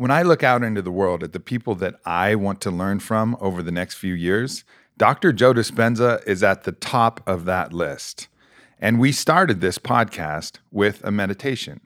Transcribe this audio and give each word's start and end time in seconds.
When 0.00 0.10
I 0.10 0.22
look 0.22 0.42
out 0.42 0.62
into 0.62 0.80
the 0.80 0.90
world 0.90 1.22
at 1.22 1.34
the 1.34 1.38
people 1.38 1.74
that 1.74 1.96
I 2.06 2.34
want 2.34 2.62
to 2.62 2.70
learn 2.70 3.00
from 3.00 3.36
over 3.38 3.62
the 3.62 3.70
next 3.70 3.96
few 3.96 4.14
years, 4.14 4.64
Dr. 4.96 5.30
Joe 5.30 5.52
Dispenza 5.52 6.26
is 6.26 6.42
at 6.42 6.64
the 6.64 6.72
top 6.72 7.20
of 7.26 7.44
that 7.44 7.74
list. 7.74 8.28
And 8.78 8.98
we 8.98 9.12
started 9.12 9.60
this 9.60 9.76
podcast 9.76 10.56
with 10.72 11.04
a 11.04 11.10
meditation. 11.10 11.80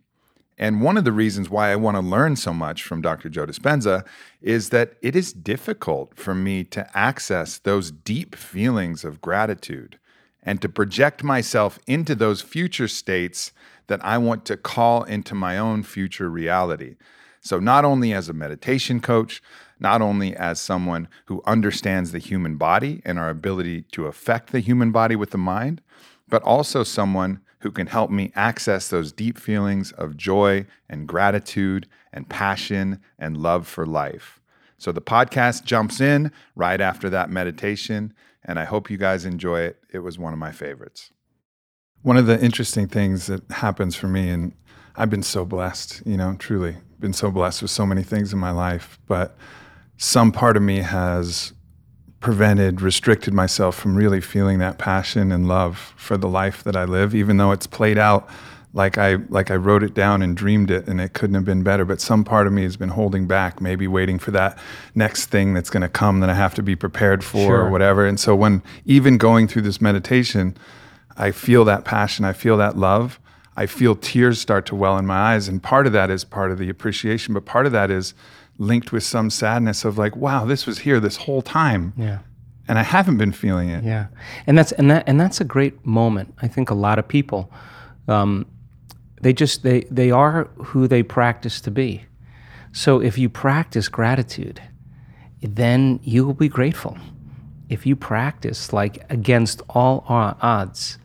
And 0.57 0.81
one 0.81 0.97
of 0.97 1.03
the 1.03 1.11
reasons 1.11 1.51
why 1.51 1.73
I 1.73 1.75
want 1.75 1.97
to 1.97 2.01
learn 2.01 2.37
so 2.37 2.55
much 2.55 2.85
from 2.85 3.03
Dr. 3.03 3.29
Joe 3.29 3.47
Dispenza 3.47 4.07
is 4.41 4.69
that 4.69 4.93
it 5.03 5.17
is 5.17 5.33
difficult 5.33 6.17
for 6.17 6.37
me 6.37 6.63
to 6.67 6.89
access 6.97 7.59
those 7.59 7.91
deep 7.91 8.37
feelings 8.37 9.05
of 9.05 9.21
gratitude 9.21 9.99
and 10.41 10.63
to 10.63 10.69
project 10.69 11.25
myself 11.25 11.81
into 11.89 12.15
those 12.15 12.43
future 12.43 12.87
states 12.87 13.51
that 13.89 14.05
I 14.05 14.19
want 14.19 14.45
to 14.45 14.57
call 14.57 15.03
into 15.03 15.35
my 15.35 15.59
own 15.59 15.83
future 15.83 16.31
reality. 16.31 16.95
So, 17.45 17.61
not 17.61 17.85
only 17.85 18.15
as 18.15 18.31
a 18.31 18.33
meditation 18.33 19.01
coach, 19.01 19.43
not 19.79 20.01
only 20.01 20.35
as 20.35 20.59
someone 20.59 21.09
who 21.27 21.43
understands 21.45 22.11
the 22.11 22.19
human 22.19 22.57
body 22.57 23.03
and 23.05 23.19
our 23.19 23.29
ability 23.29 23.83
to 23.93 24.07
affect 24.07 24.51
the 24.51 24.61
human 24.61 24.93
body 24.93 25.15
with 25.15 25.31
the 25.31 25.39
mind, 25.39 25.83
but 26.27 26.43
also 26.43 26.83
someone 26.83 27.41
who 27.61 27.71
can 27.71 27.87
help 27.87 28.11
me 28.11 28.33
access 28.35 28.89
those 28.89 29.13
deep 29.13 29.39
feelings 29.39 29.93
of 29.93 30.17
joy 30.17 30.67
and 30.89 31.07
gratitude 31.07 31.87
and 32.15 32.31
passion 32.31 33.01
and 33.19 33.37
love 33.37 33.67
for 33.67 33.85
life. 33.85 34.41
So 34.79 34.91
the 34.91 35.03
podcast 35.03 35.65
jumps 35.65 36.01
in 36.01 36.33
right 36.57 36.81
after 36.81 37.11
that 37.11 37.29
meditation, 37.29 38.15
and 38.43 38.59
I 38.59 38.65
hope 38.65 38.91
you 38.91 38.97
guys 38.97 39.27
enjoy 39.27 39.61
it. 39.61 39.83
It 39.93 39.99
was 39.99 40.19
one 40.19 40.33
of 40.33 40.39
my 40.39 40.53
favorites. 40.53 41.11
One 42.01 42.17
of 42.17 42.27
the 42.27 42.43
interesting 42.43 42.89
things 42.89 43.27
that 43.27 43.51
happens 43.51 43.97
for 43.97 44.09
me, 44.09 44.31
and 44.31 44.55
I've 44.97 45.11
been 45.11 45.23
so 45.23 45.45
blessed, 45.45 46.03
you 46.07 46.17
know, 46.17 46.37
truly 46.39 46.77
been 47.01 47.13
so 47.13 47.31
blessed 47.31 47.63
with 47.63 47.71
so 47.71 47.85
many 47.85 48.03
things 48.03 48.33
in 48.33 48.39
my 48.39 48.51
life, 48.51 48.99
but 49.07 49.37
some 49.97 50.33
part 50.33 50.57
of 50.57 50.63
me 50.63 50.79
has 50.79 51.53
prevented, 52.21 52.81
restricted 52.81 53.35
myself 53.35 53.77
from 53.77 53.95
really 53.95 54.21
feeling 54.21 54.59
that 54.59 54.79
passion 54.79 55.31
and 55.31 55.47
love 55.47 55.93
for 55.97 56.17
the 56.17 56.29
life 56.29 56.65
that 56.65 56.77
I 56.77 56.85
live, 56.85 57.15
even 57.15 57.37
though 57.37 57.53
it's 57.53 57.67
played 57.67 57.99
out 57.99 58.29
like 58.75 58.99
I 58.99 59.17
like 59.29 59.51
I 59.51 59.57
wrote 59.57 59.85
it 59.85 59.95
down 59.95 60.21
and 60.21 60.37
dreamed 60.37 60.71
it 60.71 60.89
and 60.89 61.01
it 61.01 61.13
couldn't 61.13 61.35
have 61.35 61.45
been 61.45 61.63
better. 61.63 61.85
But 61.85 62.01
some 62.01 62.25
part 62.25 62.47
of 62.47 62.53
me 62.53 62.65
has 62.65 62.77
been 62.77 62.89
holding 62.89 63.27
back, 63.27 63.61
maybe 63.61 63.87
waiting 63.87 64.19
for 64.19 64.33
that 64.33 64.59
next 64.95 65.27
thing 65.27 65.55
that's 65.55 65.71
gonna 65.71 65.89
come 65.89 66.21
that 66.21 66.31
I 66.31 66.35
have 66.35 66.55
to 66.55 66.63
be 66.63 66.75
prepared 66.75 67.23
for 67.23 67.47
sure. 67.47 67.61
or 67.61 67.71
whatever. 67.71 68.05
And 68.05 68.19
so 68.19 68.35
when 68.35 68.63
even 68.85 69.17
going 69.17 69.47
through 69.47 69.63
this 69.63 69.81
meditation, 69.81 70.57
I 71.17 71.31
feel 71.31 71.65
that 71.67 71.85
passion, 71.85 72.25
I 72.25 72.33
feel 72.33 72.57
that 72.57 72.77
love. 72.77 73.21
I 73.57 73.67
feel 73.67 73.95
tears 73.95 74.41
start 74.41 74.67
to 74.67 74.75
well 74.75 74.99
in 74.99 75.07
my 75.07 75.35
eyes. 75.35 75.49
And 75.49 75.63
part 75.63 75.87
of 75.87 75.93
that 75.93 76.11
is 76.11 76.25
part 76.25 76.51
of 76.51 76.59
the 76.59 76.69
appreciation, 76.69 77.35
but 77.35 77.45
part 77.45 77.67
of 77.67 77.73
that 77.73 77.91
is 77.91 78.15
linked 78.59 78.93
with 78.93 79.03
some 79.03 79.31
sadness 79.31 79.85
of 79.85 79.99
like, 79.99 80.17
wow, 80.17 80.45
this 80.45 80.67
was 80.67 80.81
here 80.81 81.01
this 81.01 81.17
whole 81.17 81.43
time. 81.43 81.93
Yeah. 81.97 82.19
And 82.67 82.79
I 82.79 82.83
haven't 82.83 83.19
been 83.19 83.33
feeling 83.33 83.69
it. 83.69 83.85
Yeah. 83.85 84.07
And 84.47 84.57
that's 84.57 84.73
and 84.73 84.91
that 84.91 85.05
and 85.07 85.21
that's 85.21 85.41
a 85.41 85.45
great 85.45 85.85
moment. 85.85 86.35
I 86.41 86.49
think 86.49 86.71
a 86.71 86.75
lot 86.75 86.99
of 86.99 87.07
people 87.07 87.53
um, 88.09 88.47
they 89.21 89.33
just 89.33 89.63
they 89.63 89.83
they 89.91 90.11
are 90.11 90.45
who 90.57 90.89
they 90.89 91.03
practice 91.03 91.61
to 91.63 91.71
be. 91.71 92.07
So 92.73 93.01
if 93.01 93.19
you 93.19 93.29
practice 93.29 93.89
gratitude, 93.89 94.61
then 95.41 96.01
you 96.03 96.25
will 96.25 96.35
be 96.35 96.49
grateful. 96.49 96.97
If 97.69 97.87
you 97.87 97.97
practice 97.97 98.73
like 98.73 99.05
against 99.11 99.63
all 99.69 100.05
odds, 100.09 100.99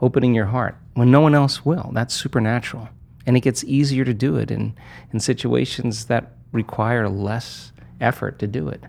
opening 0.00 0.34
your 0.34 0.46
heart 0.46 0.76
when 0.94 1.10
no 1.10 1.20
one 1.20 1.34
else 1.34 1.64
will, 1.64 1.90
that's 1.92 2.14
supernatural. 2.14 2.88
And 3.26 3.36
it 3.36 3.40
gets 3.40 3.64
easier 3.64 4.04
to 4.04 4.14
do 4.14 4.36
it 4.36 4.50
in, 4.50 4.74
in 5.12 5.20
situations 5.20 6.06
that 6.06 6.32
require 6.52 7.08
less 7.08 7.72
effort 8.00 8.38
to 8.40 8.46
do 8.46 8.68
it. 8.68 8.84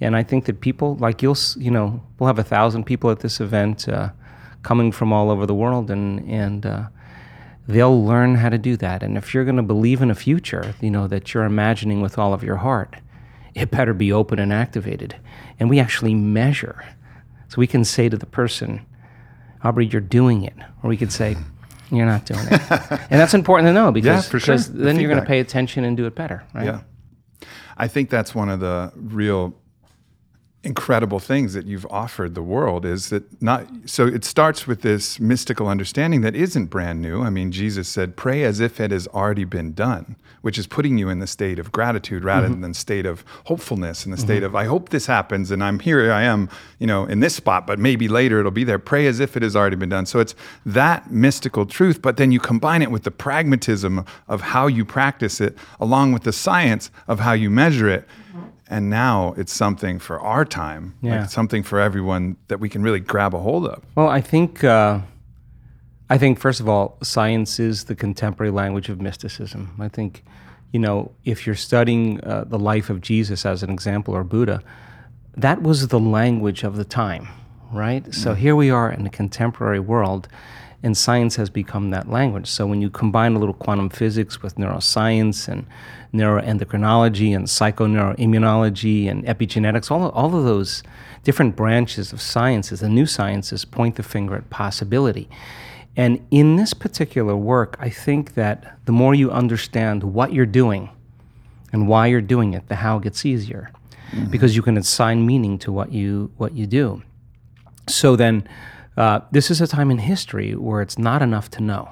And 0.00 0.16
I 0.16 0.24
think 0.24 0.46
that 0.46 0.60
people, 0.60 0.96
like 0.96 1.22
you'll, 1.22 1.36
you 1.56 1.70
know, 1.70 2.02
we'll 2.18 2.26
have 2.26 2.40
a 2.40 2.44
thousand 2.44 2.84
people 2.84 3.10
at 3.10 3.20
this 3.20 3.40
event 3.40 3.88
uh, 3.88 4.10
coming 4.62 4.90
from 4.90 5.12
all 5.12 5.30
over 5.30 5.46
the 5.46 5.54
world, 5.54 5.90
and 5.90 6.28
and 6.28 6.66
uh, 6.66 6.86
they'll 7.68 8.04
learn 8.04 8.34
how 8.34 8.48
to 8.48 8.58
do 8.58 8.76
that. 8.78 9.02
And 9.02 9.16
if 9.16 9.32
you're 9.32 9.44
going 9.44 9.56
to 9.56 9.62
believe 9.62 10.02
in 10.02 10.10
a 10.10 10.14
future, 10.14 10.74
you 10.80 10.90
know, 10.90 11.06
that 11.06 11.32
you're 11.32 11.44
imagining 11.44 12.00
with 12.00 12.18
all 12.18 12.34
of 12.34 12.42
your 12.42 12.56
heart, 12.56 12.96
it 13.54 13.70
better 13.70 13.94
be 13.94 14.12
open 14.12 14.40
and 14.40 14.52
activated. 14.52 15.16
And 15.60 15.70
we 15.70 15.78
actually 15.78 16.14
measure, 16.14 16.84
so 17.48 17.56
we 17.58 17.68
can 17.68 17.84
say 17.84 18.08
to 18.08 18.16
the 18.16 18.26
person, 18.26 18.84
Aubrey, 19.64 19.86
you're 19.86 20.00
doing 20.00 20.42
it, 20.42 20.54
or 20.82 20.88
we 20.88 20.96
could 20.96 21.12
say, 21.12 21.36
you're 21.90 22.06
not 22.06 22.26
doing 22.26 22.46
it. 22.50 22.70
and 22.70 23.20
that's 23.20 23.34
important 23.34 23.68
to 23.68 23.72
know 23.72 23.92
because, 23.92 24.26
yeah, 24.26 24.32
because 24.32 24.66
sure. 24.66 24.74
then 24.74 24.96
the 24.96 25.02
you're 25.02 25.10
going 25.10 25.22
to 25.22 25.28
pay 25.28 25.40
attention 25.40 25.84
and 25.84 25.96
do 25.96 26.06
it 26.06 26.14
better, 26.14 26.44
right? 26.54 26.64
Yeah. 26.64 26.80
I 27.76 27.88
think 27.88 28.10
that's 28.10 28.34
one 28.34 28.48
of 28.48 28.60
the 28.60 28.92
real 28.94 29.54
incredible 30.64 31.18
things 31.18 31.54
that 31.54 31.66
you've 31.66 31.86
offered 31.86 32.36
the 32.36 32.42
world 32.42 32.84
is 32.84 33.08
that 33.08 33.42
not 33.42 33.66
so 33.84 34.06
it 34.06 34.24
starts 34.24 34.64
with 34.64 34.82
this 34.82 35.18
mystical 35.18 35.66
understanding 35.66 36.20
that 36.20 36.36
isn't 36.36 36.66
brand 36.66 37.02
new. 37.02 37.20
I 37.20 37.30
mean, 37.30 37.50
Jesus 37.50 37.88
said, 37.88 38.16
"Pray 38.16 38.44
as 38.44 38.60
if 38.60 38.78
it 38.78 38.92
has 38.92 39.08
already 39.08 39.44
been 39.44 39.72
done," 39.72 40.14
which 40.42 40.58
is 40.58 40.68
putting 40.68 40.98
you 40.98 41.08
in 41.08 41.18
the 41.18 41.26
state 41.26 41.58
of 41.58 41.72
gratitude 41.72 42.22
rather 42.22 42.48
mm-hmm. 42.48 42.60
than 42.60 42.74
state 42.74 43.06
of 43.06 43.24
hopefulness 43.46 44.04
and 44.04 44.12
the 44.12 44.16
state 44.16 44.36
mm-hmm. 44.36 44.46
of 44.46 44.54
I 44.54 44.66
hope 44.66 44.90
this 44.90 45.06
happens 45.06 45.50
and 45.50 45.64
I'm 45.64 45.80
here 45.80 46.12
I 46.12 46.22
am, 46.22 46.48
you 46.78 46.86
know, 46.86 47.06
in 47.06 47.18
this 47.18 47.34
spot, 47.34 47.66
but 47.66 47.80
maybe 47.80 48.06
later 48.06 48.38
it'll 48.38 48.52
be 48.52 48.64
there. 48.64 48.78
Pray 48.78 49.08
as 49.08 49.18
if 49.18 49.36
it 49.36 49.42
has 49.42 49.56
already 49.56 49.76
been 49.76 49.88
done. 49.88 50.06
So 50.06 50.20
it's 50.20 50.36
that 50.64 51.10
mystical 51.10 51.66
truth, 51.66 52.00
but 52.00 52.18
then 52.18 52.30
you 52.30 52.38
combine 52.38 52.82
it 52.82 52.90
with 52.92 53.02
the 53.02 53.10
pragmatism 53.10 54.04
of 54.28 54.40
how 54.40 54.68
you 54.68 54.84
practice 54.84 55.40
it 55.40 55.56
along 55.80 56.12
with 56.12 56.22
the 56.22 56.32
science 56.32 56.92
of 57.08 57.18
how 57.18 57.32
you 57.32 57.50
measure 57.50 57.88
it 57.88 58.08
and 58.72 58.88
now 58.88 59.34
it's 59.36 59.52
something 59.52 59.98
for 59.98 60.18
our 60.20 60.44
time 60.44 60.94
yeah. 61.02 61.20
like 61.20 61.30
something 61.30 61.62
for 61.62 61.78
everyone 61.78 62.36
that 62.48 62.58
we 62.58 62.68
can 62.68 62.82
really 62.82 63.00
grab 63.00 63.34
a 63.34 63.38
hold 63.38 63.66
of 63.66 63.84
well 63.94 64.08
i 64.08 64.20
think 64.20 64.64
uh, 64.64 64.98
i 66.08 66.16
think 66.16 66.38
first 66.38 66.58
of 66.58 66.68
all 66.68 66.96
science 67.02 67.60
is 67.60 67.84
the 67.84 67.94
contemporary 67.94 68.50
language 68.50 68.88
of 68.88 69.00
mysticism 69.00 69.74
i 69.78 69.88
think 69.88 70.24
you 70.72 70.80
know 70.80 71.12
if 71.24 71.46
you're 71.46 71.54
studying 71.54 72.18
uh, 72.24 72.44
the 72.46 72.58
life 72.58 72.88
of 72.88 73.00
jesus 73.00 73.44
as 73.44 73.62
an 73.62 73.70
example 73.70 74.14
or 74.14 74.24
buddha 74.24 74.62
that 75.36 75.62
was 75.62 75.88
the 75.88 76.00
language 76.00 76.64
of 76.64 76.76
the 76.76 76.84
time 76.84 77.28
right 77.72 78.04
mm. 78.04 78.14
so 78.14 78.34
here 78.34 78.56
we 78.56 78.70
are 78.70 78.90
in 78.90 79.04
the 79.04 79.10
contemporary 79.10 79.80
world 79.80 80.28
and 80.82 80.96
science 80.96 81.36
has 81.36 81.48
become 81.48 81.90
that 81.90 82.08
language. 82.10 82.48
So 82.48 82.66
when 82.66 82.80
you 82.82 82.90
combine 82.90 83.34
a 83.34 83.38
little 83.38 83.54
quantum 83.54 83.88
physics 83.88 84.42
with 84.42 84.56
neuroscience 84.56 85.46
and 85.46 85.66
neuroendocrinology 86.12 87.34
and 87.34 87.46
psychoneuroimmunology 87.46 89.08
and 89.08 89.24
epigenetics, 89.24 89.90
all 89.90 90.06
of, 90.06 90.14
all 90.14 90.36
of 90.36 90.44
those 90.44 90.82
different 91.22 91.54
branches 91.54 92.12
of 92.12 92.20
sciences, 92.20 92.80
the 92.80 92.88
new 92.88 93.06
sciences 93.06 93.64
point 93.64 93.96
the 93.96 94.02
finger 94.02 94.34
at 94.34 94.50
possibility. 94.50 95.28
And 95.96 96.26
in 96.30 96.56
this 96.56 96.74
particular 96.74 97.36
work, 97.36 97.76
I 97.78 97.90
think 97.90 98.34
that 98.34 98.78
the 98.86 98.92
more 98.92 99.14
you 99.14 99.30
understand 99.30 100.02
what 100.02 100.32
you're 100.32 100.46
doing 100.46 100.90
and 101.72 101.86
why 101.86 102.06
you're 102.06 102.20
doing 102.20 102.54
it, 102.54 102.68
the 102.68 102.76
how 102.76 102.98
gets 102.98 103.24
easier. 103.24 103.70
Mm-hmm. 104.10 104.30
Because 104.30 104.56
you 104.56 104.62
can 104.62 104.76
assign 104.76 105.24
meaning 105.26 105.58
to 105.58 105.72
what 105.72 105.92
you 105.92 106.30
what 106.36 106.52
you 106.52 106.66
do. 106.66 107.02
So 107.88 108.14
then 108.14 108.46
uh, 108.96 109.20
this 109.30 109.50
is 109.50 109.60
a 109.60 109.66
time 109.66 109.90
in 109.90 109.98
history 109.98 110.54
where 110.54 110.82
it's 110.82 110.98
not 110.98 111.22
enough 111.22 111.50
to 111.50 111.62
know. 111.62 111.90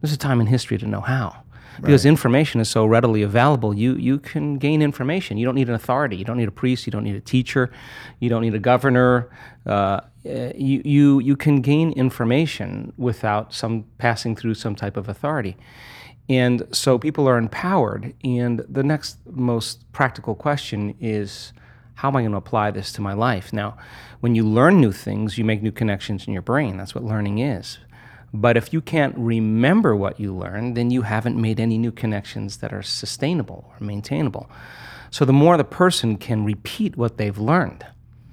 This 0.00 0.10
is 0.10 0.16
a 0.16 0.18
time 0.18 0.40
in 0.40 0.46
history 0.46 0.78
to 0.78 0.86
know 0.86 1.00
how. 1.00 1.42
Because 1.76 2.04
right. 2.04 2.10
information 2.10 2.60
is 2.60 2.68
so 2.68 2.84
readily 2.84 3.22
available, 3.22 3.74
you, 3.74 3.94
you 3.94 4.18
can 4.18 4.58
gain 4.58 4.82
information. 4.82 5.38
You 5.38 5.46
don't 5.46 5.54
need 5.54 5.68
an 5.68 5.74
authority. 5.74 6.16
You 6.16 6.24
don't 6.24 6.36
need 6.36 6.48
a 6.48 6.52
priest. 6.52 6.86
You 6.86 6.90
don't 6.90 7.04
need 7.04 7.16
a 7.16 7.20
teacher. 7.20 7.70
You 8.18 8.28
don't 8.28 8.42
need 8.42 8.54
a 8.54 8.58
governor. 8.58 9.30
Uh, 9.64 10.00
you, 10.24 10.82
you, 10.84 11.20
you 11.20 11.36
can 11.36 11.62
gain 11.62 11.92
information 11.92 12.92
without 12.98 13.54
some 13.54 13.84
passing 13.98 14.36
through 14.36 14.54
some 14.54 14.74
type 14.74 14.96
of 14.96 15.08
authority. 15.08 15.56
And 16.28 16.66
so 16.70 16.98
people 16.98 17.28
are 17.28 17.38
empowered. 17.38 18.14
And 18.22 18.64
the 18.68 18.82
next 18.82 19.18
most 19.26 19.90
practical 19.92 20.34
question 20.34 20.94
is 21.00 21.52
how 22.00 22.08
am 22.08 22.16
I 22.16 22.22
going 22.22 22.32
to 22.32 22.38
apply 22.38 22.70
this 22.70 22.92
to 22.92 23.02
my 23.02 23.12
life? 23.12 23.52
Now, 23.52 23.76
when 24.20 24.34
you 24.34 24.42
learn 24.42 24.80
new 24.80 24.90
things, 24.90 25.36
you 25.36 25.44
make 25.44 25.62
new 25.62 25.70
connections 25.70 26.26
in 26.26 26.32
your 26.32 26.40
brain. 26.40 26.78
That's 26.78 26.94
what 26.94 27.04
learning 27.04 27.40
is. 27.40 27.76
But 28.32 28.56
if 28.56 28.72
you 28.72 28.80
can't 28.80 29.14
remember 29.18 29.94
what 29.94 30.18
you 30.18 30.34
learned, 30.34 30.78
then 30.78 30.90
you 30.90 31.02
haven't 31.02 31.36
made 31.36 31.60
any 31.60 31.76
new 31.76 31.92
connections 31.92 32.56
that 32.58 32.72
are 32.72 32.82
sustainable 32.82 33.70
or 33.70 33.84
maintainable. 33.84 34.50
So 35.10 35.26
the 35.26 35.34
more 35.34 35.58
the 35.58 35.64
person 35.64 36.16
can 36.16 36.42
repeat 36.42 36.96
what 36.96 37.18
they've 37.18 37.36
learned, 37.36 37.84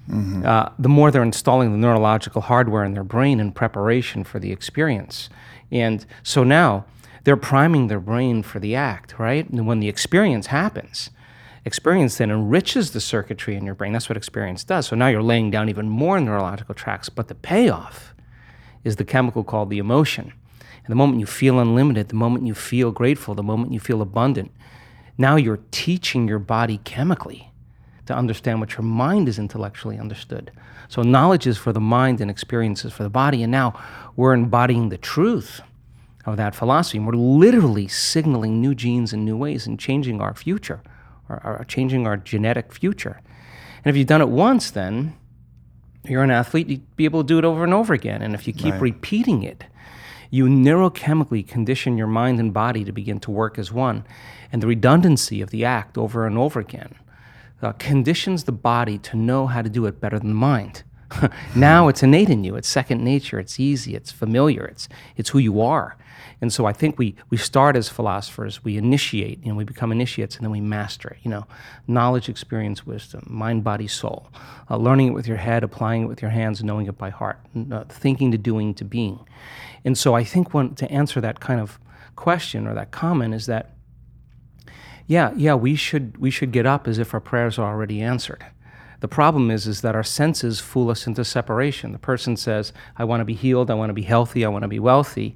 mm-hmm. 0.10 0.46
uh, 0.46 0.70
the 0.80 0.88
more 0.88 1.12
they're 1.12 1.22
installing 1.22 1.74
the 1.74 1.78
neurological 1.78 2.44
hardware 2.44 2.86
in 2.86 2.94
their 2.94 3.04
brain 3.04 3.42
in 3.42 3.52
preparation 3.52 4.24
for 4.24 4.40
the 4.40 4.54
experience. 4.54 5.30
And 5.74 6.06
so 6.24 6.46
now 6.46 6.86
they're 7.26 7.36
priming 7.36 7.88
their 7.88 8.00
brain 8.00 8.44
for 8.44 8.60
the 8.60 8.76
act, 8.76 9.20
right? 9.20 9.50
And 9.50 9.68
when 9.68 9.82
the 9.82 9.90
experience 9.90 10.48
happens, 10.48 11.10
experience 11.68 12.18
then 12.18 12.32
enriches 12.32 12.92
the 12.92 13.00
circuitry 13.00 13.56
in 13.56 13.66
your 13.66 13.76
brain. 13.76 13.94
That's 13.94 14.10
what 14.10 14.18
experience 14.18 14.64
does. 14.64 14.88
So 14.88 14.96
now 14.96 15.08
you're 15.08 15.22
laying 15.22 15.52
down 15.52 15.70
even 15.70 15.88
more 15.88 16.20
neurological 16.20 16.74
tracks, 16.74 17.10
but 17.10 17.28
the 17.28 17.36
payoff 17.36 18.16
is 18.84 18.96
the 18.96 19.06
chemical 19.06 19.44
called 19.44 19.70
the 19.70 19.78
emotion. 19.78 20.34
And 20.62 20.88
the 20.88 20.96
moment 20.96 21.20
you 21.20 21.28
feel 21.28 21.60
unlimited, 21.60 22.08
the 22.08 22.16
moment 22.16 22.48
you 22.48 22.56
feel 22.56 22.92
grateful, 22.92 23.36
the 23.36 23.44
moment 23.44 23.74
you 23.74 23.80
feel 23.80 24.02
abundant, 24.02 24.52
Now 25.18 25.36
you're 25.36 25.60
teaching 25.72 26.28
your 26.28 26.40
body 26.40 26.80
chemically 26.84 27.52
to 28.06 28.16
understand 28.16 28.60
what 28.60 28.74
your 28.74 28.84
mind 28.84 29.28
is 29.28 29.40
intellectually 29.40 29.98
understood. 29.98 30.52
So 30.88 31.02
knowledge 31.02 31.48
is 31.48 31.58
for 31.58 31.74
the 31.74 31.82
mind 31.82 32.22
and 32.22 32.32
experiences 32.32 32.94
for 32.94 33.04
the 33.04 33.10
body. 33.10 33.44
And 33.44 33.52
now 33.52 33.78
we're 34.16 34.34
embodying 34.34 34.90
the 34.90 34.98
truth 34.98 35.62
of 36.26 36.38
that 36.38 36.56
philosophy. 36.56 37.00
And 37.00 37.08
we're 37.08 37.14
literally 37.14 37.88
signaling 37.88 38.62
new 38.62 38.76
genes 38.76 39.12
in 39.12 39.26
new 39.26 39.36
ways 39.36 39.68
and 39.68 39.80
changing 39.80 40.22
our 40.22 40.34
future, 40.34 40.82
or, 41.30 41.42
or 41.44 41.66
changing 41.68 42.08
our 42.08 42.18
genetic 42.18 42.74
future. 42.74 43.22
And 43.84 43.90
if 43.94 43.98
you've 43.98 44.08
done 44.08 44.22
it 44.22 44.30
once, 44.30 44.72
then 44.72 45.16
you're 46.06 46.24
an 46.24 46.32
athlete, 46.32 46.68
you'd 46.68 46.96
be 46.96 47.06
able 47.06 47.24
to 47.24 47.28
do 47.28 47.40
it 47.40 47.46
over 47.46 47.64
and 47.64 47.74
over 47.74 47.94
again. 47.94 48.22
And 48.22 48.34
if 48.34 48.48
you 48.48 48.54
keep 48.54 48.74
Right. 48.74 48.82
repeating 48.82 49.44
it, 49.44 49.66
you 50.30 50.46
neurochemically 50.46 51.48
condition 51.48 51.98
your 51.98 52.08
mind 52.08 52.40
and 52.40 52.54
body 52.54 52.84
to 52.84 52.92
begin 52.92 53.20
to 53.22 53.32
work 53.32 53.58
as 53.58 53.72
one. 53.72 54.06
And 54.52 54.62
the 54.62 54.68
redundancy 54.68 55.42
of 55.42 55.50
the 55.50 55.66
act 55.66 55.98
over 55.98 56.26
and 56.26 56.38
over 56.38 56.60
again 56.60 56.96
uh, 57.62 57.74
conditions 57.74 58.44
the 58.44 58.52
body 58.52 58.98
to 59.00 59.18
know 59.18 59.48
how 59.48 59.62
to 59.62 59.70
do 59.70 59.86
it 59.86 60.00
better 60.00 60.20
than 60.20 60.30
the 60.30 60.36
mind. 60.36 60.84
now 61.56 61.88
it's 61.88 62.04
innate 62.04 62.30
in 62.30 62.44
you. 62.44 62.56
It's 62.56 62.68
second 62.68 63.04
nature. 63.04 63.40
It's 63.40 63.60
easy. 63.60 63.96
It's 63.96 64.12
familiar. 64.12 64.66
It's, 64.66 64.90
it's 65.16 65.30
who 65.30 65.40
you 65.40 65.62
are. 65.62 65.98
And 66.40 66.54
so 66.54 66.66
I 66.66 66.74
think 66.74 67.00
we, 67.00 67.16
we 67.30 67.38
start 67.38 67.76
as 67.76 67.90
philosophers, 67.90 68.64
we 68.64 68.78
initiate, 68.78 69.44
you 69.44 69.50
know, 69.50 69.56
we 69.56 69.64
become 69.64 69.92
initiates, 69.92 70.36
and 70.36 70.46
then 70.46 70.52
we 70.52 70.62
master 70.62 71.10
it. 71.10 71.18
You 71.24 71.32
know, 71.32 71.48
knowledge, 71.88 72.30
experience, 72.30 72.86
wisdom, 72.86 73.26
mind, 73.28 73.64
body, 73.64 73.88
soul. 73.88 74.30
Uh, 74.70 74.78
learning 74.78 75.08
it 75.08 75.12
with 75.12 75.28
your 75.28 75.38
head, 75.38 75.64
applying 75.64 76.04
it 76.04 76.06
with 76.06 76.22
your 76.22 76.30
hands, 76.30 76.64
knowing 76.64 76.86
it 76.86 76.98
by 76.98 77.10
heart, 77.10 77.40
uh, 77.72 77.86
thinking 77.86 78.32
to 78.32 78.38
doing 78.38 78.76
to 78.76 78.86
being. 78.86 79.20
And 79.84 79.98
so 79.98 80.14
I 80.14 80.24
think 80.24 80.54
when, 80.54 80.76
to 80.76 80.90
answer 80.92 81.22
that 81.22 81.40
kind 81.40 81.60
of 81.60 81.80
question 82.16 82.68
or 82.68 82.74
that 82.76 82.92
comment 82.92 83.34
is 83.34 83.46
that 83.48 83.72
yeah, 85.08 85.32
yeah, 85.38 85.56
we 85.56 85.76
should 85.76 86.18
we 86.18 86.30
should 86.30 86.52
get 86.52 86.66
up 86.66 86.86
as 86.86 87.00
if 87.00 87.14
our 87.14 87.22
prayers 87.22 87.58
are 87.58 87.72
already 87.72 88.02
answered. 88.02 88.46
The 89.00 89.08
problem 89.08 89.52
is 89.52 89.68
is 89.68 89.82
that 89.82 89.96
our 89.96 90.04
senses 90.04 90.60
fool 90.60 90.90
us 90.90 91.06
into 91.06 91.24
separation. 91.24 91.92
The 91.92 92.00
person 92.00 92.36
says, 92.36 92.74
"I 92.98 93.04
want 93.04 93.22
to 93.22 93.26
be 93.26 93.34
healed, 93.34 93.70
I 93.70 93.76
want 93.76 93.90
to 93.90 93.94
be 93.94 94.02
healthy, 94.02 94.44
I 94.44 94.50
want 94.50 94.64
to 94.64 94.68
be 94.68 94.80
wealthy," 94.80 95.36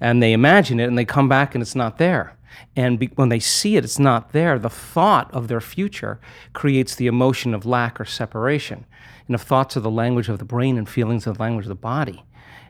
and 0.00 0.22
they 0.22 0.32
imagine 0.32 0.78
it, 0.78 0.88
and 0.88 0.98
they 0.98 1.04
come 1.04 1.28
back, 1.28 1.54
and 1.54 1.62
it's 1.62 1.74
not 1.74 1.98
there. 1.98 2.34
And 2.76 2.98
be, 2.98 3.10
when 3.14 3.28
they 3.28 3.38
see 3.38 3.76
it, 3.76 3.84
it's 3.84 3.98
not 3.98 4.32
there. 4.32 4.58
The 4.58 4.70
thought 4.70 5.32
of 5.32 5.48
their 5.48 5.60
future 5.60 6.18
creates 6.52 6.94
the 6.94 7.06
emotion 7.06 7.54
of 7.54 7.64
lack 7.64 8.00
or 8.00 8.04
separation. 8.04 8.84
And 9.26 9.34
if 9.34 9.42
thoughts 9.42 9.76
are 9.76 9.80
the 9.80 9.90
language 9.90 10.28
of 10.28 10.38
the 10.38 10.44
brain 10.44 10.76
and 10.78 10.88
feelings 10.88 11.26
are 11.26 11.32
the 11.32 11.42
language 11.42 11.66
of 11.66 11.70
the 11.70 11.74
body, 11.74 12.24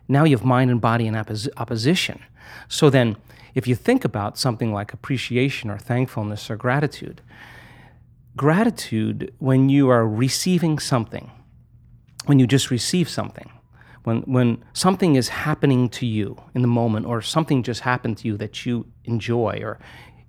now 0.08 0.24
you 0.24 0.36
have 0.36 0.44
mind 0.44 0.70
and 0.70 0.80
body 0.80 1.06
in 1.06 1.14
oppos- 1.14 1.48
opposition. 1.56 2.20
So 2.68 2.90
then, 2.90 3.16
if 3.54 3.66
you 3.66 3.74
think 3.74 4.04
about 4.04 4.38
something 4.38 4.72
like 4.72 4.92
appreciation 4.92 5.70
or 5.70 5.78
thankfulness 5.78 6.50
or 6.50 6.56
gratitude, 6.56 7.22
gratitude, 8.38 9.34
when 9.38 9.68
you 9.68 9.90
are 9.90 10.08
receiving 10.08 10.78
something, 10.78 11.30
when 12.26 12.38
you 12.38 12.46
just 12.46 12.70
receive 12.70 13.08
something, 13.08 13.50
when, 14.04 14.22
when 14.22 14.64
something 14.72 15.16
is 15.16 15.28
happening 15.28 15.90
to 15.90 16.06
you 16.06 16.40
in 16.54 16.62
the 16.62 16.68
moment, 16.68 17.04
or 17.04 17.20
something 17.20 17.62
just 17.62 17.80
happened 17.80 18.16
to 18.18 18.28
you 18.28 18.36
that 18.38 18.64
you 18.64 18.86
enjoy, 19.04 19.60
or 19.62 19.78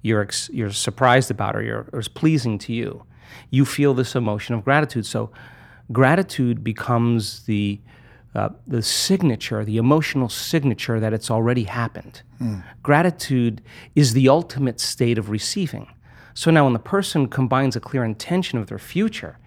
you're, 0.02 0.22
ex- 0.22 0.50
you're 0.52 0.72
surprised 0.72 1.32
about, 1.32 1.56
or, 1.56 1.64
you're, 1.64 1.88
or 1.94 2.00
is 2.00 2.10
pleasing 2.10 2.58
to 2.58 2.74
you, 2.74 3.04
you 3.52 3.64
feel 3.64 3.94
this 3.94 4.16
emotion 4.16 4.56
of 4.56 4.66
gratitude. 4.66 5.06
So, 5.06 5.32
gratitude 5.92 6.64
becomes 6.64 7.46
the 7.46 7.80
uh, 8.36 8.50
the 8.68 8.84
signature, 8.84 9.66
the 9.66 9.78
emotional 9.78 10.30
signature 10.30 11.00
that 11.00 11.14
it's 11.14 11.32
already 11.32 11.64
happened. 11.64 12.22
Gratitude 12.84 13.60
is 13.96 14.14
the 14.14 14.30
ultimate 14.30 14.80
state 14.80 15.18
of 15.18 15.32
receiving. 15.32 15.88
So 16.40 16.52
now, 16.52 16.64
when 16.64 16.72
the 16.72 16.80
person 16.80 17.28
combines 17.28 17.76
a 17.76 17.82
clear 17.82 18.06
intention 18.06 18.60
of 18.60 18.68
their 18.68 18.80
future 18.80 19.38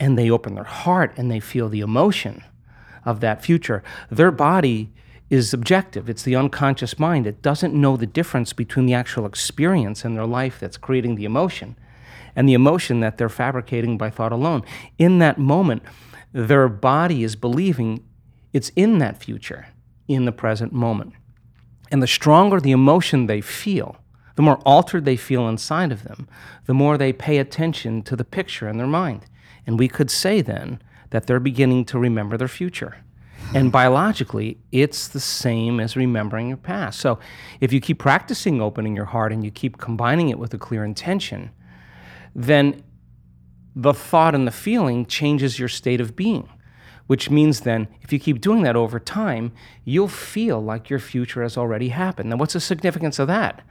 and 0.00 0.18
they 0.18 0.28
open 0.28 0.56
their 0.56 0.64
heart 0.64 1.12
and 1.16 1.30
they 1.30 1.38
feel 1.38 1.68
the 1.68 1.78
emotion 1.78 2.42
of 3.04 3.20
that 3.20 3.44
future, 3.44 3.84
their 4.10 4.32
body 4.32 4.92
is 5.30 5.54
objective. 5.54 6.10
It's 6.10 6.24
the 6.24 6.34
unconscious 6.34 6.98
mind. 6.98 7.28
It 7.28 7.40
doesn't 7.40 7.72
know 7.72 7.96
the 7.96 8.04
difference 8.04 8.52
between 8.52 8.86
the 8.86 8.94
actual 8.94 9.26
experience 9.26 10.04
in 10.04 10.14
their 10.14 10.26
life 10.26 10.58
that's 10.58 10.76
creating 10.76 11.14
the 11.14 11.24
emotion 11.24 11.76
and 12.34 12.48
the 12.48 12.54
emotion 12.54 12.98
that 12.98 13.16
they're 13.16 13.28
fabricating 13.28 13.96
by 13.96 14.10
thought 14.10 14.32
alone. 14.32 14.64
In 14.98 15.20
that 15.20 15.38
moment, 15.38 15.84
their 16.32 16.68
body 16.68 17.22
is 17.22 17.36
believing 17.36 18.02
it's 18.52 18.70
in 18.70 18.98
that 18.98 19.22
future, 19.22 19.68
in 20.08 20.24
the 20.24 20.32
present 20.32 20.72
moment. 20.72 21.12
And 21.92 22.02
the 22.02 22.08
stronger 22.08 22.58
the 22.58 22.72
emotion 22.72 23.26
they 23.26 23.40
feel, 23.40 23.98
the 24.34 24.42
more 24.42 24.58
altered 24.64 25.04
they 25.04 25.16
feel 25.16 25.48
inside 25.48 25.92
of 25.92 26.04
them, 26.04 26.28
the 26.66 26.74
more 26.74 26.98
they 26.98 27.12
pay 27.12 27.38
attention 27.38 28.02
to 28.02 28.16
the 28.16 28.24
picture 28.24 28.68
in 28.68 28.78
their 28.78 28.86
mind. 28.86 29.26
And 29.66 29.78
we 29.78 29.88
could 29.88 30.10
say 30.10 30.40
then 30.40 30.82
that 31.10 31.26
they're 31.26 31.40
beginning 31.40 31.84
to 31.86 31.98
remember 31.98 32.36
their 32.36 32.48
future. 32.48 32.96
And 33.54 33.70
biologically, 33.70 34.58
it's 34.72 35.06
the 35.06 35.20
same 35.20 35.78
as 35.78 35.96
remembering 35.96 36.48
your 36.48 36.56
past. 36.56 36.98
So 36.98 37.18
if 37.60 37.72
you 37.72 37.80
keep 37.80 37.98
practicing 37.98 38.60
opening 38.60 38.96
your 38.96 39.04
heart 39.04 39.32
and 39.32 39.44
you 39.44 39.50
keep 39.50 39.78
combining 39.78 40.30
it 40.30 40.38
with 40.38 40.52
a 40.54 40.58
clear 40.58 40.84
intention, 40.84 41.50
then 42.34 42.82
the 43.76 43.94
thought 43.94 44.34
and 44.34 44.46
the 44.46 44.52
feeling 44.52 45.06
changes 45.06 45.58
your 45.58 45.68
state 45.68 46.00
of 46.00 46.16
being 46.16 46.48
which 47.06 47.30
means 47.30 47.60
then 47.60 47.88
if 48.02 48.12
you 48.12 48.18
keep 48.18 48.40
doing 48.40 48.62
that 48.62 48.76
over 48.76 48.98
time 48.98 49.52
you'll 49.84 50.08
feel 50.08 50.60
like 50.60 50.88
your 50.88 50.98
future 50.98 51.42
has 51.42 51.56
already 51.56 51.88
happened. 51.88 52.30
Now 52.30 52.36
what's 52.36 52.54
the 52.54 52.60
significance 52.60 53.18
of 53.18 53.28
that? 53.28 53.62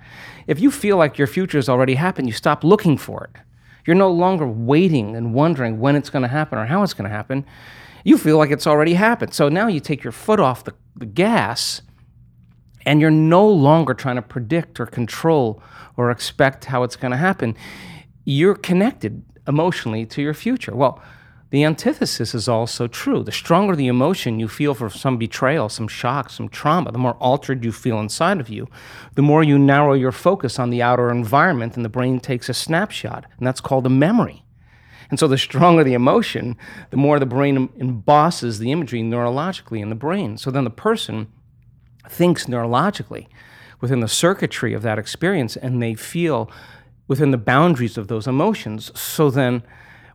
If 0.48 0.60
you 0.60 0.72
feel 0.72 0.98
like 0.98 1.18
your 1.18 1.28
future 1.28 1.58
has 1.58 1.70
already 1.70 1.96
happened 1.96 2.28
you 2.28 2.34
stop 2.34 2.64
looking 2.64 2.98
for 2.98 3.26
it. 3.26 3.42
You're 3.86 3.96
no 3.96 4.12
longer 4.12 4.48
waiting 4.48 5.16
and 5.16 5.34
wondering 5.34 5.80
when 5.80 5.96
it's 5.96 6.10
going 6.10 6.22
to 6.22 6.30
happen 6.30 6.58
or 6.58 6.66
how 6.66 6.84
it's 6.84 6.94
going 6.94 7.10
to 7.10 7.16
happen. 7.16 7.46
You 8.04 8.18
feel 8.18 8.38
like 8.38 8.52
it's 8.52 8.68
already 8.68 8.94
happened. 8.94 9.34
So 9.34 9.50
now 9.50 9.68
you 9.68 9.80
take 9.80 10.04
your 10.04 10.12
foot 10.12 10.40
off 10.40 10.64
the, 10.64 10.74
the 10.96 11.06
gas 11.06 11.82
and 12.86 13.00
you're 13.00 13.12
no 13.12 13.48
longer 13.48 13.94
trying 13.94 14.16
to 14.18 14.22
predict 14.22 14.80
or 14.80 14.86
control 14.86 15.62
or 15.98 16.12
expect 16.12 16.66
how 16.66 16.84
it's 16.84 16.96
going 16.96 17.12
to 17.12 17.18
happen. 17.18 17.56
You're 18.26 18.56
connected 18.56 19.24
emotionally 19.48 20.06
to 20.08 20.22
your 20.22 20.34
future. 20.34 20.76
Well, 20.76 21.02
the 21.54 21.64
antithesis 21.66 22.34
is 22.34 22.50
also 22.50 22.88
true. 22.88 23.22
The 23.22 23.32
stronger 23.32 23.76
the 23.76 23.86
emotion 23.86 24.40
you 24.40 24.48
feel 24.48 24.74
for 24.74 24.90
some 24.90 25.20
betrayal, 25.20 25.70
some 25.70 25.88
shock, 25.88 26.32
some 26.32 26.50
trauma, 26.50 26.92
the 26.92 26.98
more 26.98 27.14
altered 27.20 27.64
you 27.64 27.72
feel 27.72 28.00
inside 28.00 28.40
of 28.40 28.50
you, 28.50 28.68
the 29.14 29.22
more 29.22 29.44
you 29.44 29.60
narrow 29.60 29.94
your 29.94 30.12
focus 30.12 30.58
on 30.58 30.72
the 30.72 30.82
outer 30.82 31.12
environment 31.12 31.76
and 31.76 31.86
the 31.86 31.90
brain 31.90 32.20
takes 32.20 32.50
a 32.50 32.56
snapshot, 32.56 33.26
and 33.38 33.46
that's 33.46 33.62
called 33.62 33.86
a 33.86 33.90
memory. 33.90 34.44
And 35.12 35.20
so 35.20 35.28
the 35.28 35.38
stronger 35.38 35.84
the 35.84 35.94
emotion, 35.94 36.58
the 36.90 36.98
more 36.98 37.20
the 37.20 37.28
brain 37.28 37.70
embosses 37.78 38.58
the 38.58 38.72
imagery 38.72 39.04
neurologically 39.04 39.80
in 39.80 39.90
the 39.90 39.96
brain. 39.96 40.40
So 40.40 40.50
then 40.50 40.64
the 40.64 40.72
person 40.72 41.32
thinks 42.10 42.48
neurologically 42.48 43.28
within 43.80 44.00
the 44.00 44.08
circuitry 44.08 44.74
of 44.74 44.82
that 44.82 44.98
experience 44.98 45.56
and 45.56 45.84
they 45.84 45.94
feel 45.94 46.50
within 47.08 47.30
the 47.30 47.38
boundaries 47.38 47.96
of 47.96 48.08
those 48.08 48.26
emotions. 48.26 48.92
So 49.00 49.30
then 49.30 49.62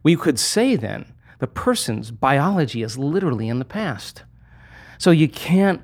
we 0.03 0.17
could 0.17 0.41
say 0.41 0.75
then 0.75 1.15
the 1.38 1.47
person's 1.47 2.11
biology 2.11 2.83
is 2.83 2.99
literally 2.99 3.49
in 3.49 3.59
the 3.59 3.64
past. 3.64 4.25
So 4.99 5.11
you 5.11 5.28
can't 5.28 5.83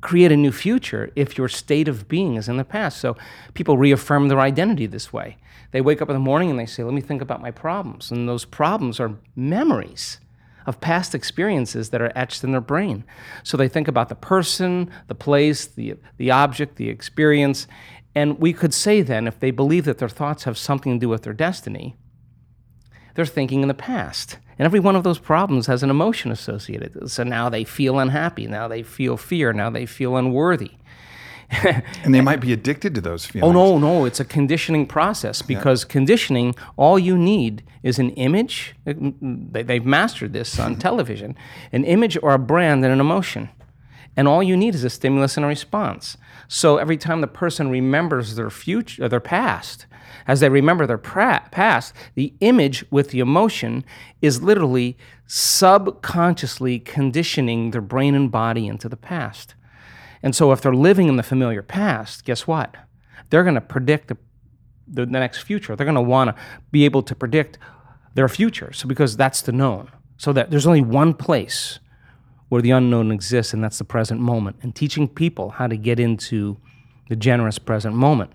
create 0.00 0.32
a 0.32 0.36
new 0.36 0.52
future 0.52 1.10
if 1.14 1.36
your 1.36 1.48
state 1.48 1.88
of 1.88 2.08
being 2.08 2.36
is 2.36 2.48
in 2.48 2.56
the 2.56 2.64
past. 2.64 2.98
So 2.98 3.16
people 3.54 3.76
reaffirm 3.76 4.28
their 4.28 4.40
identity 4.40 4.86
this 4.86 5.12
way. 5.12 5.36
They 5.72 5.80
wake 5.80 6.02
up 6.02 6.08
in 6.08 6.14
the 6.14 6.20
morning 6.20 6.50
and 6.50 6.58
they 6.58 6.66
say, 6.66 6.82
Let 6.82 6.94
me 6.94 7.00
think 7.00 7.22
about 7.22 7.42
my 7.42 7.50
problems. 7.50 8.10
And 8.10 8.28
those 8.28 8.44
problems 8.44 8.98
are 8.98 9.14
memories 9.36 10.18
of 10.66 10.80
past 10.80 11.14
experiences 11.14 11.90
that 11.90 12.02
are 12.02 12.12
etched 12.14 12.44
in 12.44 12.52
their 12.52 12.60
brain. 12.60 13.04
So 13.42 13.56
they 13.56 13.68
think 13.68 13.88
about 13.88 14.08
the 14.08 14.14
person, 14.14 14.90
the 15.06 15.14
place, 15.14 15.66
the, 15.66 15.94
the 16.16 16.30
object, 16.30 16.76
the 16.76 16.88
experience. 16.88 17.66
And 18.14 18.38
we 18.38 18.52
could 18.52 18.74
say 18.74 19.02
then, 19.02 19.26
if 19.26 19.38
they 19.38 19.50
believe 19.50 19.84
that 19.84 19.98
their 19.98 20.08
thoughts 20.08 20.44
have 20.44 20.58
something 20.58 20.92
to 20.92 20.98
do 20.98 21.08
with 21.08 21.22
their 21.22 21.32
destiny, 21.32 21.96
they're 23.14 23.26
thinking 23.26 23.62
in 23.62 23.68
the 23.68 23.74
past. 23.74 24.38
And 24.58 24.66
every 24.66 24.80
one 24.80 24.96
of 24.96 25.04
those 25.04 25.18
problems 25.18 25.66
has 25.66 25.82
an 25.82 25.90
emotion 25.90 26.30
associated. 26.30 27.10
So 27.10 27.22
now 27.22 27.48
they 27.48 27.64
feel 27.64 27.98
unhappy. 27.98 28.46
Now 28.46 28.68
they 28.68 28.82
feel 28.82 29.16
fear. 29.16 29.52
Now 29.52 29.70
they 29.70 29.86
feel 29.86 30.16
unworthy. 30.16 30.72
And 32.04 32.14
they 32.14 32.20
might 32.20 32.40
be 32.40 32.52
addicted 32.52 32.94
to 32.94 33.00
those 33.00 33.26
feelings. 33.26 33.50
Oh, 33.50 33.52
no, 33.52 33.78
no, 33.78 34.04
it's 34.04 34.20
a 34.20 34.24
conditioning 34.24 34.86
process 34.86 35.42
because 35.42 35.84
conditioning, 35.84 36.54
all 36.76 36.98
you 36.98 37.18
need 37.18 37.64
is 37.82 37.98
an 37.98 38.10
image. 38.10 38.74
They've 38.84 39.84
mastered 39.84 40.32
this 40.32 40.58
on 40.58 40.76
television 40.78 41.36
an 41.72 41.84
image 41.84 42.16
or 42.22 42.32
a 42.34 42.38
brand 42.38 42.84
and 42.84 42.92
an 42.92 43.00
emotion. 43.00 43.48
And 44.16 44.26
all 44.26 44.42
you 44.42 44.56
need 44.56 44.74
is 44.74 44.84
a 44.84 44.90
stimulus 44.90 45.36
and 45.36 45.44
a 45.44 45.48
response. 45.48 46.16
So 46.48 46.78
every 46.78 46.96
time 46.96 47.20
the 47.20 47.26
person 47.26 47.70
remembers 47.70 48.34
their 48.34 48.50
future, 48.50 49.04
uh, 49.04 49.08
their 49.08 49.20
past, 49.20 49.86
as 50.26 50.40
they 50.40 50.48
remember 50.48 50.86
their 50.86 50.98
pra- 50.98 51.48
past, 51.50 51.94
the 52.14 52.34
image 52.40 52.84
with 52.90 53.10
the 53.10 53.20
emotion 53.20 53.84
is 54.20 54.42
literally 54.42 54.96
subconsciously 55.26 56.80
conditioning 56.80 57.70
their 57.70 57.80
brain 57.80 58.14
and 58.14 58.30
body 58.30 58.66
into 58.66 58.88
the 58.88 58.96
past. 58.96 59.54
And 60.22 60.34
so 60.34 60.52
if 60.52 60.60
they're 60.60 60.74
living 60.74 61.08
in 61.08 61.16
the 61.16 61.22
familiar 61.22 61.62
past, 61.62 62.24
guess 62.24 62.46
what? 62.46 62.76
They're 63.30 63.44
going 63.44 63.54
to 63.54 63.60
predict 63.60 64.08
the 64.08 64.16
the, 64.92 65.06
the 65.06 65.12
next 65.12 65.38
future. 65.42 65.76
They're 65.76 65.84
going 65.86 65.94
to 65.94 66.00
want 66.00 66.34
to 66.34 66.42
be 66.70 66.84
able 66.84 67.02
to 67.04 67.14
predict 67.14 67.58
their 68.14 68.28
future. 68.28 68.72
So 68.72 68.88
because 68.88 69.16
that's 69.16 69.40
the 69.42 69.52
known. 69.52 69.90
So 70.16 70.32
that 70.32 70.50
there's 70.50 70.66
only 70.66 70.82
one 70.82 71.14
place 71.14 71.78
where 72.50 72.60
the 72.60 72.72
unknown 72.72 73.10
exists, 73.10 73.54
and 73.54 73.64
that's 73.64 73.78
the 73.78 73.84
present 73.84 74.20
moment. 74.20 74.56
And 74.60 74.74
teaching 74.74 75.08
people 75.08 75.50
how 75.50 75.66
to 75.68 75.76
get 75.76 75.98
into 75.98 76.58
the 77.08 77.16
generous 77.16 77.58
present 77.58 77.94
moment 77.94 78.32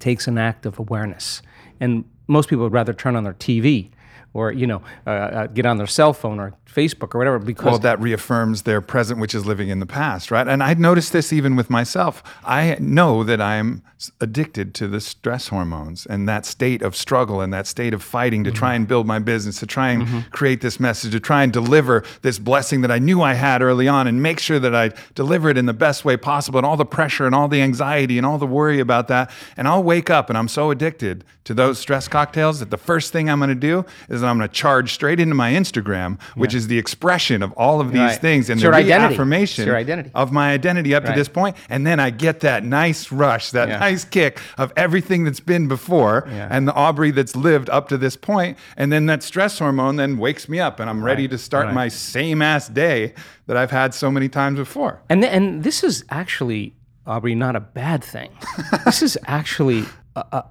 takes 0.00 0.26
an 0.26 0.38
act 0.38 0.66
of 0.66 0.78
awareness. 0.78 1.42
And 1.78 2.04
most 2.26 2.48
people 2.48 2.64
would 2.64 2.72
rather 2.72 2.92
turn 2.92 3.14
on 3.14 3.24
their 3.24 3.34
TV 3.34 3.90
or 4.34 4.52
you 4.52 4.66
know 4.66 4.82
uh, 5.06 5.10
uh, 5.10 5.46
get 5.46 5.66
on 5.66 5.78
their 5.78 5.86
cell 5.86 6.12
phone 6.12 6.38
or 6.38 6.54
Facebook 6.66 7.14
or 7.14 7.18
whatever 7.18 7.38
because 7.38 7.64
well 7.64 7.78
that 7.78 8.00
reaffirms 8.00 8.62
their 8.62 8.80
present 8.80 9.18
which 9.18 9.34
is 9.34 9.46
living 9.46 9.68
in 9.68 9.80
the 9.80 9.86
past 9.86 10.30
right 10.30 10.46
and 10.46 10.62
I'd 10.62 10.78
noticed 10.78 11.12
this 11.12 11.32
even 11.32 11.56
with 11.56 11.70
myself 11.70 12.22
I 12.44 12.76
know 12.78 13.24
that 13.24 13.40
I'm 13.40 13.82
addicted 14.20 14.74
to 14.74 14.86
the 14.86 15.00
stress 15.00 15.48
hormones 15.48 16.06
and 16.06 16.28
that 16.28 16.46
state 16.46 16.82
of 16.82 16.94
struggle 16.94 17.40
and 17.40 17.52
that 17.52 17.66
state 17.66 17.92
of 17.92 18.02
fighting 18.02 18.44
to 18.44 18.50
mm-hmm. 18.50 18.58
try 18.58 18.74
and 18.74 18.86
build 18.86 19.06
my 19.06 19.18
business 19.18 19.58
to 19.58 19.66
try 19.66 19.90
and 19.90 20.04
mm-hmm. 20.04 20.20
create 20.30 20.60
this 20.60 20.78
message 20.78 21.12
to 21.12 21.20
try 21.20 21.42
and 21.42 21.52
deliver 21.52 22.04
this 22.22 22.38
blessing 22.38 22.82
that 22.82 22.90
I 22.90 22.98
knew 22.98 23.22
I 23.22 23.34
had 23.34 23.60
early 23.60 23.88
on 23.88 24.06
and 24.06 24.22
make 24.22 24.38
sure 24.38 24.60
that 24.60 24.74
I 24.74 24.92
deliver 25.14 25.48
it 25.48 25.58
in 25.58 25.66
the 25.66 25.72
best 25.72 26.04
way 26.04 26.16
possible 26.16 26.58
and 26.58 26.66
all 26.66 26.76
the 26.76 26.84
pressure 26.84 27.26
and 27.26 27.34
all 27.34 27.48
the 27.48 27.60
anxiety 27.60 28.18
and 28.18 28.26
all 28.26 28.38
the 28.38 28.46
worry 28.46 28.78
about 28.78 29.08
that 29.08 29.30
and 29.56 29.66
I'll 29.66 29.82
wake 29.82 30.10
up 30.10 30.28
and 30.28 30.38
I'm 30.38 30.48
so 30.48 30.70
addicted 30.70 31.24
to 31.44 31.54
those 31.54 31.78
stress 31.78 32.08
cocktails 32.08 32.60
that 32.60 32.70
the 32.70 32.76
first 32.76 33.10
thing 33.10 33.30
I'm 33.30 33.38
going 33.38 33.48
to 33.48 33.54
do 33.54 33.84
is 34.08 34.17
I'm 34.22 34.38
going 34.38 34.48
to 34.48 34.54
charge 34.54 34.92
straight 34.92 35.20
into 35.20 35.34
my 35.34 35.52
Instagram, 35.52 36.20
which 36.34 36.52
yeah. 36.52 36.58
is 36.58 36.66
the 36.68 36.78
expression 36.78 37.42
of 37.42 37.52
all 37.52 37.80
of 37.80 37.92
these 37.92 38.00
right. 38.00 38.20
things 38.20 38.50
and 38.50 38.60
it's 38.60 38.64
the 38.64 38.70
reaffirmation 38.70 39.66
your 39.66 39.76
identity. 39.76 40.10
of 40.14 40.32
my 40.32 40.52
identity 40.52 40.94
up 40.94 41.04
right. 41.04 41.12
to 41.12 41.18
this 41.18 41.28
point. 41.28 41.56
And 41.68 41.86
then 41.86 42.00
I 42.00 42.10
get 42.10 42.40
that 42.40 42.64
nice 42.64 43.12
rush, 43.12 43.50
that 43.50 43.68
yeah. 43.68 43.78
nice 43.78 44.04
kick 44.04 44.40
of 44.56 44.72
everything 44.76 45.24
that's 45.24 45.40
been 45.40 45.68
before 45.68 46.26
yeah. 46.28 46.48
and 46.50 46.66
the 46.66 46.74
Aubrey 46.74 47.10
that's 47.10 47.36
lived 47.36 47.70
up 47.70 47.88
to 47.88 47.98
this 47.98 48.16
point. 48.16 48.58
And 48.76 48.92
then 48.92 49.06
that 49.06 49.22
stress 49.22 49.58
hormone 49.58 49.96
then 49.96 50.18
wakes 50.18 50.48
me 50.48 50.60
up 50.60 50.80
and 50.80 50.88
I'm 50.88 51.04
ready 51.04 51.24
right. 51.24 51.30
to 51.30 51.38
start 51.38 51.72
my 51.72 51.88
same 51.88 52.42
ass 52.42 52.68
day 52.68 53.14
that 53.46 53.56
I've 53.56 53.70
had 53.70 53.94
so 53.94 54.10
many 54.10 54.28
times 54.28 54.58
before. 54.58 55.00
And, 55.08 55.22
th- 55.22 55.32
and 55.32 55.64
this 55.64 55.82
is 55.82 56.04
actually, 56.10 56.74
Aubrey, 57.06 57.34
not 57.34 57.56
a 57.56 57.60
bad 57.60 58.04
thing. 58.04 58.30
this 58.84 59.02
is 59.02 59.18
actually 59.26 59.84
a, 60.16 60.44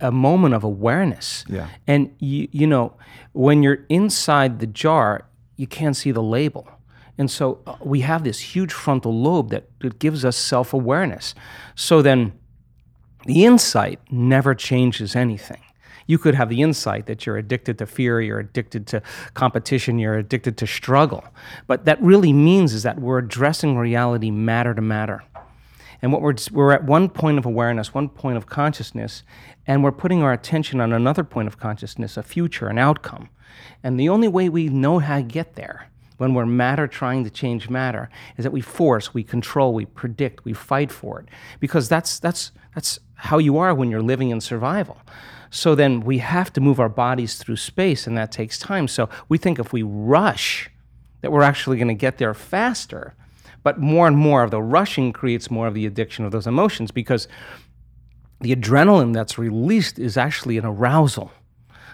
a, 0.00 0.10
moment 0.10 0.54
of 0.54 0.64
awareness. 0.64 1.44
Yeah. 1.48 1.68
And 1.86 2.14
you 2.18 2.48
you 2.50 2.66
know, 2.66 2.94
when 3.32 3.62
you're 3.62 3.84
inside 3.88 4.60
the 4.60 4.66
jar, 4.66 5.26
you 5.56 5.66
can't 5.66 5.96
see 5.96 6.10
the 6.10 6.22
label. 6.22 6.68
And 7.16 7.30
so 7.30 7.60
uh, 7.66 7.76
we 7.80 8.00
have 8.00 8.24
this 8.24 8.40
huge 8.40 8.72
frontal 8.72 9.14
lobe 9.14 9.50
that, 9.50 9.68
that 9.80 9.98
gives 9.98 10.24
us 10.24 10.36
self-awareness. 10.36 11.34
So 11.76 12.02
then 12.02 12.32
the 13.26 13.44
insight 13.44 14.00
never 14.10 14.54
changes 14.54 15.14
anything. 15.14 15.60
You 16.06 16.18
could 16.18 16.34
have 16.34 16.48
the 16.48 16.60
insight 16.60 17.06
that 17.06 17.24
you're 17.24 17.38
addicted 17.38 17.78
to 17.78 17.86
fear, 17.86 18.20
you're 18.20 18.40
addicted 18.40 18.86
to 18.88 19.02
competition, 19.32 19.98
you're 19.98 20.18
addicted 20.18 20.58
to 20.58 20.66
struggle. 20.66 21.24
But 21.66 21.86
that 21.86 22.00
really 22.02 22.32
means 22.32 22.74
is 22.74 22.82
that 22.82 23.00
we're 23.00 23.18
addressing 23.18 23.78
reality 23.78 24.30
matter 24.30 24.74
to 24.74 24.82
matter. 24.82 25.22
And 26.04 26.12
what 26.12 26.20
we're, 26.20 26.34
we're 26.52 26.72
at 26.72 26.84
one 26.84 27.08
point 27.08 27.38
of 27.38 27.46
awareness, 27.46 27.94
one 27.94 28.10
point 28.10 28.36
of 28.36 28.44
consciousness, 28.44 29.22
and 29.66 29.82
we're 29.82 29.90
putting 29.90 30.22
our 30.22 30.34
attention 30.34 30.78
on 30.78 30.92
another 30.92 31.24
point 31.24 31.48
of 31.48 31.58
consciousness, 31.58 32.18
a 32.18 32.22
future, 32.22 32.68
an 32.68 32.76
outcome. 32.76 33.30
And 33.82 33.98
the 33.98 34.10
only 34.10 34.28
way 34.28 34.50
we 34.50 34.68
know 34.68 34.98
how 34.98 35.16
to 35.16 35.22
get 35.22 35.54
there 35.54 35.88
when 36.18 36.34
we're 36.34 36.44
matter 36.44 36.86
trying 36.86 37.24
to 37.24 37.30
change 37.30 37.70
matter 37.70 38.10
is 38.36 38.42
that 38.42 38.50
we 38.50 38.60
force, 38.60 39.14
we 39.14 39.22
control, 39.22 39.72
we 39.72 39.86
predict, 39.86 40.44
we 40.44 40.52
fight 40.52 40.92
for 40.92 41.20
it. 41.20 41.28
Because 41.58 41.88
that's, 41.88 42.18
that's, 42.18 42.52
that's 42.74 42.98
how 43.14 43.38
you 43.38 43.56
are 43.56 43.74
when 43.74 43.90
you're 43.90 44.02
living 44.02 44.28
in 44.28 44.42
survival. 44.42 44.98
So 45.48 45.74
then 45.74 46.02
we 46.02 46.18
have 46.18 46.52
to 46.52 46.60
move 46.60 46.80
our 46.80 46.90
bodies 46.90 47.36
through 47.36 47.56
space, 47.56 48.06
and 48.06 48.14
that 48.18 48.30
takes 48.30 48.58
time. 48.58 48.88
So 48.88 49.08
we 49.30 49.38
think 49.38 49.58
if 49.58 49.72
we 49.72 49.82
rush, 49.82 50.68
that 51.22 51.32
we're 51.32 51.40
actually 51.40 51.78
going 51.78 51.88
to 51.88 51.94
get 51.94 52.18
there 52.18 52.34
faster. 52.34 53.14
But 53.64 53.80
more 53.80 54.06
and 54.06 54.16
more 54.16 54.44
of 54.44 54.52
the 54.52 54.62
rushing 54.62 55.12
creates 55.12 55.50
more 55.50 55.66
of 55.66 55.74
the 55.74 55.86
addiction 55.86 56.24
of 56.24 56.30
those 56.30 56.46
emotions 56.46 56.92
because 56.92 57.26
the 58.40 58.54
adrenaline 58.54 59.12
that's 59.12 59.38
released 59.38 59.98
is 59.98 60.16
actually 60.16 60.58
an 60.58 60.64
arousal. 60.64 61.32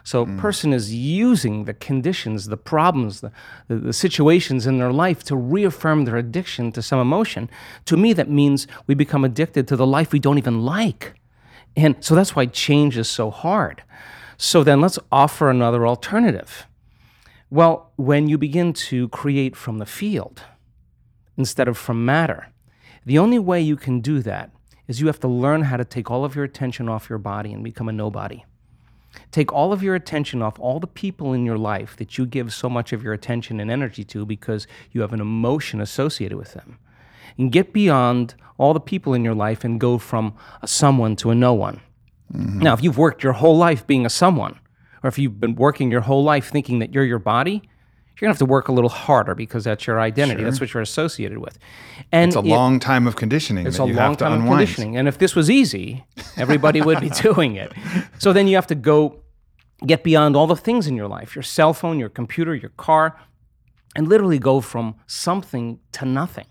So 0.03 0.23
a 0.23 0.27
mm. 0.27 0.39
person 0.39 0.73
is 0.73 0.95
using 0.95 1.65
the 1.65 1.75
conditions, 1.75 2.47
the 2.47 2.57
problems, 2.57 3.21
the, 3.21 3.33
the, 3.69 3.77
the, 3.77 3.93
situations 3.93 4.67
in 4.67 4.79
their 4.79 4.93
life 4.93 5.23
to 5.25 5.37
reaffirm 5.37 6.05
their 6.05 6.17
addiction 6.17 6.73
to 6.73 6.83
some 6.83 6.99
emotion. 6.99 7.51
To 7.85 7.97
me, 7.97 8.13
that 8.15 8.29
means 8.29 8.67
we 8.87 8.95
become 8.95 9.25
addicted 9.25 9.69
to 9.69 9.77
the 9.77 9.87
life 9.87 10.13
we 10.13 10.19
don't 10.19 10.39
even 10.39 10.63
like. 10.63 11.15
And 11.77 11.97
so 12.01 12.15
that's 12.15 12.35
why 12.35 12.47
change 12.47 12.97
is 12.97 13.09
so 13.09 13.31
hard. 13.31 13.83
So 14.37 14.65
then 14.65 14.81
let's 14.81 14.99
offer 15.13 15.51
another 15.51 15.87
alternative. 15.87 16.67
Well, 17.51 17.93
when 17.97 18.29
you 18.29 18.39
begin 18.39 18.73
to 18.73 19.09
create 19.11 19.55
from 19.55 19.79
the 19.79 19.87
field, 19.87 20.43
instead 21.41 21.69
of 21.69 21.77
from 21.77 22.05
matter. 22.05 22.49
The 23.05 23.19
only 23.19 23.39
way 23.39 23.61
you 23.61 23.77
can 23.77 24.01
do 24.01 24.21
that 24.21 24.51
is 24.87 25.01
you 25.01 25.07
have 25.07 25.21
to 25.21 25.29
learn 25.29 25.63
how 25.63 25.77
to 25.79 25.85
take 25.85 26.11
all 26.11 26.25
of 26.25 26.37
your 26.37 26.45
attention 26.45 26.89
off 26.89 27.09
your 27.09 27.19
body 27.19 27.53
and 27.53 27.65
become 27.65 27.89
a 27.89 27.93
nobody. 27.93 28.45
Take 29.33 29.53
all 29.53 29.73
of 29.73 29.83
your 29.83 29.95
attention 29.95 30.43
off 30.43 30.61
all 30.61 30.79
the 30.79 30.87
people 30.87 31.33
in 31.33 31.47
your 31.47 31.59
life 31.59 31.97
that 31.97 32.19
you 32.19 32.27
give 32.27 32.53
so 32.53 32.69
much 32.69 32.93
of 32.93 33.03
your 33.03 33.13
attention 33.13 33.59
and 33.59 33.71
energy 33.71 34.05
to 34.05 34.27
because 34.27 34.67
you 34.93 35.01
have 35.01 35.13
an 35.13 35.21
emotion 35.21 35.81
associated 35.81 36.37
with 36.37 36.53
them. 36.53 36.79
And 37.39 37.51
get 37.51 37.73
beyond 37.73 38.35
all 38.59 38.75
the 38.75 38.81
people 38.81 39.15
in 39.15 39.25
your 39.25 39.35
life 39.35 39.65
and 39.65 39.81
go 39.81 39.97
from 39.97 40.35
a 40.63 40.69
someone 40.69 41.17
to 41.17 41.31
a 41.31 41.35
no 41.35 41.55
one. 41.55 41.81
Mm-hmm. 42.33 42.59
Now, 42.59 42.75
if 42.75 42.83
you've 42.83 42.99
worked 42.99 43.23
your 43.23 43.33
whole 43.33 43.57
life 43.57 43.87
being 43.87 44.05
a 44.05 44.11
someone, 44.11 44.59
or 45.03 45.09
if 45.09 45.19
you've 45.19 45.41
been 45.41 45.55
working 45.55 45.91
your 45.91 46.03
whole 46.03 46.23
life 46.23 46.51
thinking 46.51 46.81
that 46.81 46.93
you're 46.93 47.05
your 47.05 47.19
body, 47.19 47.63
you're 48.17 48.27
gonna 48.27 48.33
have 48.33 48.39
to 48.39 48.45
work 48.45 48.69
a 48.69 48.73
little 48.73 48.91
harder 48.91 49.35
because 49.35 49.65
that's 49.65 49.87
your 49.87 50.01
identity. 50.01 50.41
Sure. 50.41 50.51
That's 50.51 50.61
what 50.61 50.75
you're 50.75 50.83
associated 50.83 51.39
with. 51.39 51.59
And 52.13 52.29
it's 52.29 52.37
a 52.37 52.41
it, 52.41 52.45
long 52.45 52.79
time 52.79 53.07
of 53.07 53.17
conditioning. 53.17 53.67
It's 53.67 53.79
a 53.79 53.85
long 53.85 54.17
time 54.17 54.43
of 54.43 54.49
conditioning. 54.49 54.97
And 54.97 55.09
if 55.09 55.19
this 55.19 55.35
was 55.35 55.51
easy, 55.51 56.05
everybody 56.37 56.83
would 56.83 57.01
be 57.01 57.09
doing 57.23 57.57
it. 57.57 57.73
So 58.19 58.33
then 58.33 58.47
you 58.47 58.57
have 58.57 58.67
to 58.69 58.75
go 58.75 59.23
get 59.87 60.05
beyond 60.05 60.37
all 60.37 60.47
the 60.47 60.57
things 60.57 60.87
in 60.87 60.97
your 60.97 61.09
life, 61.09 61.35
your 61.35 61.43
cell 61.43 61.73
phone, 61.73 61.99
your 61.99 62.11
computer, 62.11 62.55
your 62.55 62.71
car, 62.71 63.19
and 63.97 64.09
literally 64.09 64.39
go 64.39 64.61
from 64.61 64.97
something 65.07 65.81
to 65.93 66.05
nothing. 66.05 66.47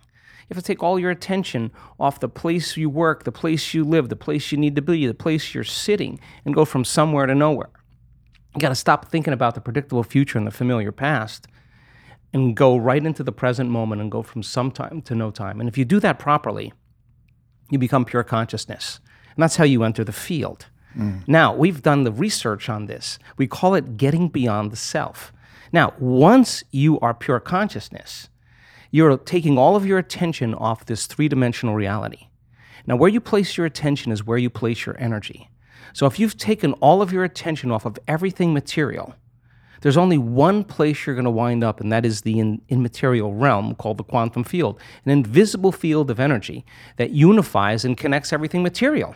You 0.50 0.56
have 0.56 0.64
to 0.64 0.68
take 0.68 0.82
all 0.82 1.00
your 1.00 1.12
attention 1.12 1.72
off 2.00 2.20
the 2.20 2.30
place 2.30 2.76
you 2.76 2.90
work, 2.90 3.24
the 3.24 3.32
place 3.32 3.74
you 3.76 3.84
live, 3.84 4.10
the 4.10 4.16
place 4.16 4.52
you 4.52 4.58
need 4.58 4.76
to 4.78 4.82
be, 4.82 5.06
the 5.06 5.14
place 5.14 5.54
you're 5.54 5.64
sitting, 5.64 6.20
and 6.44 6.56
go 6.56 6.66
from 6.66 6.84
somewhere 6.84 7.28
to 7.28 7.36
nowhere. 7.36 7.70
You 8.56 8.62
got 8.62 8.70
to 8.70 8.76
stop 8.76 9.10
thinking 9.10 9.34
about 9.34 9.56
the 9.56 9.62
predictable 9.62 10.04
future 10.04 10.38
and 10.38 10.48
the 10.48 10.52
familiar 10.52 10.92
past 10.92 11.48
and 12.34 12.56
go 12.56 12.78
right 12.78 13.06
into 13.06 13.24
the 13.24 13.32
present 13.32 13.70
moment 13.70 14.02
and 14.02 14.12
go 14.12 14.22
from 14.22 14.44
some 14.44 14.72
time 14.72 15.02
to 15.04 15.16
no 15.16 15.32
time. 15.32 15.60
And 15.60 15.70
if 15.70 15.78
you 15.78 15.86
do 15.86 16.00
that 16.00 16.20
properly, 16.20 16.74
you 17.70 17.78
become 17.78 18.06
pure 18.06 18.24
consciousness. 18.24 19.00
And 19.36 19.44
that's 19.44 19.56
how 19.56 19.64
you 19.64 19.84
enter 19.84 20.04
the 20.04 20.12
field. 20.12 20.68
Mm. 20.98 21.28
Now, 21.28 21.54
we've 21.54 21.82
done 21.82 22.04
the 22.04 22.12
research 22.12 22.70
on 22.70 22.88
this. 22.88 23.20
We 23.38 23.48
call 23.48 23.76
it 23.76 23.98
getting 23.98 24.28
beyond 24.30 24.72
the 24.72 24.76
self. 24.76 25.32
Now, 25.72 25.94
once 26.00 26.64
you 26.72 27.00
are 27.00 27.14
pure 27.14 27.40
consciousness, 27.40 28.30
you're 28.92 29.18
taking 29.18 29.58
all 29.58 29.76
of 29.76 29.86
your 29.86 30.00
attention 30.00 30.56
off 30.56 30.86
this 30.86 31.06
three 31.06 31.28
dimensional 31.28 31.76
reality. 31.76 32.28
Now, 32.88 32.96
where 32.96 33.10
you 33.10 33.22
place 33.22 33.56
your 33.56 33.68
attention 33.68 34.12
is 34.12 34.26
where 34.26 34.38
you 34.38 34.50
place 34.50 34.86
your 34.86 35.00
energy. 35.00 35.50
So, 35.94 36.06
if 36.06 36.20
you've 36.20 36.38
taken 36.38 36.74
all 36.74 37.02
of 37.02 37.12
your 37.12 37.24
attention 37.24 37.72
off 37.72 37.86
of 37.86 37.98
everything 38.08 38.54
material, 38.54 39.16
there's 39.82 39.98
only 39.98 40.18
one 40.18 40.64
place 40.64 41.06
you're 41.06 41.16
going 41.16 41.26
to 41.26 41.32
wind 41.32 41.64
up, 41.64 41.80
and 41.80 41.92
that 41.92 42.06
is 42.06 42.22
the 42.22 42.40
in, 42.40 42.62
immaterial 42.70 43.34
realm 43.34 43.76
called 43.76 43.98
the 43.98 44.04
quantum 44.04 44.44
field, 44.44 44.80
an 45.06 45.12
invisible 45.12 45.72
field 45.72 46.12
of 46.12 46.20
energy 46.20 46.66
that 46.98 47.12
unifies 47.12 47.86
and 47.86 47.98
connects 47.98 48.34
everything 48.34 48.62
material. 48.62 49.16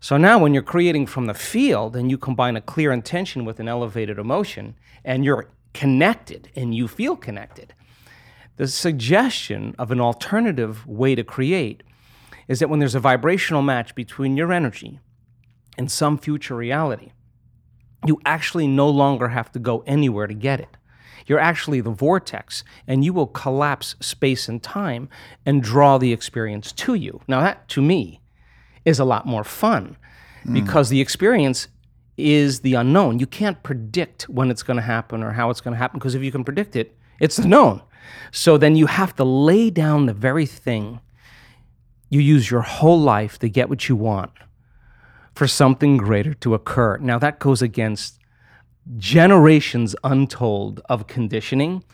So 0.00 0.16
now, 0.16 0.38
when 0.38 0.54
you're 0.54 0.62
creating 0.62 1.06
from 1.06 1.26
the 1.26 1.34
field 1.34 1.96
and 1.96 2.10
you 2.10 2.16
combine 2.16 2.56
a 2.56 2.60
clear 2.60 2.92
intention 2.92 3.44
with 3.44 3.60
an 3.60 3.68
elevated 3.68 4.18
emotion, 4.18 4.76
and 5.04 5.24
you're 5.24 5.48
connected 5.74 6.48
and 6.56 6.74
you 6.74 6.88
feel 6.88 7.16
connected, 7.16 7.74
the 8.56 8.68
suggestion 8.68 9.74
of 9.78 9.90
an 9.90 10.00
alternative 10.00 10.86
way 10.86 11.14
to 11.14 11.24
create 11.24 11.82
is 12.48 12.60
that 12.60 12.68
when 12.68 12.78
there's 12.78 12.94
a 12.94 13.00
vibrational 13.00 13.62
match 13.62 13.94
between 13.94 14.36
your 14.36 14.52
energy 14.52 15.00
and 15.78 15.90
some 15.90 16.18
future 16.18 16.56
reality, 16.56 17.12
you 18.06 18.20
actually 18.24 18.66
no 18.66 18.88
longer 18.88 19.28
have 19.28 19.52
to 19.52 19.58
go 19.58 19.82
anywhere 19.86 20.26
to 20.26 20.34
get 20.34 20.60
it. 20.60 20.76
You're 21.26 21.38
actually 21.38 21.80
the 21.80 21.90
vortex, 21.90 22.64
and 22.86 23.04
you 23.04 23.12
will 23.12 23.26
collapse 23.26 23.94
space 24.00 24.48
and 24.48 24.62
time 24.62 25.08
and 25.44 25.62
draw 25.62 25.98
the 25.98 26.12
experience 26.12 26.72
to 26.72 26.94
you. 26.94 27.20
Now, 27.28 27.40
that 27.40 27.68
to 27.68 27.82
me 27.82 28.20
is 28.84 28.98
a 28.98 29.04
lot 29.04 29.26
more 29.26 29.44
fun 29.44 29.96
mm. 30.44 30.54
because 30.54 30.88
the 30.88 31.00
experience 31.00 31.68
is 32.16 32.60
the 32.60 32.74
unknown. 32.74 33.18
You 33.18 33.26
can't 33.26 33.62
predict 33.62 34.28
when 34.28 34.50
it's 34.50 34.62
going 34.62 34.76
to 34.76 34.82
happen 34.82 35.22
or 35.22 35.32
how 35.32 35.50
it's 35.50 35.60
going 35.60 35.72
to 35.72 35.78
happen 35.78 35.98
because 35.98 36.14
if 36.14 36.22
you 36.22 36.32
can 36.32 36.44
predict 36.44 36.74
it, 36.76 36.96
it's 37.18 37.36
the 37.36 37.46
known. 37.46 37.82
So 38.32 38.58
then 38.58 38.76
you 38.76 38.86
have 38.86 39.14
to 39.16 39.24
lay 39.24 39.70
down 39.70 40.06
the 40.06 40.14
very 40.14 40.46
thing 40.46 41.00
you 42.08 42.20
use 42.20 42.50
your 42.50 42.62
whole 42.62 43.00
life 43.00 43.38
to 43.38 43.48
get 43.48 43.68
what 43.68 43.88
you 43.88 43.94
want 43.94 44.32
for 45.34 45.46
something 45.46 45.96
greater 45.96 46.34
to 46.34 46.54
occur. 46.54 46.98
Now, 46.98 47.18
that 47.18 47.38
goes 47.38 47.62
against 47.62 48.18
generations 48.96 49.94
untold 50.02 50.80
of 50.88 51.06
conditioning 51.06 51.84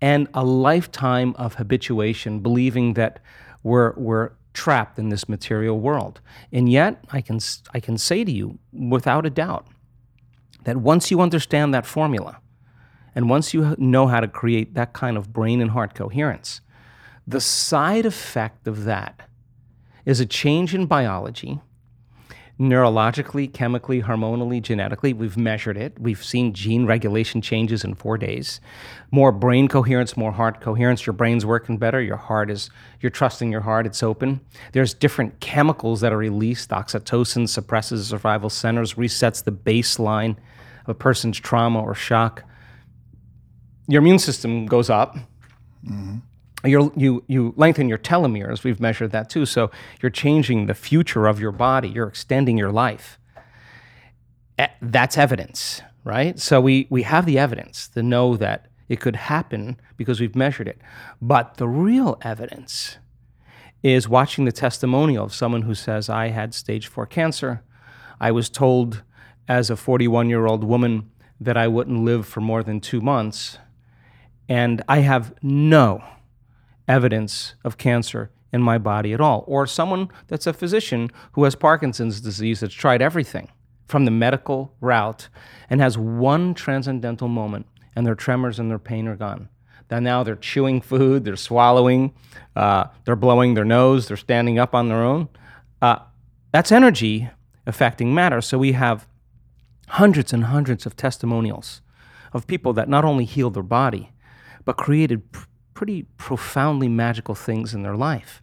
and 0.00 0.28
a 0.34 0.44
lifetime 0.44 1.34
of 1.36 1.54
habituation, 1.54 2.40
believing 2.40 2.94
that 2.94 3.20
we're, 3.62 3.92
we're 3.94 4.32
trapped 4.52 4.98
in 4.98 5.08
this 5.08 5.28
material 5.28 5.78
world. 5.78 6.20
And 6.52 6.68
yet, 6.70 7.04
I 7.10 7.20
can, 7.20 7.40
I 7.72 7.80
can 7.80 7.98
say 7.98 8.24
to 8.24 8.32
you 8.32 8.58
without 8.72 9.26
a 9.26 9.30
doubt 9.30 9.66
that 10.64 10.76
once 10.76 11.10
you 11.10 11.20
understand 11.20 11.72
that 11.74 11.86
formula, 11.86 12.40
and 13.14 13.30
once 13.30 13.54
you 13.54 13.74
know 13.78 14.08
how 14.08 14.20
to 14.20 14.28
create 14.28 14.74
that 14.74 14.92
kind 14.92 15.16
of 15.16 15.32
brain 15.32 15.62
and 15.62 15.70
heart 15.70 15.94
coherence, 15.94 16.60
the 17.26 17.40
side 17.40 18.04
effect 18.04 18.66
of 18.66 18.84
that 18.84 19.28
is 20.04 20.20
a 20.20 20.26
change 20.26 20.74
in 20.74 20.86
biology 20.86 21.60
neurologically, 22.58 23.52
chemically, 23.52 24.02
hormonally, 24.02 24.62
genetically. 24.62 25.12
We've 25.12 25.36
measured 25.36 25.76
it. 25.76 25.98
We've 25.98 26.22
seen 26.22 26.54
gene 26.54 26.86
regulation 26.86 27.42
changes 27.42 27.84
in 27.84 27.94
four 27.94 28.16
days. 28.16 28.60
More 29.10 29.30
brain 29.30 29.68
coherence, 29.68 30.16
more 30.16 30.32
heart 30.32 30.60
coherence. 30.60 31.04
Your 31.04 31.12
brain's 31.12 31.44
working 31.44 31.76
better. 31.76 32.00
Your 32.00 32.16
heart 32.16 32.50
is, 32.50 32.70
you're 33.00 33.10
trusting 33.10 33.52
your 33.52 33.60
heart, 33.60 33.86
it's 33.86 34.02
open. 34.02 34.40
There's 34.72 34.94
different 34.94 35.40
chemicals 35.40 36.00
that 36.00 36.12
are 36.12 36.18
released. 36.18 36.70
Oxytocin 36.70 37.48
suppresses 37.48 38.08
survival 38.08 38.48
centers, 38.48 38.94
resets 38.94 39.44
the 39.44 39.52
baseline 39.52 40.36
of 40.84 40.88
a 40.88 40.94
person's 40.94 41.38
trauma 41.38 41.82
or 41.82 41.94
shock. 41.94 42.42
Your 43.86 44.00
immune 44.00 44.18
system 44.18 44.66
goes 44.66 44.88
up. 44.88 45.16
Mm-hmm 45.84 46.18
you 46.66 46.92
you 46.96 47.24
you 47.26 47.54
lengthen 47.56 47.88
your 47.88 47.98
telomeres. 47.98 48.64
We've 48.64 48.80
measured 48.80 49.12
that 49.12 49.30
too. 49.30 49.46
So 49.46 49.70
you're 50.02 50.10
changing 50.10 50.66
the 50.66 50.74
future 50.74 51.26
of 51.26 51.40
your 51.40 51.52
body. 51.52 51.88
You're 51.88 52.08
extending 52.08 52.58
your 52.58 52.72
life. 52.72 53.18
That's 54.80 55.18
evidence, 55.18 55.82
right? 56.04 56.38
So 56.38 56.60
we 56.60 56.86
we 56.90 57.02
have 57.02 57.26
the 57.26 57.38
evidence 57.38 57.88
to 57.88 58.02
know 58.02 58.36
that 58.36 58.66
it 58.88 59.00
could 59.00 59.16
happen 59.16 59.80
because 59.96 60.20
we've 60.20 60.36
measured 60.36 60.68
it. 60.68 60.80
But 61.20 61.56
the 61.56 61.68
real 61.68 62.18
evidence 62.22 62.98
is 63.82 64.08
watching 64.08 64.44
the 64.44 64.52
testimonial 64.52 65.24
of 65.24 65.34
someone 65.34 65.62
who 65.62 65.74
says, 65.74 66.08
"I 66.08 66.28
had 66.28 66.54
stage 66.54 66.86
four 66.86 67.06
cancer. 67.06 67.62
I 68.20 68.30
was 68.30 68.48
told 68.48 69.02
as 69.48 69.70
a 69.70 69.76
41 69.76 70.28
year 70.28 70.46
old 70.46 70.64
woman 70.64 71.10
that 71.40 71.56
I 71.56 71.68
wouldn't 71.68 72.04
live 72.04 72.26
for 72.26 72.40
more 72.40 72.62
than 72.62 72.80
two 72.80 73.00
months." 73.00 73.58
And 74.48 74.82
I 74.88 75.00
have 75.00 75.34
no 75.42 76.02
evidence 76.88 77.54
of 77.64 77.78
cancer 77.78 78.30
in 78.52 78.62
my 78.62 78.78
body 78.78 79.12
at 79.12 79.20
all. 79.20 79.44
Or 79.46 79.66
someone 79.66 80.08
that's 80.28 80.46
a 80.46 80.52
physician 80.52 81.10
who 81.32 81.44
has 81.44 81.54
Parkinson's 81.54 82.20
disease 82.20 82.60
that's 82.60 82.74
tried 82.74 83.02
everything 83.02 83.48
from 83.86 84.04
the 84.04 84.10
medical 84.10 84.74
route 84.80 85.28
and 85.70 85.80
has 85.80 85.96
one 85.96 86.54
transcendental 86.54 87.28
moment 87.28 87.66
and 87.94 88.06
their 88.06 88.14
tremors 88.14 88.58
and 88.58 88.70
their 88.70 88.78
pain 88.78 89.08
are 89.08 89.16
gone. 89.16 89.48
Then 89.88 90.04
now 90.04 90.22
they're 90.22 90.36
chewing 90.36 90.80
food, 90.80 91.24
they're 91.24 91.36
swallowing, 91.36 92.12
uh, 92.56 92.86
they're 93.04 93.14
blowing 93.16 93.54
their 93.54 93.64
nose, 93.64 94.08
they're 94.08 94.16
standing 94.16 94.58
up 94.58 94.74
on 94.74 94.88
their 94.88 95.02
own. 95.02 95.28
Uh, 95.80 95.98
that's 96.52 96.72
energy 96.72 97.30
affecting 97.66 98.14
matter. 98.14 98.40
So 98.40 98.58
we 98.58 98.72
have 98.72 99.06
hundreds 99.88 100.32
and 100.32 100.44
hundreds 100.44 100.86
of 100.86 100.96
testimonials 100.96 101.82
of 102.32 102.46
people 102.46 102.72
that 102.72 102.88
not 102.88 103.04
only 103.04 103.24
healed 103.24 103.54
their 103.54 103.62
body, 103.62 104.12
but 104.64 104.76
created 104.76 105.22
pretty 105.76 106.06
profoundly 106.16 106.88
magical 106.88 107.36
things 107.36 107.74
in 107.74 107.82
their 107.82 107.94
life. 107.94 108.42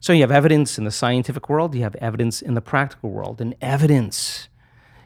So 0.00 0.12
you 0.12 0.20
have 0.20 0.30
evidence 0.30 0.76
in 0.76 0.84
the 0.84 0.90
scientific 0.90 1.48
world, 1.48 1.74
you 1.74 1.82
have 1.82 1.94
evidence 1.96 2.42
in 2.42 2.52
the 2.54 2.60
practical 2.60 3.10
world, 3.10 3.40
and 3.40 3.54
evidence 3.62 4.48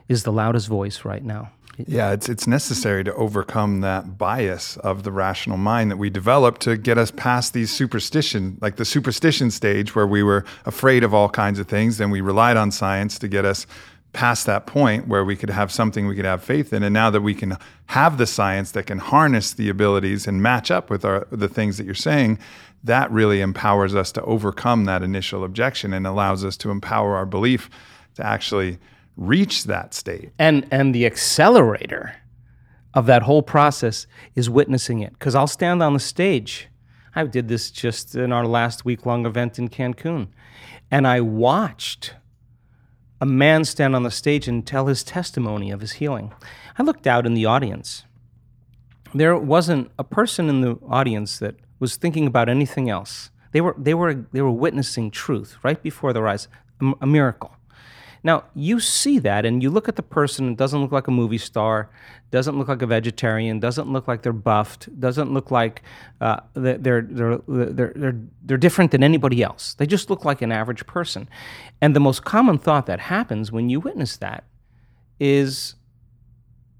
is 0.08 0.24
the 0.24 0.32
loudest 0.32 0.66
voice 0.66 1.04
right 1.04 1.22
now. 1.22 1.52
Yeah, 1.86 2.12
it's 2.12 2.28
it's 2.28 2.46
necessary 2.46 3.04
to 3.04 3.14
overcome 3.14 3.80
that 3.80 4.18
bias 4.18 4.76
of 4.78 5.02
the 5.02 5.12
rational 5.12 5.56
mind 5.56 5.90
that 5.90 5.96
we 5.96 6.10
develop 6.10 6.58
to 6.58 6.76
get 6.76 6.98
us 6.98 7.10
past 7.10 7.54
these 7.54 7.70
superstition, 7.70 8.58
like 8.60 8.76
the 8.76 8.84
superstition 8.84 9.50
stage 9.50 9.94
where 9.94 10.06
we 10.06 10.22
were 10.22 10.44
afraid 10.66 11.04
of 11.04 11.14
all 11.14 11.28
kinds 11.28 11.58
of 11.58 11.68
things, 11.68 11.98
then 11.98 12.10
we 12.10 12.20
relied 12.20 12.56
on 12.56 12.70
science 12.70 13.18
to 13.20 13.28
get 13.28 13.44
us 13.44 13.66
past 14.12 14.46
that 14.46 14.66
point 14.66 15.06
where 15.06 15.24
we 15.24 15.36
could 15.36 15.50
have 15.50 15.70
something 15.70 16.06
we 16.06 16.16
could 16.16 16.24
have 16.24 16.42
faith 16.42 16.72
in. 16.72 16.82
And 16.82 16.92
now 16.92 17.10
that 17.10 17.20
we 17.20 17.34
can 17.34 17.56
have 17.86 18.18
the 18.18 18.26
science 18.26 18.72
that 18.72 18.86
can 18.86 18.98
harness 18.98 19.52
the 19.52 19.68
abilities 19.68 20.26
and 20.26 20.42
match 20.42 20.70
up 20.70 20.90
with 20.90 21.04
our 21.04 21.26
the 21.30 21.48
things 21.48 21.76
that 21.78 21.84
you're 21.84 21.94
saying 21.94 22.38
that 22.82 23.10
really 23.10 23.40
empowers 23.40 23.94
us 23.94 24.10
to 24.12 24.22
overcome 24.22 24.86
that 24.86 25.02
initial 25.02 25.44
objection 25.44 25.92
and 25.92 26.06
allows 26.06 26.44
us 26.44 26.56
to 26.56 26.70
empower 26.70 27.14
our 27.14 27.26
belief 27.26 27.68
to 28.14 28.26
actually 28.26 28.78
reach 29.16 29.64
that 29.64 29.94
state. 29.94 30.30
And 30.38 30.66
and 30.70 30.94
the 30.94 31.06
accelerator 31.06 32.16
of 32.94 33.06
that 33.06 33.22
whole 33.22 33.42
process 33.42 34.06
is 34.34 34.50
witnessing 34.50 35.00
it. 35.00 35.12
Because 35.12 35.34
I'll 35.34 35.46
stand 35.46 35.82
on 35.82 35.94
the 35.94 36.00
stage. 36.00 36.68
I 37.14 37.24
did 37.24 37.48
this 37.48 37.70
just 37.70 38.14
in 38.14 38.32
our 38.32 38.46
last 38.46 38.84
week 38.84 39.06
long 39.06 39.26
event 39.26 39.58
in 39.58 39.68
Cancun. 39.68 40.28
And 40.90 41.06
I 41.06 41.20
watched 41.20 42.14
a 43.20 43.26
man 43.26 43.64
stand 43.64 43.94
on 43.94 44.02
the 44.02 44.10
stage 44.10 44.48
and 44.48 44.66
tell 44.66 44.86
his 44.86 45.04
testimony 45.04 45.70
of 45.70 45.80
his 45.80 45.92
healing. 45.92 46.32
I 46.78 46.82
looked 46.82 47.06
out 47.06 47.26
in 47.26 47.34
the 47.34 47.46
audience. 47.46 48.04
There 49.12 49.36
wasn't 49.36 49.90
a 49.98 50.04
person 50.04 50.48
in 50.48 50.60
the 50.62 50.78
audience 50.88 51.38
that 51.38 51.56
was 51.78 51.96
thinking 51.96 52.26
about 52.26 52.48
anything 52.48 52.88
else. 52.88 53.30
They 53.52 53.60
were, 53.60 53.74
they 53.76 53.94
were, 53.94 54.14
they 54.32 54.40
were 54.40 54.50
witnessing 54.50 55.10
truth 55.10 55.56
right 55.62 55.82
before 55.82 56.12
their 56.12 56.28
eyes, 56.28 56.48
a, 57.00 57.06
miracle. 57.06 57.56
Now, 58.22 58.44
you 58.54 58.80
see 58.80 59.18
that 59.20 59.46
and 59.46 59.62
you 59.62 59.70
look 59.70 59.88
at 59.88 59.96
the 59.96 60.02
person, 60.02 60.50
it 60.50 60.56
doesn't 60.56 60.80
look 60.80 60.92
like 60.92 61.08
a 61.08 61.10
movie 61.10 61.38
star, 61.38 61.90
doesn't 62.30 62.58
look 62.58 62.68
like 62.68 62.82
a 62.82 62.86
vegetarian, 62.86 63.60
doesn't 63.60 63.90
look 63.90 64.06
like 64.06 64.22
they're 64.22 64.32
buffed, 64.32 64.88
doesn't 65.00 65.32
look 65.32 65.50
like 65.50 65.82
uh, 66.20 66.40
they're, 66.54 66.78
they're, 66.78 67.02
they're, 67.48 67.92
they're, 67.96 68.16
they're 68.42 68.58
different 68.58 68.90
than 68.90 69.02
anybody 69.02 69.42
else. 69.42 69.74
They 69.74 69.86
just 69.86 70.10
look 70.10 70.24
like 70.24 70.42
an 70.42 70.52
average 70.52 70.86
person. 70.86 71.28
And 71.80 71.96
the 71.96 72.00
most 72.00 72.24
common 72.24 72.58
thought 72.58 72.86
that 72.86 73.00
happens 73.00 73.50
when 73.50 73.70
you 73.70 73.80
witness 73.80 74.16
that 74.18 74.44
is, 75.18 75.76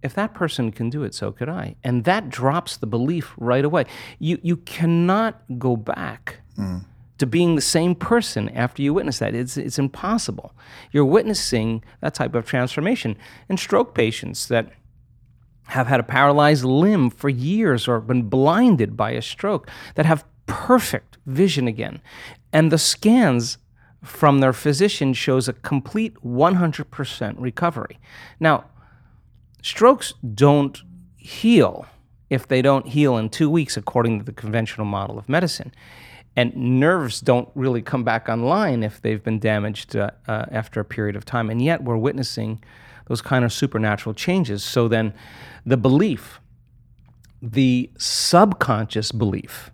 if 0.03 0.15
that 0.15 0.35
person 0.35 0.73
can 0.73 0.91
do 0.91 1.03
it, 1.05 1.15
so 1.15 1.33
could 1.33 1.49
I. 1.49 1.77
And 1.83 2.05
that 2.05 2.29
drops 2.29 2.77
the 2.77 2.87
belief 2.87 3.35
right 3.39 3.65
away. 3.65 3.87
You, 4.19 4.39
you 4.43 4.59
cannot 4.59 5.43
go 5.59 5.77
back. 5.77 6.41
Mm 6.59 6.85
to 7.21 7.27
being 7.27 7.55
the 7.55 7.61
same 7.61 7.95
person 7.95 8.49
after 8.49 8.81
you 8.81 8.95
witness 8.95 9.19
that. 9.19 9.35
It's, 9.35 9.59
it's 9.59 9.79
impossible. 9.79 10.55
You're 10.91 11.05
witnessing 11.05 11.85
that 12.01 12.15
type 12.15 12.35
of 12.35 12.47
transformation. 12.47 13.17
In 13.51 13.59
stroke 13.59 13.95
patients 13.95 14.49
that 14.49 14.73
have 15.65 15.87
had 15.87 16.01
a 16.01 16.03
paralyzed 16.03 16.65
limb 16.65 17.11
for 17.11 17.29
years 17.29 17.87
or 17.87 18.01
been 18.01 18.23
blinded 18.23 18.97
by 18.97 19.11
a 19.11 19.21
stroke, 19.21 19.71
that 19.97 20.07
have 20.07 20.25
perfect 20.47 21.19
vision 21.27 21.69
again. 21.69 22.01
And 22.55 22.73
the 22.73 22.79
scans 22.79 23.59
from 24.03 24.41
their 24.41 24.55
physician 24.55 25.13
shows 25.13 25.47
a 25.47 25.53
complete 25.53 26.15
100% 26.25 27.35
recovery. 27.39 27.99
Now, 28.41 28.65
strokes 29.61 30.15
don't 30.35 30.83
heal 31.19 31.85
if 32.31 32.49
they 32.49 32.63
don't 32.63 32.89
heal 32.89 33.19
in 33.19 33.29
two 33.29 33.51
weeks, 33.51 33.77
according 33.77 34.21
to 34.21 34.25
the 34.25 34.33
conventional 34.33 34.87
model 34.87 35.19
of 35.19 35.29
medicine 35.29 35.73
and 36.41 36.57
nerves 36.57 37.21
don't 37.21 37.51
really 37.55 37.83
come 37.83 38.03
back 38.03 38.31
online 38.31 38.83
if 38.83 39.03
they've 39.03 39.23
been 39.23 39.39
damaged 39.39 39.95
uh, 39.95 40.11
uh, 40.27 40.47
after 40.51 40.81
a 40.81 40.85
period 40.87 41.15
of 41.15 41.27
time. 41.27 41.51
And 41.51 41.61
yet 41.61 41.85
we're 41.85 41.99
witnessing 41.99 42.65
those 43.09 43.21
kind 43.21 43.45
of 43.45 43.53
supernatural 43.53 44.15
changes. 44.15 44.65
So 44.65 44.89
then 44.89 45.13
the 45.67 45.77
belief, 45.77 46.41
the 47.43 47.91
subconscious 47.99 49.13
belief 49.13 49.71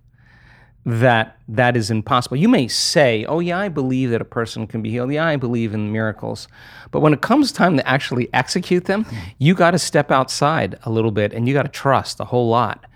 that 0.84 1.38
that 1.48 1.76
is 1.76 1.90
impossible. 1.90 2.36
You 2.36 2.48
may 2.48 2.68
say, 2.68 3.24
"Oh 3.24 3.40
yeah, 3.40 3.58
I 3.58 3.68
believe 3.68 4.10
that 4.10 4.20
a 4.20 4.24
person 4.24 4.66
can 4.66 4.82
be 4.82 4.90
healed. 4.90 5.12
Yeah, 5.12 5.26
I 5.26 5.36
believe 5.36 5.74
in 5.74 5.92
miracles." 5.92 6.46
But 6.92 7.00
when 7.00 7.12
it 7.12 7.20
comes 7.20 7.50
time 7.50 7.76
to 7.76 7.88
actually 7.88 8.28
execute 8.32 8.84
them, 8.84 9.04
you 9.38 9.54
got 9.54 9.72
to 9.72 9.78
step 9.78 10.12
outside 10.12 10.78
a 10.84 10.90
little 10.90 11.10
bit 11.10 11.32
and 11.32 11.46
you 11.48 11.54
got 11.54 11.64
to 11.64 11.68
trust 11.68 12.20
a 12.20 12.24
whole 12.24 12.48
lot. 12.48 12.86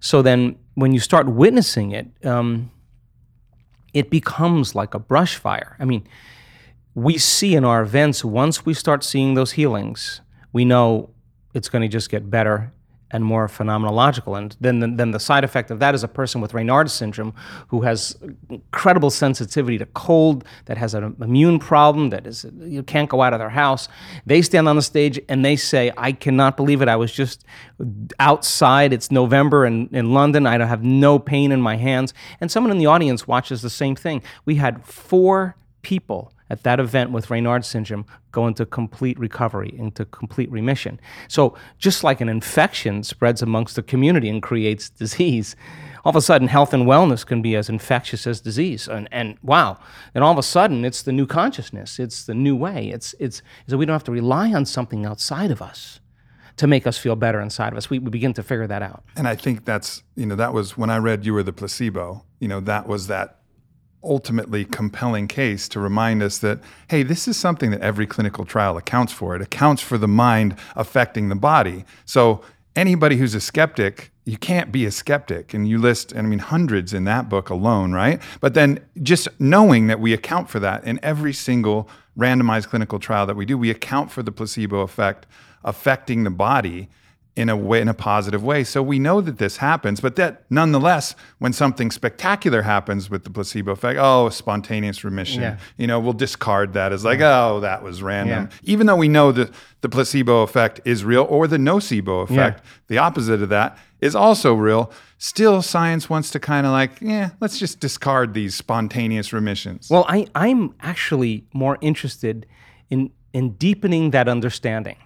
So 0.00 0.20
then 0.20 0.56
when 0.74 0.92
you 0.92 1.00
start 1.00 1.28
witnessing 1.28 1.92
it, 1.92 2.08
um, 2.24 2.70
it 3.94 4.10
becomes 4.10 4.74
like 4.74 4.94
a 4.94 4.98
brush 4.98 5.36
fire. 5.36 5.76
I 5.78 5.84
mean, 5.84 6.06
we 6.94 7.18
see 7.18 7.54
in 7.54 7.64
our 7.64 7.82
events, 7.82 8.24
once 8.24 8.66
we 8.66 8.74
start 8.74 9.04
seeing 9.04 9.34
those 9.34 9.52
healings, 9.52 10.20
we 10.52 10.64
know 10.64 11.10
it's 11.54 11.68
going 11.68 11.82
to 11.82 11.88
just 11.88 12.10
get 12.10 12.30
better 12.30 12.72
and 13.10 13.24
more 13.24 13.48
phenomenological. 13.48 14.36
And 14.36 14.56
then, 14.60 14.80
then, 14.80 14.96
then 14.96 15.10
the 15.12 15.20
side 15.20 15.44
effect 15.44 15.70
of 15.70 15.78
that 15.78 15.94
is 15.94 16.04
a 16.04 16.08
person 16.08 16.40
with 16.40 16.52
Raynaud's 16.52 16.92
syndrome 16.92 17.34
who 17.68 17.82
has 17.82 18.16
incredible 18.50 19.10
sensitivity 19.10 19.78
to 19.78 19.86
cold, 19.86 20.44
that 20.66 20.76
has 20.76 20.94
an 20.94 21.16
immune 21.20 21.58
problem, 21.58 22.10
that 22.10 22.26
is 22.26 22.44
you 22.60 22.82
can't 22.82 23.08
go 23.08 23.22
out 23.22 23.32
of 23.32 23.38
their 23.38 23.50
house. 23.50 23.88
They 24.26 24.42
stand 24.42 24.68
on 24.68 24.76
the 24.76 24.82
stage 24.82 25.20
and 25.28 25.44
they 25.44 25.56
say, 25.56 25.92
"I 25.96 26.12
cannot 26.12 26.56
believe 26.56 26.82
it. 26.82 26.88
I 26.88 26.96
was 26.96 27.12
just 27.12 27.44
outside. 28.18 28.92
It's 28.92 29.10
November 29.10 29.64
in, 29.64 29.88
in 29.92 30.12
London. 30.12 30.46
I 30.46 30.64
have 30.64 30.82
no 30.82 31.18
pain 31.18 31.52
in 31.52 31.60
my 31.60 31.76
hands." 31.76 32.12
And 32.40 32.50
someone 32.50 32.70
in 32.70 32.78
the 32.78 32.86
audience 32.86 33.26
watches 33.26 33.62
the 33.62 33.70
same 33.70 33.96
thing. 33.96 34.22
We 34.44 34.56
had 34.56 34.84
four 34.84 35.56
people 35.82 36.32
at 36.50 36.62
that 36.62 36.80
event 36.80 37.10
with 37.10 37.28
Raynaud 37.28 37.64
syndrome 37.64 38.06
go 38.32 38.46
into 38.46 38.66
complete 38.66 39.18
recovery, 39.18 39.74
into 39.76 40.04
complete 40.06 40.50
remission. 40.50 41.00
So, 41.28 41.56
just 41.78 42.04
like 42.04 42.20
an 42.20 42.28
infection 42.28 43.02
spreads 43.02 43.42
amongst 43.42 43.76
the 43.76 43.82
community 43.82 44.28
and 44.28 44.42
creates 44.42 44.90
disease, 44.90 45.56
all 46.04 46.10
of 46.10 46.16
a 46.16 46.22
sudden 46.22 46.48
health 46.48 46.72
and 46.72 46.84
wellness 46.84 47.26
can 47.26 47.42
be 47.42 47.56
as 47.56 47.68
infectious 47.68 48.26
as 48.26 48.40
disease. 48.40 48.88
And, 48.88 49.08
and 49.12 49.36
wow, 49.42 49.78
and 50.14 50.24
all 50.24 50.32
of 50.32 50.38
a 50.38 50.42
sudden 50.42 50.84
it's 50.84 51.02
the 51.02 51.12
new 51.12 51.26
consciousness, 51.26 51.98
it's 51.98 52.24
the 52.24 52.34
new 52.34 52.56
way. 52.56 52.88
It's, 52.88 53.14
it's 53.18 53.42
so 53.66 53.76
we 53.76 53.86
don't 53.86 53.94
have 53.94 54.04
to 54.04 54.12
rely 54.12 54.52
on 54.52 54.64
something 54.64 55.04
outside 55.04 55.50
of 55.50 55.60
us 55.60 56.00
to 56.56 56.66
make 56.66 56.86
us 56.86 56.98
feel 56.98 57.16
better 57.16 57.40
inside 57.40 57.72
of 57.72 57.78
us. 57.78 57.88
We, 57.88 57.98
we 57.98 58.10
begin 58.10 58.32
to 58.34 58.42
figure 58.42 58.66
that 58.66 58.82
out. 58.82 59.04
And 59.16 59.28
I 59.28 59.36
think 59.36 59.64
that's, 59.64 60.02
you 60.16 60.26
know, 60.26 60.34
that 60.36 60.52
was 60.52 60.76
when 60.76 60.90
I 60.90 60.98
read 60.98 61.24
You 61.24 61.32
Were 61.34 61.42
the 61.42 61.52
Placebo, 61.52 62.24
you 62.40 62.48
know, 62.48 62.60
that 62.60 62.88
was 62.88 63.06
that 63.06 63.38
ultimately 64.02 64.64
compelling 64.64 65.28
case 65.28 65.68
to 65.68 65.80
remind 65.80 66.22
us 66.22 66.38
that, 66.38 66.60
hey, 66.88 67.02
this 67.02 67.26
is 67.26 67.36
something 67.36 67.70
that 67.70 67.80
every 67.80 68.06
clinical 68.06 68.44
trial 68.44 68.76
accounts 68.76 69.12
for. 69.12 69.34
It 69.34 69.42
accounts 69.42 69.82
for 69.82 69.98
the 69.98 70.08
mind 70.08 70.56
affecting 70.76 71.28
the 71.28 71.34
body. 71.34 71.84
So 72.04 72.42
anybody 72.76 73.16
who's 73.16 73.34
a 73.34 73.40
skeptic, 73.40 74.12
you 74.24 74.36
can't 74.36 74.70
be 74.70 74.84
a 74.86 74.90
skeptic. 74.90 75.52
And 75.52 75.68
you 75.68 75.78
list, 75.78 76.12
and 76.12 76.26
I 76.26 76.30
mean, 76.30 76.38
hundreds 76.38 76.94
in 76.94 77.04
that 77.04 77.28
book 77.28 77.50
alone, 77.50 77.92
right? 77.92 78.20
But 78.40 78.54
then 78.54 78.80
just 79.02 79.28
knowing 79.40 79.88
that 79.88 80.00
we 80.00 80.12
account 80.12 80.48
for 80.48 80.60
that 80.60 80.84
in 80.84 81.00
every 81.02 81.32
single 81.32 81.88
randomized 82.16 82.68
clinical 82.68 82.98
trial 82.98 83.26
that 83.26 83.36
we 83.36 83.46
do, 83.46 83.58
we 83.58 83.70
account 83.70 84.10
for 84.10 84.22
the 84.22 84.32
placebo 84.32 84.80
effect 84.80 85.26
affecting 85.64 86.24
the 86.24 86.30
body 86.30 86.88
in 87.38 87.48
a 87.48 87.56
way 87.56 87.80
in 87.80 87.86
a 87.86 87.94
positive 87.94 88.42
way. 88.42 88.64
So 88.64 88.82
we 88.82 88.98
know 88.98 89.20
that 89.20 89.38
this 89.38 89.58
happens, 89.58 90.00
but 90.00 90.16
that 90.16 90.42
nonetheless, 90.50 91.14
when 91.38 91.52
something 91.52 91.92
spectacular 91.92 92.62
happens 92.62 93.08
with 93.08 93.22
the 93.22 93.30
placebo 93.30 93.70
effect, 93.70 93.96
oh, 94.02 94.26
a 94.26 94.32
spontaneous 94.32 95.04
remission, 95.04 95.42
yeah. 95.42 95.58
you 95.76 95.86
know, 95.86 96.00
we'll 96.00 96.14
discard 96.14 96.72
that 96.72 96.92
as 96.92 97.04
like, 97.04 97.20
yeah. 97.20 97.44
oh, 97.44 97.60
that 97.60 97.84
was 97.84 98.02
random. 98.02 98.48
Yeah. 98.50 98.58
Even 98.64 98.88
though 98.88 98.96
we 98.96 99.06
know 99.06 99.30
that 99.30 99.52
the 99.82 99.88
placebo 99.88 100.42
effect 100.42 100.80
is 100.84 101.04
real 101.04 101.28
or 101.30 101.46
the 101.46 101.58
nocebo 101.58 102.24
effect, 102.24 102.64
the 102.88 102.98
opposite 102.98 103.40
of 103.40 103.50
that, 103.50 103.78
is 104.00 104.16
also 104.16 104.52
real. 104.52 104.90
Still, 105.18 105.62
science 105.62 106.10
wants 106.10 106.30
to 106.32 106.40
kind 106.40 106.66
of 106.66 106.72
like, 106.72 107.00
yeah, 107.00 107.30
let's 107.40 107.56
just 107.56 107.78
discard 107.78 108.34
these 108.34 108.56
spontaneous 108.56 109.32
remissions. 109.32 109.88
Well, 109.88 110.06
I, 110.08 110.26
I'm 110.34 110.74
actually 110.80 111.44
more 111.52 111.78
interested 111.80 112.46
in 112.90 113.12
in 113.32 113.50
deepening 113.50 114.10
that 114.10 114.26
understanding, 114.26 114.96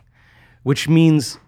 which 0.62 0.88
means 0.88 1.38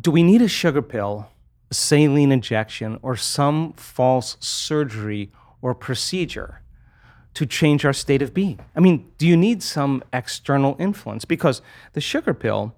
do 0.00 0.10
we 0.10 0.22
need 0.22 0.42
a 0.42 0.48
sugar 0.48 0.82
pill, 0.82 1.28
a 1.70 1.74
saline 1.74 2.32
injection, 2.32 2.98
or 3.02 3.16
some 3.16 3.72
false 3.74 4.36
surgery 4.40 5.30
or 5.60 5.74
procedure 5.74 6.62
to 7.34 7.46
change 7.46 7.84
our 7.84 7.92
state 7.92 8.22
of 8.22 8.32
being? 8.32 8.60
I 8.74 8.80
mean, 8.80 9.10
do 9.18 9.26
you 9.26 9.36
need 9.36 9.62
some 9.62 10.02
external 10.12 10.76
influence? 10.78 11.24
Because 11.24 11.60
the 11.92 12.00
sugar 12.00 12.34
pill 12.34 12.74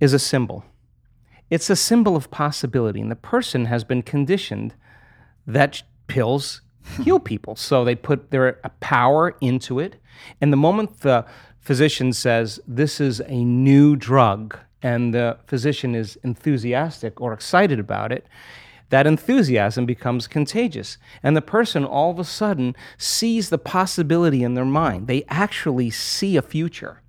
is 0.00 0.12
a 0.12 0.18
symbol. 0.18 0.64
It's 1.50 1.70
a 1.70 1.76
symbol 1.76 2.16
of 2.16 2.30
possibility, 2.30 3.00
and 3.00 3.10
the 3.10 3.16
person 3.16 3.66
has 3.66 3.84
been 3.84 4.02
conditioned 4.02 4.74
that 5.46 5.82
pills 6.06 6.62
heal 7.02 7.18
people. 7.20 7.56
So 7.56 7.84
they 7.84 7.94
put 7.94 8.30
their 8.30 8.60
power 8.80 9.36
into 9.40 9.78
it. 9.78 9.96
And 10.40 10.52
the 10.52 10.56
moment 10.56 11.00
the 11.00 11.24
physician 11.60 12.12
says, 12.12 12.60
This 12.66 13.00
is 13.00 13.20
a 13.20 13.44
new 13.44 13.96
drug, 13.96 14.58
and 14.84 15.14
the 15.14 15.38
physician 15.46 15.94
is 15.94 16.18
enthusiastic 16.22 17.18
or 17.18 17.32
excited 17.32 17.80
about 17.80 18.12
it, 18.12 18.26
that 18.90 19.06
enthusiasm 19.06 19.86
becomes 19.86 20.26
contagious. 20.26 20.98
And 21.22 21.34
the 21.34 21.40
person 21.40 21.86
all 21.86 22.10
of 22.10 22.18
a 22.18 22.24
sudden 22.24 22.76
sees 22.98 23.48
the 23.48 23.56
possibility 23.56 24.42
in 24.42 24.52
their 24.52 24.66
mind. 24.66 25.06
They 25.06 25.24
actually 25.28 25.88
see 25.88 26.36
a 26.36 26.42
future, 26.42 27.00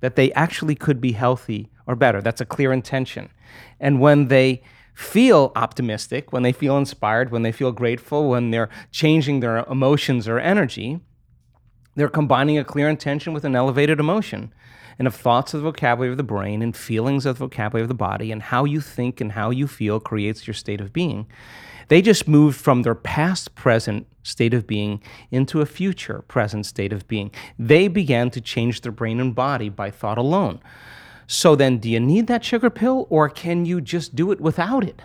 that 0.00 0.16
they 0.16 0.32
actually 0.32 0.74
could 0.74 1.00
be 1.00 1.12
healthy 1.12 1.70
or 1.86 1.94
better. 1.94 2.20
That's 2.20 2.40
a 2.40 2.44
clear 2.44 2.72
intention. 2.72 3.30
And 3.78 4.00
when 4.00 4.26
they 4.26 4.64
feel 4.92 5.52
optimistic, 5.54 6.32
when 6.32 6.42
they 6.42 6.52
feel 6.52 6.76
inspired, 6.76 7.30
when 7.30 7.42
they 7.42 7.52
feel 7.52 7.70
grateful, 7.70 8.30
when 8.30 8.50
they're 8.50 8.70
changing 8.90 9.38
their 9.38 9.58
emotions 9.58 10.26
or 10.26 10.40
energy, 10.40 10.98
they're 11.94 12.08
combining 12.08 12.58
a 12.58 12.64
clear 12.64 12.88
intention 12.88 13.32
with 13.32 13.44
an 13.44 13.54
elevated 13.54 14.00
emotion 14.00 14.52
and 14.98 15.06
of 15.06 15.14
thoughts 15.14 15.54
of 15.54 15.60
the 15.60 15.70
vocabulary 15.70 16.10
of 16.10 16.16
the 16.16 16.22
brain 16.22 16.62
and 16.62 16.76
feelings 16.76 17.26
of 17.26 17.38
the 17.38 17.44
vocabulary 17.44 17.82
of 17.82 17.88
the 17.88 17.94
body 17.94 18.32
and 18.32 18.42
how 18.42 18.64
you 18.64 18.80
think 18.80 19.20
and 19.20 19.32
how 19.32 19.50
you 19.50 19.66
feel 19.66 20.00
creates 20.00 20.46
your 20.46 20.54
state 20.54 20.80
of 20.80 20.92
being. 20.92 21.26
They 21.88 22.02
just 22.02 22.26
moved 22.26 22.58
from 22.58 22.82
their 22.82 22.94
past 22.94 23.54
present 23.54 24.06
state 24.22 24.54
of 24.54 24.66
being 24.66 25.00
into 25.30 25.60
a 25.60 25.66
future 25.66 26.22
present 26.26 26.66
state 26.66 26.92
of 26.92 27.06
being. 27.06 27.30
They 27.58 27.88
began 27.88 28.30
to 28.30 28.40
change 28.40 28.80
their 28.80 28.92
brain 28.92 29.20
and 29.20 29.34
body 29.34 29.68
by 29.68 29.90
thought 29.90 30.18
alone. 30.18 30.60
So 31.28 31.56
then, 31.56 31.78
do 31.78 31.88
you 31.90 32.00
need 32.00 32.26
that 32.26 32.44
sugar 32.44 32.70
pill 32.70 33.06
or 33.10 33.28
can 33.28 33.66
you 33.66 33.80
just 33.80 34.14
do 34.14 34.32
it 34.32 34.40
without 34.40 34.84
it? 34.84 35.02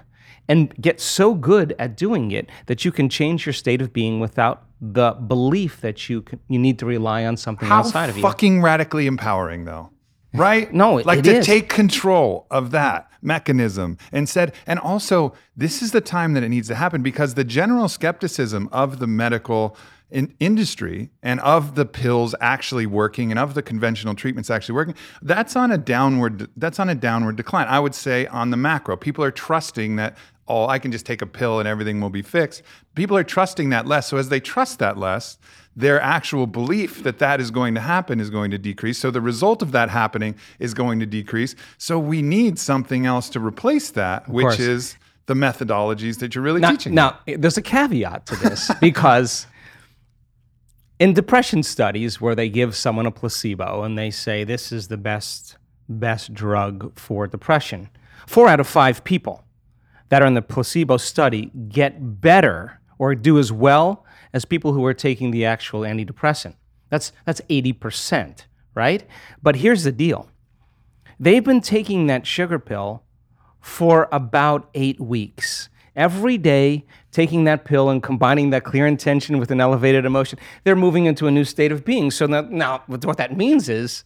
And 0.47 0.75
get 0.81 0.99
so 0.99 1.33
good 1.33 1.73
at 1.79 1.95
doing 1.95 2.31
it 2.31 2.49
that 2.65 2.83
you 2.83 2.91
can 2.91 3.07
change 3.07 3.45
your 3.45 3.53
state 3.53 3.81
of 3.81 3.93
being 3.93 4.19
without 4.19 4.65
the 4.81 5.11
belief 5.11 5.81
that 5.81 6.09
you 6.09 6.23
can, 6.23 6.39
you 6.49 6.57
need 6.57 6.79
to 6.79 6.85
rely 6.85 7.25
on 7.25 7.37
something 7.37 7.69
How 7.69 7.79
outside 7.79 8.09
of 8.09 8.17
you. 8.17 8.21
Fucking 8.21 8.61
radically 8.61 9.05
empowering, 9.05 9.65
though, 9.65 9.91
right? 10.33 10.73
no, 10.73 10.95
like 10.95 11.19
it 11.19 11.23
to 11.23 11.37
is. 11.37 11.45
take 11.45 11.69
control 11.69 12.47
of 12.49 12.71
that 12.71 13.11
mechanism 13.21 13.97
instead. 14.11 14.53
And 14.65 14.79
also, 14.79 15.33
this 15.55 15.81
is 15.81 15.91
the 15.91 16.01
time 16.01 16.33
that 16.33 16.43
it 16.43 16.49
needs 16.49 16.67
to 16.69 16.75
happen 16.75 17.03
because 17.03 17.35
the 17.35 17.43
general 17.43 17.87
skepticism 17.87 18.67
of 18.71 18.99
the 18.99 19.07
medical 19.07 19.77
in 20.11 20.35
industry 20.39 21.09
and 21.23 21.39
of 21.39 21.75
the 21.75 21.85
pills 21.85 22.35
actually 22.41 22.85
working 22.85 23.31
and 23.31 23.39
of 23.39 23.53
the 23.53 23.61
conventional 23.61 24.13
treatments 24.13 24.49
actually 24.49 24.75
working 24.75 24.93
that's 25.21 25.55
on 25.55 25.71
a 25.71 25.77
downward 25.77 26.49
that's 26.57 26.79
on 26.79 26.89
a 26.89 26.95
downward 26.95 27.37
decline 27.37 27.65
i 27.67 27.79
would 27.79 27.95
say 27.95 28.27
on 28.27 28.49
the 28.49 28.57
macro 28.57 28.97
people 28.97 29.23
are 29.23 29.31
trusting 29.31 29.95
that 29.95 30.17
oh, 30.51 30.67
I 30.67 30.79
can 30.79 30.91
just 30.91 31.05
take 31.05 31.21
a 31.21 31.25
pill 31.25 31.59
and 31.59 31.67
everything 31.67 32.01
will 32.01 32.09
be 32.09 32.21
fixed. 32.21 32.61
People 32.93 33.15
are 33.15 33.23
trusting 33.23 33.69
that 33.69 33.87
less. 33.87 34.07
So 34.07 34.17
as 34.17 34.27
they 34.27 34.41
trust 34.41 34.79
that 34.79 34.97
less, 34.97 35.37
their 35.77 36.01
actual 36.01 36.45
belief 36.45 37.03
that 37.03 37.19
that 37.19 37.39
is 37.39 37.51
going 37.51 37.73
to 37.75 37.79
happen 37.79 38.19
is 38.19 38.29
going 38.29 38.51
to 38.51 38.57
decrease. 38.57 38.97
So 38.97 39.11
the 39.11 39.21
result 39.21 39.61
of 39.61 39.71
that 39.71 39.89
happening 39.89 40.35
is 40.59 40.73
going 40.73 40.99
to 40.99 41.05
decrease. 41.05 41.55
So 41.77 41.97
we 41.97 42.21
need 42.21 42.59
something 42.59 43.05
else 43.05 43.29
to 43.29 43.39
replace 43.39 43.91
that, 43.91 44.27
Of 44.27 44.33
which 44.33 44.43
course. 44.43 44.59
is 44.59 44.97
the 45.27 45.35
methodologies 45.35 46.19
that 46.19 46.35
you're 46.35 46.43
really 46.43 46.59
now, 46.59 46.71
teaching. 46.71 46.93
now, 46.93 47.17
there's 47.25 47.57
a 47.57 47.61
caveat 47.61 48.25
to 48.25 48.35
this 48.35 48.69
because 48.81 49.47
in 50.99 51.13
depression 51.13 51.63
studies 51.63 52.19
where 52.19 52.35
they 52.35 52.49
give 52.49 52.75
someone 52.75 53.05
a 53.05 53.11
placebo 53.11 53.83
and 53.83 53.97
they 53.97 54.11
say 54.11 54.43
this 54.43 54.73
is 54.73 54.89
the 54.89 54.97
best 54.97 55.55
best 55.87 56.33
drug 56.33 56.97
for 56.97 57.27
depression, 57.27 57.89
four 58.27 58.47
out 58.49 58.59
of 58.59 58.67
five 58.67 59.03
people 59.03 59.43
that 60.11 60.21
are 60.21 60.25
in 60.25 60.33
the 60.33 60.41
placebo 60.41 60.97
study 60.97 61.49
get 61.69 62.19
better 62.19 62.81
or 62.99 63.15
do 63.15 63.39
as 63.39 63.49
well 63.49 64.05
as 64.33 64.43
people 64.43 64.73
who 64.73 64.85
are 64.85 64.93
taking 64.93 65.31
the 65.31 65.45
actual 65.45 65.81
antidepressant. 65.81 66.53
That's 66.89 67.13
that's 67.25 67.39
80%, 67.49 68.43
right? 68.75 69.07
But 69.41 69.55
here's 69.55 69.83
the 69.85 69.91
deal. 69.93 70.29
They've 71.17 71.43
been 71.43 71.61
taking 71.61 72.07
that 72.07 72.27
sugar 72.27 72.59
pill 72.59 73.03
for 73.61 74.09
about 74.11 74.69
8 74.73 74.99
weeks. 74.99 75.69
Every 75.95 76.37
day 76.37 76.85
taking 77.11 77.45
that 77.45 77.63
pill 77.63 77.89
and 77.89 78.03
combining 78.03 78.49
that 78.49 78.65
clear 78.65 78.85
intention 78.85 79.37
with 79.37 79.49
an 79.49 79.61
elevated 79.61 80.05
emotion, 80.05 80.39
they're 80.65 80.75
moving 80.75 81.05
into 81.05 81.27
a 81.27 81.31
new 81.31 81.45
state 81.45 81.71
of 81.71 81.85
being. 81.85 82.11
So 82.11 82.25
now, 82.25 82.41
now 82.41 82.83
what 82.87 83.17
that 83.17 83.37
means 83.37 83.69
is 83.69 84.03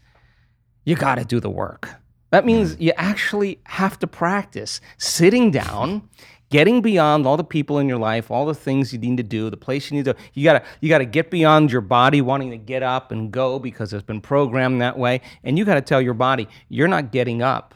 you 0.84 0.96
got 0.96 1.16
to 1.16 1.26
do 1.26 1.40
the 1.40 1.50
work. 1.50 1.90
That 2.36 2.46
means 2.46 2.76
you 2.82 2.92
actually 2.98 3.60
have 3.64 3.98
to 4.00 4.08
practice 4.08 4.82
sitting 4.98 5.52
down, 5.52 6.10
getting 6.50 6.82
beyond 6.82 7.26
all 7.26 7.38
the 7.38 7.46
people 7.46 7.80
in 7.80 7.88
your 7.88 7.98
life, 7.98 8.30
all 8.30 8.46
the 8.46 8.54
things 8.54 8.92
you 8.92 9.00
need 9.00 9.16
to 9.16 9.24
do, 9.24 9.50
the 9.50 9.56
place 9.56 9.90
you 9.90 9.96
need 9.96 10.04
to. 10.04 10.18
You 10.34 10.44
gotta 10.44 10.62
you 10.82 10.90
gotta 10.90 11.06
get 11.06 11.32
beyond 11.32 11.72
your 11.72 11.80
body 11.80 12.20
wanting 12.20 12.52
to 12.52 12.58
get 12.58 12.84
up 12.84 13.14
and 13.14 13.32
go 13.32 13.58
because 13.58 13.94
it's 13.94 14.04
been 14.04 14.20
programmed 14.20 14.82
that 14.82 14.98
way, 14.98 15.22
and 15.46 15.58
you 15.58 15.64
gotta 15.64 15.80
tell 15.80 16.02
your 16.02 16.14
body 16.14 16.50
you're 16.68 16.90
not 16.90 17.14
getting 17.14 17.42
up 17.42 17.74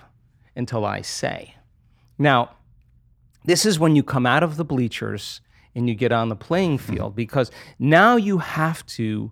until 0.57 0.83
I 0.83 1.03
say. 1.03 1.55
Now, 2.17 2.57
this 3.45 3.65
is 3.65 3.79
when 3.79 3.95
you 3.95 4.03
come 4.03 4.25
out 4.25 4.43
of 4.43 4.57
the 4.57 4.65
bleachers 4.65 5.39
and 5.73 5.87
you 5.87 5.95
get 5.95 6.11
on 6.11 6.27
the 6.27 6.35
playing 6.35 6.79
field 6.79 7.15
because 7.15 7.49
now 7.79 8.17
you 8.17 8.39
have 8.39 8.85
to 8.87 9.31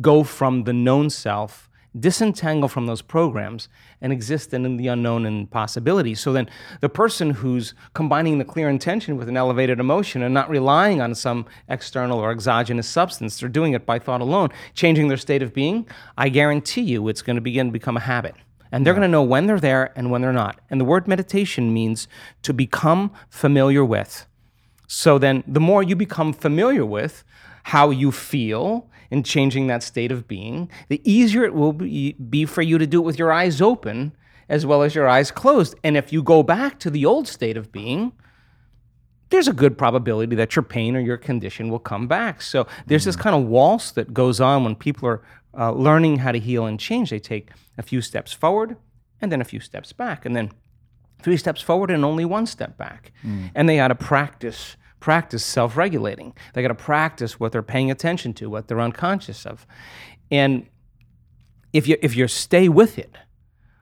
go 0.00 0.24
from 0.24 0.64
the 0.64 0.72
known 0.72 1.08
self 1.08 1.68
disentangle 1.98 2.68
from 2.68 2.86
those 2.86 3.02
programs 3.02 3.68
and 4.00 4.12
exist 4.12 4.54
in 4.54 4.76
the 4.76 4.88
unknown 4.88 5.26
and 5.26 5.50
possibility. 5.50 6.14
So 6.14 6.32
then 6.32 6.48
the 6.80 6.88
person 6.88 7.30
who's 7.30 7.74
combining 7.92 8.38
the 8.38 8.44
clear 8.44 8.68
intention 8.68 9.16
with 9.16 9.28
an 9.28 9.36
elevated 9.36 9.78
emotion 9.78 10.22
and 10.22 10.32
not 10.32 10.48
relying 10.48 11.00
on 11.00 11.14
some 11.14 11.46
external 11.68 12.18
or 12.18 12.30
exogenous 12.30 12.88
substance, 12.88 13.38
they're 13.38 13.48
doing 13.48 13.74
it 13.74 13.84
by 13.84 13.98
thought 13.98 14.20
alone, 14.20 14.48
changing 14.74 15.08
their 15.08 15.16
state 15.16 15.42
of 15.42 15.52
being, 15.52 15.86
I 16.16 16.28
guarantee 16.28 16.82
you 16.82 17.08
it's 17.08 17.22
going 17.22 17.36
to 17.36 17.42
begin 17.42 17.66
to 17.66 17.72
become 17.72 17.96
a 17.96 18.00
habit. 18.00 18.34
And 18.70 18.86
they're 18.86 18.94
going 18.94 19.02
to 19.02 19.08
know 19.08 19.22
when 19.22 19.46
they're 19.46 19.60
there 19.60 19.92
and 19.94 20.10
when 20.10 20.22
they're 20.22 20.32
not. 20.32 20.58
And 20.70 20.80
the 20.80 20.86
word 20.86 21.06
meditation 21.06 21.74
means 21.74 22.08
to 22.40 22.54
become 22.54 23.12
familiar 23.28 23.84
with. 23.84 24.26
So 24.86 25.18
then 25.18 25.44
the 25.46 25.60
more 25.60 25.82
you 25.82 25.94
become 25.94 26.32
familiar 26.32 26.86
with 26.86 27.22
how 27.64 27.90
you 27.90 28.10
feel 28.10 28.88
in 29.12 29.22
changing 29.22 29.66
that 29.66 29.82
state 29.82 30.10
of 30.10 30.26
being, 30.26 30.70
the 30.88 30.98
easier 31.04 31.44
it 31.44 31.52
will 31.52 31.74
be, 31.74 32.14
be 32.14 32.46
for 32.46 32.62
you 32.62 32.78
to 32.78 32.86
do 32.86 32.98
it 32.98 33.04
with 33.04 33.18
your 33.18 33.30
eyes 33.30 33.60
open 33.60 34.16
as 34.48 34.64
well 34.64 34.82
as 34.82 34.94
your 34.94 35.06
eyes 35.06 35.30
closed. 35.30 35.74
And 35.84 35.98
if 35.98 36.14
you 36.14 36.22
go 36.22 36.42
back 36.42 36.78
to 36.78 36.88
the 36.88 37.04
old 37.04 37.28
state 37.28 37.58
of 37.58 37.70
being, 37.70 38.12
there's 39.28 39.48
a 39.48 39.52
good 39.52 39.76
probability 39.76 40.34
that 40.36 40.56
your 40.56 40.62
pain 40.62 40.96
or 40.96 41.00
your 41.00 41.18
condition 41.18 41.68
will 41.68 41.78
come 41.78 42.08
back. 42.08 42.40
So 42.40 42.66
there's 42.86 43.04
this 43.04 43.14
kind 43.14 43.36
of 43.36 43.44
waltz 43.44 43.92
that 43.92 44.14
goes 44.14 44.40
on 44.40 44.64
when 44.64 44.74
people 44.74 45.06
are 45.10 45.22
uh, 45.58 45.72
learning 45.72 46.16
how 46.16 46.32
to 46.32 46.38
heal 46.38 46.64
and 46.64 46.80
change. 46.80 47.10
They 47.10 47.18
take 47.18 47.50
a 47.76 47.82
few 47.82 48.00
steps 48.00 48.32
forward 48.32 48.76
and 49.20 49.30
then 49.30 49.42
a 49.42 49.44
few 49.44 49.60
steps 49.60 49.92
back, 49.92 50.24
and 50.24 50.34
then 50.34 50.50
three 51.22 51.36
steps 51.36 51.60
forward 51.60 51.90
and 51.90 52.02
only 52.02 52.24
one 52.24 52.46
step 52.46 52.78
back. 52.78 53.12
And 53.54 53.68
they 53.68 53.76
got 53.76 53.88
to 53.88 53.94
practice 53.94 54.76
practice 55.02 55.44
self-regulating. 55.44 56.32
They 56.54 56.62
got 56.62 56.68
to 56.68 56.74
practice 56.74 57.38
what 57.38 57.50
they're 57.52 57.62
paying 57.62 57.90
attention 57.90 58.32
to, 58.34 58.48
what 58.48 58.68
they're 58.68 58.80
unconscious 58.80 59.44
of. 59.44 59.66
And 60.30 60.66
if 61.72 61.88
you 61.88 61.98
if 62.00 62.16
you 62.16 62.28
stay 62.28 62.68
with 62.68 62.98
it 62.98 63.16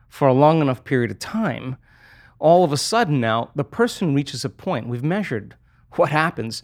for 0.08 0.26
a 0.26 0.32
long 0.32 0.60
enough 0.60 0.82
period 0.82 1.10
of 1.10 1.18
time, 1.18 1.76
all 2.38 2.64
of 2.64 2.72
a 2.72 2.76
sudden 2.76 3.20
now 3.20 3.50
the 3.54 3.64
person 3.64 4.14
reaches 4.14 4.44
a 4.44 4.48
point 4.48 4.88
we've 4.88 5.04
measured 5.04 5.54
what 5.92 6.10
happens 6.10 6.62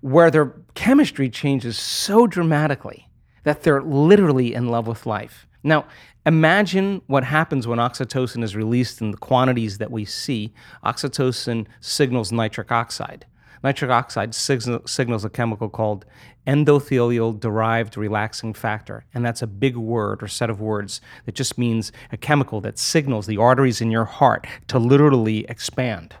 where 0.00 0.30
their 0.30 0.54
chemistry 0.74 1.28
changes 1.28 1.76
so 1.76 2.26
dramatically 2.26 3.08
that 3.42 3.62
they're 3.62 3.82
literally 3.82 4.54
in 4.54 4.68
love 4.68 4.86
with 4.86 5.06
life. 5.06 5.46
Now, 5.64 5.86
imagine 6.24 7.02
what 7.08 7.24
happens 7.24 7.66
when 7.66 7.80
oxytocin 7.80 8.44
is 8.44 8.54
released 8.54 9.00
in 9.00 9.10
the 9.10 9.16
quantities 9.16 9.78
that 9.78 9.90
we 9.90 10.04
see. 10.04 10.52
Oxytocin 10.84 11.66
signals 11.80 12.30
nitric 12.30 12.70
oxide. 12.70 13.26
Nitric 13.62 13.90
oxide 13.90 14.34
signal, 14.34 14.80
signals 14.86 15.24
a 15.24 15.30
chemical 15.30 15.68
called 15.68 16.04
endothelial 16.46 17.38
derived 17.38 17.96
relaxing 17.96 18.54
factor. 18.54 19.04
And 19.12 19.24
that's 19.24 19.42
a 19.42 19.46
big 19.46 19.76
word 19.76 20.22
or 20.22 20.28
set 20.28 20.50
of 20.50 20.60
words 20.60 21.00
that 21.26 21.34
just 21.34 21.58
means 21.58 21.92
a 22.10 22.16
chemical 22.16 22.60
that 22.62 22.78
signals 22.78 23.26
the 23.26 23.36
arteries 23.36 23.80
in 23.80 23.90
your 23.90 24.06
heart 24.06 24.46
to 24.68 24.78
literally 24.78 25.44
expand. 25.48 26.14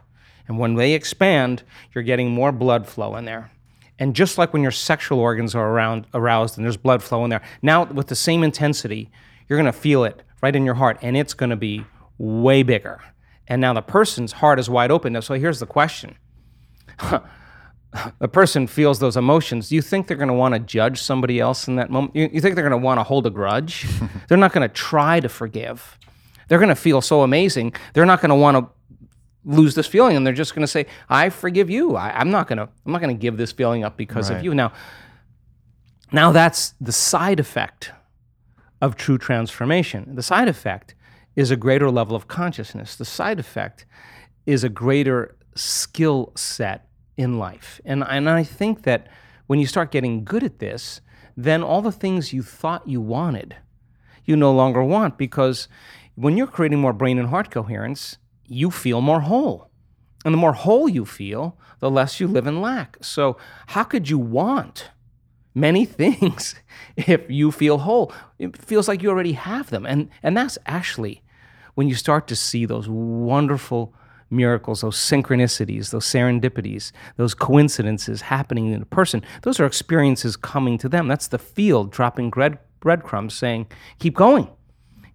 And 0.46 0.58
when 0.58 0.74
they 0.74 0.92
expand, 0.94 1.62
you're 1.94 2.04
getting 2.04 2.30
more 2.30 2.52
blood 2.52 2.86
flow 2.86 3.16
in 3.16 3.24
there. 3.24 3.50
And 3.98 4.14
just 4.14 4.38
like 4.38 4.52
when 4.52 4.62
your 4.62 4.70
sexual 4.70 5.18
organs 5.18 5.54
are 5.54 5.68
around, 5.68 6.06
aroused 6.14 6.56
and 6.56 6.64
there's 6.64 6.76
blood 6.76 7.02
flow 7.02 7.24
in 7.24 7.30
there, 7.30 7.42
now 7.62 7.84
with 7.84 8.06
the 8.06 8.14
same 8.14 8.42
intensity, 8.42 9.10
you're 9.48 9.58
going 9.58 9.66
to 9.66 9.78
feel 9.78 10.04
it 10.04 10.22
right 10.40 10.54
in 10.54 10.64
your 10.64 10.74
heart, 10.74 10.98
and 11.02 11.16
it's 11.16 11.34
going 11.34 11.50
to 11.50 11.56
be 11.56 11.84
way 12.16 12.62
bigger. 12.62 13.00
And 13.48 13.60
now 13.60 13.72
the 13.72 13.82
person's 13.82 14.32
heart 14.32 14.58
is 14.58 14.70
wide 14.70 14.90
open. 14.90 15.14
Now, 15.14 15.20
so 15.20 15.34
here's 15.34 15.58
the 15.58 15.66
question 15.66 16.16
the 18.18 18.28
person 18.28 18.66
feels 18.66 18.98
those 18.98 19.16
emotions, 19.16 19.68
do 19.68 19.74
you 19.74 19.82
think 19.82 20.06
they're 20.06 20.16
going 20.16 20.28
to 20.28 20.34
want 20.34 20.54
to 20.54 20.60
judge 20.60 21.00
somebody 21.00 21.40
else 21.40 21.68
in 21.68 21.76
that 21.76 21.90
moment? 21.90 22.14
You, 22.14 22.28
you 22.32 22.40
think 22.40 22.54
they're 22.54 22.68
going 22.68 22.78
to 22.78 22.84
want 22.84 22.98
to 22.98 23.04
hold 23.04 23.26
a 23.26 23.30
grudge? 23.30 23.86
they're 24.28 24.38
not 24.38 24.52
going 24.52 24.68
to 24.68 24.72
try 24.72 25.20
to 25.20 25.28
forgive. 25.28 25.98
They're 26.48 26.58
going 26.58 26.68
to 26.70 26.74
feel 26.76 27.00
so 27.00 27.22
amazing. 27.22 27.74
They're 27.94 28.06
not 28.06 28.20
going 28.20 28.30
to 28.30 28.34
want 28.34 28.56
to 28.56 28.70
lose 29.44 29.74
this 29.74 29.86
feeling, 29.86 30.16
and 30.16 30.26
they're 30.26 30.34
just 30.34 30.54
going 30.54 30.62
to 30.62 30.66
say, 30.66 30.86
"I 31.08 31.30
forgive 31.30 31.70
you. 31.70 31.96
I, 31.96 32.20
am 32.20 32.30
not 32.30 32.48
going 32.48 32.58
to. 32.58 32.68
I'm 32.84 32.92
not 32.92 33.00
going 33.00 33.14
to 33.14 33.20
give 33.20 33.36
this 33.36 33.52
feeling 33.52 33.84
up 33.84 33.96
because 33.96 34.30
Right. 34.30 34.38
of 34.38 34.44
you." 34.44 34.54
Now, 34.54 34.72
now 36.12 36.32
that's 36.32 36.74
the 36.80 36.92
side 36.92 37.40
effect 37.40 37.92
of 38.80 38.96
true 38.96 39.18
transformation. 39.18 40.14
The 40.14 40.22
side 40.22 40.48
effect 40.48 40.94
is 41.36 41.50
a 41.50 41.56
greater 41.56 41.90
level 41.90 42.16
of 42.16 42.28
consciousness. 42.28 42.96
The 42.96 43.04
side 43.04 43.38
effect 43.38 43.86
is 44.46 44.64
a 44.64 44.68
greater 44.68 45.36
skill 45.54 46.32
set 46.34 46.87
in 47.18 47.38
life. 47.38 47.80
And, 47.84 48.02
and 48.08 48.30
I 48.30 48.44
think 48.44 48.84
that 48.84 49.08
when 49.48 49.58
you 49.58 49.66
start 49.66 49.90
getting 49.90 50.24
good 50.24 50.44
at 50.44 50.60
this, 50.60 51.02
then 51.36 51.62
all 51.62 51.82
the 51.82 51.92
things 51.92 52.32
you 52.32 52.42
thought 52.42 52.88
you 52.88 53.00
wanted, 53.00 53.56
you 54.24 54.36
no 54.36 54.52
longer 54.52 54.82
want 54.82 55.18
because 55.18 55.68
when 56.14 56.36
you're 56.36 56.46
creating 56.46 56.78
more 56.78 56.92
brain 56.92 57.18
and 57.18 57.28
heart 57.28 57.50
coherence, 57.50 58.18
you 58.46 58.70
feel 58.70 59.00
more 59.00 59.20
whole. 59.20 59.68
And 60.24 60.32
the 60.32 60.38
more 60.38 60.52
whole 60.52 60.88
you 60.88 61.04
feel, 61.04 61.58
the 61.80 61.90
less 61.90 62.18
you 62.20 62.26
live 62.26 62.46
in 62.46 62.60
lack. 62.60 62.96
So, 63.00 63.36
how 63.68 63.84
could 63.84 64.10
you 64.10 64.18
want 64.18 64.90
many 65.54 65.84
things 66.00 66.56
if 66.96 67.30
you 67.30 67.52
feel 67.52 67.78
whole? 67.78 68.12
It 68.38 68.56
feels 68.56 68.88
like 68.88 69.02
you 69.02 69.10
already 69.10 69.32
have 69.32 69.70
them. 69.70 69.86
And, 69.86 70.10
and 70.22 70.36
that's 70.36 70.58
actually 70.66 71.22
when 71.74 71.88
you 71.88 71.94
start 71.94 72.26
to 72.28 72.36
see 72.36 72.66
those 72.66 72.88
wonderful 72.88 73.94
miracles, 74.30 74.82
those 74.82 74.96
synchronicities, 74.96 75.90
those 75.90 76.04
serendipities, 76.04 76.92
those 77.16 77.34
coincidences 77.34 78.22
happening 78.22 78.66
in 78.72 78.82
a 78.82 78.86
person. 78.86 79.22
Those 79.42 79.60
are 79.60 79.66
experiences 79.66 80.36
coming 80.36 80.78
to 80.78 80.88
them. 80.88 81.08
That's 81.08 81.28
the 81.28 81.38
field 81.38 81.90
dropping 81.90 82.30
bread, 82.30 82.58
breadcrumbs 82.80 83.34
saying, 83.34 83.66
keep 83.98 84.14
going, 84.14 84.48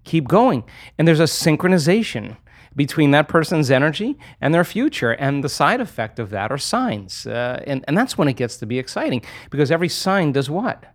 keep 0.03 0.27
going. 0.27 0.63
And 0.97 1.07
there's 1.07 1.19
a 1.19 1.23
synchronization 1.23 2.37
between 2.75 3.11
that 3.11 3.27
person's 3.27 3.69
energy 3.69 4.17
and 4.41 4.53
their 4.53 4.63
future. 4.63 5.11
And 5.11 5.43
the 5.43 5.49
side 5.49 5.81
effect 5.81 6.19
of 6.19 6.31
that 6.31 6.51
are 6.51 6.57
signs. 6.57 7.27
Uh, 7.27 7.61
and, 7.67 7.83
and 7.87 7.97
that's 7.97 8.17
when 8.17 8.27
it 8.27 8.33
gets 8.33 8.57
to 8.57 8.65
be 8.65 8.79
exciting 8.79 9.23
because 9.49 9.71
every 9.71 9.89
sign 9.89 10.31
does 10.31 10.49
what? 10.49 10.85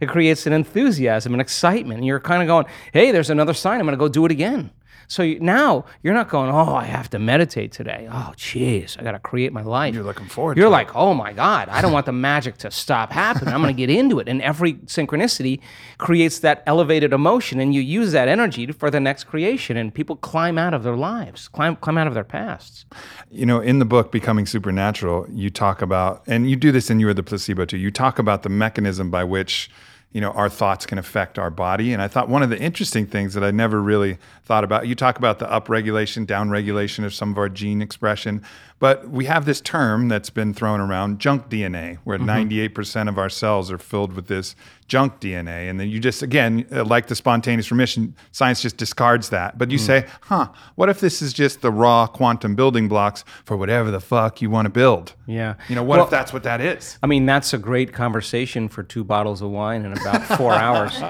It 0.00 0.08
creates 0.08 0.46
an 0.46 0.52
enthusiasm, 0.52 1.34
an 1.34 1.40
excitement. 1.40 1.98
And 1.98 2.06
you're 2.06 2.20
kind 2.20 2.42
of 2.42 2.48
going, 2.48 2.66
hey, 2.92 3.12
there's 3.12 3.30
another 3.30 3.54
sign. 3.54 3.80
I'm 3.80 3.86
going 3.86 3.92
to 3.92 3.98
go 3.98 4.08
do 4.08 4.24
it 4.24 4.32
again. 4.32 4.70
So 5.10 5.24
you, 5.24 5.40
now 5.40 5.86
you're 6.04 6.14
not 6.14 6.28
going, 6.28 6.50
oh, 6.50 6.76
I 6.76 6.84
have 6.84 7.10
to 7.10 7.18
meditate 7.18 7.72
today. 7.72 8.08
Oh, 8.08 8.32
jeez, 8.36 8.96
I 8.96 9.02
got 9.02 9.10
to 9.10 9.18
create 9.18 9.52
my 9.52 9.62
life. 9.62 9.92
You're 9.92 10.04
looking 10.04 10.28
forward 10.28 10.56
You're 10.56 10.68
like, 10.68 10.94
oh 10.94 11.14
my 11.14 11.32
God, 11.32 11.68
I 11.68 11.82
don't 11.82 11.90
want 11.90 12.06
the 12.06 12.12
magic 12.12 12.58
to 12.58 12.70
stop 12.70 13.10
happening. 13.10 13.52
I'm 13.52 13.60
going 13.60 13.74
to 13.74 13.76
get 13.76 13.90
into 13.90 14.20
it. 14.20 14.28
And 14.28 14.40
every 14.40 14.74
synchronicity 14.74 15.58
creates 15.98 16.38
that 16.38 16.62
elevated 16.64 17.12
emotion, 17.12 17.58
and 17.58 17.74
you 17.74 17.80
use 17.80 18.12
that 18.12 18.28
energy 18.28 18.70
for 18.70 18.88
the 18.88 19.00
next 19.00 19.24
creation. 19.24 19.76
And 19.76 19.92
people 19.92 20.14
climb 20.14 20.56
out 20.58 20.74
of 20.74 20.84
their 20.84 20.96
lives, 20.96 21.48
climb, 21.48 21.74
climb 21.74 21.98
out 21.98 22.06
of 22.06 22.14
their 22.14 22.22
pasts. 22.22 22.84
You 23.32 23.46
know, 23.46 23.58
in 23.58 23.80
the 23.80 23.84
book 23.84 24.12
Becoming 24.12 24.46
Supernatural, 24.46 25.26
you 25.28 25.50
talk 25.50 25.82
about, 25.82 26.22
and 26.28 26.48
you 26.48 26.54
do 26.54 26.70
this 26.70 26.88
in 26.88 27.00
You 27.00 27.08
Are 27.08 27.14
the 27.14 27.24
Placebo 27.24 27.64
too, 27.64 27.78
you 27.78 27.90
talk 27.90 28.20
about 28.20 28.44
the 28.44 28.48
mechanism 28.48 29.10
by 29.10 29.24
which, 29.24 29.72
you 30.12 30.20
know, 30.20 30.30
our 30.32 30.48
thoughts 30.48 30.86
can 30.86 30.98
affect 30.98 31.38
our 31.38 31.50
body. 31.50 31.92
And 31.92 32.02
I 32.02 32.08
thought 32.08 32.28
one 32.28 32.42
of 32.42 32.50
the 32.50 32.58
interesting 32.58 33.06
things 33.06 33.34
that 33.34 33.44
I 33.44 33.50
never 33.50 33.80
really 33.80 34.18
thought 34.50 34.64
about, 34.64 34.88
you 34.88 34.96
talk 34.96 35.16
about 35.16 35.38
the 35.38 35.46
upregulation, 35.46 36.26
downregulation 36.26 37.04
of 37.04 37.14
some 37.14 37.30
of 37.30 37.38
our 37.38 37.48
gene 37.48 37.80
expression, 37.80 38.42
but 38.80 39.08
we 39.08 39.26
have 39.26 39.44
this 39.44 39.60
term 39.60 40.08
that's 40.08 40.28
been 40.28 40.52
thrown 40.52 40.80
around, 40.80 41.20
junk 41.20 41.48
DNA, 41.48 41.98
where 42.02 42.18
98% 42.18 43.08
of 43.08 43.16
our 43.16 43.28
cells 43.28 43.70
are 43.70 43.78
filled 43.78 44.12
with 44.14 44.26
this 44.26 44.56
junk 44.88 45.20
DNA. 45.20 45.70
And 45.70 45.78
then 45.78 45.88
you 45.88 46.00
just, 46.00 46.20
again, 46.20 46.66
uh, 46.72 46.82
like 46.84 47.06
the 47.06 47.14
spontaneous 47.14 47.70
remission, 47.70 48.16
science 48.32 48.60
just 48.60 48.76
discards 48.76 49.28
that. 49.28 49.56
But 49.56 49.70
you 49.70 49.78
say, 49.78 50.06
huh, 50.22 50.48
what 50.74 50.88
if 50.88 50.98
this 50.98 51.22
is 51.22 51.32
just 51.32 51.60
the 51.60 51.70
raw 51.70 52.08
quantum 52.08 52.56
building 52.56 52.88
blocks 52.88 53.22
for 53.44 53.56
whatever 53.56 53.92
the 53.92 54.00
fuck 54.00 54.42
you 54.42 54.50
want 54.50 54.66
to 54.66 54.70
build? 54.70 55.14
Yeah. 55.28 55.54
You 55.68 55.76
know, 55.76 55.84
what 55.84 55.98
Well, 55.98 56.06
if 56.06 56.10
that's 56.10 56.32
what 56.32 56.42
that 56.42 56.60
is? 56.60 56.98
I 57.04 57.06
mean, 57.06 57.24
that's 57.24 57.52
a 57.52 57.58
great 57.58 57.92
conversation 57.92 58.68
for 58.68 58.82
two 58.82 59.04
bottles 59.04 59.42
of 59.42 59.50
wine 59.52 59.84
in 59.84 59.92
about 59.92 60.24
four 60.36 60.52
hours, 60.66 61.00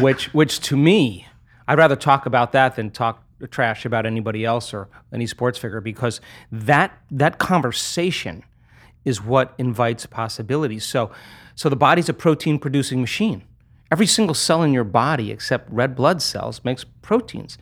which, 0.00 0.34
which 0.34 0.58
to 0.62 0.76
me, 0.76 1.27
I'd 1.68 1.78
rather 1.78 1.96
talk 1.96 2.26
about 2.26 2.52
that 2.52 2.74
than 2.76 2.90
talk 2.90 3.22
trash 3.46 3.84
about 3.84 4.06
anybody 4.06 4.44
else 4.44 4.74
or 4.74 4.88
any 5.12 5.26
sports 5.26 5.58
figure 5.58 5.80
because 5.80 6.20
that 6.50 6.98
that 7.10 7.38
conversation 7.38 8.42
is 9.04 9.22
what 9.22 9.54
invites 9.58 10.06
possibilities. 10.06 10.84
So, 10.84 11.12
so 11.54 11.68
the 11.68 11.76
body's 11.76 12.08
a 12.08 12.14
protein 12.14 12.58
producing 12.58 13.00
machine. 13.00 13.44
Every 13.90 14.06
single 14.06 14.34
cell 14.34 14.62
in 14.62 14.72
your 14.72 14.84
body, 14.84 15.30
except 15.30 15.70
red 15.70 15.94
blood 15.94 16.20
cells, 16.20 16.62
makes 16.64 16.84
proteins. 16.84 17.58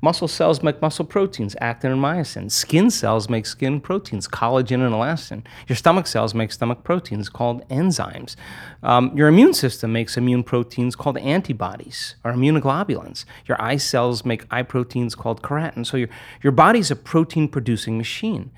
Muscle 0.00 0.28
cells 0.28 0.62
make 0.62 0.80
muscle 0.80 1.04
proteins, 1.04 1.56
actin 1.60 1.90
and 1.90 2.00
myosin. 2.00 2.50
Skin 2.50 2.88
cells 2.88 3.28
make 3.28 3.44
skin 3.44 3.80
proteins, 3.80 4.28
collagen 4.28 4.84
and 4.84 4.94
elastin. 4.94 5.42
Your 5.66 5.74
stomach 5.74 6.06
cells 6.06 6.34
make 6.34 6.52
stomach 6.52 6.84
proteins 6.84 7.28
called 7.28 7.68
enzymes. 7.68 8.36
Um, 8.84 9.16
your 9.16 9.26
immune 9.26 9.54
system 9.54 9.92
makes 9.92 10.16
immune 10.16 10.44
proteins 10.44 10.94
called 10.94 11.18
antibodies 11.18 12.14
or 12.22 12.32
immunoglobulins. 12.32 13.24
Your 13.46 13.60
eye 13.60 13.76
cells 13.76 14.24
make 14.24 14.46
eye 14.52 14.62
proteins 14.62 15.16
called 15.16 15.42
keratin. 15.42 15.84
So 15.84 15.96
your, 15.96 16.08
your 16.42 16.52
body's 16.52 16.92
a 16.92 16.96
protein 16.96 17.48
producing 17.48 17.98
machine. 17.98 18.52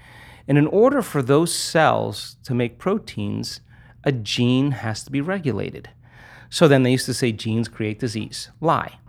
And 0.47 0.59
in 0.59 0.67
order 0.67 1.01
for 1.01 1.23
those 1.23 1.55
cells 1.55 2.37
to 2.45 2.55
make 2.55 2.79
proteins, 2.79 3.61
a 4.05 4.13
gene 4.13 4.73
has 4.73 5.03
to 5.05 5.11
be 5.11 5.23
regulated. 5.23 5.89
So 6.51 6.69
then 6.69 6.83
they 6.83 6.91
used 6.91 7.07
to 7.07 7.15
say 7.15 7.33
genes 7.33 7.69
create 7.69 7.99
disease. 7.99 8.51
Lie. 8.61 9.00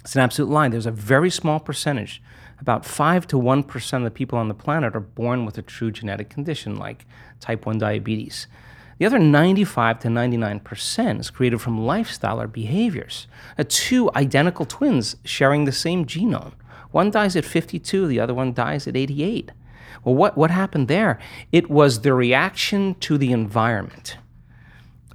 It's 0.00 0.14
an 0.14 0.22
absolute 0.22 0.50
lie. 0.50 0.68
There's 0.68 0.86
a 0.86 0.90
very 0.90 1.30
small 1.30 1.60
percentage, 1.60 2.22
about 2.60 2.84
5 2.84 3.26
to 3.28 3.36
1% 3.36 3.96
of 3.96 4.02
the 4.02 4.10
people 4.10 4.38
on 4.38 4.48
the 4.48 4.54
planet 4.54 4.96
are 4.96 5.00
born 5.00 5.44
with 5.44 5.58
a 5.58 5.62
true 5.62 5.90
genetic 5.90 6.28
condition 6.28 6.76
like 6.76 7.06
type 7.40 7.66
1 7.66 7.78
diabetes. 7.78 8.46
The 8.98 9.06
other 9.06 9.18
95 9.18 10.00
to 10.00 10.08
99% 10.08 11.20
is 11.20 11.30
created 11.30 11.60
from 11.60 11.86
lifestyle 11.86 12.40
or 12.40 12.48
behaviors. 12.48 13.28
Two 13.68 14.10
identical 14.16 14.64
twins 14.64 15.16
sharing 15.24 15.64
the 15.64 15.72
same 15.72 16.04
genome. 16.04 16.54
One 16.90 17.10
dies 17.10 17.36
at 17.36 17.44
52, 17.44 18.08
the 18.08 18.18
other 18.18 18.34
one 18.34 18.52
dies 18.52 18.88
at 18.88 18.96
88. 18.96 19.52
Well, 20.04 20.14
what, 20.14 20.36
what 20.36 20.50
happened 20.50 20.88
there? 20.88 21.18
It 21.52 21.70
was 21.70 22.00
the 22.00 22.12
reaction 22.12 22.94
to 23.00 23.18
the 23.18 23.30
environment 23.30 24.16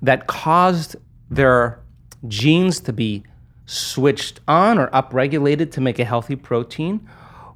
that 0.02 0.28
caused 0.28 0.95
their 1.30 1.80
genes 2.28 2.80
to 2.82 2.93
be 2.93 3.23
switched 3.65 4.39
on 4.47 4.78
or 4.78 4.88
upregulated 4.89 5.71
to 5.71 5.82
make 5.82 5.99
a 5.99 6.06
healthy 6.06 6.36
protein 6.36 7.08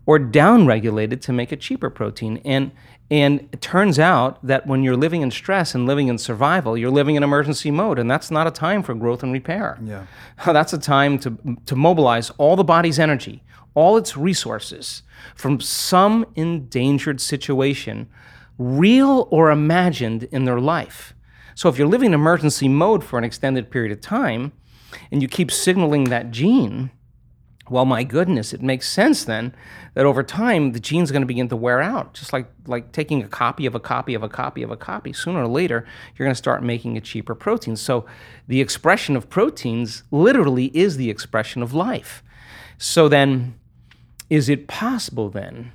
or 0.05 0.17
downregulated 0.17 1.21
to 1.21 1.33
make 1.33 1.51
a 1.51 1.55
cheaper 1.57 1.89
protein. 1.89 2.41
And 2.43 2.71
and 3.09 3.47
it 3.53 3.61
turns 3.61 3.99
out 3.99 4.45
that 4.45 4.67
when 4.67 4.83
you're 4.83 4.97
living 4.97 5.21
in 5.21 5.31
stress 5.31 5.73
and 5.73 5.85
living 5.85 6.09
in 6.09 6.17
survival, 6.17 6.77
you're 6.77 6.91
living 6.91 7.15
in 7.15 7.23
emergency 7.23 7.71
mode, 7.71 7.99
and 7.99 8.11
that's 8.11 8.29
not 8.29 8.47
a 8.47 8.51
time 8.51 8.83
for 8.83 8.93
growth 8.93 9.23
and 9.23 9.31
repair. 9.31 9.79
Yeah. 9.81 10.07
That's 10.45 10.73
a 10.73 10.77
time 10.77 11.17
to, 11.19 11.37
to 11.65 11.75
mobilize 11.75 12.31
all 12.31 12.57
the 12.57 12.65
body's 12.65 12.99
energy, 12.99 13.43
all 13.75 13.95
its 13.95 14.17
resources 14.17 15.03
from 15.35 15.61
some 15.61 16.25
endangered 16.35 17.21
situation, 17.21 18.09
real 18.57 19.29
or 19.31 19.51
imagined 19.51 20.23
in 20.23 20.43
their 20.43 20.59
life. 20.59 21.13
So 21.55 21.69
if 21.69 21.77
you're 21.77 21.87
living 21.87 22.07
in 22.07 22.13
emergency 22.13 22.67
mode 22.67 23.05
for 23.05 23.17
an 23.17 23.23
extended 23.23 23.71
period 23.71 23.93
of 23.93 24.01
time, 24.01 24.51
and 25.11 25.21
you 25.21 25.27
keep 25.27 25.51
signaling 25.51 26.05
that 26.05 26.31
gene, 26.31 26.91
well, 27.69 27.85
my 27.85 28.03
goodness, 28.03 28.53
it 28.53 28.61
makes 28.61 28.87
sense 28.87 29.25
then 29.25 29.53
that 29.93 30.05
over 30.05 30.23
time 30.23 30.71
the 30.71 30.79
gene's 30.79 31.11
going 31.11 31.21
to 31.21 31.27
begin 31.27 31.49
to 31.49 31.55
wear 31.55 31.81
out, 31.81 32.13
just 32.13 32.31
like 32.31 32.47
like 32.65 32.91
taking 32.91 33.23
a 33.23 33.27
copy 33.27 33.65
of 33.65 33.75
a 33.75 33.79
copy 33.79 34.13
of 34.13 34.23
a 34.23 34.29
copy 34.29 34.63
of 34.63 34.71
a 34.71 34.77
copy. 34.77 35.11
Sooner 35.11 35.41
or 35.41 35.47
later, 35.47 35.85
you're 36.15 36.25
going 36.25 36.33
to 36.33 36.35
start 36.35 36.63
making 36.63 36.97
a 36.97 37.01
cheaper 37.01 37.35
protein. 37.35 37.75
So 37.75 38.05
the 38.47 38.61
expression 38.61 39.15
of 39.15 39.29
proteins 39.29 40.03
literally 40.11 40.65
is 40.77 40.97
the 40.97 41.09
expression 41.09 41.61
of 41.61 41.73
life. 41.73 42.23
So 42.77 43.09
then, 43.09 43.55
is 44.29 44.49
it 44.49 44.67
possible 44.67 45.29
then 45.29 45.73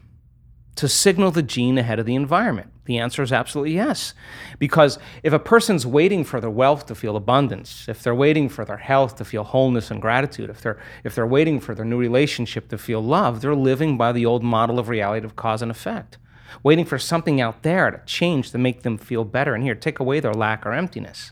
to 0.77 0.89
signal 0.89 1.31
the 1.31 1.43
gene 1.43 1.79
ahead 1.79 1.99
of 1.99 2.07
the 2.07 2.15
environment? 2.15 2.71
The 2.85 2.99
answer 2.99 3.23
is 3.23 3.33
absolutely 3.33 3.75
yes. 3.75 4.13
Because 4.59 4.99
if 5.23 5.33
a 5.33 5.39
person's 5.39 5.87
waiting 5.87 6.25
for 6.25 6.41
their 6.41 6.51
wealth 6.51 6.87
to 6.87 6.95
feel 6.95 7.17
abundance, 7.17 7.89
if 7.89 8.03
they're 8.03 8.15
waiting 8.15 8.49
for 8.49 8.65
their 8.65 8.79
health 8.79 9.17
to 9.17 9.25
feel 9.25 9.45
wholeness 9.45 9.91
and 9.91 10.03
gratitude, 10.03 10.51
if 10.51 10.61
they're, 10.61 10.81
if 11.05 11.15
they're 11.15 11.27
waiting 11.27 11.61
for 11.61 11.75
their 11.75 11.85
new 11.85 11.99
relationship 11.99 12.69
to 12.69 12.79
feel 12.79 13.01
love, 13.01 13.41
they're 13.41 13.55
living 13.55 13.97
by 13.97 14.11
the 14.11 14.27
old 14.27 14.43
model 14.43 14.79
of 14.79 14.89
reality 14.89 15.25
of 15.25 15.37
cause 15.37 15.63
and 15.63 15.71
effect, 15.71 16.19
waiting 16.65 16.85
for 16.85 16.99
something 16.99 17.41
out 17.41 17.63
there 17.63 17.91
to 17.91 18.01
change 18.05 18.51
to 18.51 18.59
make 18.59 18.83
them 18.83 18.99
feel 18.99 19.25
better. 19.25 19.55
And 19.55 19.63
here, 19.63 19.77
take 19.77 20.01
away 20.01 20.19
their 20.19 20.35
lack 20.35 20.67
or 20.67 20.73
emptiness. 20.73 21.31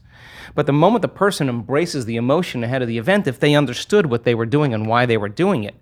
But 0.55 0.67
the 0.67 0.73
moment 0.73 1.03
the 1.03 1.09
person 1.09 1.49
embraces 1.49 2.05
the 2.05 2.17
emotion 2.17 2.65
ahead 2.65 2.83
of 2.83 2.89
the 2.89 2.99
event, 2.99 3.27
if 3.27 3.39
they 3.39 3.55
understood 3.55 4.07
what 4.07 4.25
they 4.25 4.35
were 4.35 4.47
doing 4.47 4.75
and 4.75 4.87
why 4.87 5.07
they 5.07 5.17
were 5.17 5.29
doing 5.29 5.65
it, 5.65 5.75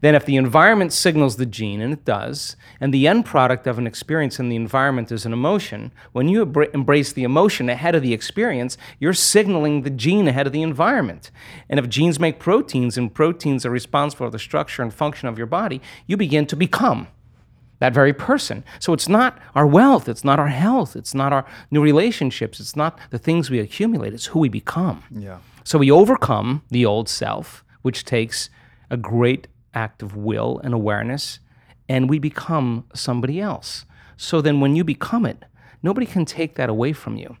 then 0.00 0.14
if 0.14 0.24
the 0.24 0.36
environment 0.36 0.92
signals 0.92 1.36
the 1.36 1.46
gene, 1.46 1.80
and 1.80 1.92
it 1.92 2.04
does, 2.04 2.56
and 2.80 2.92
the 2.92 3.08
end 3.08 3.24
product 3.24 3.66
of 3.66 3.78
an 3.78 3.86
experience 3.86 4.38
in 4.38 4.48
the 4.48 4.56
environment 4.56 5.10
is 5.10 5.24
an 5.24 5.32
emotion, 5.32 5.92
when 6.12 6.28
you 6.28 6.42
embrace 6.74 7.12
the 7.12 7.24
emotion 7.24 7.68
ahead 7.68 7.94
of 7.94 8.02
the 8.02 8.12
experience, 8.12 8.76
you're 8.98 9.14
signaling 9.14 9.82
the 9.82 9.90
gene 9.90 10.28
ahead 10.28 10.46
of 10.46 10.52
the 10.52 10.62
environment. 10.62 11.30
And 11.68 11.78
if 11.78 11.88
genes 11.88 12.20
make 12.20 12.38
proteins 12.38 12.98
and 12.98 13.14
proteins 13.14 13.64
are 13.64 13.70
responsible 13.70 14.26
for 14.26 14.30
the 14.30 14.38
structure 14.38 14.82
and 14.82 14.92
function 14.92 15.28
of 15.28 15.38
your 15.38 15.46
body, 15.46 15.80
you 16.06 16.16
begin 16.16 16.46
to 16.46 16.56
become 16.56 17.08
that 17.78 17.92
very 17.92 18.12
person. 18.12 18.64
So 18.78 18.92
it's 18.92 19.08
not 19.08 19.38
our 19.54 19.66
wealth, 19.66 20.08
it's 20.08 20.24
not 20.24 20.38
our 20.38 20.48
health, 20.48 20.96
it's 20.96 21.14
not 21.14 21.32
our 21.32 21.44
new 21.70 21.82
relationships, 21.82 22.60
it's 22.60 22.76
not 22.76 22.98
the 23.10 23.18
things 23.18 23.50
we 23.50 23.58
accumulate, 23.58 24.14
it's 24.14 24.26
who 24.26 24.40
we 24.40 24.48
become. 24.48 25.02
Yeah. 25.10 25.38
So 25.64 25.78
we 25.78 25.90
overcome 25.90 26.62
the 26.70 26.86
old 26.86 27.08
self, 27.08 27.64
which 27.82 28.04
takes 28.04 28.50
a 28.90 28.96
great 28.96 29.48
act 29.74 30.02
of 30.02 30.16
will 30.16 30.60
and 30.64 30.72
awareness, 30.72 31.40
and 31.88 32.08
we 32.08 32.18
become 32.18 32.84
somebody 32.94 33.40
else. 33.40 33.84
So 34.16 34.40
then 34.40 34.60
when 34.60 34.76
you 34.76 34.84
become 34.84 35.26
it, 35.26 35.44
nobody 35.82 36.06
can 36.06 36.24
take 36.24 36.54
that 36.54 36.70
away 36.70 36.92
from 36.92 37.16
you. 37.16 37.36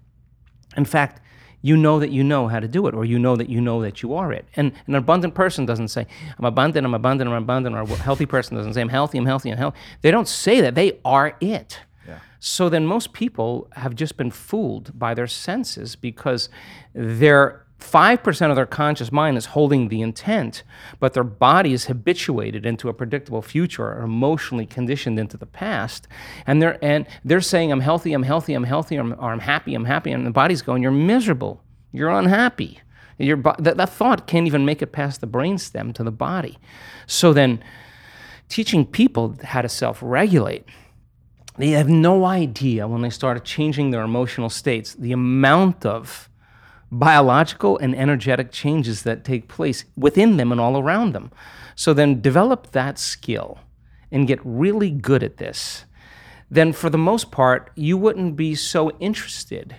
In 0.76 0.84
fact, 0.84 1.20
you 1.66 1.76
know 1.76 1.98
that 1.98 2.10
you 2.10 2.22
know 2.22 2.46
how 2.46 2.60
to 2.60 2.68
do 2.68 2.86
it, 2.86 2.94
or 2.94 3.04
you 3.04 3.18
know 3.18 3.34
that 3.34 3.48
you 3.48 3.60
know 3.60 3.82
that 3.82 4.00
you 4.00 4.14
are 4.14 4.32
it. 4.32 4.46
And 4.54 4.72
an 4.86 4.94
abundant 4.94 5.34
person 5.34 5.66
doesn't 5.66 5.88
say, 5.88 6.06
I'm 6.38 6.44
abundant, 6.44 6.86
I'm 6.86 6.94
abundant, 6.94 7.28
I'm 7.28 7.42
abundant, 7.42 7.74
or 7.74 7.82
a 7.82 7.96
healthy 7.96 8.26
person 8.26 8.56
doesn't 8.56 8.74
say, 8.74 8.80
I'm 8.80 8.88
healthy, 8.88 9.18
I'm 9.18 9.26
healthy, 9.26 9.50
I'm 9.50 9.58
healthy. 9.58 9.78
They 10.02 10.12
don't 10.12 10.28
say 10.28 10.60
that. 10.60 10.76
They 10.76 11.00
are 11.04 11.36
it. 11.40 11.80
Yeah. 12.06 12.20
So 12.38 12.68
then 12.68 12.86
most 12.86 13.12
people 13.12 13.68
have 13.72 13.96
just 13.96 14.16
been 14.16 14.30
fooled 14.30 14.96
by 14.96 15.12
their 15.14 15.26
senses 15.26 15.96
because 15.96 16.48
they're 16.94 17.65
5% 17.80 18.50
of 18.50 18.56
their 18.56 18.66
conscious 18.66 19.12
mind 19.12 19.36
is 19.36 19.46
holding 19.46 19.88
the 19.88 20.00
intent, 20.00 20.62
but 20.98 21.12
their 21.12 21.24
body 21.24 21.72
is 21.74 21.86
habituated 21.86 22.64
into 22.64 22.88
a 22.88 22.94
predictable 22.94 23.42
future 23.42 23.84
or 23.84 24.02
emotionally 24.02 24.64
conditioned 24.64 25.18
into 25.18 25.36
the 25.36 25.46
past. 25.46 26.08
And 26.46 26.62
they're, 26.62 26.82
and 26.82 27.06
they're 27.22 27.42
saying, 27.42 27.70
I'm 27.70 27.80
healthy, 27.80 28.14
I'm 28.14 28.22
healthy, 28.22 28.54
I'm 28.54 28.64
healthy, 28.64 28.96
I'm, 28.96 29.12
or 29.12 29.30
I'm 29.30 29.40
happy, 29.40 29.74
I'm 29.74 29.84
happy. 29.84 30.10
And 30.10 30.26
the 30.26 30.30
body's 30.30 30.62
going, 30.62 30.82
You're 30.82 30.90
miserable, 30.90 31.62
you're 31.92 32.10
unhappy. 32.10 32.80
Your, 33.18 33.38
that, 33.58 33.76
that 33.76 33.90
thought 33.90 34.26
can't 34.26 34.46
even 34.46 34.64
make 34.64 34.82
it 34.82 34.92
past 34.92 35.20
the 35.20 35.26
brainstem 35.26 35.94
to 35.94 36.04
the 36.04 36.10
body. 36.10 36.58
So 37.06 37.32
then, 37.32 37.62
teaching 38.48 38.84
people 38.86 39.36
how 39.42 39.62
to 39.62 39.68
self 39.68 39.98
regulate, 40.02 40.64
they 41.58 41.70
have 41.70 41.88
no 41.88 42.24
idea 42.24 42.86
when 42.86 43.02
they 43.02 43.10
start 43.10 43.42
changing 43.44 43.90
their 43.90 44.02
emotional 44.02 44.50
states 44.50 44.94
the 44.94 45.12
amount 45.12 45.86
of 45.86 46.28
biological 46.90 47.78
and 47.78 47.94
energetic 47.94 48.52
changes 48.52 49.02
that 49.02 49.24
take 49.24 49.48
place 49.48 49.84
within 49.96 50.36
them 50.36 50.52
and 50.52 50.60
all 50.60 50.78
around 50.78 51.12
them. 51.12 51.30
So 51.74 51.92
then 51.92 52.20
develop 52.20 52.72
that 52.72 52.98
skill 52.98 53.58
and 54.10 54.26
get 54.26 54.40
really 54.44 54.90
good 54.90 55.22
at 55.22 55.38
this. 55.38 55.84
Then, 56.50 56.72
for 56.72 56.90
the 56.90 56.98
most 56.98 57.32
part, 57.32 57.72
you 57.74 57.96
wouldn't 57.96 58.36
be 58.36 58.54
so 58.54 58.90
interested 58.98 59.76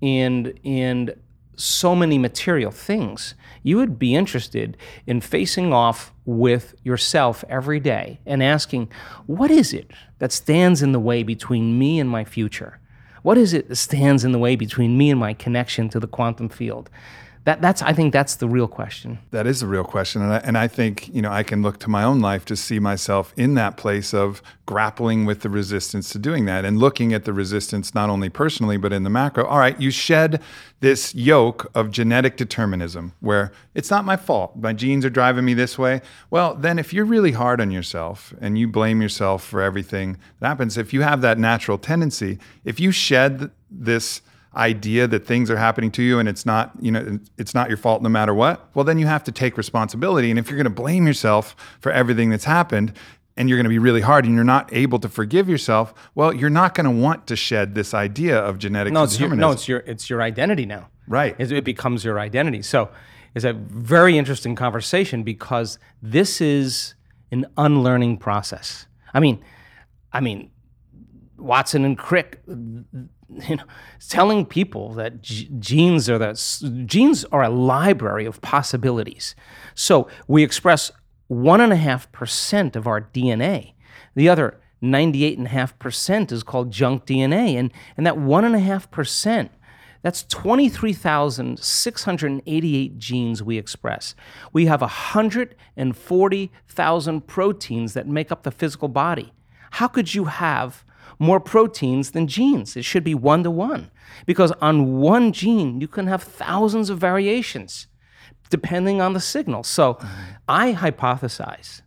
in, 0.00 0.58
in 0.62 1.14
so 1.56 1.94
many 1.94 2.16
material 2.18 2.70
things. 2.70 3.34
You 3.62 3.76
would 3.76 3.98
be 3.98 4.14
interested 4.14 4.76
in 5.06 5.20
facing 5.20 5.72
off 5.72 6.12
with 6.24 6.74
yourself 6.82 7.44
every 7.48 7.80
day 7.80 8.20
and 8.24 8.42
asking, 8.42 8.90
what 9.26 9.50
is 9.50 9.72
it 9.72 9.90
that 10.18 10.32
stands 10.32 10.82
in 10.82 10.92
the 10.92 11.00
way 11.00 11.22
between 11.22 11.78
me 11.78 12.00
and 12.00 12.08
my 12.08 12.24
future? 12.24 12.80
What 13.26 13.38
is 13.38 13.52
it 13.52 13.68
that 13.68 13.74
stands 13.74 14.22
in 14.22 14.30
the 14.30 14.38
way 14.38 14.54
between 14.54 14.96
me 14.96 15.10
and 15.10 15.18
my 15.18 15.34
connection 15.34 15.88
to 15.88 15.98
the 15.98 16.06
quantum 16.06 16.48
field? 16.48 16.88
That, 17.46 17.60
that's 17.60 17.80
I 17.80 17.92
think 17.92 18.12
that's 18.12 18.34
the 18.34 18.48
real 18.48 18.66
question. 18.66 19.20
That 19.30 19.46
is 19.46 19.60
the 19.60 19.68
real 19.68 19.84
question, 19.84 20.20
and 20.20 20.32
I, 20.32 20.38
and 20.38 20.58
I 20.58 20.66
think 20.66 21.08
you 21.14 21.22
know 21.22 21.30
I 21.30 21.44
can 21.44 21.62
look 21.62 21.78
to 21.78 21.88
my 21.88 22.02
own 22.02 22.18
life 22.18 22.44
to 22.46 22.56
see 22.56 22.80
myself 22.80 23.32
in 23.36 23.54
that 23.54 23.76
place 23.76 24.12
of 24.12 24.42
grappling 24.66 25.26
with 25.26 25.42
the 25.42 25.48
resistance 25.48 26.10
to 26.10 26.18
doing 26.18 26.46
that, 26.46 26.64
and 26.64 26.76
looking 26.80 27.14
at 27.14 27.24
the 27.24 27.32
resistance 27.32 27.94
not 27.94 28.10
only 28.10 28.28
personally 28.28 28.76
but 28.76 28.92
in 28.92 29.04
the 29.04 29.10
macro. 29.10 29.46
All 29.46 29.60
right, 29.60 29.80
you 29.80 29.92
shed 29.92 30.42
this 30.80 31.14
yoke 31.14 31.70
of 31.72 31.92
genetic 31.92 32.36
determinism, 32.36 33.12
where 33.20 33.52
it's 33.74 33.92
not 33.92 34.04
my 34.04 34.16
fault, 34.16 34.56
my 34.56 34.72
genes 34.72 35.04
are 35.04 35.10
driving 35.10 35.44
me 35.44 35.54
this 35.54 35.78
way. 35.78 36.00
Well, 36.30 36.56
then 36.56 36.80
if 36.80 36.92
you're 36.92 37.04
really 37.04 37.30
hard 37.30 37.60
on 37.60 37.70
yourself 37.70 38.34
and 38.40 38.58
you 38.58 38.66
blame 38.66 39.00
yourself 39.00 39.44
for 39.44 39.62
everything 39.62 40.18
that 40.40 40.48
happens, 40.48 40.76
if 40.76 40.92
you 40.92 41.02
have 41.02 41.20
that 41.20 41.38
natural 41.38 41.78
tendency, 41.78 42.40
if 42.64 42.80
you 42.80 42.90
shed 42.90 43.52
this 43.70 44.20
idea 44.56 45.06
that 45.06 45.26
things 45.26 45.50
are 45.50 45.56
happening 45.56 45.90
to 45.92 46.02
you 46.02 46.18
and 46.18 46.28
it's 46.28 46.46
not 46.46 46.72
you 46.80 46.90
know 46.90 47.18
it's 47.36 47.54
not 47.54 47.68
your 47.68 47.76
fault 47.76 48.02
no 48.02 48.08
matter 48.08 48.32
what 48.32 48.70
well 48.74 48.84
then 48.84 48.98
you 48.98 49.06
have 49.06 49.22
to 49.24 49.32
take 49.32 49.56
responsibility. 49.56 50.30
And 50.30 50.38
if 50.38 50.48
you're 50.48 50.56
going 50.56 50.64
to 50.64 50.70
blame 50.70 51.06
yourself 51.06 51.54
for 51.80 51.92
everything 51.92 52.30
that's 52.30 52.44
happened 52.44 52.92
and 53.36 53.48
you're 53.48 53.58
going 53.58 53.64
to 53.64 53.70
be 53.70 53.78
really 53.78 54.00
hard 54.00 54.24
and 54.24 54.34
you're 54.34 54.44
not 54.44 54.72
able 54.72 54.98
to 55.00 55.08
forgive 55.08 55.48
yourself 55.48 55.92
well 56.14 56.32
you're 56.32 56.50
not 56.50 56.74
going 56.74 56.86
to 56.86 56.90
want 56.90 57.26
to 57.26 57.36
shed 57.36 57.74
this 57.74 57.92
idea 57.92 58.38
of 58.38 58.58
genetic 58.58 58.92
no 58.92 59.04
it's 59.04 59.20
your, 59.20 59.34
no 59.34 59.50
it's 59.50 59.68
your 59.68 59.80
it's 59.80 60.08
your 60.08 60.22
identity 60.22 60.64
now. 60.64 60.88
Right. 61.08 61.36
It, 61.38 61.52
it 61.52 61.64
becomes 61.64 62.04
your 62.04 62.18
identity. 62.18 62.62
So 62.62 62.88
it's 63.34 63.44
a 63.44 63.52
very 63.52 64.18
interesting 64.18 64.56
conversation 64.56 65.22
because 65.22 65.78
this 66.02 66.40
is 66.40 66.94
an 67.30 67.46
unlearning 67.56 68.16
process. 68.16 68.86
I 69.12 69.20
mean 69.20 69.42
i 70.12 70.20
mean 70.20 70.50
Watson 71.38 71.84
and 71.84 71.98
Crick 71.98 72.40
you 73.48 73.56
know, 73.56 73.64
telling 74.08 74.46
people 74.46 74.92
that 74.94 75.22
g- 75.22 75.50
genes 75.58 76.08
are 76.08 76.18
the 76.18 76.84
genes 76.86 77.24
are 77.26 77.42
a 77.42 77.50
library 77.50 78.26
of 78.26 78.40
possibilities. 78.40 79.34
So 79.74 80.08
we 80.28 80.42
express 80.42 80.92
one 81.28 81.60
and 81.60 81.72
a 81.72 81.76
half 81.76 82.10
percent 82.12 82.76
of 82.76 82.86
our 82.86 83.00
DNA. 83.00 83.72
The 84.14 84.28
other 84.28 84.60
98.5% 84.82 86.32
is 86.32 86.42
called 86.42 86.70
junk 86.70 87.06
DNA. 87.06 87.58
And, 87.58 87.72
and 87.96 88.04
that 88.06 88.18
one 88.18 88.44
and 88.44 88.54
a 88.54 88.60
half 88.60 88.90
percent, 88.90 89.50
that's 90.02 90.22
23,688 90.24 92.98
genes 92.98 93.42
we 93.42 93.56
express. 93.58 94.14
We 94.52 94.66
have 94.66 94.82
140,000 94.82 97.26
proteins 97.26 97.94
that 97.94 98.06
make 98.06 98.30
up 98.30 98.42
the 98.42 98.50
physical 98.50 98.88
body. 98.88 99.32
How 99.72 99.88
could 99.88 100.14
you 100.14 100.26
have 100.26 100.84
more 101.18 101.40
proteins 101.40 102.10
than 102.10 102.26
genes. 102.26 102.76
It 102.76 102.84
should 102.84 103.04
be 103.04 103.14
one 103.14 103.42
to 103.44 103.50
one. 103.50 103.90
Because 104.24 104.52
on 104.60 104.98
one 104.98 105.32
gene, 105.32 105.80
you 105.80 105.88
can 105.88 106.06
have 106.06 106.22
thousands 106.22 106.90
of 106.90 106.98
variations 106.98 107.86
depending 108.48 109.00
on 109.00 109.12
the 109.12 109.20
signal. 109.20 109.64
So 109.64 109.94
mm-hmm. 109.94 110.06
I 110.48 110.72
hypothesize 110.74 111.82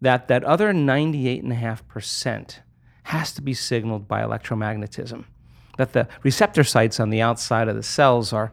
that 0.00 0.28
that 0.28 0.44
other 0.44 0.72
98.5% 0.72 2.58
has 3.04 3.32
to 3.32 3.42
be 3.42 3.54
signaled 3.54 4.06
by 4.06 4.22
electromagnetism. 4.22 5.24
That 5.76 5.92
the 5.92 6.08
receptor 6.22 6.64
sites 6.64 7.00
on 7.00 7.10
the 7.10 7.22
outside 7.22 7.68
of 7.68 7.76
the 7.76 7.82
cells 7.82 8.32
are, 8.32 8.52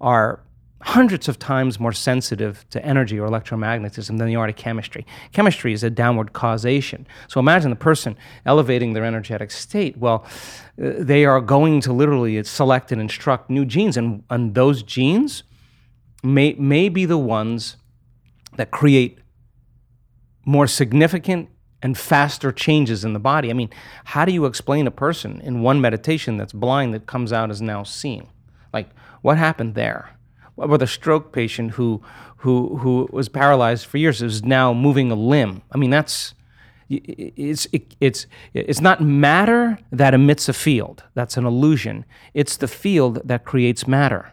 are 0.00 0.40
hundreds 0.84 1.28
of 1.28 1.38
times 1.38 1.80
more 1.80 1.94
sensitive 1.94 2.66
to 2.68 2.84
energy 2.84 3.18
or 3.18 3.26
electromagnetism 3.26 4.18
than 4.18 4.28
they 4.28 4.34
are 4.34 4.46
to 4.46 4.52
chemistry. 4.52 5.06
Chemistry 5.32 5.72
is 5.72 5.82
a 5.82 5.88
downward 5.88 6.34
causation. 6.34 7.06
So 7.26 7.40
imagine 7.40 7.70
the 7.70 7.76
person 7.76 8.18
elevating 8.44 8.92
their 8.92 9.04
energetic 9.04 9.50
state. 9.50 9.96
Well, 9.96 10.26
uh, 10.78 10.92
they 10.98 11.24
are 11.24 11.40
going 11.40 11.80
to 11.82 11.92
literally 11.94 12.42
select 12.44 12.92
and 12.92 13.00
instruct 13.00 13.48
new 13.48 13.64
genes, 13.64 13.96
and, 13.96 14.24
and 14.28 14.54
those 14.54 14.82
genes 14.82 15.42
may, 16.22 16.52
may 16.54 16.90
be 16.90 17.06
the 17.06 17.18
ones 17.18 17.76
that 18.56 18.70
create 18.70 19.18
more 20.44 20.66
significant 20.66 21.48
and 21.82 21.96
faster 21.96 22.52
changes 22.52 23.06
in 23.06 23.14
the 23.14 23.18
body. 23.18 23.48
I 23.48 23.54
mean, 23.54 23.70
how 24.04 24.26
do 24.26 24.32
you 24.32 24.44
explain 24.44 24.86
a 24.86 24.90
person 24.90 25.40
in 25.40 25.62
one 25.62 25.80
meditation 25.80 26.36
that's 26.36 26.52
blind 26.52 26.92
that 26.92 27.06
comes 27.06 27.32
out 27.32 27.50
as 27.50 27.62
now 27.62 27.84
seeing? 27.84 28.28
Like, 28.70 28.90
what 29.22 29.38
happened 29.38 29.74
there? 29.74 30.13
About 30.56 30.80
the 30.80 30.86
stroke 30.86 31.32
patient 31.32 31.72
who, 31.72 32.02
who, 32.38 32.76
who 32.78 33.08
was 33.12 33.28
paralyzed 33.28 33.86
for 33.86 33.98
years 33.98 34.22
is 34.22 34.44
now 34.44 34.72
moving 34.72 35.10
a 35.10 35.14
limb? 35.14 35.62
I 35.72 35.78
mean, 35.78 35.90
that's 35.90 36.34
it's 36.90 37.66
it, 37.72 37.96
it's 37.98 38.26
it's 38.52 38.80
not 38.82 39.00
matter 39.00 39.78
that 39.90 40.12
emits 40.12 40.48
a 40.50 40.52
field. 40.52 41.02
That's 41.14 41.36
an 41.38 41.46
illusion. 41.46 42.04
It's 42.34 42.58
the 42.58 42.68
field 42.68 43.22
that 43.24 43.44
creates 43.44 43.88
matter. 43.88 44.32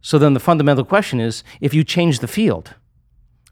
So 0.00 0.18
then 0.18 0.34
the 0.34 0.40
fundamental 0.40 0.84
question 0.84 1.20
is: 1.20 1.44
if 1.60 1.72
you 1.72 1.84
change 1.84 2.18
the 2.18 2.26
field, 2.26 2.74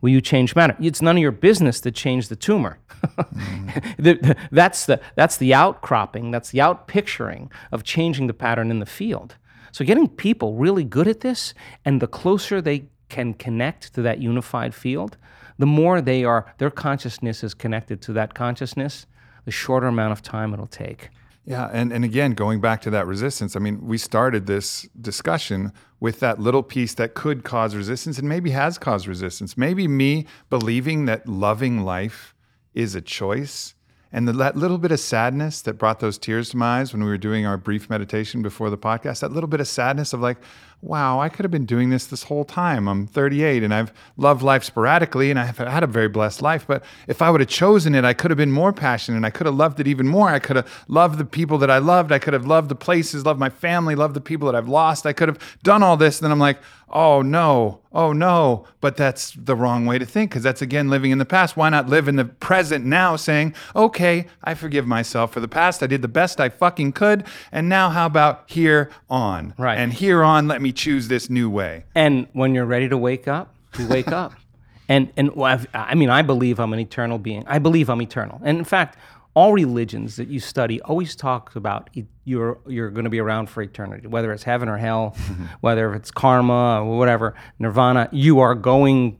Will 0.01 0.11
you 0.11 0.21
change 0.21 0.55
matter? 0.55 0.77
It's 0.79 1.01
none 1.01 1.17
of 1.17 1.23
your 1.23 1.33
business 1.33 1.81
to 1.81 1.91
change 1.91 2.29
the 2.29 2.37
tumor. 2.37 2.79
mm. 3.03 4.37
that's, 4.53 4.87
the, 4.87 5.01
that's 5.15 5.37
the 5.37 5.55
outcropping, 5.55 6.31
that's 6.31 6.51
the 6.51 6.59
outpicturing 6.59 7.51
of 7.73 7.83
changing 7.83 8.27
the 8.27 8.35
pattern 8.35 8.71
in 8.71 8.79
the 8.79 8.87
field. 8.87 9.37
So, 9.77 9.85
getting 9.85 10.09
people 10.09 10.55
really 10.55 10.85
good 10.85 11.07
at 11.07 11.21
this, 11.21 11.53
and 11.85 12.01
the 12.01 12.07
closer 12.07 12.63
they 12.63 12.87
can 13.11 13.35
connect 13.35 13.93
to 13.93 14.01
that 14.01 14.21
unified 14.23 14.75
field, 14.75 15.19
the 15.59 15.67
more 15.67 16.01
they 16.01 16.25
are, 16.25 16.47
their 16.57 16.71
consciousness 16.71 17.45
is 17.45 17.53
connected 17.53 18.01
to 18.01 18.15
that 18.15 18.33
consciousness, 18.33 19.05
the 19.45 19.51
shorter 19.51 19.87
amount 19.87 20.13
of 20.13 20.23
time 20.23 20.55
it'll 20.55 20.67
take. 20.67 21.11
Yeah, 21.45 21.69
and, 21.75 21.93
and 21.93 22.07
again, 22.07 22.33
going 22.33 22.63
back 22.63 22.81
to 22.83 22.91
that 22.91 23.07
resistance, 23.07 23.55
I 23.55 23.59
mean, 23.59 23.87
we 23.87 23.99
started 23.99 24.47
this 24.47 24.89
discussion 24.99 25.75
with 26.01 26.21
that 26.21 26.41
little 26.41 26.63
piece 26.63 26.95
that 26.95 27.13
could 27.13 27.45
cause 27.45 27.77
resistance 27.77 28.19
and 28.19 28.27
maybe 28.27 28.53
has 28.53 28.79
caused 28.79 29.07
resistance. 29.07 29.59
Maybe 29.59 29.87
me 29.87 30.25
believing 30.49 31.05
that 31.05 31.29
loving 31.29 31.83
life 31.83 32.35
is 32.73 32.95
a 32.95 33.03
choice 33.03 33.75
and 34.13 34.29
the, 34.29 34.33
that 34.33 34.57
little 34.57 34.79
bit 34.79 34.93
of 34.93 35.01
sadness 35.01 35.61
that 35.63 35.75
brought 35.75 36.01
those 36.01 36.17
tears 36.19 36.51
to 36.51 36.57
my 36.57 36.81
eyes 36.81 36.93
when 36.93 37.03
we 37.03 37.09
were 37.09 37.19
doing 37.19 37.45
our 37.45 37.57
brief 37.57 37.91
meditation 37.91 38.43
before 38.43 38.71
the 38.71 38.79
podcast, 38.79 39.21
that 39.21 39.33
little 39.33 39.49
bit 39.49 39.61
of 39.61 39.69
sadness 39.69 40.13
of 40.13 40.21
like, 40.21 40.39
wow, 40.83 41.21
I 41.21 41.29
could 41.29 41.45
have 41.45 41.51
been 41.51 41.67
doing 41.67 41.91
this 41.91 42.07
this 42.07 42.25
whole 42.25 42.45
time. 42.45 42.89
I'm 42.89 43.07
38 43.07 43.63
and 43.63 43.75
I've 43.75 43.93
loved 44.17 44.43
life 44.43 44.63
sporadically 44.63 45.31
and 45.31 45.39
I've 45.39 45.59
had 45.59 45.83
a 45.83 45.87
very 45.87 46.09
blessed 46.09 46.43
life. 46.43 46.67
But 46.67 46.85
if 47.09 47.23
I 47.23 47.31
would 47.31 47.41
have 47.41 47.49
chosen 47.49 47.95
it, 47.95 48.05
I 48.05 48.13
could 48.13 48.31
have 48.31 48.39
been 48.39 48.53
more 48.53 48.73
passionate 48.73 49.17
and 49.17 49.27
I 49.27 49.31
could 49.31 49.47
have 49.47 49.55
loved 49.55 49.81
it 49.81 49.89
even 49.89 50.07
more. 50.07 50.29
I 50.29 50.39
could 50.39 50.57
have 50.57 50.85
loved 50.89 51.19
the 51.19 51.25
people 51.25 51.59
that 51.59 51.71
I 51.71 51.79
loved. 51.79 52.13
I 52.13 52.19
could 52.19 52.35
have 52.35 52.47
loved 52.47 52.69
the 52.69 52.77
places, 52.77 53.27
loved 53.27 53.41
my 53.41 53.51
family, 53.51 53.95
loved 53.95 54.15
the 54.15 54.21
people 54.21 54.47
that 54.47 54.57
I've 54.57 54.69
lost. 54.69 55.07
I 55.07 55.13
could 55.13 55.29
have 55.29 55.59
done 55.63 55.83
all 55.83 55.97
this. 55.97 56.19
And 56.19 56.25
then 56.25 56.33
I'm 56.33 56.39
like, 56.39 56.59
oh 56.89 57.21
no, 57.23 57.81
oh 57.93 58.13
no. 58.13 58.67
But 58.81 58.97
that's 58.97 59.33
the 59.33 59.57
wrong 59.57 59.87
way 59.87 59.99
to 59.99 60.07
think 60.07 60.31
because 60.31 60.43
that's 60.43 60.63
again 60.63 60.89
living 60.89 61.11
in 61.11 61.19
the 61.19 61.25
past. 61.25 61.57
Why 61.57 61.69
not 61.69 61.89
live 61.89 62.09
in 62.09 62.17
the 62.17 62.25
present 62.25 62.85
now 62.85 63.17
saying, 63.17 63.55
okay, 63.75 64.27
I 64.45 64.55
forgive 64.55 64.87
myself 64.87 65.33
for 65.33 65.41
the 65.41 65.49
past. 65.49 65.83
I 65.83 65.87
did 65.87 66.03
the 66.03 66.09
best 66.09 66.41
I 66.41 66.49
fucking 66.49 66.93
could. 66.93 67.25
And 67.51 67.69
now 67.69 67.91
how 67.91 68.07
about 68.07 68.45
here 68.47 68.91
on? 69.11 69.55
Right. 69.59 69.79
And 69.79 69.93
here 69.93 70.23
on, 70.23 70.47
let 70.47 70.63
me 70.63 70.66
choose 70.73 71.09
this 71.09 71.29
new 71.31 71.51
way. 71.51 71.85
And 71.95 72.27
when 72.33 72.55
you're 72.55 72.67
ready 72.67 72.89
to 72.89 72.99
wake 72.99 73.29
up, 73.29 73.55
you 73.79 73.87
wake 73.89 74.09
up. 74.09 74.33
And, 74.89 75.13
and 75.17 75.35
well, 75.35 75.61
I 75.75 75.97
mean, 75.97 76.11
I 76.11 76.23
believe 76.23 76.61
I'm 76.61 76.73
an 76.73 76.79
eternal 76.79 77.19
being. 77.19 77.43
I 77.49 77.59
believe 77.59 77.91
I'm 77.91 78.01
eternal. 78.01 78.41
And 78.45 78.57
in 78.57 78.63
fact, 78.63 78.97
all 79.37 79.53
religions 79.53 80.17
that 80.17 80.29
you 80.29 80.41
study 80.41 80.81
always 80.81 81.15
talk 81.15 81.55
about 81.57 81.91
you're 82.25 82.59
you're 82.67 82.89
going 82.89 83.05
to 83.05 83.11
be 83.11 83.21
around 83.21 83.51
for 83.51 83.63
eternity, 83.63 84.09
whether 84.09 84.33
it's 84.33 84.45
heaven 84.45 84.67
or 84.67 84.79
hell, 84.79 85.15
whether 85.61 85.95
it's 85.95 86.11
karma 86.11 86.83
or 86.83 86.97
whatever, 86.97 87.35
nirvana. 87.59 88.09
You 88.11 88.41
are 88.41 88.55
going. 88.55 89.19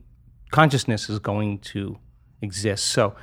Consciousness 0.49 1.07
is 1.07 1.19
going 1.19 1.59
to 1.59 1.99
exist. 2.41 2.87
So 2.87 3.15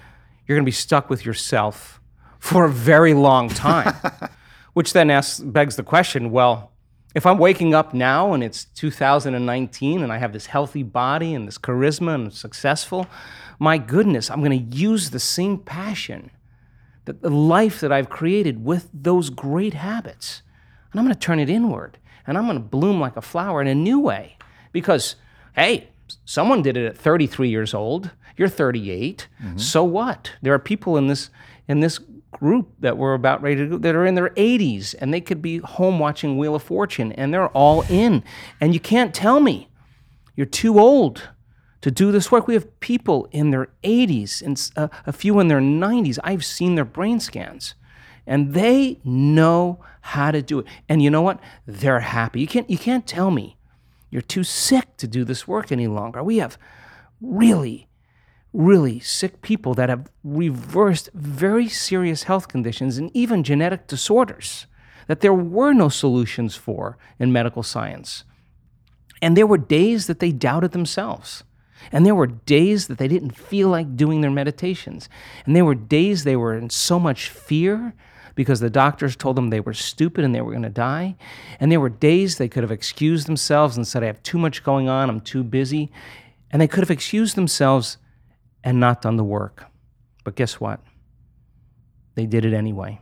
you're 0.46 0.56
going 0.56 0.64
to 0.64 0.68
be 0.68 0.72
stuck 0.72 1.10
with 1.10 1.26
yourself 1.26 2.00
for 2.38 2.66
a 2.66 2.70
very 2.70 3.14
long 3.14 3.48
time, 3.48 3.94
which 4.74 4.92
then 4.92 5.10
asks 5.10 5.40
begs 5.40 5.74
the 5.74 5.82
question: 5.82 6.30
Well, 6.30 6.70
if 7.14 7.26
I'm 7.26 7.38
waking 7.38 7.74
up 7.74 7.94
now 7.94 8.32
and 8.32 8.42
it's 8.42 8.64
2019 8.64 10.02
and 10.02 10.12
I 10.12 10.18
have 10.18 10.32
this 10.32 10.46
healthy 10.46 10.82
body 10.82 11.32
and 11.34 11.46
this 11.46 11.58
charisma 11.58 12.14
and 12.14 12.24
I'm 12.26 12.30
successful, 12.30 13.06
my 13.58 13.78
goodness, 13.78 14.30
I'm 14.30 14.40
going 14.42 14.70
to 14.70 14.76
use 14.76 15.10
the 15.10 15.20
same 15.20 15.58
passion 15.58 16.30
the, 17.04 17.12
the 17.12 17.30
life 17.30 17.80
that 17.80 17.92
I've 17.92 18.08
created 18.08 18.64
with 18.64 18.88
those 18.92 19.30
great 19.30 19.74
habits. 19.74 20.42
And 20.90 20.98
I'm 20.98 21.06
going 21.06 21.14
to 21.14 21.20
turn 21.20 21.38
it 21.38 21.50
inward 21.50 21.98
and 22.26 22.36
I'm 22.36 22.44
going 22.44 22.56
to 22.56 22.64
bloom 22.64 23.00
like 23.00 23.16
a 23.16 23.22
flower 23.22 23.60
in 23.60 23.68
a 23.68 23.74
new 23.74 24.00
way. 24.00 24.36
Because, 24.72 25.16
hey, 25.54 25.88
someone 26.24 26.62
did 26.62 26.76
it 26.76 26.86
at 26.86 26.98
33 26.98 27.48
years 27.48 27.74
old. 27.74 28.10
You're 28.36 28.48
38. 28.48 29.28
Mm-hmm. 29.42 29.58
So 29.58 29.84
what? 29.84 30.32
There 30.42 30.54
are 30.54 30.58
people 30.58 30.96
in 30.96 31.06
this 31.06 31.30
in 31.66 31.80
this 31.80 31.98
group 32.38 32.68
that 32.80 32.98
were 32.98 33.14
about 33.14 33.42
ready 33.42 33.56
to 33.56 33.66
go 33.66 33.78
that 33.78 33.94
are 33.94 34.06
in 34.06 34.14
their 34.14 34.30
80s 34.30 34.94
and 34.98 35.12
they 35.12 35.20
could 35.20 35.40
be 35.40 35.58
home 35.58 35.98
watching 35.98 36.36
Wheel 36.36 36.54
of 36.54 36.62
Fortune 36.62 37.12
and 37.12 37.32
they're 37.32 37.48
all 37.48 37.82
in. 37.88 38.22
And 38.60 38.74
you 38.74 38.80
can't 38.80 39.14
tell 39.14 39.40
me 39.40 39.68
you're 40.36 40.46
too 40.46 40.78
old 40.78 41.30
to 41.80 41.90
do 41.90 42.12
this 42.12 42.30
work. 42.30 42.46
We 42.46 42.54
have 42.54 42.80
people 42.80 43.28
in 43.30 43.50
their 43.50 43.68
80s 43.82 44.42
and 44.42 44.70
a, 44.76 44.84
uh, 44.84 44.88
a 45.06 45.12
few 45.12 45.38
in 45.40 45.48
their 45.48 45.60
90s. 45.60 46.18
I've 46.24 46.44
seen 46.44 46.74
their 46.74 46.84
brain 46.84 47.20
scans 47.20 47.74
and 48.26 48.54
they 48.54 49.00
know 49.04 49.80
how 50.00 50.30
to 50.30 50.42
do 50.42 50.60
it. 50.60 50.66
And 50.88 51.02
you 51.02 51.10
know 51.10 51.22
what? 51.22 51.40
They're 51.66 52.00
happy. 52.00 52.40
You 52.40 52.46
can't, 52.46 52.68
you 52.68 52.78
can't 52.78 53.06
tell 53.06 53.30
me 53.30 53.56
you're 54.10 54.22
too 54.22 54.44
sick 54.44 54.96
to 54.98 55.06
do 55.06 55.24
this 55.24 55.48
work 55.48 55.72
any 55.72 55.88
longer. 55.88 56.22
We 56.22 56.36
have 56.38 56.56
really, 57.20 57.88
really 58.54 59.00
sick 59.00 59.42
people 59.42 59.74
that 59.74 59.88
have 59.90 60.08
reversed 60.22 61.10
very 61.12 61.68
serious 61.68 62.22
health 62.22 62.48
conditions 62.48 62.96
and 62.96 63.10
even 63.12 63.42
genetic 63.42 63.86
disorders 63.86 64.66
that 65.08 65.20
there 65.20 65.34
were 65.34 65.74
no 65.74 65.88
solutions 65.88 66.54
for 66.54 66.96
in 67.18 67.32
medical 67.32 67.62
science. 67.62 68.24
And 69.20 69.36
there 69.36 69.46
were 69.46 69.58
days 69.58 70.06
that 70.06 70.20
they 70.20 70.32
doubted 70.32 70.72
themselves. 70.72 71.44
And 71.92 72.06
there 72.06 72.14
were 72.14 72.26
days 72.26 72.86
that 72.86 72.98
they 72.98 73.08
didn't 73.08 73.36
feel 73.36 73.68
like 73.68 73.96
doing 73.96 74.20
their 74.20 74.30
meditations. 74.30 75.08
And 75.44 75.54
there 75.54 75.64
were 75.64 75.74
days 75.74 76.24
they 76.24 76.36
were 76.36 76.56
in 76.56 76.70
so 76.70 76.98
much 76.98 77.28
fear 77.28 77.92
because 78.34 78.60
the 78.60 78.70
doctors 78.70 79.16
told 79.16 79.36
them 79.36 79.50
they 79.50 79.60
were 79.60 79.74
stupid 79.74 80.24
and 80.24 80.34
they 80.34 80.40
were 80.40 80.52
going 80.52 80.62
to 80.62 80.70
die. 80.70 81.16
And 81.60 81.70
there 81.70 81.80
were 81.80 81.90
days 81.90 82.38
they 82.38 82.48
could 82.48 82.62
have 82.62 82.72
excused 82.72 83.26
themselves 83.26 83.76
and 83.76 83.86
said, 83.86 84.02
I 84.02 84.06
have 84.06 84.22
too 84.22 84.38
much 84.38 84.64
going 84.64 84.88
on, 84.88 85.10
I'm 85.10 85.20
too 85.20 85.44
busy. 85.44 85.90
And 86.50 86.62
they 86.62 86.68
could 86.68 86.80
have 86.80 86.90
excused 86.90 87.36
themselves 87.36 87.98
and 88.64 88.80
not 88.80 89.02
done 89.02 89.16
the 89.16 89.24
work. 89.24 89.66
But 90.24 90.34
guess 90.34 90.58
what? 90.58 90.80
They 92.16 92.26
did 92.26 92.44
it 92.44 92.54
anyway. 92.54 93.00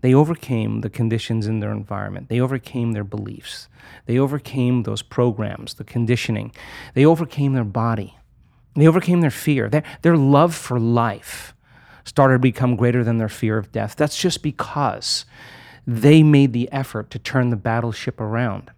They 0.00 0.14
overcame 0.14 0.80
the 0.80 0.90
conditions 0.90 1.46
in 1.46 1.60
their 1.60 1.70
environment. 1.70 2.28
They 2.28 2.40
overcame 2.40 2.92
their 2.92 3.04
beliefs. 3.04 3.68
They 4.06 4.18
overcame 4.18 4.82
those 4.82 5.02
programs, 5.02 5.74
the 5.74 5.84
conditioning. 5.84 6.52
They 6.94 7.06
overcame 7.06 7.54
their 7.54 7.64
body. 7.64 8.16
They 8.76 8.86
overcame 8.86 9.20
their 9.20 9.30
fear. 9.30 9.68
Their, 9.68 9.82
their 10.02 10.16
love 10.16 10.54
for 10.54 10.78
life 10.80 11.54
started 12.04 12.34
to 12.34 12.38
become 12.38 12.76
greater 12.76 13.02
than 13.02 13.18
their 13.18 13.28
fear 13.28 13.56
of 13.56 13.72
death. 13.72 13.96
That's 13.96 14.18
just 14.18 14.42
because 14.42 15.24
they 15.86 16.22
made 16.22 16.52
the 16.52 16.70
effort 16.70 17.10
to 17.10 17.18
turn 17.18 17.50
the 17.50 17.56
battleship 17.56 18.20
around. 18.20 18.70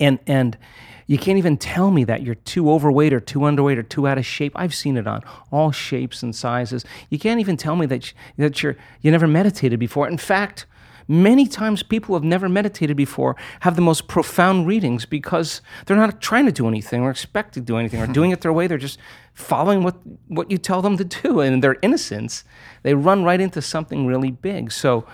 And, 0.00 0.18
and 0.26 0.58
you 1.06 1.18
can't 1.18 1.38
even 1.38 1.56
tell 1.56 1.90
me 1.90 2.04
that 2.04 2.22
you're 2.22 2.34
too 2.34 2.70
overweight 2.70 3.12
or 3.12 3.20
too 3.20 3.40
underweight 3.40 3.76
or 3.76 3.82
too 3.82 4.08
out 4.08 4.18
of 4.18 4.24
shape. 4.24 4.52
I've 4.56 4.74
seen 4.74 4.96
it 4.96 5.06
on 5.06 5.22
all 5.52 5.70
shapes 5.70 6.22
and 6.22 6.34
sizes. 6.34 6.84
You 7.10 7.18
can't 7.18 7.40
even 7.40 7.56
tell 7.56 7.76
me 7.76 7.86
that, 7.86 8.10
you, 8.10 8.16
that 8.38 8.62
you're, 8.62 8.76
you 9.02 9.10
never 9.10 9.26
meditated 9.26 9.78
before. 9.78 10.08
In 10.08 10.18
fact, 10.18 10.66
many 11.06 11.46
times 11.46 11.82
people 11.82 12.08
who 12.08 12.14
have 12.14 12.24
never 12.24 12.48
meditated 12.48 12.96
before 12.96 13.36
have 13.60 13.76
the 13.76 13.82
most 13.82 14.08
profound 14.08 14.66
readings 14.66 15.04
because 15.04 15.60
they're 15.84 15.96
not 15.96 16.22
trying 16.22 16.46
to 16.46 16.52
do 16.52 16.66
anything 16.66 17.02
or 17.02 17.10
expect 17.10 17.54
to 17.54 17.60
do 17.60 17.76
anything 17.76 18.00
or 18.00 18.06
doing 18.12 18.30
it 18.30 18.40
their 18.40 18.52
way. 18.52 18.66
They're 18.66 18.78
just 18.78 18.98
following 19.34 19.82
what, 19.82 19.96
what 20.28 20.50
you 20.50 20.56
tell 20.56 20.80
them 20.80 20.96
to 20.96 21.04
do. 21.04 21.40
And 21.40 21.54
in 21.54 21.60
their 21.60 21.76
innocence, 21.82 22.44
they 22.82 22.94
run 22.94 23.24
right 23.24 23.40
into 23.40 23.60
something 23.60 24.06
really 24.06 24.30
big. 24.30 24.72
So, 24.72 25.06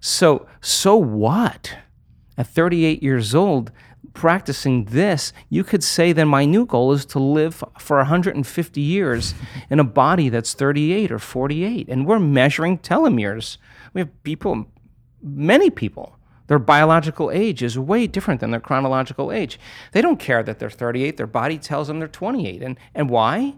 so, 0.00 0.46
so 0.60 0.96
what? 0.96 1.76
At 2.36 2.48
38 2.48 3.02
years 3.02 3.34
old, 3.34 3.70
practicing 4.14 4.84
this, 4.86 5.32
you 5.50 5.64
could 5.64 5.84
say 5.84 6.12
then 6.12 6.28
my 6.28 6.44
new 6.44 6.64
goal 6.64 6.92
is 6.92 7.04
to 7.06 7.18
live 7.18 7.62
for 7.78 7.98
150 7.98 8.80
years 8.80 9.34
in 9.68 9.80
a 9.80 9.84
body 9.84 10.28
that's 10.28 10.54
38 10.54 11.12
or 11.12 11.18
48. 11.18 11.88
And 11.88 12.06
we're 12.06 12.18
measuring 12.18 12.78
telomeres. 12.78 13.58
We 13.92 14.00
have 14.00 14.22
people, 14.22 14.66
many 15.20 15.68
people, 15.68 16.16
Their 16.46 16.58
biological 16.58 17.30
age 17.30 17.62
is 17.62 17.78
way 17.78 18.06
different 18.06 18.40
than 18.40 18.50
their 18.50 18.60
chronological 18.60 19.32
age. 19.32 19.58
They 19.92 20.02
don't 20.02 20.18
care 20.18 20.42
that 20.42 20.58
they're 20.58 20.70
38, 20.70 21.16
their 21.16 21.26
body 21.26 21.58
tells 21.58 21.88
them 21.88 21.98
they're 21.98 22.08
28. 22.08 22.62
And, 22.62 22.78
and 22.94 23.08
why? 23.08 23.54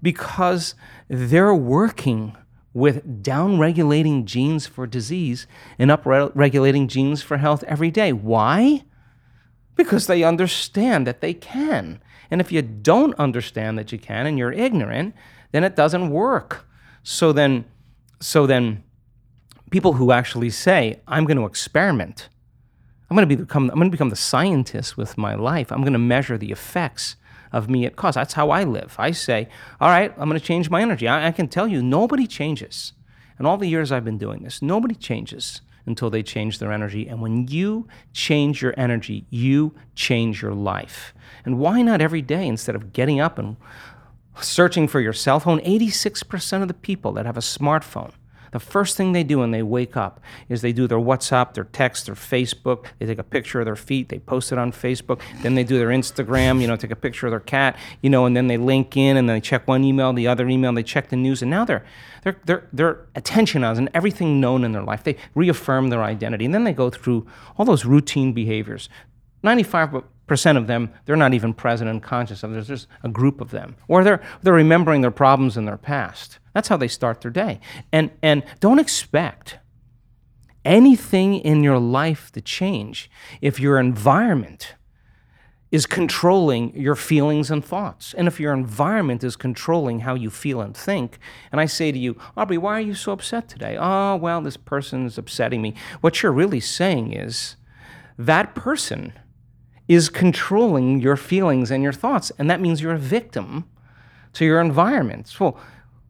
Because 0.00 0.74
they're 1.08 1.54
working 1.54 2.36
with 2.72 3.22
downregulating 3.24 4.24
genes 4.24 4.66
for 4.66 4.86
disease 4.86 5.48
and 5.78 5.90
upregulating 5.90 6.86
genes 6.86 7.22
for 7.22 7.38
health 7.38 7.64
every 7.66 7.90
day. 7.90 8.12
Why? 8.12 8.84
Because 9.78 10.06
they 10.06 10.22
understand 10.22 11.06
that 11.06 11.22
they 11.22 11.32
can. 11.32 12.00
And 12.30 12.42
if 12.42 12.52
you 12.52 12.60
don't 12.60 13.14
understand 13.14 13.78
that 13.78 13.90
you 13.90 13.98
can 13.98 14.26
and 14.26 14.38
you're 14.38 14.52
ignorant, 14.52 15.14
then 15.52 15.64
it 15.64 15.74
doesn't 15.74 16.10
work. 16.10 16.66
So 17.02 17.32
then, 17.32 17.64
so 18.20 18.46
then, 18.46 18.84
people 19.70 19.94
who 19.94 20.12
actually 20.12 20.50
say, 20.50 21.00
"I'm 21.06 21.24
going 21.24 21.38
to 21.38 21.46
experiment," 21.46 22.28
I'm 23.08 23.16
going 23.16 23.28
to 23.28 23.36
become, 23.36 23.70
I'm 23.70 23.76
going 23.76 23.90
to 23.90 23.90
become 23.90 24.10
the 24.10 24.16
scientist 24.16 24.98
with 24.98 25.16
my 25.16 25.34
life. 25.34 25.72
I'm 25.72 25.80
going 25.80 25.94
to 25.94 25.98
measure 25.98 26.36
the 26.36 26.52
effects 26.52 27.16
of 27.52 27.70
me 27.70 27.86
at 27.86 27.96
cause. 27.96 28.14
That's 28.14 28.34
how 28.34 28.50
I 28.50 28.64
live. 28.64 28.94
I 28.98 29.12
say, 29.12 29.48
all 29.80 29.88
right, 29.88 30.12
I'm 30.18 30.28
going 30.28 30.38
to 30.38 30.46
change 30.46 30.68
my 30.68 30.82
energy. 30.82 31.08
I, 31.08 31.28
I 31.28 31.32
can 31.32 31.48
tell 31.48 31.66
you, 31.66 31.82
nobody 31.82 32.26
changes. 32.26 32.92
And 33.38 33.46
all 33.46 33.56
the 33.56 33.68
years 33.68 33.90
I've 33.90 34.04
been 34.04 34.18
doing 34.18 34.42
this, 34.42 34.60
nobody 34.60 34.94
changes 34.94 35.62
until 35.88 36.10
they 36.10 36.22
change 36.22 36.58
their 36.58 36.70
energy. 36.70 37.08
And 37.08 37.20
when 37.20 37.48
you 37.48 37.88
change 38.12 38.62
your 38.62 38.74
energy, 38.76 39.26
you 39.30 39.74
change 39.96 40.40
your 40.40 40.54
life. 40.54 41.12
And 41.44 41.58
why 41.58 41.82
not 41.82 42.00
every 42.00 42.22
day 42.22 42.46
instead 42.46 42.76
of 42.76 42.92
getting 42.92 43.18
up 43.18 43.38
and 43.38 43.56
searching 44.40 44.86
for 44.86 45.00
your 45.00 45.12
cell 45.12 45.40
phone? 45.40 45.58
86% 45.60 46.62
of 46.62 46.68
the 46.68 46.74
people 46.74 47.12
that 47.12 47.26
have 47.26 47.36
a 47.36 47.40
smartphone 47.40 48.12
the 48.52 48.60
first 48.60 48.96
thing 48.96 49.12
they 49.12 49.24
do 49.24 49.38
when 49.38 49.50
they 49.50 49.62
wake 49.62 49.96
up 49.96 50.20
is 50.48 50.62
they 50.62 50.72
do 50.72 50.86
their 50.86 50.98
WhatsApp, 50.98 51.54
their 51.54 51.64
text, 51.64 52.06
their 52.06 52.14
Facebook. 52.14 52.86
They 52.98 53.06
take 53.06 53.18
a 53.18 53.24
picture 53.24 53.60
of 53.60 53.66
their 53.66 53.76
feet, 53.76 54.08
they 54.08 54.18
post 54.18 54.52
it 54.52 54.58
on 54.58 54.72
Facebook. 54.72 55.20
Then 55.42 55.54
they 55.54 55.64
do 55.64 55.78
their 55.78 55.88
Instagram, 55.88 56.60
you 56.60 56.66
know, 56.66 56.76
take 56.76 56.90
a 56.90 56.96
picture 56.96 57.26
of 57.26 57.32
their 57.32 57.40
cat, 57.40 57.76
you 58.02 58.10
know, 58.10 58.26
and 58.26 58.36
then 58.36 58.46
they 58.46 58.56
LinkedIn 58.56 59.16
and 59.16 59.28
then 59.28 59.36
they 59.36 59.40
check 59.40 59.66
one 59.66 59.84
email, 59.84 60.12
the 60.12 60.26
other 60.26 60.48
email, 60.48 60.72
they 60.72 60.82
check 60.82 61.08
the 61.08 61.16
news, 61.16 61.42
and 61.42 61.50
now 61.50 61.64
their 61.64 61.84
their 62.44 62.68
their 62.72 63.06
attention 63.14 63.64
on 63.64 63.88
everything 63.94 64.40
known 64.40 64.64
in 64.64 64.72
their 64.72 64.82
life. 64.82 65.04
They 65.04 65.16
reaffirm 65.34 65.88
their 65.88 66.02
identity, 66.02 66.44
and 66.44 66.54
then 66.54 66.64
they 66.64 66.72
go 66.72 66.90
through 66.90 67.26
all 67.56 67.64
those 67.64 67.84
routine 67.84 68.32
behaviors. 68.32 68.88
Ninety-five 69.42 69.92
percent 70.28 70.58
of 70.58 70.66
them 70.66 70.90
they're 71.04 71.16
not 71.16 71.34
even 71.34 71.52
present 71.52 71.90
and 71.90 72.02
conscious 72.02 72.42
of. 72.42 72.52
There's 72.52 72.68
just 72.68 72.86
a 73.02 73.08
group 73.08 73.40
of 73.40 73.50
them, 73.50 73.76
or 73.88 74.04
they're 74.04 74.22
they're 74.42 74.52
remembering 74.52 75.00
their 75.00 75.10
problems 75.10 75.56
in 75.56 75.64
their 75.64 75.78
past. 75.78 76.38
That's 76.58 76.66
how 76.66 76.76
they 76.76 76.88
start 76.88 77.20
their 77.20 77.30
day. 77.30 77.60
And, 77.92 78.10
and 78.20 78.42
don't 78.58 78.80
expect 78.80 79.58
anything 80.64 81.36
in 81.36 81.62
your 81.62 81.78
life 81.78 82.32
to 82.32 82.40
change 82.40 83.08
if 83.40 83.60
your 83.60 83.78
environment 83.78 84.74
is 85.70 85.86
controlling 85.86 86.74
your 86.76 86.96
feelings 86.96 87.50
and 87.50 87.64
thoughts. 87.64 88.12
And 88.12 88.26
if 88.26 88.40
your 88.40 88.52
environment 88.52 89.22
is 89.22 89.36
controlling 89.36 90.00
how 90.00 90.16
you 90.16 90.30
feel 90.30 90.60
and 90.60 90.76
think, 90.76 91.20
and 91.52 91.60
I 91.60 91.66
say 91.66 91.92
to 91.92 91.98
you, 91.98 92.18
Aubrey, 92.36 92.58
why 92.58 92.78
are 92.78 92.80
you 92.80 92.94
so 92.94 93.12
upset 93.12 93.48
today? 93.48 93.76
Oh, 93.78 94.16
well, 94.16 94.40
this 94.40 94.56
person 94.56 95.06
is 95.06 95.16
upsetting 95.16 95.62
me. 95.62 95.74
What 96.00 96.22
you're 96.22 96.32
really 96.32 96.58
saying 96.58 97.12
is 97.12 97.54
that 98.18 98.56
person 98.56 99.12
is 99.88 100.10
controlling 100.10 101.00
your 101.00 101.16
feelings 101.16 101.70
and 101.70 101.82
your 101.82 101.92
thoughts, 101.92 102.30
and 102.38 102.50
that 102.50 102.60
means 102.60 102.80
you're 102.80 102.92
a 102.92 102.98
victim 102.98 103.64
to 104.34 104.44
your 104.44 104.60
environment. 104.60 105.34
Well, 105.40 105.58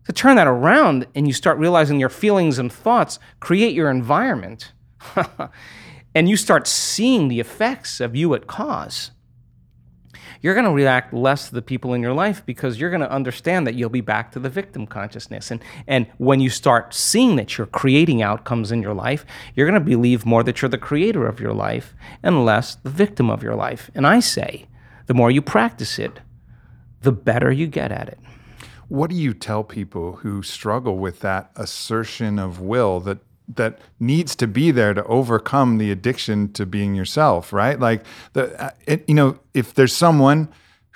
to 0.05 0.13
turn 0.13 0.37
that 0.37 0.47
around 0.47 1.07
and 1.15 1.27
you 1.27 1.33
start 1.33 1.59
realizing 1.59 2.01
your 2.01 2.09
feelings 2.09 2.59
and 2.59 2.73
thoughts 2.73 3.19
create 3.41 3.75
your 3.75 3.91
environment, 3.91 4.73
and 6.15 6.29
you 6.29 6.37
start 6.37 6.67
seeing 6.67 7.29
the 7.29 7.41
effects 7.41 8.01
of 8.01 8.17
you 8.17 8.35
at 8.35 8.47
cause, 8.47 9.13
you're 10.41 10.55
going 10.55 10.67
to 10.67 10.73
react 10.73 11.13
less 11.13 11.49
to 11.49 11.55
the 11.55 11.63
people 11.63 11.95
in 11.95 12.03
your 12.03 12.13
life 12.13 12.45
because 12.47 12.79
you're 12.79 12.91
going 12.91 13.03
to 13.03 13.11
understand 13.11 13.67
that 13.67 13.75
you'll 13.75 13.91
be 13.91 14.01
back 14.01 14.33
to 14.33 14.39
the 14.39 14.49
victim 14.49 14.87
consciousness. 14.87 15.51
And, 15.51 15.63
and 15.87 16.07
when 16.19 16.41
you 16.41 16.51
start 16.51 16.95
seeing 16.95 17.37
that 17.37 17.59
you're 17.59 17.67
creating 17.67 18.23
outcomes 18.23 18.73
in 18.73 18.83
your 18.83 18.95
life, 18.95 19.25
you're 19.55 19.69
going 19.69 19.81
to 19.81 19.85
believe 19.85 20.25
more 20.25 20.43
that 20.45 20.63
you're 20.63 20.69
the 20.69 20.79
creator 20.79 21.27
of 21.27 21.41
your 21.41 21.53
life 21.53 21.95
and 22.23 22.45
less 22.45 22.75
the 22.77 22.91
victim 22.91 23.31
of 23.31 23.43
your 23.43 23.55
life. 23.55 23.91
And 23.95 24.07
I 24.07 24.21
say, 24.21 24.67
the 25.07 25.15
more 25.15 25.31
you 25.31 25.43
practice 25.43 25.99
it, 25.99 26.21
the 27.03 27.13
better 27.13 27.51
you 27.51 27.67
get 27.67 27.93
at 27.93 28.09
it. 28.09 28.19
What 28.89 29.11
do 29.11 29.17
you 29.17 29.35
tell 29.35 29.65
people 29.65 30.17
who 30.17 30.43
struggle 30.43 30.99
with 30.99 31.21
that 31.21 31.51
assertion 31.57 32.39
of 32.39 32.61
will 32.61 33.01
that 33.01 33.19
that 33.57 33.79
needs 33.99 34.37
to 34.37 34.47
be 34.47 34.71
there 34.71 34.95
to 34.95 35.05
overcome 35.05 35.79
the 35.79 35.91
addiction 35.91 36.53
to 36.53 36.67
being 36.67 36.95
yourself, 36.95 37.53
right? 37.53 37.81
Like 37.81 38.05
the 38.35 38.63
uh, 38.63 38.71
it, 38.87 39.05
you 39.09 39.15
know, 39.15 39.39
if 39.55 39.75
there's 39.75 39.95
someone 39.95 40.49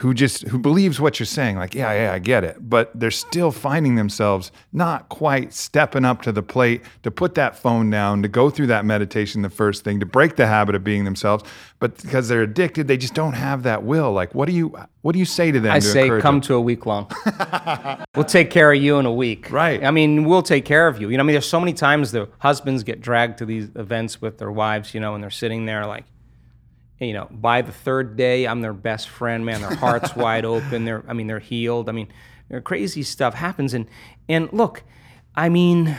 who 0.03 0.13
just 0.13 0.43
who 0.49 0.59
believes 0.59 1.01
what 1.01 1.21
you're 1.21 1.27
saying 1.27 1.57
like 1.57 1.77
yeah 1.77 1.93
yeah 1.93 2.13
i 2.13 2.19
get 2.19 2.43
it. 2.43 2.57
But 2.59 2.91
they're 2.93 3.13
still 3.13 3.53
finding 3.53 3.95
themselves 3.95 4.51
not 4.73 5.09
quite 5.09 5.55
stepping 5.55 6.05
up 6.05 6.23
to 6.23 6.33
the 6.33 6.43
plate 6.43 6.83
to 7.05 7.11
put 7.13 7.37
that 7.37 7.57
phone 7.57 7.89
down 7.89 8.23
to 8.23 8.29
go 8.29 8.51
through 8.51 8.67
that 8.67 8.85
meditation 8.85 9.43
the 9.43 9.51
first 9.51 9.85
thing 9.85 10.01
to 10.01 10.07
break 10.07 10.35
the 10.35 10.47
habit 10.47 10.75
of 10.75 10.83
being 10.83 11.05
themselves. 11.05 11.45
But 11.79 12.03
because 12.03 12.29
they're 12.29 12.43
addicted 12.43 12.89
they 12.89 12.97
just 12.97 13.15
don't 13.15 13.35
have 13.35 13.63
that 13.63 13.85
will. 13.85 14.13
Like 14.13 14.35
what 14.35 14.47
do 14.47 14.55
you 14.55 14.77
what 15.03 15.13
do 15.13 15.21
you 15.21 15.25
say 15.25 15.53
to 15.53 15.61
them 15.61 15.73
i 15.73 15.79
to 15.79 15.87
say 15.87 16.09
come 16.21 16.37
them? 16.37 16.41
to 16.43 16.55
a 16.55 16.61
week 16.61 16.85
long. 16.85 17.11
We'll 18.15 18.25
take 18.27 18.51
care 18.51 18.71
of 18.73 18.83
you 18.83 18.99
in 18.99 19.07
a 19.07 19.13
week. 19.13 19.51
Right. 19.51 19.83
I 19.85 19.91
mean 19.93 20.25
we'll 20.25 20.43
take 20.43 20.65
care 20.65 20.89
of 20.89 21.01
you. 21.01 21.11
You 21.11 21.17
know 21.17 21.23
i 21.23 21.27
mean 21.27 21.35
there's 21.35 21.49
so 21.49 21.61
many 21.61 21.73
times 21.73 22.11
the 22.11 22.29
husbands 22.41 22.83
get 22.83 23.01
dragged 23.01 23.39
to 23.39 23.47
these 23.47 23.71
events 23.77 24.21
with 24.21 24.39
their 24.39 24.51
wives 24.51 24.95
you 24.95 25.01
know 25.01 25.15
and 25.15 25.23
they're 25.23 25.31
sitting 25.31 25.65
there 25.67 25.87
like 25.87 26.05
you 27.03 27.13
know, 27.13 27.29
by 27.31 27.63
the 27.63 27.73
third 27.73 28.17
day, 28.17 28.47
I'm 28.47 28.61
their 28.61 28.73
best 28.73 29.09
friend, 29.09 29.45
man. 29.45 29.61
Their 29.61 29.75
heart's 29.75 30.15
wide 30.17 30.45
open. 30.45 30.85
They're, 30.85 31.05
I 31.09 31.13
mean, 31.13 31.27
they're 31.27 31.39
healed. 31.39 31.89
I 31.89 31.93
mean, 31.93 32.09
crazy 32.65 33.03
stuff 33.03 33.35
happens. 33.35 33.75
And, 33.75 33.87
and 34.29 34.53
look, 34.53 34.83
I 35.35 35.49
mean, 35.49 35.97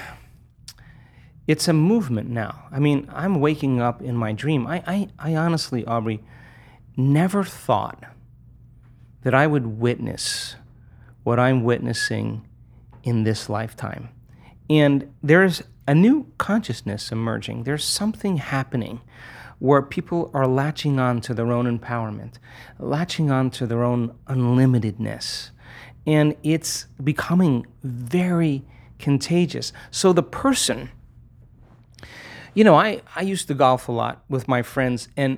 it's 1.48 1.68
a 1.68 1.74
movement 1.74 2.30
now. 2.30 2.68
I 2.72 2.80
mean, 2.80 3.10
I'm 3.12 3.40
waking 3.40 3.82
up 3.82 4.02
in 4.02 4.16
my 4.16 4.32
dream. 4.32 4.66
I, 4.66 4.84
I, 4.88 5.08
I 5.20 5.36
honestly, 5.36 5.86
Aubrey, 5.86 6.24
never 6.96 7.44
thought 7.44 8.04
that 9.24 9.34
I 9.34 9.48
would 9.48 9.80
witness 9.80 10.56
what 11.24 11.40
I'm 11.40 11.64
witnessing 11.64 12.48
in 13.04 13.24
this 13.24 13.50
lifetime. 13.50 14.10
And 14.70 15.14
there's 15.22 15.64
a 15.88 15.96
new 15.96 16.28
consciousness 16.38 17.12
emerging. 17.12 17.64
There's 17.64 17.84
something 17.84 18.38
happening 18.38 19.02
where 19.60 19.82
people 19.82 20.30
are 20.34 20.48
latching 20.48 21.00
on 21.00 21.22
to 21.22 21.34
their 21.34 21.52
own 21.52 21.66
empowerment, 21.66 22.36
latching 22.80 23.32
on 23.32 23.50
to 23.52 23.66
their 23.66 23.84
own 23.84 24.14
unlimitedness. 24.28 25.52
And 26.06 26.36
it's 26.44 26.88
becoming 27.04 27.66
very 27.84 28.64
contagious. 29.00 29.72
So 29.92 30.14
the 30.14 30.24
person, 30.24 30.90
you 32.54 32.64
know, 32.64 32.76
I, 32.76 33.02
I 33.16 33.22
used 33.22 33.48
to 33.48 33.54
golf 33.54 33.88
a 33.88 33.92
lot 33.92 34.24
with 34.30 34.48
my 34.48 34.62
friends, 34.62 35.08
and 35.16 35.38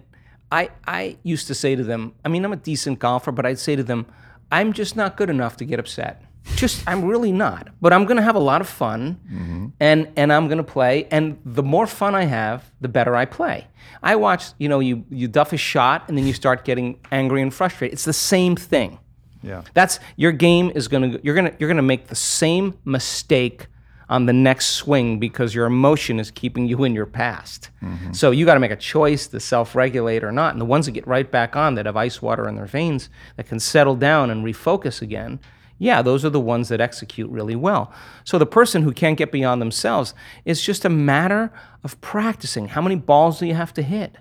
I, 0.51 0.69
I 0.87 1.17
used 1.23 1.47
to 1.47 1.55
say 1.55 1.75
to 1.75 1.83
them, 1.83 2.13
I 2.23 2.29
mean, 2.29 2.45
I'm 2.45 2.53
a 2.53 2.57
decent 2.57 2.99
golfer, 2.99 3.31
but 3.31 3.45
I'd 3.45 3.59
say 3.59 3.75
to 3.75 3.83
them, 3.83 4.05
I'm 4.51 4.73
just 4.73 4.95
not 4.95 5.17
good 5.17 5.29
enough 5.29 5.57
to 5.57 5.65
get 5.65 5.79
upset. 5.79 6.23
Just 6.55 6.87
I'm 6.87 7.05
really 7.05 7.31
not. 7.31 7.69
But 7.81 7.91
I'm 7.91 8.05
gonna 8.05 8.21
have 8.21 8.35
a 8.35 8.39
lot 8.39 8.61
of 8.61 8.69
fun 8.69 9.19
mm-hmm. 9.25 9.54
And 9.79 10.11
and 10.15 10.31
I'm 10.31 10.47
gonna 10.47 10.63
play. 10.63 11.07
And 11.11 11.37
the 11.45 11.63
more 11.63 11.87
fun 11.87 12.15
I 12.15 12.23
have, 12.23 12.71
the 12.81 12.87
better 12.87 13.15
I 13.15 13.25
play. 13.25 13.67
I 14.01 14.15
watch, 14.15 14.45
you 14.57 14.69
know, 14.69 14.79
you 14.79 15.05
you 15.09 15.27
duff 15.27 15.53
a 15.53 15.57
shot 15.57 16.05
and 16.07 16.17
then 16.17 16.25
you 16.25 16.33
start 16.33 16.65
getting 16.65 16.99
angry 17.11 17.41
and 17.41 17.53
frustrated. 17.53 17.93
It's 17.93 18.05
the 18.05 18.13
same 18.13 18.55
thing. 18.55 18.99
Yeah. 19.41 19.61
That's 19.73 19.99
your 20.15 20.31
game 20.31 20.71
is 20.73 20.87
gonna 20.87 21.19
you're 21.23 21.35
gonna 21.35 21.53
you're 21.59 21.69
gonna 21.69 21.81
make 21.81 22.07
the 22.07 22.15
same 22.15 22.77
mistake 22.85 23.67
on 24.09 24.25
the 24.25 24.33
next 24.33 24.67
swing 24.67 25.19
because 25.19 25.55
your 25.55 25.65
emotion 25.65 26.19
is 26.19 26.29
keeping 26.29 26.67
you 26.67 26.83
in 26.83 26.93
your 26.93 27.05
past. 27.05 27.69
Mm-hmm. 27.81 28.13
So 28.13 28.31
you 28.31 28.45
got 28.45 28.53
to 28.53 28.59
make 28.59 28.71
a 28.71 28.75
choice 28.75 29.27
to 29.27 29.39
self-regulate 29.39 30.23
or 30.23 30.31
not. 30.31 30.53
And 30.53 30.61
the 30.61 30.65
ones 30.65 30.85
that 30.85 30.91
get 30.91 31.07
right 31.07 31.29
back 31.29 31.55
on 31.55 31.73
that 31.75 31.87
have 31.87 31.97
ice 31.97 32.21
water 32.21 32.47
in 32.47 32.55
their 32.55 32.67
veins 32.67 33.09
that 33.35 33.47
can 33.47 33.59
settle 33.59 33.95
down 33.95 34.29
and 34.29 34.45
refocus 34.45 35.01
again 35.01 35.39
yeah, 35.77 36.01
those 36.01 36.23
are 36.23 36.29
the 36.29 36.39
ones 36.39 36.69
that 36.69 36.79
execute 36.79 37.29
really 37.29 37.55
well. 37.55 37.91
So 38.23 38.37
the 38.37 38.45
person 38.45 38.83
who 38.83 38.91
can't 38.91 39.17
get 39.17 39.31
beyond 39.31 39.61
themselves 39.61 40.13
is 40.45 40.61
just 40.61 40.85
a 40.85 40.89
matter 40.89 41.51
of 41.83 41.99
practicing. 42.01 42.69
How 42.69 42.81
many 42.81 42.95
balls 42.95 43.39
do 43.39 43.45
you 43.45 43.55
have 43.55 43.73
to 43.73 43.81
hit? 43.81 44.17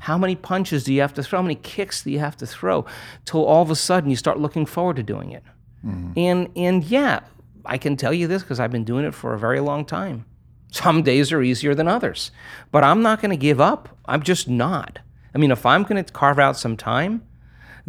How 0.00 0.18
many 0.18 0.36
punches 0.36 0.84
do 0.84 0.92
you 0.92 1.00
have 1.00 1.14
to 1.14 1.22
throw? 1.22 1.38
How 1.38 1.42
many 1.42 1.54
kicks 1.54 2.02
do 2.02 2.10
you 2.10 2.18
have 2.18 2.36
to 2.38 2.46
throw? 2.46 2.84
Till 3.24 3.44
all 3.44 3.62
of 3.62 3.70
a 3.70 3.76
sudden 3.76 4.10
you 4.10 4.16
start 4.16 4.38
looking 4.38 4.66
forward 4.66 4.96
to 4.96 5.02
doing 5.02 5.32
it. 5.32 5.42
Mm-hmm. 5.84 6.12
And 6.16 6.48
and 6.56 6.84
yeah, 6.84 7.20
I 7.64 7.78
can 7.78 7.96
tell 7.96 8.12
you 8.12 8.26
this 8.26 8.42
because 8.42 8.60
I've 8.60 8.72
been 8.72 8.84
doing 8.84 9.04
it 9.04 9.14
for 9.14 9.34
a 9.34 9.38
very 9.38 9.60
long 9.60 9.84
time. 9.84 10.24
Some 10.70 11.02
days 11.02 11.32
are 11.32 11.42
easier 11.42 11.74
than 11.74 11.88
others, 11.88 12.30
but 12.70 12.84
I'm 12.84 13.00
not 13.00 13.22
going 13.22 13.30
to 13.30 13.36
give 13.36 13.60
up. 13.60 13.88
I'm 14.04 14.22
just 14.22 14.48
not. 14.48 14.98
I 15.34 15.38
mean, 15.38 15.50
if 15.50 15.64
I'm 15.64 15.84
going 15.84 16.02
to 16.02 16.12
carve 16.12 16.38
out 16.38 16.58
some 16.58 16.76
time, 16.76 17.22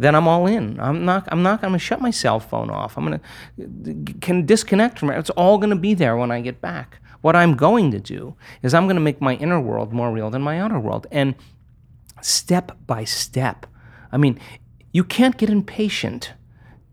then 0.00 0.14
I'm 0.14 0.26
all 0.26 0.46
in. 0.46 0.80
I'm 0.80 1.04
not. 1.04 1.28
I'm 1.30 1.42
not. 1.42 1.62
I'm 1.62 1.70
gonna 1.70 1.78
shut 1.78 2.00
my 2.00 2.10
cell 2.10 2.40
phone 2.40 2.70
off. 2.70 2.96
I'm 2.96 3.04
gonna 3.04 3.20
can 4.22 4.46
disconnect 4.46 4.98
from 4.98 5.10
it. 5.10 5.18
It's 5.18 5.28
all 5.30 5.58
gonna 5.58 5.76
be 5.76 5.92
there 5.92 6.16
when 6.16 6.30
I 6.30 6.40
get 6.40 6.62
back. 6.62 7.00
What 7.20 7.36
I'm 7.36 7.54
going 7.54 7.90
to 7.90 8.00
do 8.00 8.34
is 8.62 8.72
I'm 8.72 8.88
to 8.88 9.00
make 9.00 9.20
my 9.20 9.34
inner 9.34 9.60
world 9.60 9.92
more 9.92 10.10
real 10.10 10.30
than 10.30 10.40
my 10.40 10.58
outer 10.58 10.80
world. 10.80 11.06
And 11.10 11.34
step 12.22 12.78
by 12.86 13.04
step, 13.04 13.66
I 14.10 14.16
mean, 14.16 14.40
you 14.90 15.04
can't 15.04 15.36
get 15.36 15.50
impatient 15.50 16.32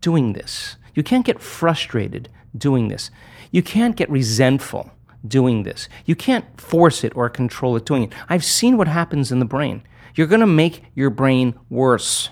doing 0.02 0.34
this. 0.34 0.76
You 0.94 1.02
can't 1.02 1.24
get 1.24 1.40
frustrated 1.40 2.28
doing 2.56 2.88
this. 2.88 3.10
You 3.50 3.62
can't 3.62 3.96
get 3.96 4.10
resentful 4.10 4.90
doing 5.26 5.62
this. 5.62 5.88
You 6.04 6.14
can't 6.14 6.60
force 6.60 7.04
it 7.04 7.16
or 7.16 7.30
control 7.30 7.74
it 7.76 7.86
doing 7.86 8.04
it. 8.04 8.12
I've 8.28 8.44
seen 8.44 8.76
what 8.76 8.88
happens 8.88 9.32
in 9.32 9.38
the 9.38 9.46
brain. 9.46 9.82
You're 10.14 10.26
going 10.26 10.40
to 10.40 10.46
make 10.46 10.82
your 10.94 11.08
brain 11.08 11.54
worse. 11.70 12.28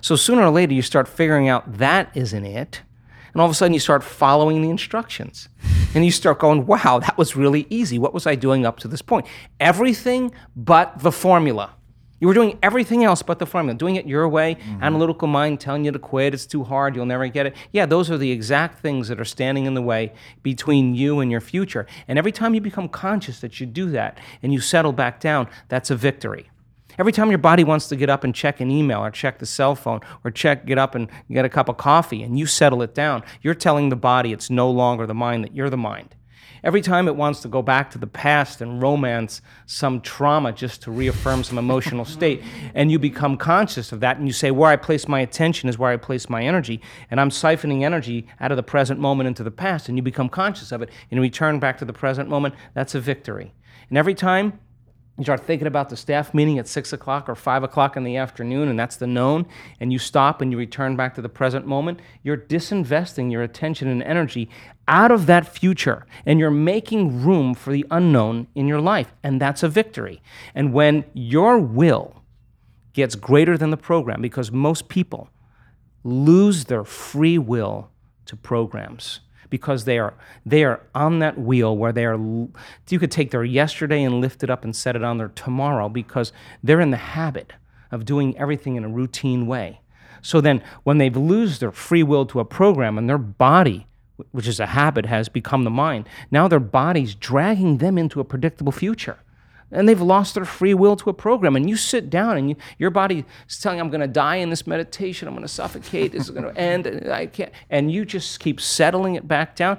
So 0.00 0.16
sooner 0.16 0.42
or 0.42 0.50
later, 0.50 0.74
you 0.74 0.82
start 0.82 1.08
figuring 1.08 1.48
out 1.48 1.78
that 1.78 2.10
isn't 2.14 2.44
it. 2.44 2.82
And 3.32 3.40
all 3.40 3.46
of 3.46 3.52
a 3.52 3.54
sudden, 3.54 3.74
you 3.74 3.80
start 3.80 4.02
following 4.02 4.62
the 4.62 4.70
instructions. 4.70 5.48
And 5.94 6.04
you 6.04 6.10
start 6.10 6.38
going, 6.38 6.66
wow, 6.66 6.98
that 6.98 7.16
was 7.16 7.36
really 7.36 7.66
easy. 7.70 7.98
What 7.98 8.14
was 8.14 8.26
I 8.26 8.34
doing 8.34 8.66
up 8.66 8.78
to 8.80 8.88
this 8.88 9.02
point? 9.02 9.26
Everything 9.60 10.32
but 10.56 10.98
the 11.00 11.12
formula. 11.12 11.74
You 12.20 12.26
were 12.26 12.34
doing 12.34 12.58
everything 12.62 13.04
else 13.04 13.22
but 13.22 13.38
the 13.38 13.46
formula, 13.46 13.78
doing 13.78 13.94
it 13.94 14.06
your 14.06 14.28
way, 14.28 14.56
mm-hmm. 14.56 14.82
analytical 14.82 15.28
mind 15.28 15.60
telling 15.60 15.84
you 15.84 15.92
to 15.92 15.98
quit, 16.00 16.34
it's 16.34 16.46
too 16.46 16.64
hard, 16.64 16.96
you'll 16.96 17.06
never 17.06 17.28
get 17.28 17.46
it. 17.46 17.54
Yeah, 17.72 17.86
those 17.86 18.10
are 18.10 18.18
the 18.18 18.32
exact 18.32 18.80
things 18.80 19.06
that 19.06 19.20
are 19.20 19.24
standing 19.24 19.66
in 19.66 19.74
the 19.74 19.82
way 19.82 20.12
between 20.42 20.96
you 20.96 21.20
and 21.20 21.30
your 21.30 21.40
future. 21.40 21.86
And 22.08 22.18
every 22.18 22.32
time 22.32 22.54
you 22.54 22.60
become 22.60 22.88
conscious 22.88 23.40
that 23.40 23.60
you 23.60 23.66
do 23.66 23.90
that 23.90 24.18
and 24.42 24.52
you 24.52 24.60
settle 24.60 24.92
back 24.92 25.20
down, 25.20 25.48
that's 25.68 25.90
a 25.90 25.96
victory. 25.96 26.50
Every 26.98 27.12
time 27.12 27.30
your 27.30 27.38
body 27.38 27.62
wants 27.62 27.86
to 27.88 27.96
get 27.96 28.10
up 28.10 28.24
and 28.24 28.34
check 28.34 28.60
an 28.60 28.72
email 28.72 29.04
or 29.04 29.12
check 29.12 29.38
the 29.38 29.46
cell 29.46 29.76
phone 29.76 30.00
or 30.24 30.32
check, 30.32 30.66
get 30.66 30.78
up 30.78 30.96
and 30.96 31.08
get 31.30 31.44
a 31.44 31.48
cup 31.48 31.68
of 31.68 31.76
coffee 31.76 32.24
and 32.24 32.36
you 32.36 32.44
settle 32.44 32.82
it 32.82 32.92
down, 32.92 33.22
you're 33.40 33.54
telling 33.54 33.88
the 33.88 33.96
body 33.96 34.32
it's 34.32 34.50
no 34.50 34.68
longer 34.68 35.06
the 35.06 35.14
mind, 35.14 35.44
that 35.44 35.54
you're 35.54 35.70
the 35.70 35.76
mind. 35.76 36.16
Every 36.64 36.82
time 36.82 37.06
it 37.06 37.14
wants 37.14 37.40
to 37.42 37.48
go 37.48 37.62
back 37.62 37.92
to 37.92 37.98
the 37.98 38.08
past 38.08 38.60
and 38.60 38.82
romance 38.82 39.42
some 39.64 40.00
trauma 40.00 40.50
just 40.52 40.82
to 40.82 40.90
reaffirm 40.90 41.44
some 41.44 41.56
emotional 41.56 42.04
state, 42.16 42.42
and 42.74 42.90
you 42.90 42.98
become 42.98 43.36
conscious 43.36 43.92
of 43.92 44.00
that 44.00 44.18
and 44.18 44.26
you 44.26 44.32
say, 44.32 44.50
Where 44.50 44.70
I 44.70 44.74
place 44.76 45.06
my 45.06 45.20
attention 45.20 45.68
is 45.68 45.78
where 45.78 45.92
I 45.92 45.96
place 45.96 46.28
my 46.28 46.42
energy, 46.42 46.80
and 47.12 47.20
I'm 47.20 47.30
siphoning 47.30 47.84
energy 47.84 48.26
out 48.40 48.50
of 48.50 48.56
the 48.56 48.64
present 48.64 48.98
moment 48.98 49.28
into 49.28 49.44
the 49.44 49.52
past, 49.52 49.88
and 49.88 49.96
you 49.96 50.02
become 50.02 50.28
conscious 50.28 50.72
of 50.72 50.82
it 50.82 50.90
and 51.12 51.20
return 51.20 51.60
back 51.60 51.78
to 51.78 51.84
the 51.84 51.92
present 51.92 52.28
moment, 52.28 52.56
that's 52.74 52.96
a 52.96 53.00
victory. 53.00 53.54
And 53.88 53.96
every 53.96 54.14
time 54.14 54.58
you 55.18 55.24
start 55.24 55.44
thinking 55.44 55.66
about 55.66 55.88
the 55.88 55.96
staff 55.96 56.32
meeting 56.32 56.58
at 56.60 56.68
six 56.68 56.92
o'clock 56.92 57.28
or 57.28 57.34
five 57.34 57.64
o'clock 57.64 57.96
in 57.96 58.04
the 58.04 58.16
afternoon, 58.16 58.68
and 58.68 58.78
that's 58.78 58.96
the 58.96 59.06
known, 59.06 59.46
and 59.80 59.92
you 59.92 59.98
stop 59.98 60.40
and 60.40 60.52
you 60.52 60.58
return 60.58 60.94
back 60.94 61.16
to 61.16 61.20
the 61.20 61.28
present 61.28 61.66
moment, 61.66 61.98
you're 62.22 62.36
disinvesting 62.36 63.30
your 63.30 63.42
attention 63.42 63.88
and 63.88 64.00
energy 64.04 64.48
out 64.86 65.10
of 65.10 65.26
that 65.26 65.46
future, 65.46 66.06
and 66.24 66.38
you're 66.38 66.52
making 66.52 67.24
room 67.24 67.52
for 67.52 67.72
the 67.72 67.84
unknown 67.90 68.46
in 68.54 68.68
your 68.68 68.80
life, 68.80 69.12
and 69.24 69.40
that's 69.40 69.64
a 69.64 69.68
victory. 69.68 70.22
And 70.54 70.72
when 70.72 71.04
your 71.12 71.58
will 71.58 72.22
gets 72.92 73.16
greater 73.16 73.58
than 73.58 73.70
the 73.70 73.76
program, 73.76 74.22
because 74.22 74.52
most 74.52 74.88
people 74.88 75.30
lose 76.04 76.66
their 76.66 76.84
free 76.84 77.38
will 77.38 77.90
to 78.24 78.36
programs 78.36 79.20
because 79.50 79.84
they 79.84 79.98
are 79.98 80.14
they 80.44 80.64
are 80.64 80.80
on 80.94 81.18
that 81.18 81.38
wheel 81.38 81.76
where 81.76 81.92
they 81.92 82.04
are 82.04 82.16
you 82.16 82.98
could 82.98 83.10
take 83.10 83.30
their 83.30 83.44
yesterday 83.44 84.02
and 84.02 84.20
lift 84.20 84.42
it 84.42 84.50
up 84.50 84.64
and 84.64 84.74
set 84.74 84.96
it 84.96 85.04
on 85.04 85.18
their 85.18 85.28
tomorrow 85.28 85.88
because 85.88 86.32
they're 86.62 86.80
in 86.80 86.90
the 86.90 86.96
habit 86.96 87.52
of 87.90 88.04
doing 88.04 88.36
everything 88.36 88.76
in 88.76 88.84
a 88.84 88.88
routine 88.88 89.46
way. 89.46 89.80
So 90.20 90.40
then 90.40 90.62
when 90.82 90.98
they've 90.98 91.16
lose 91.16 91.58
their 91.58 91.72
free 91.72 92.02
will 92.02 92.26
to 92.26 92.40
a 92.40 92.44
program 92.44 92.98
and 92.98 93.08
their 93.08 93.18
body 93.18 93.86
which 94.32 94.48
is 94.48 94.58
a 94.58 94.66
habit 94.66 95.06
has 95.06 95.28
become 95.28 95.62
the 95.62 95.70
mind 95.70 96.08
now 96.28 96.48
their 96.48 96.58
body's 96.58 97.14
dragging 97.14 97.78
them 97.78 97.96
into 97.96 98.18
a 98.18 98.24
predictable 98.24 98.72
future 98.72 99.18
and 99.70 99.88
they've 99.88 100.00
lost 100.00 100.34
their 100.34 100.44
free 100.44 100.74
will 100.74 100.96
to 100.96 101.10
a 101.10 101.14
program. 101.14 101.56
And 101.56 101.68
you 101.68 101.76
sit 101.76 102.10
down 102.10 102.36
and 102.36 102.50
you, 102.50 102.56
your 102.78 102.90
body 102.90 103.24
is 103.48 103.58
telling, 103.58 103.80
I'm 103.80 103.90
going 103.90 104.00
to 104.00 104.06
die 104.06 104.36
in 104.36 104.50
this 104.50 104.66
meditation. 104.66 105.28
I'm 105.28 105.34
going 105.34 105.46
to 105.46 105.52
suffocate. 105.52 106.12
This 106.12 106.24
is 106.24 106.30
going 106.30 106.44
to 106.54 106.60
end. 106.60 106.86
I 107.10 107.26
can't. 107.26 107.52
And 107.70 107.92
you 107.92 108.04
just 108.04 108.40
keep 108.40 108.60
settling 108.60 109.14
it 109.14 109.28
back 109.28 109.56
down. 109.56 109.78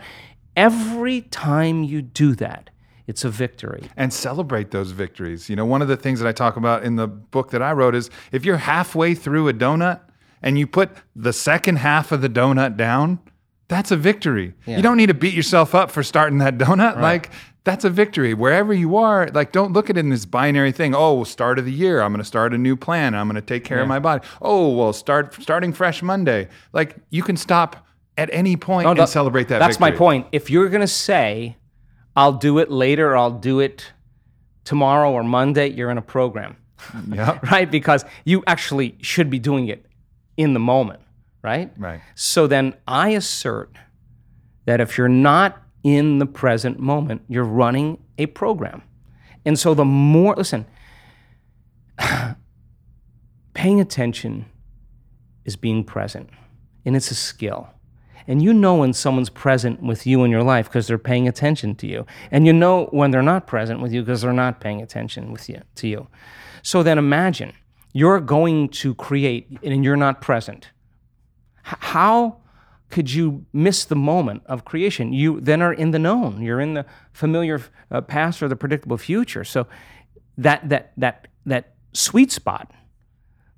Every 0.55 1.21
time 1.21 1.83
you 1.83 2.01
do 2.01 2.35
that, 2.35 2.69
it's 3.07 3.25
a 3.25 3.29
victory. 3.29 3.89
And 3.97 4.13
celebrate 4.13 4.69
those 4.69 4.91
victories. 4.91 5.49
You 5.49 5.55
know, 5.55 5.65
one 5.65 5.81
of 5.81 5.87
the 5.87 5.97
things 5.97 6.19
that 6.19 6.27
I 6.27 6.31
talk 6.31 6.57
about 6.57 6.83
in 6.83 6.95
the 6.95 7.07
book 7.07 7.49
that 7.51 7.61
I 7.61 7.71
wrote 7.71 7.95
is 7.95 8.11
if 8.31 8.45
you're 8.45 8.57
halfway 8.57 9.15
through 9.15 9.47
a 9.47 9.53
donut 9.53 10.01
and 10.43 10.59
you 10.59 10.67
put 10.67 10.91
the 11.15 11.33
second 11.33 11.77
half 11.77 12.11
of 12.11 12.21
the 12.21 12.29
donut 12.29 12.77
down, 12.77 13.19
that's 13.67 13.91
a 13.91 13.97
victory. 13.97 14.53
Yeah. 14.65 14.77
You 14.77 14.83
don't 14.83 14.97
need 14.97 15.07
to 15.07 15.13
beat 15.13 15.33
yourself 15.33 15.73
up 15.73 15.91
for 15.91 16.03
starting 16.03 16.39
that 16.39 16.57
donut. 16.57 16.95
Right. 16.95 17.01
Like 17.01 17.31
that's 17.64 17.84
a 17.84 17.89
victory. 17.89 18.34
Wherever 18.34 18.74
you 18.74 18.97
are 18.97 19.28
like 19.34 19.51
don't 19.51 19.74
look 19.74 19.89
at 19.89 19.97
it 19.97 20.01
in 20.01 20.10
this 20.10 20.26
binary 20.26 20.72
thing. 20.72 20.95
Oh 20.95 21.24
start 21.24 21.60
of 21.60 21.66
the 21.66 21.72
year 21.72 22.01
i'm 22.01 22.12
going 22.12 22.20
to 22.20 22.28
start 22.28 22.53
a 22.53 22.57
new 22.57 22.76
plan 22.76 23.14
i'm 23.14 23.28
going 23.28 23.36
to 23.36 23.41
take 23.41 23.64
care 23.64 23.78
yeah. 23.78 23.84
of 23.84 23.89
my 23.89 23.99
body. 23.99 24.26
Oh 24.41 24.74
well 24.74 24.93
start 24.93 25.34
starting 25.41 25.74
fresh 25.74 26.01
monday. 26.01 26.47
Like 26.74 26.95
you 27.10 27.24
can 27.24 27.38
stop 27.38 27.88
at 28.18 28.30
any 28.34 28.55
point 28.57 28.86
no, 28.86 28.91
and 28.91 29.10
celebrate 29.10 29.47
that 29.49 29.60
that's 29.60 29.78
victory. 29.78 29.91
my 29.91 29.97
point. 29.97 30.28
If 30.32 30.49
you're 30.49 30.70
going 30.70 30.82
to 30.82 30.88
say 30.88 31.57
i'll 32.16 32.34
do 32.34 32.57
it 32.57 32.72
later 32.72 33.16
i'll 33.16 33.32
do 33.32 33.60
it 33.60 33.91
tomorrow 34.66 35.12
or 35.12 35.24
monday 35.24 35.68
you're 35.68 35.91
in 35.91 35.97
a 35.97 36.03
program. 36.03 36.55
Yeah. 37.10 37.39
Right? 37.51 37.70
Because 37.70 38.05
you 38.24 38.43
actually 38.47 38.97
should 39.01 39.30
be 39.30 39.39
doing 39.39 39.68
it 39.68 39.86
in 40.38 40.53
the 40.53 40.60
moment 40.60 41.01
right? 41.41 41.72
Right. 41.78 42.01
So 42.16 42.47
then 42.47 42.76
i 42.88 43.10
assert 43.10 43.76
that 44.66 44.82
if 44.82 44.97
you're 44.97 45.07
not 45.07 45.62
in 45.84 46.19
the 46.19 46.25
present 46.25 46.80
moment. 46.80 47.21
You're 47.27 47.43
running 47.43 47.97
a 48.17 48.25
program. 48.27 48.84
And 49.45 49.57
so 49.57 49.73
the 49.73 49.86
more, 49.86 50.36
listen, 50.36 50.65
paying 53.53 53.80
attention 53.80 54.45
is 55.45 55.55
being 55.55 55.84
present, 55.84 56.30
and 56.86 56.95
it's 56.95 57.11
a 57.11 57.15
skill. 57.15 57.69
And 58.27 58.43
you 58.43 58.53
know 58.53 58.75
when 58.75 58.93
someone's 58.93 59.32
present 59.32 59.82
with 59.82 60.05
you 60.05 60.23
in 60.23 60.30
your 60.30 60.43
life 60.43 60.67
because 60.67 60.86
they're 60.86 60.99
paying 60.99 61.27
attention 61.27 61.73
to 61.77 61.88
you. 61.88 62.05
And 62.30 62.45
you 62.45 62.53
know 62.53 62.86
when 62.91 63.09
they're 63.09 63.23
not 63.23 63.47
present 63.47 63.82
with 63.82 63.91
you 63.91 64.03
because 64.03 64.21
they're 64.21 64.34
not 64.34 64.61
paying 64.61 64.84
attention 64.84 65.32
with 65.32 65.49
you 65.49 65.61
to 65.75 65.88
you. 65.88 66.07
So 66.61 66.84
then 66.84 66.99
imagine 66.99 67.53
you're 67.91 68.19
going 68.19 68.69
to 68.69 68.93
create 68.93 69.47
and 69.63 69.84
you're 69.84 69.97
not 69.97 70.21
present. 70.21 70.69
How 71.63 72.38
could 72.89 73.11
you 73.11 73.45
miss 73.53 73.85
the 73.85 73.95
moment 73.95 74.43
of 74.47 74.65
creation? 74.65 75.13
You 75.13 75.39
then 75.39 75.61
are 75.61 75.73
in 75.73 75.91
the 75.91 75.99
known. 75.99 76.41
You're 76.41 76.59
in 76.59 76.73
the 76.73 76.85
familiar 77.13 77.61
uh, 77.91 78.01
past 78.01 78.41
or 78.41 78.47
the 78.47 78.55
predictable 78.55 78.97
future. 78.97 79.43
So 79.43 79.67
that 80.37 80.67
that 80.69 80.93
that 80.97 81.27
that 81.45 81.73
sweet 81.93 82.31
spot 82.31 82.71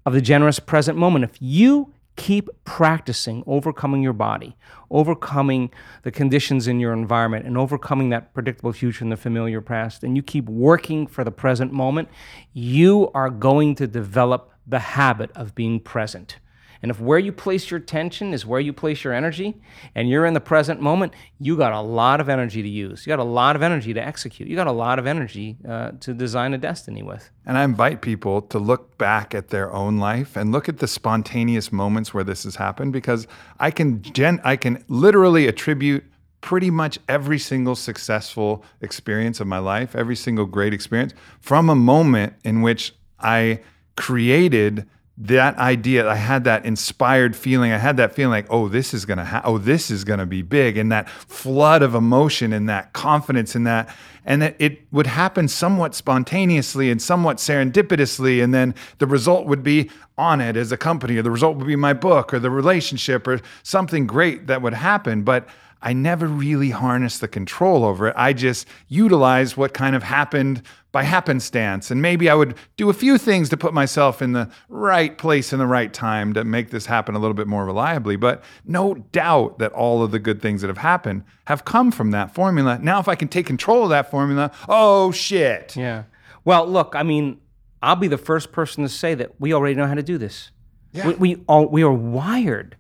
of 0.06 0.14
the 0.14 0.22
generous 0.22 0.60
present 0.60 0.98
moment. 0.98 1.24
If 1.24 1.38
you 1.40 1.94
keep 2.18 2.50
practicing 2.66 3.44
overcoming 3.48 4.04
your 4.04 4.14
body, 4.14 4.58
overcoming 4.90 5.72
the 6.04 6.12
conditions 6.12 6.68
in 6.68 6.80
your 6.80 6.94
environment, 6.94 7.46
and 7.46 7.58
overcoming 7.58 8.10
that 8.10 8.34
predictable 8.34 8.74
future 8.74 9.04
and 9.04 9.12
the 9.12 9.18
familiar 9.18 9.62
past, 9.62 10.04
and 10.04 10.16
you 10.16 10.22
keep 10.22 10.50
working 10.50 11.08
for 11.08 11.24
the 11.24 11.32
present 11.32 11.72
moment, 11.72 12.10
you 12.54 13.10
are 13.14 13.30
going 13.30 13.76
to 13.76 13.88
develop 13.88 14.52
the 14.68 14.80
habit 14.80 15.32
of 15.36 15.56
being 15.56 15.80
present. 15.80 16.38
And 16.82 16.90
if 16.90 17.00
where 17.00 17.20
you 17.20 17.32
place 17.32 17.70
your 17.70 17.80
attention 17.80 18.34
is 18.34 18.46
where 18.46 18.60
you 18.60 18.74
place 18.74 19.04
your 19.04 19.14
energy, 19.14 19.62
and 19.94 20.10
you're 20.10 20.26
in 20.26 20.34
the 20.34 20.42
present 20.42 20.82
moment, 20.82 21.14
you 21.40 21.56
got 21.56 21.74
a 21.74 21.82
lot 21.82 22.20
of 22.20 22.28
energy 22.28 22.62
to 22.62 22.68
use. 22.68 23.06
You 23.06 23.12
got 23.12 23.20
a 23.20 23.24
lot 23.24 23.56
of 23.56 23.62
energy 23.62 23.94
to 23.94 24.04
execute. 24.04 24.50
You 24.50 24.56
got 24.56 24.68
a 24.68 24.72
lot 24.72 24.98
of 24.98 25.06
energy 25.06 25.58
uh, 25.68 25.92
to 26.00 26.14
design 26.14 26.54
a 26.54 26.58
destiny 26.58 27.04
with. 27.04 27.30
And 27.46 27.58
I 27.58 27.64
invite 27.64 28.02
people 28.02 28.42
to 28.44 28.58
look 28.58 28.98
back 28.98 29.36
at 29.36 29.50
their 29.50 29.72
own 29.72 29.98
life 29.98 30.36
and 30.36 30.52
look 30.52 30.68
at 30.68 30.80
the 30.80 30.88
spontaneous 30.88 31.72
moments 31.72 32.14
where 32.14 32.24
this 32.24 32.44
has 32.46 32.56
happened, 32.56 32.94
because 32.94 33.28
I 33.60 33.72
can 33.72 34.02
gen- 34.02 34.42
I 34.44 34.56
can 34.56 34.84
literally 34.88 35.48
attribute 35.48 36.04
pretty 36.42 36.72
much 36.72 36.98
every 37.08 37.38
single 37.38 37.76
successful 37.76 38.64
experience 38.82 39.40
of 39.40 39.46
my 39.46 39.60
life, 39.60 39.96
every 39.96 40.16
single 40.16 40.48
great 40.48 40.74
experience, 40.74 41.14
from 41.40 41.70
a 41.70 41.76
moment 41.76 42.34
in 42.44 42.64
which 42.64 42.96
I 43.20 43.60
created 43.96 44.88
that 45.18 45.58
idea 45.58 46.10
i 46.10 46.16
had 46.16 46.46
that 46.46 46.66
inspired 46.66 47.36
feeling. 47.36 47.72
I 47.72 47.78
had 47.78 47.98
that 47.98 48.16
feeling 48.16 48.32
like 48.32 48.48
oh 48.50 48.68
this 48.68 48.94
is 48.94 49.06
gonna 49.06 49.26
ha- 49.26 49.42
oh 49.44 49.58
this 49.58 49.92
is 49.92 50.04
gonna 50.04 50.26
be 50.26 50.42
big 50.42 50.78
and 50.78 50.92
that 50.92 51.10
flood 51.10 51.82
of 51.82 51.96
emotion 51.96 52.54
and 52.54 52.70
that 52.70 52.94
confidence 52.94 53.56
in 53.56 53.64
that. 53.66 53.94
And 54.24 54.42
that 54.44 54.56
it 54.60 54.82
would 54.92 55.08
happen 55.08 55.48
somewhat 55.48 55.96
spontaneously 55.96 56.92
and 56.92 57.02
somewhat 57.02 57.38
serendipitously 57.38 58.44
and 58.44 58.54
then 58.54 58.76
the 59.00 59.08
result 59.08 59.48
would 59.48 59.64
be 59.64 59.90
on 60.18 60.40
it 60.42 60.56
as 60.56 60.72
a 60.72 60.78
company 60.78 61.18
or 61.18 61.24
the 61.24 61.32
result 61.32 61.58
would 61.58 61.66
be 61.66 61.76
my 61.76 61.94
book 61.94 62.32
or 62.32 62.40
the 62.40 62.52
relationship 62.52 63.28
or 63.28 63.42
something 63.64 64.06
great 64.06 64.46
that 64.46 64.62
would 64.62 64.76
happen. 64.76 65.24
But 65.24 65.50
I 65.82 65.94
never 65.94 66.28
really 66.28 66.70
harnessed 66.70 67.22
the 67.22 67.28
control 67.28 67.84
over 67.84 68.10
it. 68.10 68.14
I 68.18 68.34
just 68.34 68.68
utilized 68.88 69.58
what 69.58 69.74
kind 69.74 69.96
of 69.96 70.04
happened 70.04 70.62
by 70.92 71.04
happenstance. 71.04 71.90
And 71.90 72.02
maybe 72.02 72.30
I 72.30 72.36
would 72.36 72.56
do 72.78 72.90
a 72.90 72.94
few 72.94 73.18
things 73.18 73.50
to 73.50 73.58
put 73.58 73.74
myself 73.74 74.22
in 74.22 74.34
the 74.34 74.50
right 74.70 75.18
place 75.18 75.54
in 75.54 75.60
the 75.60 75.66
right 75.66 75.92
time 75.92 76.34
to 76.34 76.44
make 76.44 76.70
this 76.70 76.86
happen 76.86 77.16
a 77.16 77.20
little 77.20 77.34
bit 77.34 77.48
more 77.48 77.66
reliably. 77.66 78.16
But 78.16 78.44
no 78.66 78.96
doubt 79.12 79.60
that 79.60 79.72
all 79.72 80.04
of 80.04 80.12
the 80.12 80.20
good 80.20 80.42
things 80.42 80.62
that 80.62 80.68
have 80.68 80.78
happened 80.78 81.24
have 81.46 81.66
come 81.66 81.92
from 81.92 82.12
that 82.12 82.34
formula. 82.34 82.78
Now, 82.80 83.00
if 83.00 83.08
I 83.08 83.16
can 83.16 83.28
take 83.28 83.46
control 83.46 83.84
of 83.84 83.90
that 83.90 84.12
formula, 84.12 84.52
oh 84.68 85.12
shit. 85.12 85.76
Yeah. 85.76 86.04
Well, 86.44 86.68
look, 86.68 86.96
I 86.96 87.04
mean, 87.04 87.40
I'll 87.82 87.96
be 87.96 88.08
the 88.08 88.18
first 88.18 88.52
person 88.52 88.84
to 88.84 88.90
say 88.90 89.16
that 89.16 89.40
we 89.40 89.54
already 89.54 89.76
know 89.76 89.88
how 89.88 89.96
to 89.96 90.04
do 90.04 90.18
this. 90.18 90.52
Yeah. 90.92 91.08
We, 91.08 91.14
we, 91.16 91.36
all, 91.48 91.68
we 91.68 91.84
are 91.84 91.94
wired 91.94 92.76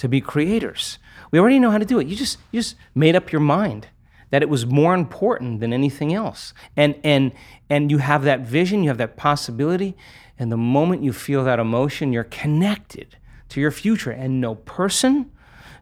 to 0.00 0.08
be 0.08 0.18
creators. 0.18 0.98
We 1.30 1.38
already 1.38 1.58
know 1.58 1.70
how 1.70 1.76
to 1.76 1.84
do 1.84 1.98
it. 1.98 2.06
You 2.06 2.16
just, 2.16 2.38
you 2.50 2.60
just 2.60 2.74
made 2.94 3.14
up 3.14 3.32
your 3.32 3.42
mind 3.42 3.88
that 4.30 4.40
it 4.40 4.48
was 4.48 4.64
more 4.64 4.94
important 4.94 5.60
than 5.60 5.74
anything 5.74 6.14
else. 6.14 6.54
And, 6.74 6.94
and, 7.04 7.32
and 7.68 7.90
you 7.90 7.98
have 7.98 8.22
that 8.22 8.40
vision, 8.40 8.82
you 8.82 8.88
have 8.88 8.96
that 8.96 9.18
possibility, 9.18 9.94
and 10.38 10.50
the 10.50 10.56
moment 10.56 11.02
you 11.02 11.12
feel 11.12 11.44
that 11.44 11.58
emotion, 11.58 12.14
you're 12.14 12.24
connected 12.24 13.18
to 13.50 13.60
your 13.60 13.70
future. 13.70 14.10
And 14.10 14.40
no 14.40 14.54
person, 14.54 15.30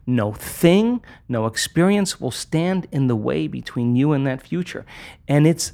no 0.05 0.33
thing, 0.33 1.01
no 1.29 1.45
experience 1.45 2.19
will 2.19 2.29
stand 2.31 2.87
in 2.91 3.07
the 3.07 3.15
way 3.15 3.47
between 3.47 3.95
you 3.95 4.11
and 4.11 4.27
that 4.27 4.45
future. 4.45 4.85
And 5.29 5.47
it's 5.47 5.71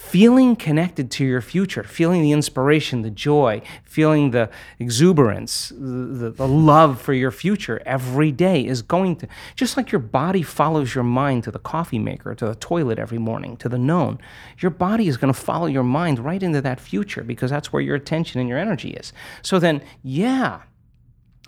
feeling 0.00 0.56
connected 0.56 1.10
to 1.10 1.24
your 1.24 1.42
future, 1.42 1.84
feeling 1.84 2.22
the 2.22 2.32
inspiration, 2.32 3.02
the 3.02 3.10
joy, 3.10 3.62
feeling 3.84 4.30
the 4.30 4.50
exuberance, 4.78 5.68
the, 5.68 6.32
the, 6.34 6.48
love 6.48 7.00
for 7.00 7.12
your 7.12 7.30
future 7.30 7.80
every 7.84 8.32
day 8.32 8.64
is 8.64 8.82
going 8.82 9.14
to, 9.14 9.28
just 9.54 9.76
like 9.76 9.92
your 9.92 10.00
body 10.00 10.42
follows 10.42 10.94
your 10.94 11.04
mind 11.04 11.44
to 11.44 11.50
the 11.50 11.58
coffee 11.58 11.98
maker, 11.98 12.34
to 12.34 12.46
the 12.46 12.54
toilet 12.56 12.98
every 12.98 13.18
morning, 13.18 13.56
to 13.58 13.68
the 13.68 13.78
known, 13.78 14.18
your 14.58 14.70
body 14.70 15.06
is 15.06 15.16
going 15.16 15.32
to 15.32 15.38
follow 15.38 15.66
your 15.66 15.84
mind 15.84 16.18
right 16.18 16.42
into 16.42 16.60
that 16.62 16.80
future 16.80 17.22
because 17.22 17.50
that's 17.50 17.72
where 17.72 17.82
your 17.82 17.94
attention 17.94 18.40
and 18.40 18.48
your 18.48 18.58
energy 18.58 18.90
is. 18.90 19.12
So 19.42 19.58
then, 19.58 19.82
yeah, 20.02 20.62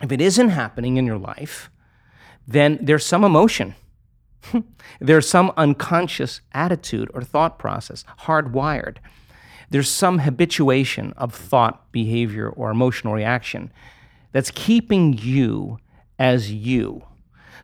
if 0.01 0.11
it 0.11 0.21
isn't 0.21 0.49
happening 0.49 0.97
in 0.97 1.05
your 1.05 1.17
life, 1.17 1.69
then 2.47 2.77
there's 2.81 3.05
some 3.05 3.23
emotion 3.23 3.75
There's 4.99 5.27
some 5.27 5.51
unconscious 5.57 6.41
attitude 6.53 7.09
or 7.13 7.21
thought 7.21 7.59
process, 7.59 8.03
hardwired. 8.21 8.97
There's 9.69 9.89
some 9.89 10.19
habituation 10.19 11.13
of 11.13 11.33
thought, 11.33 11.91
behavior, 11.91 12.49
or 12.49 12.69
emotional 12.69 13.13
reaction 13.13 13.71
that's 14.31 14.51
keeping 14.51 15.13
you 15.13 15.79
as 16.19 16.51
you. 16.51 17.03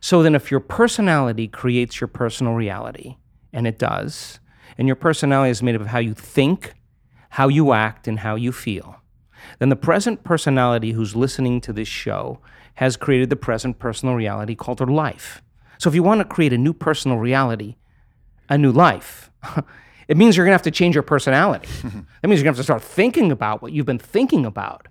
So 0.00 0.22
then, 0.22 0.34
if 0.34 0.50
your 0.50 0.60
personality 0.60 1.46
creates 1.46 2.00
your 2.00 2.08
personal 2.08 2.54
reality, 2.54 3.16
and 3.52 3.66
it 3.66 3.78
does, 3.78 4.40
and 4.78 4.88
your 4.88 4.96
personality 4.96 5.50
is 5.50 5.62
made 5.62 5.74
up 5.74 5.82
of 5.82 5.88
how 5.88 5.98
you 5.98 6.14
think, 6.14 6.74
how 7.30 7.48
you 7.48 7.72
act, 7.72 8.08
and 8.08 8.20
how 8.20 8.34
you 8.34 8.50
feel, 8.50 8.96
then 9.58 9.68
the 9.68 9.76
present 9.76 10.24
personality 10.24 10.92
who's 10.92 11.14
listening 11.14 11.60
to 11.60 11.72
this 11.72 11.88
show 11.88 12.40
has 12.74 12.96
created 12.96 13.28
the 13.28 13.36
present 13.36 13.78
personal 13.78 14.14
reality 14.14 14.54
called 14.54 14.80
her 14.80 14.86
life. 14.86 15.42
So 15.80 15.88
if 15.88 15.94
you 15.94 16.02
want 16.02 16.18
to 16.18 16.26
create 16.26 16.52
a 16.52 16.58
new 16.58 16.74
personal 16.74 17.16
reality, 17.16 17.76
a 18.50 18.58
new 18.58 18.70
life, 18.70 19.30
it 20.08 20.18
means 20.18 20.36
you're 20.36 20.44
going 20.44 20.52
to 20.52 20.56
have 20.56 20.62
to 20.62 20.70
change 20.70 20.94
your 20.94 21.02
personality. 21.02 21.68
that 21.82 22.28
means 22.28 22.38
you're 22.38 22.44
going 22.44 22.44
to 22.44 22.48
have 22.48 22.56
to 22.56 22.62
start 22.62 22.82
thinking 22.82 23.32
about 23.32 23.62
what 23.62 23.72
you've 23.72 23.86
been 23.86 23.98
thinking 23.98 24.44
about 24.44 24.88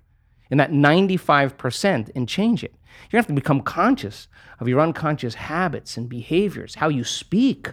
in 0.50 0.58
that 0.58 0.72
95% 0.72 2.10
and 2.16 2.28
change 2.28 2.64
it. 2.64 2.74
You're 2.74 2.82
going 2.82 3.10
to 3.10 3.16
have 3.18 3.26
to 3.28 3.32
become 3.34 3.60
conscious 3.60 4.26
of 4.58 4.66
your 4.66 4.80
unconscious 4.80 5.34
habits 5.34 5.96
and 5.96 6.08
behaviors, 6.08 6.74
how 6.74 6.88
you 6.88 7.04
speak, 7.04 7.68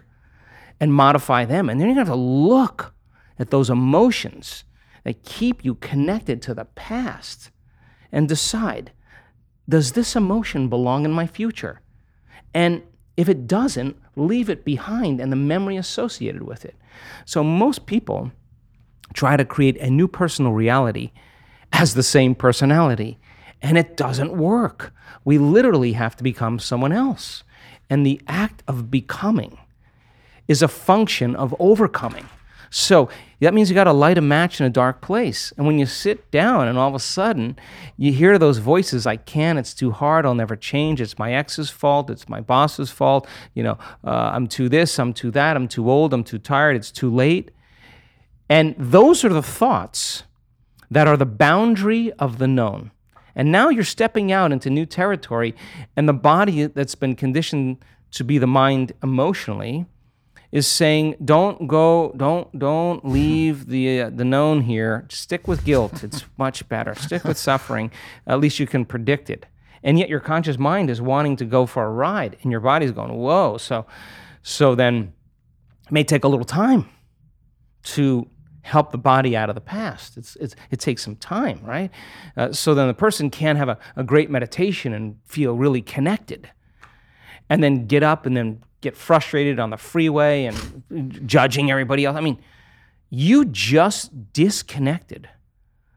and 0.79 0.93
modify 0.93 1.43
them. 1.43 1.71
And 1.71 1.79
then 1.79 1.87
you're 1.87 1.95
going 1.95 2.05
to 2.05 2.11
have 2.11 2.15
to 2.19 2.21
look 2.21 2.93
at 3.39 3.49
those 3.49 3.71
emotions 3.71 4.63
that 5.05 5.23
keep 5.23 5.65
you 5.65 5.73
connected 5.73 6.39
to 6.43 6.53
the 6.53 6.65
past 6.65 7.49
and 8.11 8.29
decide 8.29 8.91
does 9.67 9.93
this 9.93 10.15
emotion 10.15 10.69
belong 10.69 11.03
in 11.03 11.11
my 11.11 11.25
future? 11.25 11.81
And 12.53 12.83
if 13.17 13.27
it 13.27 13.47
doesn't, 13.47 13.97
leave 14.15 14.49
it 14.49 14.63
behind 14.63 15.19
and 15.19 15.31
the 15.31 15.35
memory 15.35 15.75
associated 15.75 16.43
with 16.43 16.63
it. 16.63 16.75
So 17.25 17.43
most 17.43 17.87
people 17.87 18.31
try 19.13 19.35
to 19.35 19.43
create 19.43 19.77
a 19.77 19.89
new 19.89 20.07
personal 20.07 20.53
reality 20.53 21.11
as 21.73 21.95
the 21.95 22.03
same 22.03 22.35
personality, 22.35 23.17
and 23.61 23.77
it 23.77 23.97
doesn't 23.97 24.37
work. 24.37 24.93
We 25.25 25.37
literally 25.37 25.93
have 25.93 26.15
to 26.17 26.23
become 26.23 26.59
someone 26.59 26.91
else. 26.91 27.43
And 27.89 28.05
the 28.05 28.21
act 28.27 28.63
of 28.67 28.91
becoming 28.91 29.57
is 30.47 30.61
a 30.61 30.67
function 30.67 31.35
of 31.35 31.55
overcoming. 31.59 32.29
So 32.69 33.09
that 33.39 33.53
means 33.53 33.69
you 33.69 33.75
got 33.75 33.85
to 33.85 33.93
light 33.93 34.17
a 34.17 34.21
match 34.21 34.59
in 34.59 34.65
a 34.65 34.69
dark 34.69 35.01
place. 35.01 35.53
And 35.57 35.65
when 35.67 35.77
you 35.77 35.85
sit 35.85 36.29
down 36.31 36.67
and 36.67 36.77
all 36.77 36.89
of 36.89 36.95
a 36.95 36.99
sudden 36.99 37.57
you 37.97 38.11
hear 38.11 38.37
those 38.37 38.57
voices, 38.57 39.05
I 39.05 39.15
can't, 39.15 39.59
it's 39.59 39.73
too 39.73 39.91
hard, 39.91 40.25
I'll 40.25 40.35
never 40.35 40.55
change, 40.55 41.01
it's 41.01 41.19
my 41.19 41.33
ex's 41.33 41.69
fault, 41.69 42.09
it's 42.09 42.27
my 42.27 42.41
boss's 42.41 42.89
fault, 42.89 43.27
you 43.53 43.63
know, 43.63 43.77
uh, 44.03 44.31
I'm 44.33 44.47
too 44.47 44.69
this, 44.69 44.99
I'm 44.99 45.13
too 45.13 45.31
that, 45.31 45.55
I'm 45.55 45.67
too 45.67 45.89
old, 45.89 46.13
I'm 46.13 46.23
too 46.23 46.39
tired, 46.39 46.75
it's 46.75 46.91
too 46.91 47.13
late. 47.13 47.51
And 48.49 48.75
those 48.77 49.23
are 49.23 49.29
the 49.29 49.43
thoughts 49.43 50.23
that 50.89 51.07
are 51.07 51.17
the 51.17 51.25
boundary 51.25 52.11
of 52.13 52.37
the 52.37 52.47
known. 52.47 52.91
And 53.35 53.51
now 53.51 53.69
you're 53.69 53.83
stepping 53.83 54.31
out 54.31 54.51
into 54.51 54.69
new 54.69 54.85
territory, 54.85 55.53
and 55.95 56.09
the 56.09 56.13
body 56.13 56.65
that's 56.65 56.95
been 56.95 57.15
conditioned 57.15 57.77
to 58.11 58.23
be 58.23 58.39
the 58.39 58.47
mind 58.47 58.93
emotionally 59.03 59.85
is 60.51 60.67
saying 60.67 61.15
don't 61.23 61.67
go 61.67 62.13
don't 62.15 62.57
don't 62.57 63.05
leave 63.05 63.67
the 63.67 64.01
uh, 64.01 64.09
the 64.09 64.23
known 64.23 64.61
here. 64.61 65.05
Stick 65.09 65.47
with 65.47 65.65
guilt. 65.65 66.03
It's 66.03 66.25
much 66.37 66.67
better. 66.69 66.95
Stick 66.95 67.23
with 67.23 67.37
suffering. 67.37 67.91
At 68.25 68.39
least 68.39 68.59
you 68.59 68.67
can 68.67 68.85
predict 68.85 69.29
it. 69.29 69.45
And 69.83 69.99
yet 69.99 70.09
your 70.09 70.19
conscious 70.19 70.57
mind 70.57 70.89
is 70.89 71.01
wanting 71.01 71.35
to 71.37 71.45
go 71.45 71.65
for 71.65 71.85
a 71.85 71.91
ride 71.91 72.37
and 72.41 72.51
your 72.51 72.61
body's 72.61 72.91
going 72.91 73.13
whoa. 73.13 73.57
So 73.57 73.85
so 74.41 74.75
then 74.75 75.13
it 75.85 75.91
may 75.91 76.03
take 76.03 76.23
a 76.23 76.27
little 76.27 76.45
time 76.45 76.87
to 77.83 78.29
help 78.61 78.91
the 78.91 78.97
body 78.97 79.35
out 79.35 79.47
of 79.47 79.55
the 79.55 79.61
past. 79.61 80.17
It's, 80.17 80.35
it's 80.37 80.55
it 80.71 80.79
takes 80.79 81.03
some 81.03 81.17
time 81.17 81.59
right? 81.63 81.91
Uh, 82.37 82.53
so 82.53 82.73
then 82.73 82.87
the 82.87 82.93
person 82.93 83.29
can 83.29 83.57
have 83.57 83.69
a, 83.69 83.77
a 83.97 84.03
great 84.03 84.29
meditation 84.29 84.93
and 84.93 85.17
feel 85.25 85.55
really 85.55 85.81
connected 85.81 86.49
and 87.49 87.63
then 87.63 87.85
get 87.85 88.03
up 88.03 88.25
and 88.25 88.35
then 88.35 88.61
get 88.87 88.97
frustrated 88.97 89.59
on 89.59 89.69
the 89.69 89.77
freeway 89.77 90.45
and 90.45 91.27
judging 91.27 91.69
everybody 91.69 92.05
else. 92.05 92.15
I 92.15 92.21
mean, 92.21 92.39
you 93.09 93.45
just 93.45 94.33
disconnected 94.33 95.29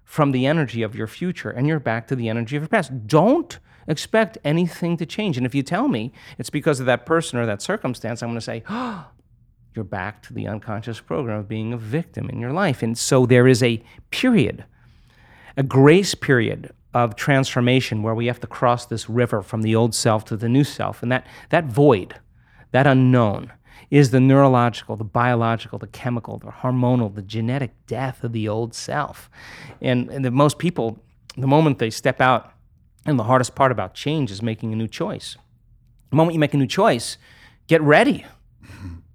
from 0.04 0.32
the 0.32 0.44
energy 0.44 0.82
of 0.82 0.94
your 0.94 1.06
future 1.06 1.50
and 1.50 1.66
you're 1.68 1.78
back 1.78 2.08
to 2.08 2.16
the 2.16 2.28
energy 2.28 2.56
of 2.56 2.62
your 2.62 2.68
past. 2.68 3.06
Don't 3.06 3.58
expect 3.86 4.38
anything 4.44 4.96
to 4.96 5.06
change. 5.06 5.36
And 5.36 5.46
if 5.46 5.54
you 5.54 5.62
tell 5.62 5.86
me 5.86 6.12
it's 6.36 6.50
because 6.50 6.80
of 6.80 6.86
that 6.86 7.06
person 7.06 7.38
or 7.38 7.46
that 7.46 7.62
circumstance, 7.62 8.22
I'm 8.22 8.30
going 8.30 8.38
to 8.38 8.40
say, 8.40 8.64
oh, 8.68 9.06
you're 9.74 9.84
back 9.84 10.20
to 10.24 10.34
the 10.34 10.48
unconscious 10.48 10.98
program 10.98 11.38
of 11.38 11.48
being 11.48 11.72
a 11.72 11.76
victim 11.76 12.28
in 12.28 12.40
your 12.40 12.52
life. 12.52 12.82
And 12.82 12.98
so 12.98 13.24
there 13.24 13.46
is 13.46 13.62
a 13.62 13.80
period, 14.10 14.64
a 15.56 15.62
grace 15.62 16.16
period 16.16 16.72
of 16.92 17.14
transformation 17.14 18.02
where 18.02 18.16
we 18.16 18.26
have 18.26 18.40
to 18.40 18.48
cross 18.48 18.86
this 18.86 19.08
river 19.08 19.42
from 19.42 19.62
the 19.62 19.76
old 19.76 19.94
self 19.94 20.24
to 20.24 20.36
the 20.36 20.48
new 20.48 20.64
self. 20.64 21.04
And 21.04 21.12
that, 21.12 21.24
that 21.50 21.66
void, 21.66 22.16
that 22.72 22.86
unknown 22.86 23.52
is 23.90 24.10
the 24.10 24.20
neurological, 24.20 24.96
the 24.96 25.04
biological, 25.04 25.78
the 25.78 25.86
chemical, 25.88 26.38
the 26.38 26.46
hormonal, 26.46 27.12
the 27.14 27.22
genetic 27.22 27.72
death 27.86 28.22
of 28.22 28.32
the 28.32 28.48
old 28.48 28.72
self. 28.74 29.28
And, 29.80 30.08
and 30.10 30.24
the 30.24 30.30
most 30.30 30.58
people, 30.58 31.02
the 31.36 31.48
moment 31.48 31.78
they 31.78 31.90
step 31.90 32.20
out, 32.20 32.52
and 33.04 33.18
the 33.18 33.24
hardest 33.24 33.54
part 33.54 33.72
about 33.72 33.94
change 33.94 34.30
is 34.30 34.42
making 34.42 34.72
a 34.72 34.76
new 34.76 34.86
choice. 34.86 35.36
The 36.10 36.16
moment 36.16 36.34
you 36.34 36.40
make 36.40 36.54
a 36.54 36.58
new 36.58 36.66
choice, 36.66 37.16
get 37.66 37.80
ready 37.82 38.24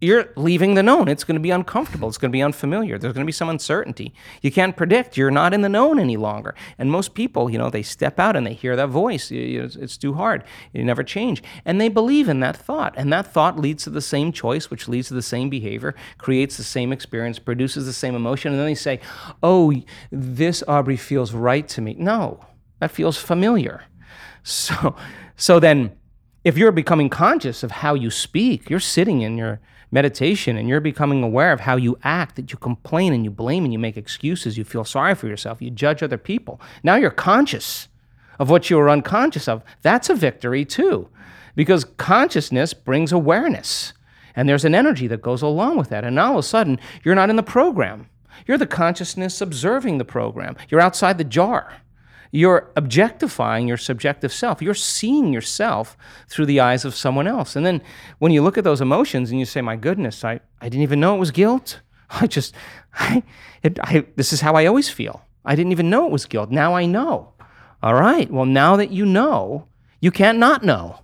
you're 0.06 0.30
leaving 0.36 0.76
the 0.76 0.84
known. 0.84 1.08
It's 1.08 1.24
going 1.24 1.36
to 1.36 1.41
be 1.41 1.51
uncomfortable. 1.51 2.08
It's 2.08 2.18
going 2.18 2.32
to 2.32 2.36
be 2.36 2.41
unfamiliar. 2.41 2.97
There's 2.97 3.14
going 3.14 3.26
to 3.26 3.28
be 3.28 3.32
some 3.32 3.49
uncertainty. 3.49 4.14
You 4.41 4.51
can't 4.51 4.78
predict. 4.78 5.18
You're 5.18 5.32
not 5.32 5.53
in 5.53 5.62
the 5.62 5.70
known 5.70 5.99
any 5.99 6.16
longer. 6.16 6.53
And 6.78 6.91
most 6.91 7.14
people, 7.16 7.49
you 7.49 7.58
know, 7.58 7.70
they 7.70 7.82
step 7.82 8.20
out 8.20 8.36
and 8.36 8.45
they 8.45 8.53
hear 8.53 8.76
that 8.76 8.89
voice. 8.89 9.32
It's 9.32 9.97
too 9.97 10.14
hard. 10.14 10.43
You 10.74 10.84
never 10.84 11.03
change. 11.03 11.41
And 11.66 11.82
they 11.82 11.89
believe 11.89 12.30
in 12.30 12.39
that 12.41 12.56
thought. 12.56 12.93
And 12.95 13.12
that 13.12 13.28
thought 13.28 13.60
leads 13.60 13.84
to 13.86 13.89
the 13.89 14.01
same 14.01 14.32
choice, 14.32 14.70
which 14.70 14.88
leads 14.88 15.08
to 15.08 15.16
the 15.16 15.22
same 15.22 15.49
behavior, 15.49 15.95
creates 16.18 16.58
the 16.58 16.64
same 16.64 16.93
experience, 16.93 17.39
produces 17.39 17.86
the 17.86 17.93
same 17.93 18.16
emotion. 18.16 18.51
And 18.51 18.60
then 18.60 18.68
they 18.68 18.76
say, 18.76 18.99
oh, 19.41 19.74
this 20.12 20.64
Aubrey 20.68 20.97
feels 20.97 21.34
right 21.34 21.68
to 21.70 21.82
me. 21.82 21.95
No, 21.97 22.45
that 22.80 22.91
feels 22.91 23.18
familiar. 23.18 23.84
So, 24.47 24.95
so 25.38 25.60
then 25.60 25.97
if 26.46 26.58
you're 26.58 26.72
becoming 26.72 27.10
conscious 27.10 27.64
of 27.64 27.72
how 27.72 27.96
you 27.96 28.10
speak, 28.10 28.70
you're 28.70 28.80
sitting 28.80 29.22
in 29.22 29.36
your 29.36 29.60
meditation 29.91 30.56
and 30.56 30.70
you're 30.70 30.80
becoming 30.80 31.24
aware 31.24 31.52
of 31.52 31.62
how 31.62 31.76
you 31.76 31.98
act, 32.04 32.36
that 32.36 32.52
you 32.52 32.58
complain 32.58 33.12
and 33.14 33.26
you 33.26 33.32
blame 33.32 33.64
and 33.64 33.74
you 33.74 33.80
make 33.80 33.98
excuses, 33.98 34.58
you 34.58 34.64
feel 34.64 34.86
sorry 34.86 35.16
for 35.16 35.28
yourself, 35.28 35.62
you 35.62 35.72
judge 35.72 36.04
other 36.04 36.18
people. 36.18 36.62
Now 36.84 36.96
you're 36.96 37.10
conscious 37.12 37.88
of 38.39 38.50
what 38.50 38.70
you 38.70 38.78
were 38.78 38.89
unconscious 38.89 39.48
of. 39.48 39.64
That's 39.82 40.10
a 40.10 40.16
victory 40.16 40.64
too. 40.66 41.10
because 41.56 41.86
consciousness 41.98 42.74
brings 42.74 43.12
awareness. 43.12 43.93
And 44.36 44.48
there's 44.48 44.66
an 44.66 44.76
energy 44.76 45.08
that 45.08 45.22
goes 45.22 45.41
along 45.41 45.78
with 45.78 45.89
that. 45.89 46.04
And 46.04 46.20
all 46.20 46.34
of 46.34 46.39
a 46.39 46.43
sudden, 46.43 46.80
you're 47.04 47.16
not 47.16 47.30
in 47.30 47.38
the 47.38 47.43
program. 47.43 48.10
You're 48.46 48.58
the 48.58 48.68
consciousness 48.68 49.39
observing 49.39 49.98
the 49.98 50.06
program. 50.06 50.58
You're 50.70 50.82
outside 50.82 51.18
the 51.18 51.24
jar. 51.24 51.74
You're 52.32 52.72
objectifying 52.76 53.68
your 53.68 53.78
subjective 53.78 54.34
self. 54.34 54.62
You're 54.62 54.74
seeing 54.74 55.32
yourself 55.32 55.98
through 56.28 56.48
the 56.48 56.60
eyes 56.60 56.86
of 56.86 56.96
someone 56.96 57.28
else. 57.28 57.56
And 57.56 57.66
then 57.66 57.82
when 58.20 58.32
you 58.32 58.42
look 58.42 58.58
at 58.58 58.64
those 58.64 58.82
emotions 58.82 59.32
and 59.32 59.40
you 59.40 59.46
say, 59.46 59.62
My 59.62 59.76
goodness, 59.76 60.24
I, 60.24 60.40
I 60.62 60.70
didn't 60.70 60.84
even 60.84 61.00
know 61.00 61.16
it 61.16 61.20
was 61.20 61.32
guilt. 61.32 61.82
I 62.10 62.28
just, 62.28 62.54
I, 62.94 63.24
it, 63.64 63.80
I, 63.82 64.06
this 64.16 64.34
is 64.34 64.42
how 64.42 64.54
I 64.54 64.66
always 64.66 64.90
feel. 64.90 65.26
I 65.44 65.56
didn't 65.56 65.72
even 65.72 65.90
know 65.90 66.06
it 66.06 66.12
was 66.12 66.26
guilt. 66.26 66.52
Now 66.52 66.76
I 66.76 66.86
know. 66.86 67.34
All 67.84 67.94
right. 67.94 68.30
Well, 68.32 68.46
now 68.46 68.76
that 68.78 68.92
you 68.92 69.06
know, 69.06 69.68
you 70.02 70.12
can't 70.12 70.40
not 70.40 70.64
know. 70.64 71.02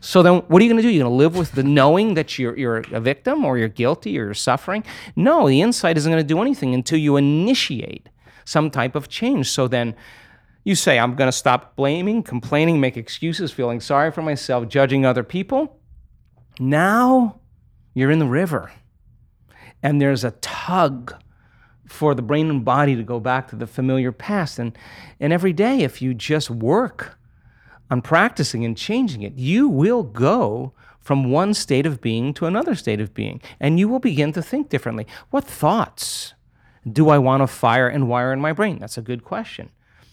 So 0.00 0.22
then 0.22 0.38
what 0.48 0.60
are 0.60 0.64
you 0.64 0.70
going 0.70 0.82
to 0.82 0.88
do? 0.88 0.92
You're 0.92 1.04
going 1.04 1.12
to 1.12 1.16
live 1.16 1.36
with 1.36 1.52
the 1.52 1.62
knowing 1.62 2.14
that 2.14 2.38
you're, 2.38 2.58
you're 2.58 2.78
a 2.92 3.00
victim 3.00 3.44
or 3.44 3.56
you're 3.56 3.68
guilty 3.68 4.18
or 4.18 4.24
you're 4.24 4.34
suffering? 4.34 4.84
No, 5.14 5.48
the 5.48 5.60
insight 5.60 5.96
isn't 5.96 6.10
going 6.10 6.22
to 6.22 6.26
do 6.26 6.40
anything 6.40 6.74
until 6.74 6.98
you 6.98 7.16
initiate 7.16 8.08
some 8.44 8.70
type 8.70 8.96
of 8.96 9.08
change. 9.08 9.48
So 9.50 9.68
then 9.68 9.94
you 10.64 10.74
say, 10.74 10.98
I'm 10.98 11.14
going 11.14 11.28
to 11.28 11.36
stop 11.36 11.76
blaming, 11.76 12.22
complaining, 12.22 12.80
make 12.80 12.96
excuses, 12.96 13.50
feeling 13.50 13.80
sorry 13.80 14.10
for 14.12 14.22
myself, 14.22 14.68
judging 14.68 15.04
other 15.04 15.24
people. 15.24 15.80
Now 16.60 17.40
you're 17.94 18.10
in 18.10 18.18
the 18.18 18.26
river. 18.26 18.70
And 19.82 20.00
there's 20.00 20.24
a 20.24 20.30
tug 20.32 21.14
for 21.86 22.14
the 22.14 22.22
brain 22.22 22.48
and 22.48 22.64
body 22.64 22.94
to 22.96 23.02
go 23.02 23.20
back 23.20 23.48
to 23.48 23.56
the 23.56 23.66
familiar 23.66 24.12
past. 24.12 24.58
And, 24.58 24.76
and 25.18 25.32
every 25.32 25.52
day, 25.52 25.80
if 25.80 26.00
you 26.00 26.14
just 26.14 26.50
work 26.50 27.18
on 27.90 28.00
practicing 28.00 28.64
and 28.64 28.76
changing 28.76 29.22
it, 29.22 29.34
you 29.34 29.68
will 29.68 30.02
go 30.02 30.72
from 31.00 31.30
one 31.30 31.52
state 31.52 31.84
of 31.84 32.00
being 32.00 32.32
to 32.32 32.46
another 32.46 32.76
state 32.76 33.00
of 33.00 33.12
being, 33.12 33.40
and 33.58 33.78
you 33.78 33.88
will 33.88 33.98
begin 33.98 34.32
to 34.32 34.40
think 34.40 34.68
differently. 34.68 35.06
What 35.30 35.44
thoughts 35.44 36.34
do 36.90 37.08
I 37.08 37.18
want 37.18 37.42
to 37.42 37.48
fire 37.48 37.88
and 37.88 38.08
wire 38.08 38.32
in 38.32 38.40
my 38.40 38.52
brain? 38.52 38.78
That's 38.78 38.96
a 38.96 39.02
good 39.02 39.24
question. 39.24 39.70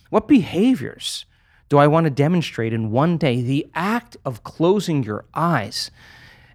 What 0.09 0.27
behaviors 0.27 1.25
do 1.69 1.77
I 1.77 1.87
want 1.87 2.05
to 2.05 2.09
demonstrate 2.09 2.73
in 2.73 2.91
one 2.91 3.17
day? 3.17 3.41
The 3.41 3.67
act 3.73 4.17
of 4.25 4.43
closing 4.43 5.03
your 5.03 5.25
eyes. 5.33 5.91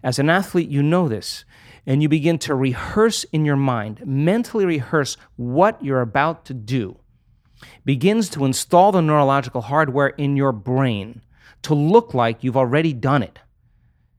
As 0.03 0.19
an 0.19 0.29
athlete, 0.29 0.69
you 0.69 0.83
know 0.83 1.09
this, 1.09 1.45
and 1.87 2.03
you 2.03 2.09
begin 2.09 2.39
to 2.39 2.55
rehearse 2.55 3.25
in 3.25 3.45
your 3.45 3.57
mind, 3.57 4.03
mentally 4.05 4.67
rehearse 4.67 5.17
what 5.37 5.83
you're 5.83 6.01
about 6.01 6.45
to 6.47 6.55
do 6.55 6.99
begins 7.85 8.29
to 8.31 8.45
install 8.45 8.93
the 8.93 9.03
neurological 9.03 9.63
hardware 9.63 10.09
in 10.09 10.37
your 10.37 10.53
brain 10.53 11.23
to 11.63 11.75
look 11.75 12.15
like 12.15 12.45
you've 12.45 12.57
already 12.57 12.93
done 12.93 13.23
it. 13.23 13.39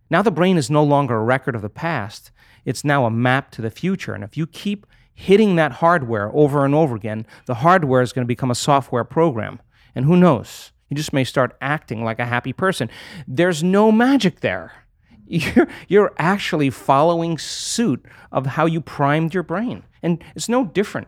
Now, 0.09 0.21
the 0.21 0.31
brain 0.31 0.57
is 0.57 0.69
no 0.69 0.83
longer 0.83 1.15
a 1.15 1.23
record 1.23 1.55
of 1.55 1.61
the 1.61 1.69
past, 1.69 2.31
it's 2.63 2.83
now 2.83 3.05
a 3.05 3.11
map 3.11 3.51
to 3.51 3.61
the 3.61 3.69
future. 3.69 4.13
And 4.13 4.23
if 4.23 4.37
you 4.37 4.47
keep 4.47 4.87
hitting 5.15 5.55
that 5.55 5.71
hardware 5.73 6.29
over 6.33 6.65
and 6.65 6.75
over 6.75 6.95
again, 6.95 7.25
the 7.45 7.55
hardware 7.55 8.01
is 8.01 8.13
going 8.13 8.25
to 8.25 8.27
become 8.27 8.51
a 8.51 8.55
software 8.55 9.05
program. 9.05 9.59
And 9.95 10.05
who 10.05 10.17
knows? 10.17 10.71
You 10.89 10.97
just 10.97 11.13
may 11.13 11.23
start 11.23 11.57
acting 11.61 12.03
like 12.03 12.19
a 12.19 12.25
happy 12.25 12.53
person. 12.53 12.89
There's 13.27 13.63
no 13.63 13.91
magic 13.91 14.41
there. 14.41 14.73
You're, 15.27 15.67
you're 15.87 16.13
actually 16.19 16.69
following 16.69 17.39
suit 17.39 18.05
of 18.31 18.45
how 18.45 18.67
you 18.67 18.79
primed 18.79 19.33
your 19.33 19.41
brain. 19.41 19.81
And 20.03 20.23
it's 20.35 20.47
no 20.47 20.65
different 20.65 21.07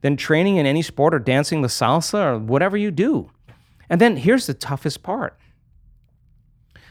than 0.00 0.16
training 0.16 0.56
in 0.56 0.66
any 0.66 0.82
sport 0.82 1.14
or 1.14 1.20
dancing 1.20 1.62
the 1.62 1.68
salsa 1.68 2.34
or 2.34 2.38
whatever 2.40 2.76
you 2.76 2.90
do. 2.90 3.30
And 3.88 4.00
then 4.00 4.16
here's 4.16 4.46
the 4.46 4.54
toughest 4.54 5.04
part 5.04 5.38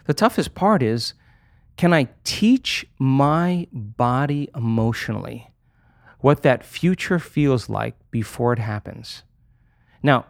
the 0.06 0.14
toughest 0.14 0.56
part 0.56 0.82
is 0.82 1.14
can 1.76 1.94
I 1.94 2.08
teach 2.24 2.86
my 2.98 3.68
body 3.72 4.50
emotionally 4.56 5.53
what 6.24 6.42
that 6.42 6.64
future 6.64 7.20
feels 7.20 7.68
like 7.68 7.96
before 8.10 8.54
it 8.54 8.60
happens? 8.60 9.24
Now, 10.02 10.26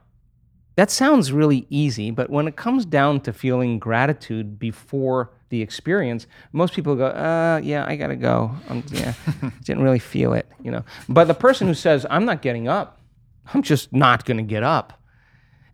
that 0.76 0.90
sounds 0.90 1.32
really 1.32 1.68
easy, 1.70 2.10
but 2.10 2.32
when 2.32 2.48
it 2.48 2.56
comes 2.56 2.84
down 2.84 3.22
to 3.22 3.32
feeling 3.32 3.78
gratitude 3.78 4.58
before 4.58 5.30
the 5.50 5.62
experience, 5.62 6.26
most 6.52 6.74
people 6.74 6.96
go, 6.96 7.06
uh, 7.06 7.62
yeah, 7.64 7.86
I 7.86 7.96
gotta 7.96 8.16
go. 8.16 8.56
Um, 8.70 8.84
yeah, 8.90 9.14
didn't 9.64 9.84
really 9.84 10.00
feel 10.00 10.34
it, 10.34 10.48
you 10.64 10.72
know. 10.72 10.84
But 11.08 11.26
the 11.26 11.36
person 11.36 11.68
who 11.68 11.76
says, 11.76 12.08
I'm 12.10 12.26
not 12.26 12.42
getting 12.42 12.68
up, 12.68 13.00
I'm 13.54 13.62
just 13.62 13.94
not 13.94 14.26
gonna 14.26 14.42
get 14.42 14.64
up 14.64 15.00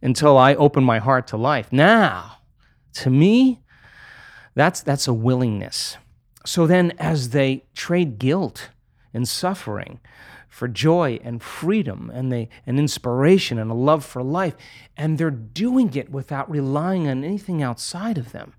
until 0.01 0.37
I 0.37 0.53
open 0.55 0.83
my 0.83 0.99
heart 0.99 1.27
to 1.27 1.37
life. 1.37 1.71
Now, 1.71 2.39
to 2.95 3.09
me, 3.09 3.61
that's 4.53 4.81
that's 4.81 5.07
a 5.07 5.13
willingness. 5.13 5.95
So 6.45 6.67
then 6.67 6.91
as 6.99 7.29
they 7.29 7.63
trade 7.73 8.19
guilt 8.19 8.71
and 9.13 9.27
suffering 9.27 9.99
for 10.47 10.67
joy 10.67 11.19
and 11.23 11.41
freedom 11.41 12.11
and 12.13 12.31
they 12.31 12.49
and 12.65 12.79
inspiration 12.79 13.59
and 13.59 13.69
a 13.69 13.75
love 13.75 14.03
for 14.03 14.23
life, 14.23 14.55
and 14.97 15.17
they're 15.17 15.29
doing 15.31 15.93
it 15.95 16.09
without 16.09 16.49
relying 16.49 17.07
on 17.07 17.23
anything 17.23 17.61
outside 17.61 18.17
of 18.17 18.31
them 18.31 18.53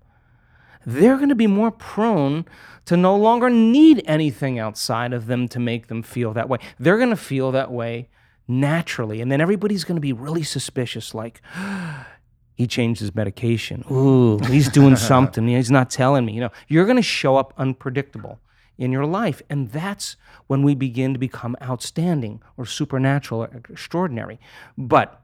they're 0.85 1.17
going 1.17 1.29
to 1.29 1.35
be 1.35 1.47
more 1.47 1.71
prone 1.71 2.45
to 2.85 2.97
no 2.97 3.15
longer 3.15 3.49
need 3.49 4.03
anything 4.05 4.59
outside 4.59 5.13
of 5.13 5.27
them 5.27 5.47
to 5.49 5.59
make 5.59 5.87
them 5.87 6.01
feel 6.01 6.33
that 6.33 6.49
way. 6.49 6.59
They're 6.79 6.97
going 6.97 7.09
to 7.09 7.15
feel 7.15 7.51
that 7.51 7.71
way 7.71 8.09
naturally. 8.47 9.21
And 9.21 9.31
then 9.31 9.41
everybody's 9.41 9.83
going 9.83 9.97
to 9.97 10.01
be 10.01 10.13
really 10.13 10.43
suspicious 10.43 11.13
like, 11.13 11.41
he 12.55 12.67
changed 12.67 12.99
his 13.01 13.13
medication. 13.13 13.83
Ooh, 13.91 14.39
he's 14.39 14.69
doing 14.69 14.95
something. 15.11 15.47
He's 15.47 15.71
not 15.71 15.89
telling 15.89 16.25
me. 16.25 16.33
You 16.33 16.41
know, 16.41 16.51
you're 16.67 16.85
going 16.85 16.97
to 16.97 17.03
show 17.03 17.37
up 17.37 17.53
unpredictable 17.57 18.39
in 18.77 18.91
your 18.91 19.05
life. 19.05 19.41
And 19.49 19.69
that's 19.71 20.15
when 20.47 20.63
we 20.63 20.75
begin 20.75 21.13
to 21.13 21.19
become 21.19 21.55
outstanding 21.61 22.41
or 22.57 22.65
supernatural 22.65 23.43
or 23.43 23.61
extraordinary. 23.69 24.39
But 24.77 25.21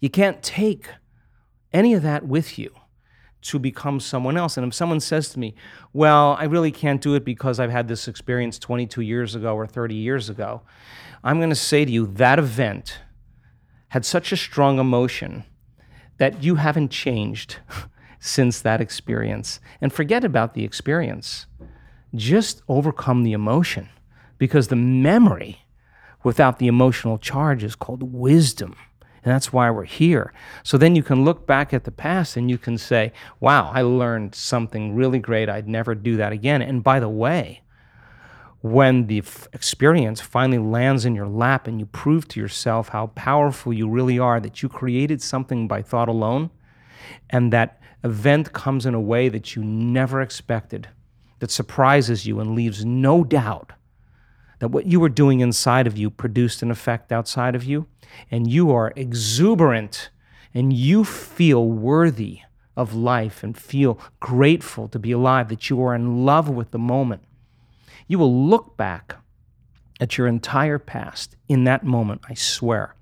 you 0.00 0.10
can't 0.10 0.42
take 0.42 0.88
any 1.72 1.94
of 1.94 2.02
that 2.02 2.26
with 2.26 2.58
you 2.58 2.74
to 3.42 3.58
become 3.58 3.98
someone 4.00 4.36
else. 4.36 4.56
And 4.56 4.66
if 4.66 4.74
someone 4.74 5.00
says 5.00 5.28
to 5.30 5.38
me, 5.38 5.54
Well, 5.92 6.36
I 6.38 6.44
really 6.44 6.70
can't 6.70 7.00
do 7.00 7.14
it 7.14 7.24
because 7.24 7.58
I've 7.58 7.70
had 7.70 7.88
this 7.88 8.08
experience 8.08 8.58
22 8.58 9.00
years 9.00 9.34
ago 9.34 9.54
or 9.54 9.66
30 9.66 9.94
years 9.94 10.28
ago, 10.30 10.62
I'm 11.24 11.38
going 11.38 11.50
to 11.50 11.56
say 11.56 11.84
to 11.84 11.90
you 11.90 12.06
that 12.06 12.38
event 12.38 12.98
had 13.88 14.04
such 14.04 14.32
a 14.32 14.36
strong 14.36 14.78
emotion 14.78 15.44
that 16.18 16.42
you 16.42 16.54
haven't 16.54 16.90
changed 16.90 17.56
since 18.20 18.60
that 18.60 18.80
experience. 18.80 19.60
And 19.80 19.92
forget 19.92 20.24
about 20.24 20.54
the 20.54 20.64
experience, 20.64 21.46
just 22.14 22.62
overcome 22.68 23.22
the 23.22 23.32
emotion 23.32 23.88
because 24.38 24.68
the 24.68 24.76
memory 24.76 25.64
without 26.22 26.58
the 26.58 26.68
emotional 26.68 27.18
charge 27.18 27.64
is 27.64 27.74
called 27.74 28.02
wisdom. 28.02 28.76
And 29.24 29.32
that's 29.32 29.52
why 29.52 29.70
we're 29.70 29.84
here. 29.84 30.32
So 30.64 30.76
then 30.76 30.96
you 30.96 31.02
can 31.02 31.24
look 31.24 31.46
back 31.46 31.72
at 31.72 31.84
the 31.84 31.92
past 31.92 32.36
and 32.36 32.50
you 32.50 32.58
can 32.58 32.76
say, 32.76 33.12
wow, 33.38 33.70
I 33.72 33.82
learned 33.82 34.34
something 34.34 34.94
really 34.94 35.20
great. 35.20 35.48
I'd 35.48 35.68
never 35.68 35.94
do 35.94 36.16
that 36.16 36.32
again. 36.32 36.60
And 36.60 36.82
by 36.82 36.98
the 36.98 37.08
way, 37.08 37.62
when 38.62 39.06
the 39.06 39.18
f- 39.18 39.48
experience 39.52 40.20
finally 40.20 40.58
lands 40.58 41.04
in 41.04 41.14
your 41.14 41.26
lap 41.26 41.66
and 41.66 41.80
you 41.80 41.86
prove 41.86 42.28
to 42.28 42.40
yourself 42.40 42.88
how 42.88 43.08
powerful 43.08 43.72
you 43.72 43.88
really 43.88 44.18
are, 44.18 44.40
that 44.40 44.62
you 44.62 44.68
created 44.68 45.20
something 45.20 45.66
by 45.68 45.82
thought 45.82 46.08
alone, 46.08 46.50
and 47.30 47.52
that 47.52 47.80
event 48.04 48.52
comes 48.52 48.86
in 48.86 48.94
a 48.94 49.00
way 49.00 49.28
that 49.28 49.54
you 49.54 49.64
never 49.64 50.20
expected, 50.20 50.88
that 51.42 51.50
surprises 51.50 52.24
you 52.24 52.38
and 52.38 52.54
leaves 52.54 52.84
no 52.84 53.24
doubt 53.24 53.72
that 54.60 54.68
what 54.68 54.86
you 54.86 55.00
were 55.00 55.08
doing 55.08 55.40
inside 55.40 55.88
of 55.88 55.98
you 55.98 56.08
produced 56.08 56.62
an 56.62 56.70
effect 56.70 57.10
outside 57.10 57.56
of 57.56 57.64
you, 57.64 57.88
and 58.30 58.48
you 58.48 58.70
are 58.70 58.92
exuberant 58.94 60.10
and 60.54 60.72
you 60.72 61.02
feel 61.02 61.66
worthy 61.66 62.42
of 62.76 62.94
life 62.94 63.42
and 63.42 63.58
feel 63.58 63.98
grateful 64.20 64.86
to 64.86 65.00
be 65.00 65.10
alive, 65.10 65.48
that 65.48 65.68
you 65.68 65.82
are 65.82 65.96
in 65.96 66.24
love 66.24 66.48
with 66.48 66.70
the 66.70 66.78
moment, 66.78 67.24
you 68.06 68.20
will 68.20 68.46
look 68.46 68.76
back 68.76 69.16
at 70.00 70.16
your 70.16 70.28
entire 70.28 70.78
past 70.78 71.34
in 71.48 71.64
that 71.64 71.82
moment, 71.82 72.20
I 72.28 72.34
swear, 72.34 72.94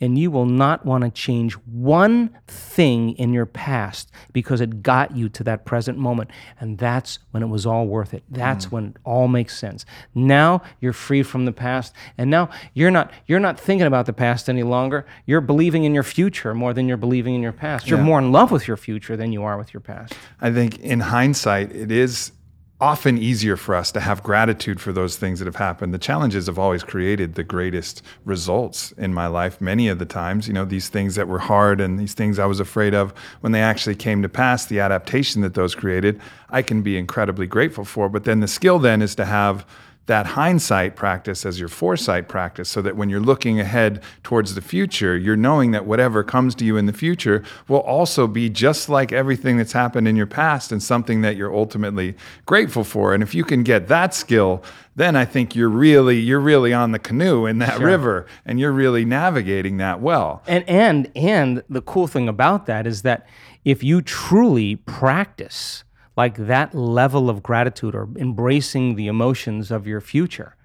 and 0.00 0.18
you 0.18 0.30
will 0.30 0.46
not 0.46 0.84
want 0.84 1.04
to 1.04 1.10
change 1.10 1.54
one 1.54 2.36
thing 2.46 3.12
in 3.12 3.32
your 3.32 3.46
past 3.46 4.10
because 4.32 4.60
it 4.60 4.82
got 4.82 5.16
you 5.16 5.28
to 5.30 5.44
that 5.44 5.64
present 5.64 5.98
moment. 5.98 6.30
And 6.60 6.78
that's 6.78 7.18
when 7.30 7.42
it 7.42 7.46
was 7.46 7.66
all 7.66 7.86
worth 7.86 8.14
it. 8.14 8.22
That's 8.30 8.66
mm. 8.66 8.72
when 8.72 8.86
it 8.86 8.96
all 9.04 9.28
makes 9.28 9.56
sense. 9.56 9.84
Now 10.14 10.62
you're 10.80 10.92
free 10.92 11.22
from 11.22 11.44
the 11.44 11.52
past, 11.52 11.94
and 12.18 12.30
now 12.30 12.50
you're 12.74 12.90
not 12.90 13.12
you're 13.26 13.40
not 13.40 13.58
thinking 13.58 13.86
about 13.86 14.06
the 14.06 14.12
past 14.12 14.48
any 14.48 14.62
longer. 14.62 15.06
You're 15.26 15.40
believing 15.40 15.84
in 15.84 15.94
your 15.94 16.02
future 16.02 16.54
more 16.54 16.74
than 16.74 16.88
you're 16.88 16.96
believing 16.96 17.34
in 17.34 17.42
your 17.42 17.52
past. 17.52 17.88
You're 17.88 17.98
yeah. 17.98 18.04
more 18.04 18.18
in 18.18 18.32
love 18.32 18.50
with 18.50 18.68
your 18.68 18.76
future 18.76 19.16
than 19.16 19.32
you 19.32 19.42
are 19.44 19.56
with 19.56 19.72
your 19.72 19.80
past. 19.80 20.14
I 20.40 20.52
think 20.52 20.78
in 20.80 21.00
hindsight, 21.00 21.74
it 21.74 21.90
is 21.90 22.32
often 22.78 23.16
easier 23.16 23.56
for 23.56 23.74
us 23.74 23.90
to 23.90 24.00
have 24.00 24.22
gratitude 24.22 24.80
for 24.80 24.92
those 24.92 25.16
things 25.16 25.38
that 25.38 25.46
have 25.46 25.56
happened. 25.56 25.94
The 25.94 25.98
challenges 25.98 26.46
have 26.46 26.58
always 26.58 26.82
created 26.82 27.34
the 27.34 27.42
greatest 27.42 28.02
results 28.26 28.92
in 28.92 29.14
my 29.14 29.26
life. 29.26 29.60
Many 29.62 29.88
of 29.88 29.98
the 29.98 30.04
times, 30.04 30.46
you 30.46 30.52
know, 30.52 30.66
these 30.66 30.90
things 30.90 31.14
that 31.14 31.26
were 31.26 31.38
hard 31.38 31.80
and 31.80 31.98
these 31.98 32.12
things 32.12 32.38
I 32.38 32.44
was 32.44 32.60
afraid 32.60 32.92
of, 32.92 33.14
when 33.40 33.52
they 33.52 33.62
actually 33.62 33.94
came 33.94 34.20
to 34.20 34.28
pass, 34.28 34.66
the 34.66 34.80
adaptation 34.80 35.40
that 35.40 35.54
those 35.54 35.74
created, 35.74 36.20
I 36.50 36.60
can 36.60 36.82
be 36.82 36.98
incredibly 36.98 37.46
grateful 37.46 37.86
for. 37.86 38.10
But 38.10 38.24
then 38.24 38.40
the 38.40 38.48
skill 38.48 38.78
then 38.78 39.00
is 39.00 39.14
to 39.14 39.24
have 39.24 39.66
that 40.06 40.26
hindsight 40.26 40.94
practice 40.94 41.44
as 41.44 41.58
your 41.58 41.68
foresight 41.68 42.28
practice 42.28 42.68
so 42.68 42.80
that 42.80 42.96
when 42.96 43.10
you're 43.10 43.20
looking 43.20 43.58
ahead 43.60 44.02
towards 44.22 44.54
the 44.54 44.60
future, 44.60 45.16
you're 45.16 45.36
knowing 45.36 45.72
that 45.72 45.84
whatever 45.84 46.22
comes 46.22 46.54
to 46.54 46.64
you 46.64 46.76
in 46.76 46.86
the 46.86 46.92
future 46.92 47.42
will 47.68 47.80
also 47.80 48.26
be 48.28 48.48
just 48.48 48.88
like 48.88 49.12
everything 49.12 49.56
that's 49.56 49.72
happened 49.72 50.06
in 50.06 50.14
your 50.16 50.26
past 50.26 50.70
and 50.70 50.82
something 50.82 51.22
that 51.22 51.36
you're 51.36 51.54
ultimately 51.54 52.14
grateful 52.46 52.84
for. 52.84 53.14
And 53.14 53.22
if 53.22 53.34
you 53.34 53.42
can 53.44 53.64
get 53.64 53.88
that 53.88 54.14
skill, 54.14 54.62
then 54.94 55.16
I 55.16 55.24
think 55.24 55.54
you're 55.56 55.68
really 55.68 56.18
you're 56.18 56.40
really 56.40 56.72
on 56.72 56.92
the 56.92 56.98
canoe 56.98 57.44
in 57.46 57.58
that 57.58 57.76
Sure. 57.76 57.86
river 57.86 58.26
and 58.46 58.58
you're 58.60 58.72
really 58.72 59.04
navigating 59.04 59.76
that 59.78 60.00
well. 60.00 60.42
And 60.46 60.66
and 60.68 61.10
and 61.16 61.62
the 61.68 61.82
cool 61.82 62.06
thing 62.06 62.28
about 62.28 62.66
that 62.66 62.86
is 62.86 63.02
that 63.02 63.26
if 63.64 63.82
you 63.82 64.00
truly 64.00 64.76
practice 64.76 65.82
like 66.16 66.36
that 66.36 66.74
level 66.74 67.28
of 67.28 67.42
gratitude 67.42 67.94
or 67.94 68.08
embracing 68.16 68.94
the 68.94 69.06
emotions 69.06 69.70
of 69.70 69.86
your 69.86 70.00
future, 70.00 70.56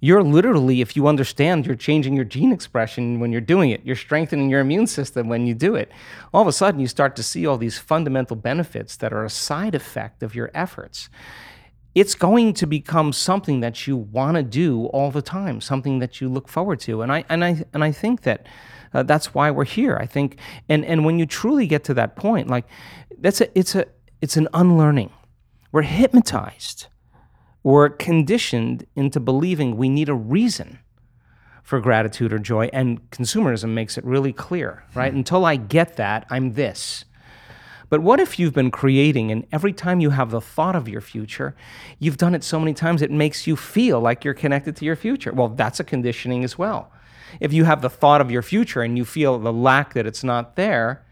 you're 0.00 0.22
literally, 0.22 0.80
if 0.80 0.96
you 0.96 1.06
understand, 1.06 1.66
you're 1.66 1.76
changing 1.76 2.16
your 2.16 2.24
gene 2.24 2.52
expression 2.52 3.20
when 3.20 3.32
you're 3.32 3.42
doing 3.42 3.68
it. 3.70 3.82
You're 3.84 3.96
strengthening 3.96 4.48
your 4.48 4.60
immune 4.60 4.86
system 4.86 5.28
when 5.28 5.46
you 5.46 5.54
do 5.54 5.74
it. 5.74 5.92
All 6.32 6.40
of 6.40 6.48
a 6.48 6.52
sudden, 6.52 6.80
you 6.80 6.86
start 6.86 7.16
to 7.16 7.22
see 7.22 7.46
all 7.46 7.58
these 7.58 7.78
fundamental 7.78 8.34
benefits 8.36 8.96
that 8.96 9.12
are 9.12 9.24
a 9.24 9.30
side 9.30 9.74
effect 9.74 10.22
of 10.22 10.34
your 10.34 10.50
efforts. 10.54 11.10
It's 11.94 12.14
going 12.14 12.54
to 12.54 12.66
become 12.66 13.12
something 13.12 13.60
that 13.60 13.86
you 13.86 13.96
want 13.96 14.36
to 14.36 14.42
do 14.42 14.86
all 14.86 15.10
the 15.10 15.20
time, 15.20 15.60
something 15.60 15.98
that 15.98 16.20
you 16.20 16.30
look 16.30 16.48
forward 16.48 16.80
to. 16.80 17.02
And 17.02 17.12
I 17.12 17.24
and 17.28 17.44
I 17.44 17.64
and 17.74 17.84
I 17.84 17.92
think 17.92 18.22
that 18.22 18.46
uh, 18.94 19.02
that's 19.02 19.34
why 19.34 19.50
we're 19.50 19.64
here. 19.64 19.96
I 20.00 20.06
think, 20.06 20.38
and 20.68 20.84
and 20.84 21.04
when 21.04 21.18
you 21.18 21.26
truly 21.26 21.66
get 21.66 21.84
to 21.84 21.94
that 21.94 22.16
point, 22.16 22.48
like 22.48 22.64
that's 23.18 23.40
a 23.40 23.58
it's 23.58 23.74
a 23.74 23.86
it's 24.20 24.36
an 24.36 24.48
unlearning. 24.52 25.10
We're 25.72 25.82
hypnotized. 25.82 26.86
We're 27.62 27.90
conditioned 27.90 28.86
into 28.96 29.20
believing 29.20 29.76
we 29.76 29.88
need 29.88 30.08
a 30.08 30.14
reason 30.14 30.78
for 31.62 31.80
gratitude 31.80 32.32
or 32.32 32.38
joy 32.38 32.68
and 32.72 33.08
consumerism 33.10 33.68
makes 33.74 33.96
it 33.96 34.04
really 34.04 34.32
clear 34.32 34.82
right? 34.94 35.12
Hmm. 35.12 35.18
Until 35.18 35.44
i 35.44 35.54
get 35.54 35.96
that 35.96 36.26
i'm 36.28 36.54
this. 36.54 37.04
But 37.88 38.02
what 38.02 38.18
if 38.18 38.38
you've 38.38 38.54
been 38.54 38.70
creating 38.70 39.30
and 39.30 39.46
every 39.52 39.72
time 39.72 40.00
you 40.00 40.10
have 40.10 40.30
the 40.30 40.40
thought 40.40 40.74
of 40.74 40.88
your 40.88 41.00
future 41.00 41.54
you've 42.00 42.16
done 42.16 42.34
it 42.34 42.42
so 42.42 42.58
many 42.58 42.74
times 42.74 43.02
it 43.02 43.10
makes 43.12 43.46
you 43.46 43.54
feel 43.54 44.00
like 44.00 44.24
you're 44.24 44.34
connected 44.34 44.74
to 44.76 44.84
your 44.84 44.96
future? 44.96 45.32
Well 45.32 45.48
that's 45.48 45.78
a 45.78 45.84
conditioning 45.84 46.42
as 46.42 46.58
well. 46.58 46.90
If 47.38 47.52
you 47.52 47.64
have 47.64 47.82
the 47.82 47.90
thought 47.90 48.20
of 48.20 48.32
your 48.32 48.42
future 48.42 48.82
and 48.82 48.98
you 48.98 49.04
feel 49.04 49.38
the 49.38 49.52
lack 49.52 49.94
that 49.94 50.06
it's 50.06 50.24
not 50.24 50.56
there 50.56 51.04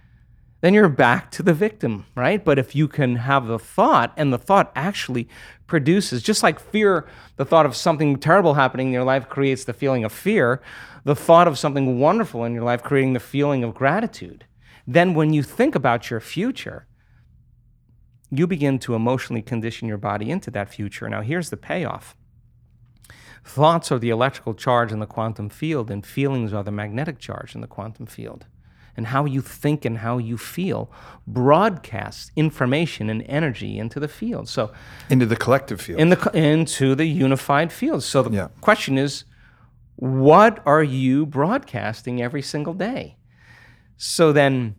then 0.60 0.74
you're 0.74 0.88
back 0.88 1.30
to 1.32 1.42
the 1.42 1.54
victim, 1.54 2.06
right? 2.16 2.44
But 2.44 2.58
if 2.58 2.74
you 2.74 2.88
can 2.88 3.16
have 3.16 3.46
the 3.46 3.58
thought, 3.58 4.12
and 4.16 4.32
the 4.32 4.38
thought 4.38 4.72
actually 4.74 5.28
produces, 5.68 6.22
just 6.22 6.42
like 6.42 6.58
fear, 6.58 7.06
the 7.36 7.44
thought 7.44 7.66
of 7.66 7.76
something 7.76 8.18
terrible 8.18 8.54
happening 8.54 8.88
in 8.88 8.92
your 8.92 9.04
life 9.04 9.28
creates 9.28 9.64
the 9.64 9.72
feeling 9.72 10.04
of 10.04 10.12
fear, 10.12 10.60
the 11.04 11.14
thought 11.14 11.46
of 11.46 11.58
something 11.58 12.00
wonderful 12.00 12.44
in 12.44 12.54
your 12.54 12.64
life 12.64 12.82
creating 12.82 13.12
the 13.12 13.20
feeling 13.20 13.62
of 13.62 13.74
gratitude. 13.74 14.46
Then 14.86 15.14
when 15.14 15.32
you 15.32 15.44
think 15.44 15.76
about 15.76 16.10
your 16.10 16.20
future, 16.20 16.86
you 18.30 18.46
begin 18.46 18.78
to 18.80 18.94
emotionally 18.94 19.42
condition 19.42 19.86
your 19.86 19.96
body 19.96 20.30
into 20.30 20.50
that 20.50 20.74
future. 20.74 21.08
Now, 21.08 21.22
here's 21.22 21.50
the 21.50 21.56
payoff. 21.56 22.16
Thoughts 23.44 23.92
are 23.92 23.98
the 23.98 24.10
electrical 24.10 24.54
charge 24.54 24.92
in 24.92 24.98
the 24.98 25.06
quantum 25.06 25.48
field, 25.48 25.90
and 25.90 26.04
feelings 26.04 26.52
are 26.52 26.64
the 26.64 26.72
magnetic 26.72 27.18
charge 27.18 27.54
in 27.54 27.60
the 27.60 27.66
quantum 27.66 28.06
field 28.06 28.46
and 28.98 29.06
how 29.06 29.24
you 29.24 29.40
think 29.40 29.84
and 29.86 29.98
how 29.98 30.18
you 30.18 30.36
feel 30.36 30.90
broadcasts 31.26 32.30
information 32.36 33.08
and 33.08 33.22
energy 33.28 33.78
into 33.78 33.98
the 34.00 34.08
field. 34.08 34.48
So 34.48 34.70
Into 35.08 35.24
the 35.24 35.36
collective 35.36 35.80
field. 35.80 36.00
in 36.00 36.08
the 36.10 36.30
into 36.34 36.94
the 36.94 37.06
unified 37.06 37.72
field. 37.72 38.02
So 38.02 38.22
the 38.24 38.30
Yeah. 38.30 38.48
question 38.60 38.98
is, 38.98 39.24
what 39.96 40.60
are 40.66 40.82
you 40.82 41.24
broadcasting 41.24 42.20
every 42.20 42.42
single 42.42 42.74
day? 42.74 43.16
So 43.96 44.32
then, 44.32 44.74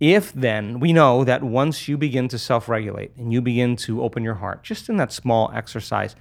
if 0.00 0.32
then 0.32 0.80
we 0.80 0.92
know 0.92 1.24
that 1.24 1.42
once 1.42 1.86
you 1.88 1.96
begin 1.96 2.28
to 2.28 2.38
self-regulate 2.38 3.12
and 3.16 3.32
you 3.32 3.40
begin 3.40 3.76
to 3.76 4.02
open 4.02 4.24
your 4.24 4.34
heart, 4.36 4.64
just 4.64 4.88
in 4.88 4.96
that 4.96 5.12
small 5.12 5.50
exercise 5.54 6.16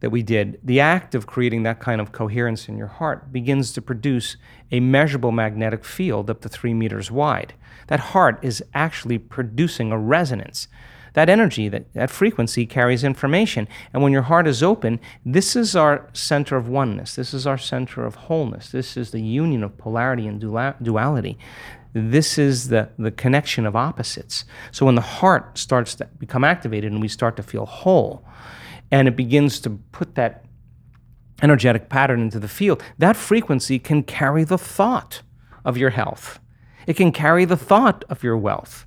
that 0.00 0.10
we 0.10 0.22
did, 0.22 0.60
the 0.62 0.80
act 0.80 1.14
of 1.14 1.26
creating 1.26 1.62
that 1.62 1.80
kind 1.80 2.00
of 2.00 2.12
coherence 2.12 2.68
in 2.68 2.76
your 2.76 2.86
heart 2.86 3.32
begins 3.32 3.72
to 3.72 3.82
produce 3.82 4.36
a 4.70 4.80
measurable 4.80 5.32
magnetic 5.32 5.84
field 5.84 6.28
up 6.28 6.40
to 6.42 6.48
three 6.48 6.74
meters 6.74 7.10
wide. 7.10 7.54
That 7.86 8.00
heart 8.00 8.38
is 8.42 8.62
actually 8.74 9.18
producing 9.18 9.92
a 9.92 9.98
resonance 9.98 10.68
that 11.16 11.30
energy, 11.30 11.70
that, 11.70 11.90
that 11.94 12.10
frequency 12.10 12.66
carries 12.66 13.02
information. 13.02 13.66
And 13.94 14.02
when 14.02 14.12
your 14.12 14.22
heart 14.22 14.46
is 14.46 14.62
open, 14.62 15.00
this 15.24 15.56
is 15.56 15.74
our 15.74 16.10
center 16.12 16.56
of 16.56 16.68
oneness. 16.68 17.14
This 17.14 17.32
is 17.32 17.46
our 17.46 17.56
center 17.56 18.04
of 18.04 18.16
wholeness. 18.16 18.68
This 18.68 18.98
is 18.98 19.12
the 19.12 19.22
union 19.22 19.64
of 19.64 19.78
polarity 19.78 20.26
and 20.26 20.38
dua- 20.38 20.76
duality. 20.82 21.38
This 21.94 22.36
is 22.36 22.68
the, 22.68 22.90
the 22.98 23.10
connection 23.10 23.64
of 23.64 23.74
opposites. 23.74 24.44
So 24.72 24.84
when 24.84 24.94
the 24.94 25.00
heart 25.00 25.56
starts 25.56 25.94
to 25.94 26.04
become 26.18 26.44
activated 26.44 26.92
and 26.92 27.00
we 27.00 27.08
start 27.08 27.34
to 27.36 27.42
feel 27.42 27.64
whole, 27.64 28.22
and 28.90 29.08
it 29.08 29.16
begins 29.16 29.60
to 29.60 29.70
put 29.92 30.14
that 30.14 30.44
energetic 31.42 31.88
pattern 31.88 32.20
into 32.20 32.38
the 32.38 32.48
field, 32.48 32.82
that 32.98 33.16
frequency 33.16 33.78
can 33.78 34.02
carry 34.02 34.44
the 34.44 34.58
thought 34.58 35.22
of 35.64 35.76
your 35.76 35.90
health. 35.90 36.38
It 36.86 36.94
can 36.96 37.12
carry 37.12 37.44
the 37.44 37.56
thought 37.56 38.04
of 38.08 38.22
your 38.22 38.36
wealth. 38.36 38.84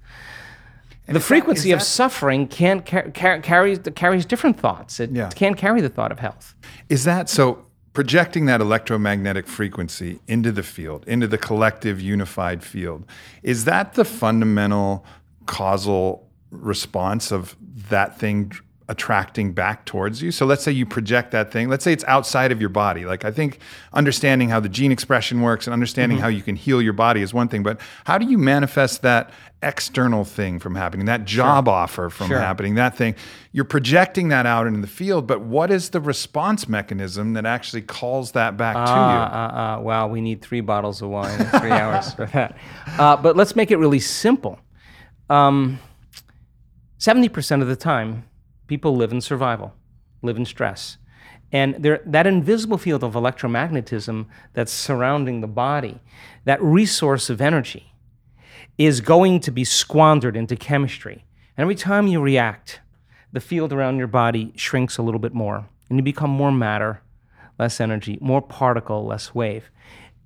the 1.08 1.20
frequency 1.20 1.72
of 1.72 1.80
that- 1.80 1.86
suffering 1.86 2.48
can't 2.48 2.86
car- 2.86 3.10
car- 3.12 3.40
carries 3.40 3.80
carries 3.96 4.28
different 4.28 4.60
thoughts. 4.60 5.00
It 5.00 5.10
Yeah. 5.12 5.30
can't 5.30 5.58
carry 5.58 5.82
the 5.82 5.90
thought 5.90 6.12
of 6.12 6.20
health. 6.20 6.54
Is 6.88 7.04
that 7.04 7.28
so? 7.30 7.66
Projecting 7.94 8.46
that 8.46 8.62
electromagnetic 8.62 9.48
frequency 9.48 10.20
into 10.28 10.52
the 10.52 10.62
field, 10.62 11.04
into 11.08 11.26
the 11.26 11.40
collective 11.40 12.00
unified 12.00 12.64
field, 12.64 13.06
is 13.42 13.66
that 13.66 13.94
the 13.96 14.06
fundamental 14.06 15.04
causal 15.48 16.30
response 16.52 17.32
of 17.32 17.56
that 17.90 18.20
thing 18.20 18.52
attracting 18.90 19.54
back 19.54 19.86
towards 19.86 20.22
you? 20.22 20.32
So 20.32 20.46
let's 20.46 20.64
say 20.64 20.72
you 20.72 20.86
project 20.86 21.32
that 21.32 21.52
thing, 21.52 21.70
let's 21.70 21.84
say 21.84 21.94
it's 21.94 22.04
outside 22.06 22.52
of 22.52 22.60
your 22.60 22.70
body. 22.70 23.06
Like 23.06 23.24
I 23.24 23.32
think 23.32 23.60
understanding 23.94 24.50
how 24.50 24.60
the 24.60 24.68
gene 24.68 24.92
expression 24.92 25.42
works 25.42 25.68
and 25.68 25.74
understanding 25.74 26.18
Mm-hmm. 26.18 26.24
how 26.24 26.30
you 26.30 26.42
can 26.42 26.56
heal 26.56 26.82
your 26.82 26.94
body 26.94 27.22
is 27.22 27.34
one 27.34 27.48
thing, 27.48 27.64
but 27.64 27.80
how 28.06 28.18
do 28.18 28.26
you 28.26 28.38
manifest 28.38 29.02
that 29.04 29.30
external 29.62 30.24
thing 30.26 30.58
from 30.58 30.74
happening, 30.76 31.06
that 31.06 31.26
job 31.26 31.68
offer 31.68 32.10
from 32.10 32.28
Sure. 32.28 32.40
happening? 32.40 32.76
that 32.76 32.98
thing. 32.98 33.16
You're 33.52 33.66
projecting 33.66 34.30
that 34.30 34.46
out 34.46 34.68
into 34.68 34.82
the 34.82 34.88
field, 34.88 35.28
but 35.28 35.42
what 35.42 35.70
is 35.72 35.90
the 35.92 36.00
response 36.02 36.68
mechanism 36.68 37.34
that 37.34 37.46
actually 37.46 37.82
calls 37.84 38.32
that 38.34 38.58
back 38.58 38.76
Uh, 38.76 38.86
to 38.86 38.92
uh, 38.92 39.76
uh, 39.78 39.82
wow, 39.82 40.08
we 40.08 40.20
need 40.22 40.42
three 40.42 40.62
bottles 40.62 41.02
of 41.02 41.10
wine 41.10 41.40
in 41.40 41.46
three 41.60 41.72
hours 41.72 42.14
for 42.14 42.26
that. 42.28 42.58
Uh, 42.98 43.16
but 43.18 43.36
let's 43.38 43.56
make 43.56 43.70
it 43.72 43.78
really 43.78 44.00
simple. 44.00 44.60
Um, 45.30 45.78
70% 47.00 47.62
of 47.62 47.68
the 47.68 47.76
time, 47.76 48.24
people 48.70 48.96
live 48.96 49.12
in 49.12 49.20
survival, 49.20 49.74
live 50.22 50.38
in 50.38 50.46
stress. 50.46 50.98
And 51.52 51.76
there, 51.84 52.02
that 52.06 52.28
invisible 52.28 52.78
field 52.78 53.04
of 53.04 53.14
electromagnetism 53.14 54.28
that's 54.54 54.72
surrounding 54.72 55.42
the 55.42 55.48
body, 55.48 56.00
that 56.46 56.62
resource 56.62 57.30
of 57.30 57.42
energy, 57.42 57.92
is 58.78 59.02
going 59.02 59.40
to 59.42 59.52
be 59.52 59.64
squandered 59.64 60.38
into 60.38 60.56
chemistry. 60.56 61.26
And 61.58 61.64
every 61.64 61.76
time 61.76 62.08
you 62.08 62.22
react, 62.22 62.80
the 63.34 63.42
field 63.42 63.74
around 63.74 63.98
your 63.98 64.08
body 64.08 64.54
shrinks 64.56 64.98
a 64.98 65.02
little 65.02 65.20
bit 65.20 65.34
more, 65.34 65.68
and 65.90 65.98
you 65.98 66.04
become 66.04 66.30
more 66.30 66.52
matter, 66.52 67.02
less 67.58 67.82
energy, 67.82 68.18
more 68.22 68.42
particle, 68.42 69.06
less 69.06 69.36
wave. 69.36 69.70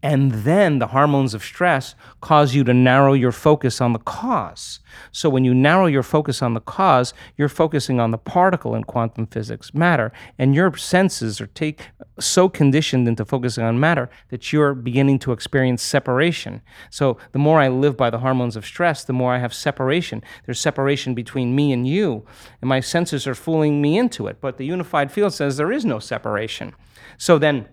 And 0.04 0.34
then 0.34 0.80
the 0.80 0.88
hormones 0.88 1.34
of 1.34 1.46
stress 1.46 1.96
cause 2.20 2.54
you 2.54 2.66
to 2.66 2.74
narrow 2.74 3.14
your 3.14 3.32
focus 3.32 3.80
on 3.80 3.94
the 3.94 4.00
cause. 4.00 4.82
So 5.14 5.30
when 5.30 5.46
you 5.46 5.54
narrow 5.54 5.86
your 5.86 6.04
focus 6.04 6.42
on 6.42 6.54
the 6.54 6.60
cause, 6.60 7.14
you're 7.38 7.48
focusing 7.48 8.02
on 8.02 8.12
the 8.12 8.18
particle 8.18 8.76
in 8.76 8.84
quantum 8.84 9.28
physics, 9.28 9.74
matter, 9.74 10.12
and 10.38 10.54
your 10.54 10.76
senses 10.76 11.40
are 11.40 11.48
take, 11.48 11.88
so 12.20 12.50
conditioned 12.50 13.08
into 13.08 13.24
focusing 13.24 13.64
on 13.64 13.80
matter 13.80 14.10
that 14.28 14.52
you're 14.52 14.74
beginning 14.74 15.20
to 15.20 15.32
experience 15.32 15.82
separation. 15.82 16.62
So 16.90 17.18
the 17.32 17.40
more 17.40 17.62
I 17.62 17.70
live 17.70 17.96
by 17.96 18.10
the 18.10 18.20
hormones 18.20 18.58
of 18.58 18.66
stress, 18.66 19.06
the 19.06 19.14
more 19.14 19.34
I 19.34 19.40
have 19.40 19.54
separation. 19.54 20.22
There's 20.46 20.60
separation 20.60 21.16
between 21.16 21.56
me 21.56 21.72
and 21.72 21.88
you, 21.88 22.26
and 22.62 22.68
my 22.68 22.82
senses 22.82 23.26
are 23.26 23.36
fooling 23.36 23.82
me 23.82 23.98
into 23.98 24.28
it. 24.28 24.42
But 24.42 24.58
the 24.58 24.66
unified 24.66 25.14
field 25.14 25.34
says 25.34 25.56
there 25.56 25.72
is 25.72 25.86
no 25.86 26.00
separation. 26.00 26.76
So 27.18 27.38
then 27.40 27.70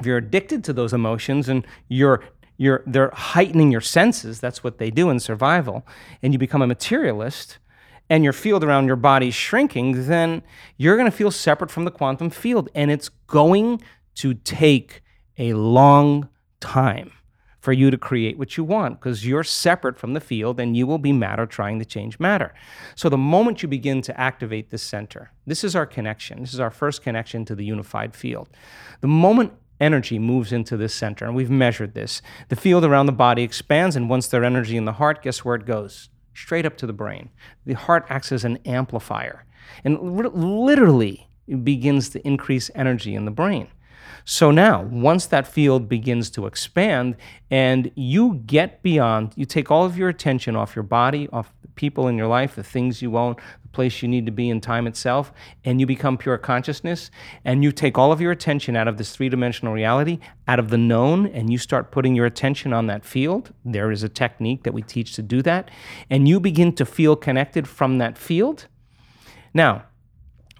if 0.00 0.06
you're 0.06 0.18
addicted 0.18 0.64
to 0.64 0.72
those 0.72 0.92
emotions 0.92 1.48
and 1.48 1.66
you're 1.88 2.22
you're 2.58 2.82
they're 2.86 3.10
heightening 3.12 3.72
your 3.72 3.80
senses 3.80 4.38
that's 4.38 4.62
what 4.62 4.78
they 4.78 4.90
do 4.90 5.10
in 5.10 5.18
survival 5.18 5.86
and 6.22 6.32
you 6.32 6.38
become 6.38 6.62
a 6.62 6.66
materialist 6.66 7.58
and 8.12 8.24
your 8.24 8.34
field 8.34 8.62
around 8.62 8.86
your 8.86 8.96
body 8.96 9.28
is 9.28 9.34
shrinking, 9.34 10.06
then 10.06 10.42
you're 10.76 10.96
going 10.98 11.10
to 11.10 11.16
feel 11.16 11.30
separate 11.30 11.70
from 11.70 11.86
the 11.86 11.90
quantum 11.90 12.28
field. 12.28 12.68
And 12.74 12.90
it's 12.90 13.08
going 13.08 13.80
to 14.16 14.34
take 14.34 15.00
a 15.38 15.54
long 15.54 16.28
time 16.60 17.12
for 17.58 17.72
you 17.72 17.90
to 17.90 17.96
create 17.96 18.36
what 18.36 18.58
you 18.58 18.64
want 18.64 19.00
because 19.00 19.26
you're 19.26 19.44
separate 19.44 19.96
from 19.96 20.12
the 20.12 20.20
field 20.20 20.60
and 20.60 20.76
you 20.76 20.86
will 20.86 20.98
be 20.98 21.12
matter 21.12 21.46
trying 21.46 21.78
to 21.78 21.86
change 21.86 22.20
matter. 22.20 22.52
So 22.96 23.08
the 23.08 23.16
moment 23.16 23.62
you 23.62 23.68
begin 23.68 24.02
to 24.02 24.20
activate 24.20 24.68
this 24.68 24.82
center, 24.82 25.30
this 25.46 25.64
is 25.64 25.74
our 25.74 25.86
connection. 25.86 26.40
This 26.40 26.52
is 26.52 26.60
our 26.60 26.70
first 26.70 27.02
connection 27.02 27.46
to 27.46 27.54
the 27.54 27.64
unified 27.64 28.14
field. 28.14 28.50
The 29.00 29.08
moment 29.08 29.52
energy 29.82 30.18
moves 30.18 30.52
into 30.52 30.76
this 30.76 30.94
center, 30.94 31.26
and 31.26 31.34
we've 31.34 31.50
measured 31.50 31.94
this, 31.94 32.22
the 32.48 32.56
field 32.56 32.84
around 32.84 33.06
the 33.06 33.12
body 33.12 33.42
expands, 33.42 33.96
and 33.96 34.08
once 34.08 34.28
there's 34.28 34.44
energy 34.44 34.76
in 34.76 34.84
the 34.84 34.92
heart, 34.92 35.22
guess 35.22 35.44
where 35.44 35.56
it 35.56 35.66
goes? 35.66 36.08
Straight 36.32 36.64
up 36.64 36.76
to 36.78 36.86
the 36.86 36.92
brain. 36.92 37.30
The 37.66 37.74
heart 37.74 38.06
acts 38.08 38.32
as 38.32 38.44
an 38.44 38.58
amplifier 38.64 39.44
and 39.84 40.00
literally 40.34 41.28
begins 41.62 42.08
to 42.10 42.26
increase 42.26 42.70
energy 42.74 43.14
in 43.14 43.24
the 43.24 43.30
brain. 43.30 43.68
So 44.24 44.50
now, 44.50 44.82
once 44.82 45.26
that 45.26 45.46
field 45.48 45.88
begins 45.88 46.30
to 46.30 46.46
expand 46.46 47.16
and 47.50 47.90
you 47.96 48.42
get 48.46 48.82
beyond, 48.82 49.32
you 49.36 49.44
take 49.44 49.70
all 49.70 49.84
of 49.84 49.98
your 49.98 50.08
attention 50.08 50.54
off 50.54 50.76
your 50.76 50.84
body, 50.84 51.28
off 51.32 51.52
people 51.74 52.08
in 52.08 52.16
your 52.16 52.26
life, 52.26 52.54
the 52.54 52.62
things 52.62 53.02
you 53.02 53.16
own, 53.16 53.36
the 53.62 53.68
place 53.68 54.02
you 54.02 54.08
need 54.08 54.26
to 54.26 54.32
be 54.32 54.48
in 54.48 54.60
time 54.60 54.86
itself, 54.86 55.32
and 55.64 55.80
you 55.80 55.86
become 55.86 56.18
pure 56.18 56.38
consciousness, 56.38 57.10
and 57.44 57.62
you 57.62 57.72
take 57.72 57.98
all 57.98 58.12
of 58.12 58.20
your 58.20 58.32
attention 58.32 58.76
out 58.76 58.88
of 58.88 58.98
this 58.98 59.14
three 59.14 59.28
dimensional 59.28 59.72
reality, 59.72 60.18
out 60.48 60.58
of 60.58 60.70
the 60.70 60.78
known, 60.78 61.26
and 61.26 61.50
you 61.50 61.58
start 61.58 61.90
putting 61.90 62.14
your 62.14 62.26
attention 62.26 62.72
on 62.72 62.86
that 62.86 63.04
field. 63.04 63.52
There 63.64 63.90
is 63.90 64.02
a 64.02 64.08
technique 64.08 64.64
that 64.64 64.74
we 64.74 64.82
teach 64.82 65.14
to 65.14 65.22
do 65.22 65.42
that, 65.42 65.70
and 66.10 66.28
you 66.28 66.40
begin 66.40 66.72
to 66.74 66.84
feel 66.84 67.16
connected 67.16 67.68
from 67.68 67.98
that 67.98 68.18
field. 68.18 68.66
Now, 69.54 69.84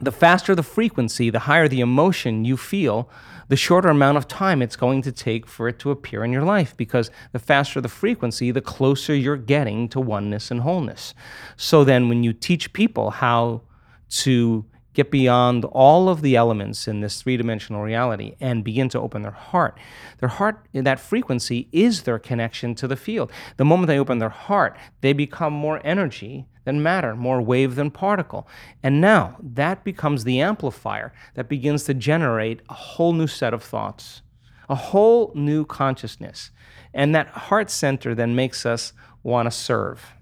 the 0.01 0.13
faster 0.13 0.55
the 0.55 0.65
frequency, 0.65 1.31
the 1.31 1.41
higher 1.41 1.69
the 1.69 1.81
emotion 1.81 2.45
you 2.45 2.57
feel, 2.57 3.09
the 3.49 3.57
shorter 3.57 3.88
amount 3.88 4.18
of 4.18 4.28
time 4.28 4.62
it's 4.62 4.76
going 4.76 5.03
to 5.03 5.12
take 5.12 5.47
for 5.47 5.68
it 5.68 5.78
to 5.80 5.90
appear 5.90 6.24
in 6.24 6.32
your 6.32 6.43
life 6.43 6.76
because 6.76 7.11
the 7.32 7.38
faster 7.38 7.80
the 7.80 7.88
frequency, 7.88 8.51
the 8.51 8.61
closer 8.61 9.14
you're 9.14 9.36
getting 9.36 9.88
to 9.88 10.01
oneness 10.01 10.51
and 10.51 10.61
wholeness. 10.61 11.14
So 11.57 11.84
then, 11.84 12.09
when 12.09 12.22
you 12.22 12.32
teach 12.32 12.72
people 12.72 13.11
how 13.11 13.62
to 14.11 14.64
get 14.95 15.11
beyond 15.11 15.64
all 15.66 16.09
of 16.09 16.22
the 16.22 16.36
elements 16.36 16.86
in 16.86 17.01
this 17.01 17.22
three 17.22 17.36
dimensional 17.36 17.82
reality 17.82 18.34
and 18.40 18.64
begin 18.64 18.88
to 18.90 19.01
open 19.01 19.22
their 19.22 19.30
heart. 19.30 19.78
Their 20.18 20.28
heart, 20.28 20.66
that 20.72 21.01
frequency, 21.01 21.68
is 21.72 22.03
their 22.03 22.18
connection 22.18 22.74
to 22.76 22.88
the 22.88 22.97
field. 22.97 23.32
The 23.57 23.64
moment 23.64 23.88
they 23.88 23.99
open 23.99 24.18
their 24.18 24.28
heart, 24.28 24.76
they 25.01 25.12
become 25.12 25.53
more 25.53 25.80
energy 25.84 26.47
than 26.64 26.82
matter, 26.82 27.16
more 27.16 27.40
wave 27.40 27.74
than 27.74 27.90
particle. 27.90 28.47
And 28.82 29.01
now 29.01 29.36
that 29.43 29.84
becomes 29.84 30.24
the 30.24 30.40
amplifier 30.40 31.12
that 31.34 31.49
begins 31.49 31.84
to 31.84 31.95
generate 31.95 32.61
a 32.68 32.74
whole 32.74 33.12
new 33.12 33.26
set 33.26 33.55
of 33.55 33.62
thoughts, 33.62 34.22
a 34.68 34.74
whole 34.74 35.32
new 35.34 35.64
consciousness. 35.64 36.51
And 36.95 37.14
that 37.14 37.28
heart 37.28 37.70
center 37.70 38.14
then 38.14 38.36
makes 38.36 38.64
us 38.64 38.93
want 39.22 39.47
to 39.47 39.51
serve 39.51 40.14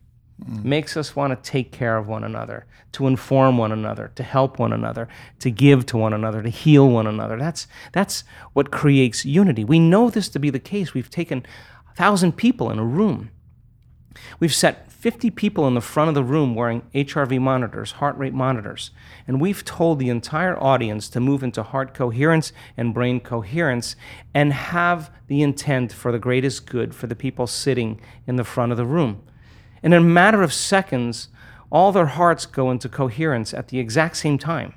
makes 0.46 0.96
us 0.96 1.14
want 1.14 1.32
to 1.32 1.50
take 1.50 1.72
care 1.72 1.96
of 1.96 2.08
one 2.08 2.24
another, 2.24 2.66
to 2.92 3.06
inform 3.06 3.58
one 3.58 3.72
another, 3.72 4.10
to 4.14 4.22
help 4.22 4.58
one 4.58 4.72
another, 4.72 5.08
to 5.38 5.50
give 5.50 5.86
to 5.86 5.96
one 5.96 6.12
another, 6.12 6.42
to 6.42 6.48
heal 6.48 6.88
one 6.88 7.06
another. 7.06 7.36
That's, 7.36 7.66
that's 7.92 8.24
what 8.52 8.70
creates 8.70 9.24
unity. 9.24 9.64
We 9.64 9.78
know 9.78 10.10
this 10.10 10.28
to 10.30 10.38
be 10.38 10.50
the 10.50 10.58
case. 10.58 10.94
We've 10.94 11.10
taken 11.10 11.44
a 11.90 11.94
thousand 11.94 12.36
people 12.36 12.70
in 12.70 12.78
a 12.78 12.84
room. 12.84 13.30
We've 14.38 14.54
set 14.54 14.90
50 14.90 15.30
people 15.30 15.66
in 15.66 15.74
the 15.74 15.80
front 15.80 16.08
of 16.08 16.14
the 16.14 16.24
room 16.24 16.54
wearing 16.54 16.82
HRV 16.94 17.40
monitors, 17.40 17.92
heart 17.92 18.18
rate 18.18 18.34
monitors, 18.34 18.90
and 19.26 19.40
we've 19.40 19.64
told 19.64 19.98
the 19.98 20.10
entire 20.10 20.58
audience 20.62 21.08
to 21.10 21.20
move 21.20 21.42
into 21.42 21.62
heart 21.62 21.94
coherence 21.94 22.52
and 22.76 22.92
brain 22.92 23.20
coherence 23.20 23.96
and 24.34 24.52
have 24.52 25.10
the 25.26 25.42
intent 25.42 25.92
for 25.92 26.12
the 26.12 26.18
greatest 26.18 26.66
good 26.66 26.94
for 26.94 27.06
the 27.06 27.16
people 27.16 27.46
sitting 27.46 27.98
in 28.26 28.36
the 28.36 28.44
front 28.44 28.72
of 28.72 28.78
the 28.78 28.84
room. 28.84 29.22
And 29.82 29.94
in 29.94 30.02
a 30.02 30.04
matter 30.04 30.42
of 30.42 30.52
seconds, 30.52 31.28
all 31.70 31.92
their 31.92 32.06
hearts 32.06 32.46
go 32.46 32.70
into 32.70 32.88
coherence 32.88 33.54
at 33.54 33.68
the 33.68 33.78
exact 33.78 34.16
same 34.16 34.38
time, 34.38 34.74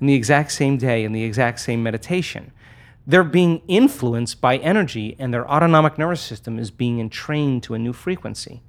in 0.00 0.06
the 0.06 0.14
exact 0.14 0.52
same 0.52 0.76
day, 0.76 1.04
in 1.04 1.12
the 1.12 1.24
exact 1.24 1.60
same 1.60 1.82
meditation. 1.82 2.52
They're 3.06 3.24
being 3.24 3.62
influenced 3.66 4.40
by 4.40 4.58
energy, 4.58 5.16
and 5.18 5.34
their 5.34 5.48
autonomic 5.50 5.98
nervous 5.98 6.20
system 6.20 6.58
is 6.58 6.70
being 6.70 7.00
entrained 7.00 7.64
to 7.64 7.74
a 7.74 7.78
new 7.78 7.92
frequency. 7.92 8.62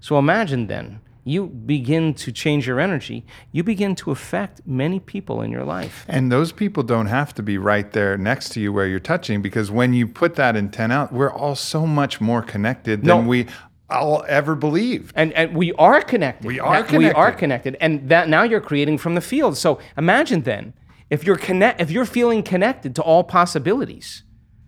So 0.00 0.18
imagine 0.18 0.66
then, 0.66 1.00
you 1.24 1.46
begin 1.46 2.14
to 2.14 2.32
change 2.32 2.66
your 2.66 2.80
energy, 2.80 3.24
you 3.52 3.62
begin 3.62 3.94
to 3.94 4.10
affect 4.10 4.66
many 4.66 4.98
people 4.98 5.42
in 5.42 5.50
your 5.50 5.64
life. 5.64 6.04
And 6.08 6.32
those 6.32 6.52
people 6.52 6.82
don't 6.82 7.06
have 7.06 7.34
to 7.34 7.42
be 7.42 7.58
right 7.58 7.90
there 7.92 8.16
next 8.16 8.50
to 8.50 8.60
you 8.60 8.72
where 8.72 8.86
you're 8.86 9.00
touching 9.00 9.42
because 9.42 9.70
when 9.70 9.92
you 9.92 10.06
put 10.06 10.34
that 10.36 10.56
intent 10.56 10.92
out, 10.92 11.12
we're 11.12 11.32
all 11.32 11.54
so 11.54 11.86
much 11.86 12.20
more 12.20 12.42
connected 12.42 13.00
than 13.02 13.22
no. 13.22 13.28
we 13.28 13.46
I'll 13.90 14.24
ever 14.28 14.54
believe. 14.54 15.12
And, 15.16 15.32
and 15.34 15.54
we 15.54 15.72
are 15.74 16.00
connected. 16.02 16.46
We 16.46 16.60
are 16.60 16.82
connected. 16.82 16.98
We 16.98 17.10
are 17.10 17.32
connected. 17.32 17.76
And 17.80 18.08
that 18.08 18.28
now 18.28 18.42
you're 18.42 18.60
creating 18.60 18.98
from 18.98 19.14
the 19.14 19.20
field. 19.20 19.56
So 19.56 19.78
imagine 19.96 20.42
then 20.42 20.74
if 21.10 21.24
you're 21.24 21.36
connect 21.36 21.80
if 21.80 21.90
you're 21.90 22.04
feeling 22.04 22.42
connected 22.42 22.94
to 22.96 23.02
all 23.02 23.24
possibilities. 23.24 24.22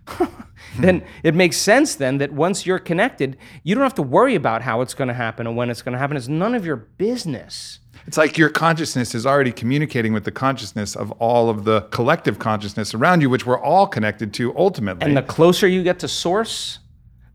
then 0.78 1.04
it 1.22 1.34
makes 1.34 1.56
sense 1.56 1.94
then 1.94 2.18
that 2.18 2.32
once 2.32 2.66
you're 2.66 2.78
connected, 2.78 3.36
you 3.62 3.74
don't 3.74 3.84
have 3.84 3.94
to 3.94 4.02
worry 4.02 4.34
about 4.34 4.62
how 4.62 4.80
it's 4.80 4.94
going 4.94 5.08
to 5.08 5.14
happen 5.14 5.46
or 5.46 5.54
when 5.54 5.70
it's 5.70 5.82
going 5.82 5.92
to 5.92 5.98
happen. 5.98 6.16
It's 6.16 6.28
none 6.28 6.54
of 6.54 6.66
your 6.66 6.76
business. 6.76 7.78
It's 8.06 8.16
like 8.16 8.36
your 8.36 8.48
consciousness 8.48 9.14
is 9.14 9.26
already 9.26 9.52
communicating 9.52 10.12
with 10.12 10.24
the 10.24 10.32
consciousness 10.32 10.96
of 10.96 11.12
all 11.12 11.48
of 11.48 11.64
the 11.64 11.82
collective 11.92 12.38
consciousness 12.38 12.94
around 12.94 13.20
you, 13.20 13.30
which 13.30 13.46
we're 13.46 13.60
all 13.60 13.86
connected 13.86 14.34
to 14.34 14.56
ultimately. 14.56 15.06
And 15.06 15.16
the 15.16 15.22
closer 15.22 15.68
you 15.68 15.84
get 15.84 16.00
to 16.00 16.08
source, 16.08 16.80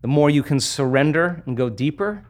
the 0.00 0.08
more 0.08 0.30
you 0.30 0.42
can 0.42 0.60
surrender 0.60 1.42
and 1.46 1.56
go 1.56 1.68
deeper, 1.68 2.24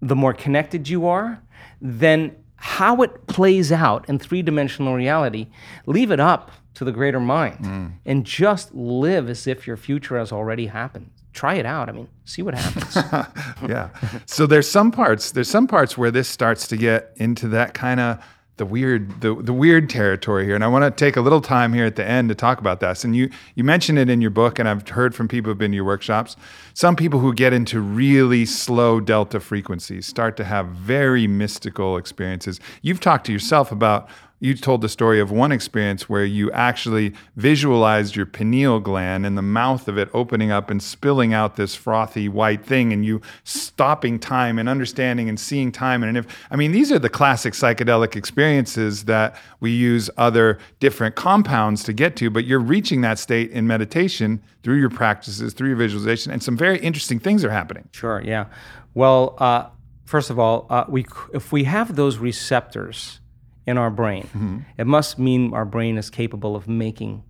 the 0.00 0.16
more 0.16 0.32
connected 0.32 0.88
you 0.88 1.06
are, 1.06 1.42
then 1.80 2.36
how 2.56 3.02
it 3.02 3.26
plays 3.26 3.72
out 3.72 4.08
in 4.08 4.18
three 4.18 4.42
dimensional 4.42 4.94
reality, 4.94 5.48
leave 5.86 6.10
it 6.10 6.20
up 6.20 6.52
to 6.74 6.84
the 6.84 6.92
greater 6.92 7.20
mind 7.20 7.58
mm. 7.58 7.92
and 8.06 8.24
just 8.24 8.74
live 8.74 9.28
as 9.28 9.46
if 9.46 9.66
your 9.66 9.76
future 9.76 10.18
has 10.18 10.32
already 10.32 10.66
happened. 10.66 11.10
Try 11.32 11.54
it 11.54 11.66
out. 11.66 11.88
I 11.88 11.92
mean, 11.92 12.08
see 12.24 12.42
what 12.42 12.54
happens. 12.54 12.94
yeah. 13.68 13.88
So 14.26 14.46
there's 14.46 14.70
some 14.70 14.92
parts, 14.92 15.32
there's 15.32 15.50
some 15.50 15.66
parts 15.66 15.96
where 15.98 16.10
this 16.10 16.28
starts 16.28 16.68
to 16.68 16.76
get 16.76 17.12
into 17.16 17.48
that 17.48 17.74
kind 17.74 18.00
of 18.00 18.24
the 18.58 18.66
weird 18.66 19.20
the, 19.20 19.34
the 19.34 19.52
weird 19.52 19.88
territory 19.88 20.44
here. 20.44 20.54
And 20.54 20.62
i 20.62 20.68
want 20.68 20.84
to 20.84 20.90
take 20.90 21.16
a 21.16 21.20
little 21.20 21.40
time 21.40 21.72
here 21.72 21.86
at 21.86 21.96
the 21.96 22.06
end 22.06 22.28
to 22.28 22.34
talk 22.34 22.58
about 22.58 22.80
this. 22.80 23.04
And 23.04 23.16
you 23.16 23.30
you 23.54 23.64
mentioned 23.64 23.98
it 23.98 24.10
in 24.10 24.20
your 24.20 24.30
book 24.30 24.58
and 24.58 24.68
i've 24.68 24.86
heard 24.88 25.14
from 25.14 25.28
people 25.28 25.50
who've 25.50 25.58
been 25.58 25.72
to 25.72 25.76
your 25.76 25.84
workshops. 25.84 26.36
Some 26.74 26.96
people 26.96 27.20
who 27.20 27.32
get 27.34 27.52
into 27.52 27.80
really 27.80 28.44
slow 28.44 29.00
delta 29.00 29.40
frequencies 29.40 30.06
start 30.06 30.36
to 30.36 30.44
have 30.44 30.68
very 30.68 31.26
mystical 31.26 31.96
experiences. 31.96 32.60
You've 32.82 33.00
talked 33.00 33.26
to 33.26 33.32
yourself 33.32 33.72
about 33.72 34.08
you 34.42 34.54
told 34.54 34.80
the 34.80 34.88
story 34.88 35.20
of 35.20 35.30
one 35.30 35.52
experience 35.52 36.08
where 36.08 36.24
you 36.24 36.50
actually 36.50 37.14
visualized 37.36 38.16
your 38.16 38.26
pineal 38.26 38.80
gland 38.80 39.24
and 39.24 39.38
the 39.38 39.42
mouth 39.42 39.86
of 39.86 39.96
it 39.96 40.08
opening 40.12 40.50
up 40.50 40.68
and 40.68 40.82
spilling 40.82 41.32
out 41.32 41.54
this 41.54 41.76
frothy 41.76 42.28
white 42.28 42.64
thing 42.66 42.92
and 42.92 43.06
you 43.06 43.20
stopping 43.44 44.18
time 44.18 44.58
and 44.58 44.68
understanding 44.68 45.28
and 45.28 45.38
seeing 45.38 45.70
time. 45.70 46.02
And 46.02 46.18
if 46.18 46.26
I 46.50 46.56
mean 46.56 46.72
these 46.72 46.90
are 46.90 46.98
the 46.98 47.08
classic 47.08 47.54
psychedelic 47.54 48.16
experiences 48.16 49.04
that 49.04 49.36
we 49.60 49.70
use 49.70 50.10
other 50.16 50.58
different 50.80 51.14
compounds 51.14 51.84
to 51.84 51.92
get 51.92 52.16
to 52.16 52.28
but 52.28 52.44
you're 52.44 52.58
reaching 52.58 53.00
that 53.02 53.20
state 53.20 53.52
in 53.52 53.68
meditation 53.68 54.42
through 54.64 54.80
your 54.80 54.90
practices 54.90 55.52
through 55.54 55.68
your 55.68 55.78
visualization 55.78 56.32
and 56.32 56.42
some 56.42 56.56
very 56.56 56.80
interesting 56.80 57.20
things 57.20 57.44
are 57.44 57.50
happening. 57.50 57.88
Sure 57.92 58.20
yeah. 58.24 58.46
Well 58.92 59.36
uh, 59.38 59.68
first 60.04 60.30
of 60.30 60.40
all 60.40 60.66
uh, 60.68 60.84
we 60.88 61.06
if 61.32 61.52
we 61.52 61.62
have 61.62 61.94
those 61.94 62.18
receptors 62.18 63.20
in 63.66 63.78
our 63.78 63.90
brain. 63.90 64.24
Mm-hmm. 64.24 64.58
It 64.78 64.86
must 64.86 65.18
mean 65.18 65.52
our 65.54 65.64
brain 65.64 65.98
is 65.98 66.10
capable 66.10 66.56
of 66.56 66.68
making 66.68 67.22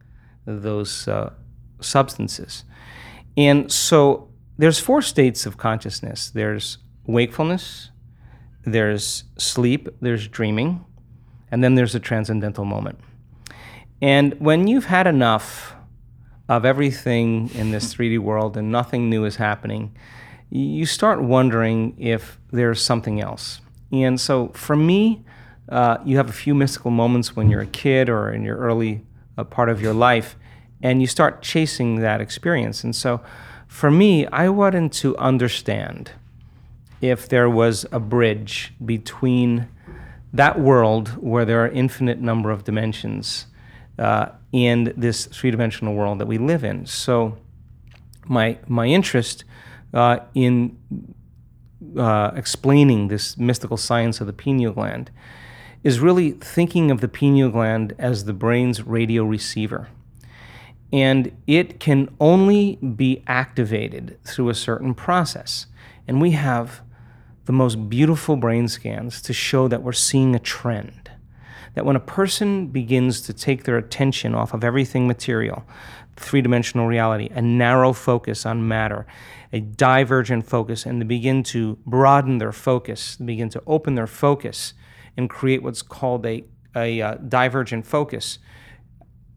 those 0.47 1.07
uh, 1.09 1.33
substances. 1.81 2.65
And 3.37 3.71
so 3.71 4.29
there's 4.59 4.79
four 4.79 5.03
states 5.03 5.47
of 5.47 5.57
consciousness. 5.57 6.31
There's 6.31 6.79
wakefulness, 7.07 7.91
there's 8.65 9.25
sleep, 9.37 9.89
there's 10.01 10.29
dreaming, 10.29 10.85
and 11.51 11.63
then 11.63 11.75
there's 11.75 11.95
a 11.95 12.01
transcendental 12.01 12.65
moment. 12.65 12.99
And 14.01 14.39
when 14.41 14.67
you've 14.67 14.87
had 14.87 15.07
enough 15.07 15.75
of 16.49 16.65
everything 16.65 17.51
in 17.55 17.71
this 17.71 17.95
3D 17.95 18.19
world 18.19 18.57
and 18.57 18.71
nothing 18.71 19.09
new 19.09 19.25
is 19.25 19.37
happening, 19.37 19.97
you 20.51 20.85
start 20.85 21.23
wondering 21.23 21.95
if 21.99 22.39
there's 22.51 22.83
something 22.83 23.21
else. 23.21 23.61
And 23.91 24.21
so 24.21 24.49
for 24.49 24.77
me, 24.77 25.25
uh, 25.69 25.99
you 26.05 26.17
have 26.17 26.29
a 26.29 26.33
few 26.33 26.55
mystical 26.55 26.91
moments 26.91 27.37
when 27.37 27.49
you're 27.49 27.61
a 27.61 27.67
kid 27.67 28.09
or 28.09 28.31
in 28.31 28.43
your 28.43 28.57
early 28.59 29.03
uh, 29.39 29.45
part 29.45 29.69
of 29.69 29.81
your 29.81 29.95
life, 29.95 30.37
and 30.83 31.01
you 31.01 31.07
start 31.07 31.43
chasing 31.43 31.97
that 32.01 32.21
experience. 32.21 32.85
And 32.85 32.95
so, 32.95 33.21
for 33.69 33.91
me, 33.91 34.27
I 34.27 34.49
wanted 34.49 34.93
to 34.93 35.17
understand 35.17 36.11
if 37.01 37.29
there 37.29 37.49
was 37.49 37.87
a 37.91 37.99
bridge 37.99 38.75
between 38.85 39.69
that 40.33 40.61
world 40.61 41.09
where 41.23 41.45
there 41.45 41.65
are 41.65 41.69
infinite 41.69 42.21
number 42.21 42.51
of 42.51 42.65
dimensions 42.65 43.47
uh, 43.99 44.27
in 44.53 44.93
this 44.97 45.27
three-dimensional 45.27 45.95
world 45.95 46.19
that 46.19 46.27
we 46.27 46.39
live 46.39 46.65
in. 46.65 46.87
So, 46.87 47.39
my 48.27 48.59
my 48.67 48.87
interest 48.87 49.45
uh, 49.95 50.19
in 50.35 50.77
uh, 51.97 52.33
explaining 52.35 53.09
this 53.09 53.37
mystical 53.37 53.77
science 53.77 54.21
of 54.21 54.27
the 54.27 54.33
pineal 54.33 54.73
gland 54.73 55.11
is 55.83 56.01
really 56.01 56.33
thinking 56.33 56.91
of 56.91 57.01
the 57.01 57.09
pineal 57.09 57.51
gland 57.51 57.95
as 57.99 58.25
the 58.25 58.33
brain's 58.33 58.83
radio 58.83 59.25
receiver. 59.25 59.89
And 60.93 61.33
it 61.47 61.81
can 61.81 62.15
only 62.21 62.77
be 62.77 63.23
activated 63.27 64.19
through 64.25 64.51
a 64.51 64.55
certain 64.55 64.95
process. 64.95 65.67
And 66.07 66.21
we 66.21 66.33
have 66.33 66.83
the 67.47 67.53
most 67.53 67.89
beautiful 67.89 68.37
brain 68.37 68.69
scans 68.69 69.21
to 69.23 69.33
show 69.33 69.69
that 69.69 69.83
we're 69.83 69.93
seeing 69.93 70.35
a 70.35 70.39
trend. 70.39 71.11
That 71.75 71.87
when 71.87 71.97
a 71.97 72.01
person 72.01 72.67
begins 72.67 73.23
to 73.23 73.33
take 73.33 73.65
their 73.65 73.79
attention 73.79 74.35
off 74.35 74.53
of 74.53 74.63
everything 74.63 75.07
material, 75.07 75.65
three 76.17 76.43
dimensional 76.43 76.87
reality, 76.87 77.31
a 77.33 77.41
narrow 77.41 77.95
focus 77.95 78.45
on 78.45 78.69
matter, 78.69 79.07
a 79.53 79.61
divergent 79.61 80.47
focus, 80.47 80.85
and 80.85 81.01
they 81.01 81.07
begin 81.07 81.43
to 81.45 81.79
broaden 81.87 82.39
their 82.39 82.53
focus, 82.53 83.17
begin 83.17 83.49
to 83.49 83.63
open 83.67 83.95
their 83.95 84.07
focus 84.07 84.75
and 85.17 85.29
create 85.29 85.63
what's 85.63 85.83
called 85.83 86.25
a, 86.27 86.45
a 86.75 87.01
uh, 87.01 87.15
divergent 87.17 87.87
focus. 87.87 88.39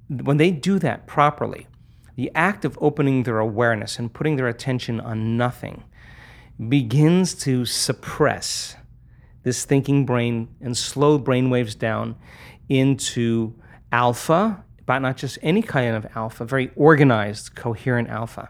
When 0.10 0.38
they 0.38 0.52
do 0.52 0.80
that 0.80 1.08
properly, 1.08 1.68
the 2.16 2.32
act 2.34 2.64
of 2.64 2.78
opening 2.82 3.24
their 3.24 3.40
awareness 3.40 4.00
and 4.00 4.14
putting 4.14 4.36
their 4.36 4.48
attention 4.48 5.00
on 5.00 5.38
nothing 5.38 5.84
begins 6.70 7.36
to 7.36 7.66
suppress 7.66 8.76
this 9.44 9.66
thinking 9.66 10.06
brain 10.06 10.48
and 10.62 10.76
slow 10.78 11.18
brain 11.18 11.50
waves 11.50 11.76
down 11.76 12.16
into 12.70 13.54
alpha, 13.92 14.64
but 14.86 15.00
not 15.00 15.18
just 15.18 15.38
any 15.42 15.62
kind 15.62 15.96
of 15.96 16.08
alpha, 16.16 16.46
very 16.46 16.72
organized, 16.76 17.56
coherent 17.56 18.10
alpha. 18.10 18.50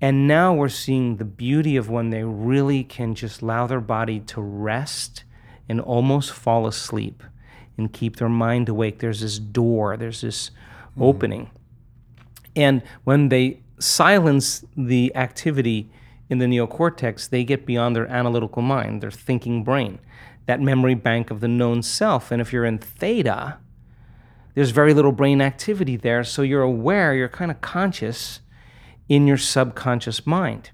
And 0.00 0.28
now 0.28 0.54
we're 0.54 0.68
seeing 0.68 1.16
the 1.16 1.24
beauty 1.24 1.76
of 1.76 1.90
when 1.90 2.10
they 2.10 2.22
really 2.22 2.84
can 2.84 3.14
just 3.14 3.42
allow 3.42 3.66
their 3.66 3.80
body 3.80 4.20
to 4.20 4.40
rest 4.40 5.24
and 5.68 5.80
almost 5.80 6.32
fall 6.32 6.66
asleep 6.66 7.22
and 7.76 7.92
keep 7.92 8.16
their 8.16 8.28
mind 8.28 8.68
awake. 8.68 8.98
There's 8.98 9.20
this 9.20 9.38
door, 9.38 9.96
there's 9.96 10.22
this 10.22 10.50
mm. 10.96 11.04
opening. 11.04 11.50
And 12.56 12.82
when 13.04 13.28
they 13.28 13.60
silence 13.78 14.64
the 14.76 15.14
activity 15.14 15.90
in 16.28 16.38
the 16.38 16.46
neocortex, 16.46 17.28
they 17.30 17.44
get 17.44 17.64
beyond 17.64 17.94
their 17.94 18.08
analytical 18.08 18.62
mind, 18.62 19.00
their 19.00 19.10
thinking 19.10 19.62
brain, 19.62 19.98
that 20.46 20.60
memory 20.60 20.94
bank 20.94 21.30
of 21.30 21.40
the 21.40 21.48
known 21.48 21.82
self. 21.82 22.30
And 22.30 22.40
if 22.40 22.52
you're 22.52 22.64
in 22.64 22.78
theta, 22.78 23.58
there's 24.54 24.70
very 24.70 24.92
little 24.92 25.12
brain 25.12 25.40
activity 25.40 25.96
there. 25.96 26.24
So 26.24 26.42
you're 26.42 26.62
aware, 26.62 27.14
you're 27.14 27.28
kind 27.28 27.50
of 27.50 27.60
conscious 27.60 28.40
in 29.08 29.26
your 29.26 29.36
subconscious 29.36 30.26
mind. 30.26 30.70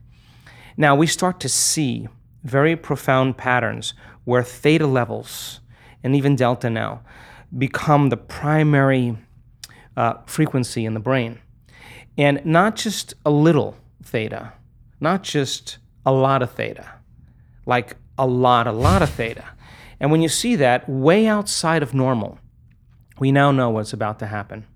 Now 0.76 0.96
we 0.96 1.06
start 1.06 1.38
to 1.40 1.48
see 1.48 2.08
very 2.44 2.76
profound 2.76 3.36
patterns 3.36 3.94
where 4.24 4.42
theta 4.42 4.86
levels 4.86 5.60
and 6.02 6.14
even 6.14 6.36
delta 6.36 6.70
now 6.70 7.02
become 7.56 8.10
the 8.10 8.16
primary 8.16 9.16
uh, 9.96 10.14
frequency 10.26 10.84
in 10.84 10.94
the 10.94 11.00
brain. 11.00 11.40
And 12.16 12.44
not 12.44 12.76
just 12.76 13.14
a 13.24 13.30
little 13.30 13.76
theta, 14.02 14.52
not 15.00 15.22
just 15.22 15.78
a 16.06 16.12
lot 16.12 16.42
of 16.42 16.52
theta, 16.52 16.92
like 17.66 17.96
a 18.18 18.26
lot, 18.26 18.66
a 18.66 18.72
lot 18.72 19.02
of 19.02 19.10
theta. 19.10 19.44
And 19.98 20.10
when 20.10 20.22
you 20.22 20.28
see 20.28 20.56
that 20.56 20.88
way 20.88 21.26
outside 21.26 21.82
of 21.82 21.94
normal, 21.94 22.38
we 23.18 23.32
now 23.32 23.50
know 23.52 23.70
what's 23.70 23.92
about 23.92 24.18
to 24.18 24.26
happen. 24.26 24.66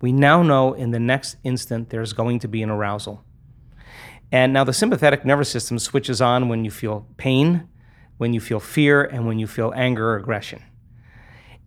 We 0.00 0.12
now 0.12 0.42
know 0.42 0.72
in 0.72 0.90
the 0.90 0.98
next 0.98 1.36
instant 1.44 1.90
there's 1.90 2.12
going 2.12 2.40
to 2.40 2.48
be 2.48 2.62
an 2.62 2.70
arousal. 2.70 3.24
And 4.32 4.54
now 4.54 4.64
the 4.64 4.72
sympathetic 4.72 5.26
nervous 5.26 5.50
system 5.50 5.78
switches 5.78 6.22
on 6.22 6.48
when 6.48 6.64
you 6.64 6.70
feel 6.70 7.06
pain, 7.18 7.68
when 8.16 8.32
you 8.32 8.40
feel 8.40 8.60
fear, 8.60 9.04
and 9.04 9.26
when 9.26 9.38
you 9.38 9.46
feel 9.46 9.72
anger 9.76 10.12
or 10.12 10.16
aggression. 10.16 10.62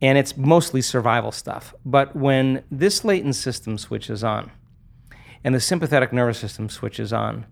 And 0.02 0.18
it's 0.18 0.36
mostly 0.36 0.82
survival 0.82 1.32
stuff. 1.32 1.76
But 1.86 2.16
when 2.16 2.64
this 2.72 3.06
latent 3.06 3.36
system 3.36 3.78
switches 3.78 4.24
on 4.24 4.52
and 5.44 5.54
the 5.54 5.60
sympathetic 5.60 6.12
nervous 6.12 6.40
system 6.40 6.68
switches 6.68 7.14
on, 7.14 7.46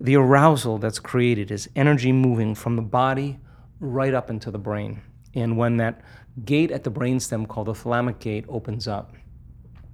the 0.00 0.16
arousal 0.16 0.78
that's 0.78 0.98
created 0.98 1.50
is 1.50 1.68
energy 1.76 2.10
moving 2.10 2.54
from 2.54 2.76
the 2.76 2.82
body 2.82 3.38
right 3.80 4.14
up 4.14 4.30
into 4.30 4.50
the 4.50 4.58
brain. 4.58 5.02
And 5.34 5.58
when 5.58 5.76
that 5.76 6.00
gate 6.44 6.70
at 6.70 6.84
the 6.84 6.90
brainstem 6.90 7.46
called 7.46 7.66
the 7.66 7.74
thalamic 7.74 8.18
gate 8.18 8.46
opens 8.48 8.88
up, 8.88 9.12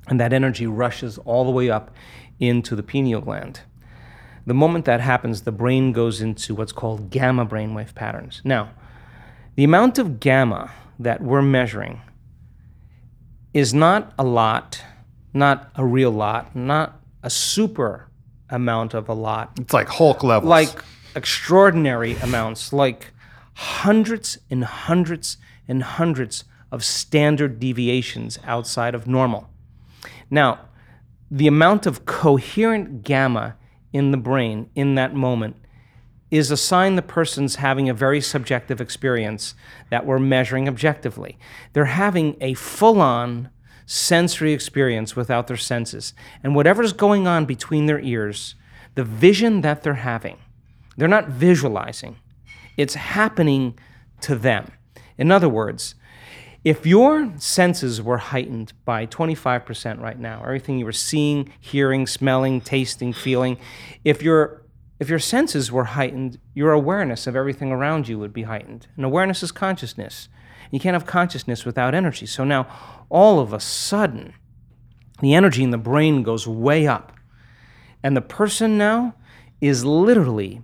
and 0.06 0.20
that 0.20 0.32
energy 0.32 0.66
rushes 0.66 1.18
all 1.18 1.44
the 1.44 1.51
way 1.51 1.70
up 1.70 1.90
into 2.39 2.76
the 2.76 2.82
pineal 2.82 3.20
gland. 3.20 3.60
The 4.47 4.55
moment 4.55 4.85
that 4.85 5.01
happens, 5.01 5.43
the 5.43 5.53
brain 5.53 5.93
goes 5.93 6.21
into 6.21 6.55
what's 6.55 6.73
called 6.73 7.11
gamma 7.11 7.47
brainwave 7.47 7.95
patterns. 7.95 8.43
Now, 8.45 8.71
the 9.55 9.65
amount 9.65 9.99
of 9.99 10.21
gamma 10.21 10.71
that 10.99 11.23
we're 11.23 11.43
measuring 11.43 12.01
is 13.53 13.73
not 13.73 14.12
a 14.19 14.25
lot, 14.25 14.83
not 15.33 15.71
a 15.77 15.85
real 15.85 16.11
lot, 16.11 16.55
not 16.55 17.01
a 17.23 17.31
super 17.31 18.09
amount 18.51 18.95
of 18.95 19.09
a 19.09 19.15
lot. 19.15 19.53
It's 19.59 19.73
like 19.73 19.89
Hulk 19.89 20.23
levels. 20.23 20.49
Like 20.49 20.85
extraordinary 21.16 22.16
amounts, 22.16 22.73
like 22.73 23.12
hundreds 23.55 24.39
and 24.51 24.65
hundreds 24.65 25.39
and 25.69 25.83
hundreds 25.83 26.45
of 26.71 26.85
standard 26.85 27.61
deviations 27.61 28.39
outside 28.45 28.95
of 28.95 29.07
normal. 29.07 29.49
Now, 30.29 30.61
the 31.31 31.47
amount 31.47 31.87
of 31.87 32.05
coherent 32.05 33.03
gamma 33.03 33.57
in 33.95 34.11
the 34.11 34.19
brain 34.19 34.69
in 34.75 34.97
that 34.97 35.15
moment 35.15 35.57
is 36.31 36.51
a 36.51 36.57
sign 36.57 36.97
the 36.97 37.03
person's 37.03 37.57
having 37.57 37.89
a 37.89 37.95
very 37.95 38.21
subjective 38.21 38.81
experience 38.81 39.55
that 39.89 40.05
we're 40.05 40.19
measuring 40.19 40.66
objectively. 40.66 41.39
They're 41.73 41.85
having 41.85 42.37
a 42.41 42.55
full 42.55 43.01
on 43.01 43.51
sensory 43.87 44.53
experience 44.53 45.15
without 45.15 45.47
their 45.47 45.57
senses. 45.57 46.12
And 46.43 46.57
whatever's 46.57 46.93
going 46.93 47.29
on 47.29 47.45
between 47.45 47.87
their 47.87 48.01
ears, 48.01 48.57
the 48.97 49.05
vision 49.05 49.61
that 49.61 49.85
they're 49.85 49.95
having, 49.95 50.39
they're 50.97 51.07
not 51.07 51.29
visualizing, 51.29 52.16
it's 52.77 52.95
happening 52.95 53.79
to 54.23 54.35
them. 54.35 54.73
In 55.16 55.31
other 55.31 55.49
words, 55.49 55.95
if 56.65 56.86
your 56.86 57.31
senses 57.36 58.01
were 58.01 58.16
heightened 58.16 58.73
by 58.86 59.05
25% 59.07 60.01
right 60.01 60.19
now, 60.19 60.41
everything 60.43 60.78
you 60.78 60.86
were 60.86 60.93
seeing, 60.93 61.53
hearing, 61.61 62.07
smelling, 62.07 62.62
tasting, 62.62 63.12
feeling, 63.12 63.59
if 64.03 64.23
your 64.23 64.62
if 65.01 65.11
your 65.11 65.19
senses 65.19 65.73
were 65.73 65.85
heightened, 65.85 66.39
your 66.55 66.73
awareness 66.73 67.27
of 67.27 67.35
everything 67.35 67.73
around 67.73 68.09
you 68.09 68.19
would 68.19 68.32
be 68.32 68.45
heightened. 68.45 68.86
And 68.97 69.05
awareness 69.05 69.43
is 69.43 69.51
consciousness. 69.51 70.28
You 70.70 70.78
can't 70.78 70.95
have 70.95 71.05
consciousness 71.05 71.65
without 71.65 71.95
energy. 71.95 72.27
So 72.27 72.45
now 72.45 72.69
all 73.11 73.41
of 73.41 73.53
a 73.53 73.61
sudden, 73.61 74.35
the 75.20 75.35
energy 75.35 75.65
in 75.65 75.70
the 75.70 75.78
brain 75.78 76.23
goes 76.23 76.47
way 76.47 76.86
up. 76.86 77.12
And 78.05 78.16
the 78.16 78.23
person 78.23 78.78
now 78.78 79.15
is 79.61 79.85
literally 79.85 80.62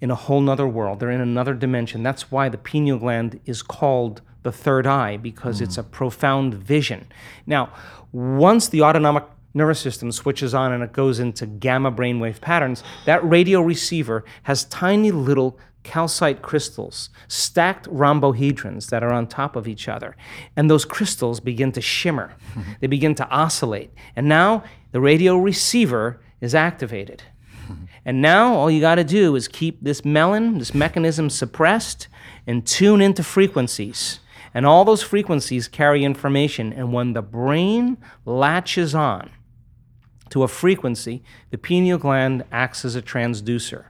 in 0.00 0.10
a 0.10 0.14
whole 0.14 0.42
nother 0.42 0.68
world. 0.68 1.00
They're 1.00 1.10
in 1.10 1.20
another 1.20 1.54
dimension. 1.54 2.02
That's 2.02 2.30
why 2.30 2.48
the 2.48 2.58
pineal 2.58 2.98
gland 2.98 3.40
is 3.46 3.62
called 3.62 4.20
the 4.42 4.52
third 4.52 4.86
eye, 4.86 5.16
because 5.16 5.60
mm. 5.60 5.62
it's 5.62 5.78
a 5.78 5.82
profound 5.82 6.54
vision. 6.54 7.06
Now, 7.46 7.72
once 8.12 8.68
the 8.68 8.82
autonomic 8.82 9.24
nervous 9.52 9.80
system 9.80 10.12
switches 10.12 10.54
on 10.54 10.72
and 10.72 10.82
it 10.82 10.92
goes 10.92 11.18
into 11.18 11.46
gamma 11.46 11.90
brainwave 11.90 12.40
patterns, 12.40 12.82
that 13.04 13.24
radio 13.28 13.60
receiver 13.60 14.24
has 14.44 14.64
tiny 14.64 15.10
little 15.10 15.58
calcite 15.82 16.42
crystals, 16.42 17.10
stacked 17.28 17.86
rhombohedrons 17.88 18.90
that 18.90 19.02
are 19.02 19.12
on 19.12 19.26
top 19.26 19.56
of 19.56 19.66
each 19.66 19.88
other. 19.88 20.16
And 20.56 20.70
those 20.70 20.84
crystals 20.84 21.40
begin 21.40 21.72
to 21.72 21.80
shimmer, 21.80 22.34
they 22.80 22.86
begin 22.86 23.14
to 23.16 23.28
oscillate. 23.28 23.90
And 24.14 24.28
now 24.28 24.64
the 24.92 25.00
radio 25.00 25.36
receiver 25.36 26.20
is 26.40 26.54
activated. 26.54 27.22
And 28.02 28.22
now 28.22 28.54
all 28.54 28.70
you 28.70 28.80
got 28.80 28.94
to 28.94 29.04
do 29.04 29.36
is 29.36 29.46
keep 29.46 29.82
this 29.82 30.06
melon, 30.06 30.56
this 30.56 30.74
mechanism 30.74 31.28
suppressed, 31.28 32.08
and 32.46 32.66
tune 32.66 33.02
into 33.02 33.22
frequencies. 33.22 34.20
And 34.52 34.66
all 34.66 34.84
those 34.84 35.02
frequencies 35.02 35.68
carry 35.68 36.04
information. 36.04 36.72
And 36.72 36.92
when 36.92 37.12
the 37.12 37.22
brain 37.22 37.98
latches 38.24 38.94
on 38.94 39.30
to 40.30 40.42
a 40.42 40.48
frequency, 40.48 41.22
the 41.50 41.58
pineal 41.58 41.98
gland 41.98 42.44
acts 42.50 42.84
as 42.84 42.96
a 42.96 43.02
transducer. 43.02 43.86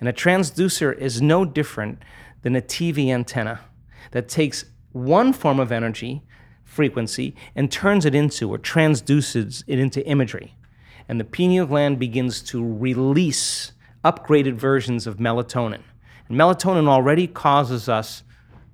And 0.00 0.08
a 0.08 0.12
transducer 0.12 0.96
is 0.96 1.20
no 1.20 1.44
different 1.44 2.02
than 2.42 2.56
a 2.56 2.62
TV 2.62 3.08
antenna 3.08 3.60
that 4.12 4.28
takes 4.28 4.64
one 4.92 5.32
form 5.32 5.60
of 5.60 5.72
energy, 5.72 6.22
frequency, 6.64 7.34
and 7.54 7.70
turns 7.70 8.04
it 8.04 8.14
into 8.14 8.50
or 8.50 8.58
transduces 8.58 9.64
it 9.66 9.78
into 9.78 10.06
imagery. 10.06 10.54
And 11.08 11.18
the 11.18 11.24
pineal 11.24 11.66
gland 11.66 11.98
begins 11.98 12.42
to 12.42 12.64
release 12.64 13.72
upgraded 14.04 14.54
versions 14.54 15.06
of 15.06 15.16
melatonin. 15.16 15.82
And 16.28 16.38
melatonin 16.38 16.86
already 16.86 17.26
causes 17.26 17.88
us 17.88 18.22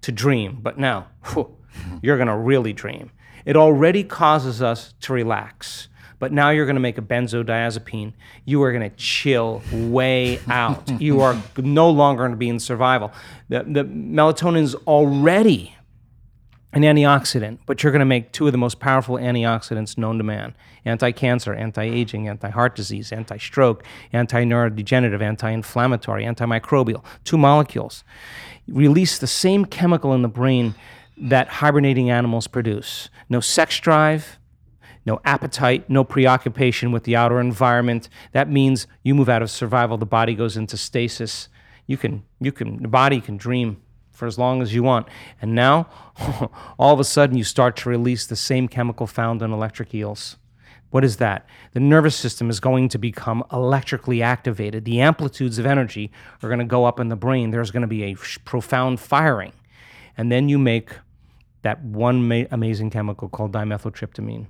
to 0.04 0.12
dream, 0.12 0.58
but 0.62 0.78
now 0.78 1.06
whew, 1.32 1.56
you're 2.02 2.16
going 2.18 2.28
to 2.28 2.36
really 2.36 2.72
dream. 2.72 3.10
It 3.46 3.56
already 3.56 4.04
causes 4.04 4.62
us 4.62 4.94
to 5.00 5.12
relax. 5.12 5.88
But 6.18 6.32
now 6.32 6.50
you're 6.50 6.64
going 6.64 6.76
to 6.76 6.80
make 6.80 6.96
a 6.96 7.02
benzodiazepine. 7.02 8.12
You 8.44 8.62
are 8.62 8.72
going 8.72 8.88
to 8.88 8.96
chill 8.96 9.62
way 9.72 10.40
out. 10.48 10.88
you 11.00 11.20
are 11.20 11.36
no 11.58 11.90
longer 11.90 12.22
going 12.22 12.30
to 12.30 12.36
be 12.36 12.48
in 12.48 12.60
survival. 12.60 13.12
The, 13.48 13.64
the 13.64 13.84
melatonin 13.84 14.62
is 14.62 14.74
already 14.74 15.74
an 16.74 16.82
antioxidant, 16.82 17.58
but 17.66 17.82
you're 17.82 17.92
going 17.92 18.00
to 18.00 18.04
make 18.04 18.32
two 18.32 18.46
of 18.46 18.52
the 18.52 18.58
most 18.58 18.80
powerful 18.80 19.16
antioxidants 19.16 19.96
known 19.96 20.18
to 20.18 20.24
man 20.24 20.54
anti 20.84 21.12
cancer, 21.12 21.54
anti 21.54 21.84
aging, 21.84 22.28
anti 22.28 22.50
heart 22.50 22.74
disease, 22.74 23.12
anti 23.12 23.38
stroke, 23.38 23.84
anti 24.12 24.44
neurodegenerative, 24.44 25.22
anti 25.22 25.50
inflammatory, 25.50 26.24
antimicrobial, 26.24 27.04
two 27.22 27.38
molecules. 27.38 28.02
Release 28.66 29.18
the 29.18 29.28
same 29.28 29.64
chemical 29.64 30.12
in 30.14 30.22
the 30.22 30.28
brain 30.28 30.74
that 31.16 31.46
hibernating 31.46 32.10
animals 32.10 32.48
produce. 32.48 33.08
No 33.28 33.38
sex 33.38 33.78
drive, 33.78 34.38
no 35.06 35.20
appetite, 35.24 35.88
no 35.88 36.02
preoccupation 36.02 36.90
with 36.90 37.04
the 37.04 37.14
outer 37.14 37.38
environment. 37.38 38.08
That 38.32 38.50
means 38.50 38.88
you 39.04 39.14
move 39.14 39.28
out 39.28 39.42
of 39.42 39.50
survival, 39.50 39.96
the 39.96 40.06
body 40.06 40.34
goes 40.34 40.56
into 40.56 40.76
stasis. 40.76 41.48
You 41.86 41.98
can, 41.98 42.24
you 42.40 42.50
can, 42.50 42.82
the 42.82 42.88
body 42.88 43.20
can 43.20 43.36
dream 43.36 43.80
for 44.24 44.26
as 44.26 44.38
long 44.38 44.62
as 44.62 44.74
you 44.74 44.82
want. 44.82 45.06
And 45.42 45.54
now, 45.54 45.86
all 46.78 46.94
of 46.94 46.98
a 46.98 47.04
sudden, 47.04 47.36
you 47.36 47.44
start 47.44 47.76
to 47.76 47.90
release 47.90 48.26
the 48.26 48.36
same 48.36 48.68
chemical 48.68 49.06
found 49.06 49.42
in 49.42 49.52
electric 49.52 49.94
eels. 49.94 50.38
What 50.88 51.04
is 51.04 51.18
that? 51.18 51.46
The 51.72 51.80
nervous 51.80 52.16
system 52.16 52.48
is 52.48 52.58
going 52.58 52.88
to 52.90 52.98
become 52.98 53.44
electrically 53.52 54.22
activated. 54.22 54.86
The 54.86 55.02
amplitudes 55.02 55.58
of 55.58 55.66
energy 55.66 56.10
are 56.42 56.48
going 56.48 56.60
to 56.60 56.64
go 56.64 56.86
up 56.86 56.98
in 56.98 57.08
the 57.08 57.16
brain. 57.16 57.50
There's 57.50 57.70
going 57.70 57.82
to 57.82 57.86
be 57.86 58.04
a 58.04 58.16
profound 58.44 58.98
firing. 58.98 59.52
And 60.16 60.32
then 60.32 60.48
you 60.48 60.58
make 60.58 60.92
that 61.60 61.82
one 61.84 62.26
ma- 62.26 62.44
amazing 62.50 62.90
chemical 62.90 63.28
called 63.28 63.52
dimethyltryptamine 63.52 64.46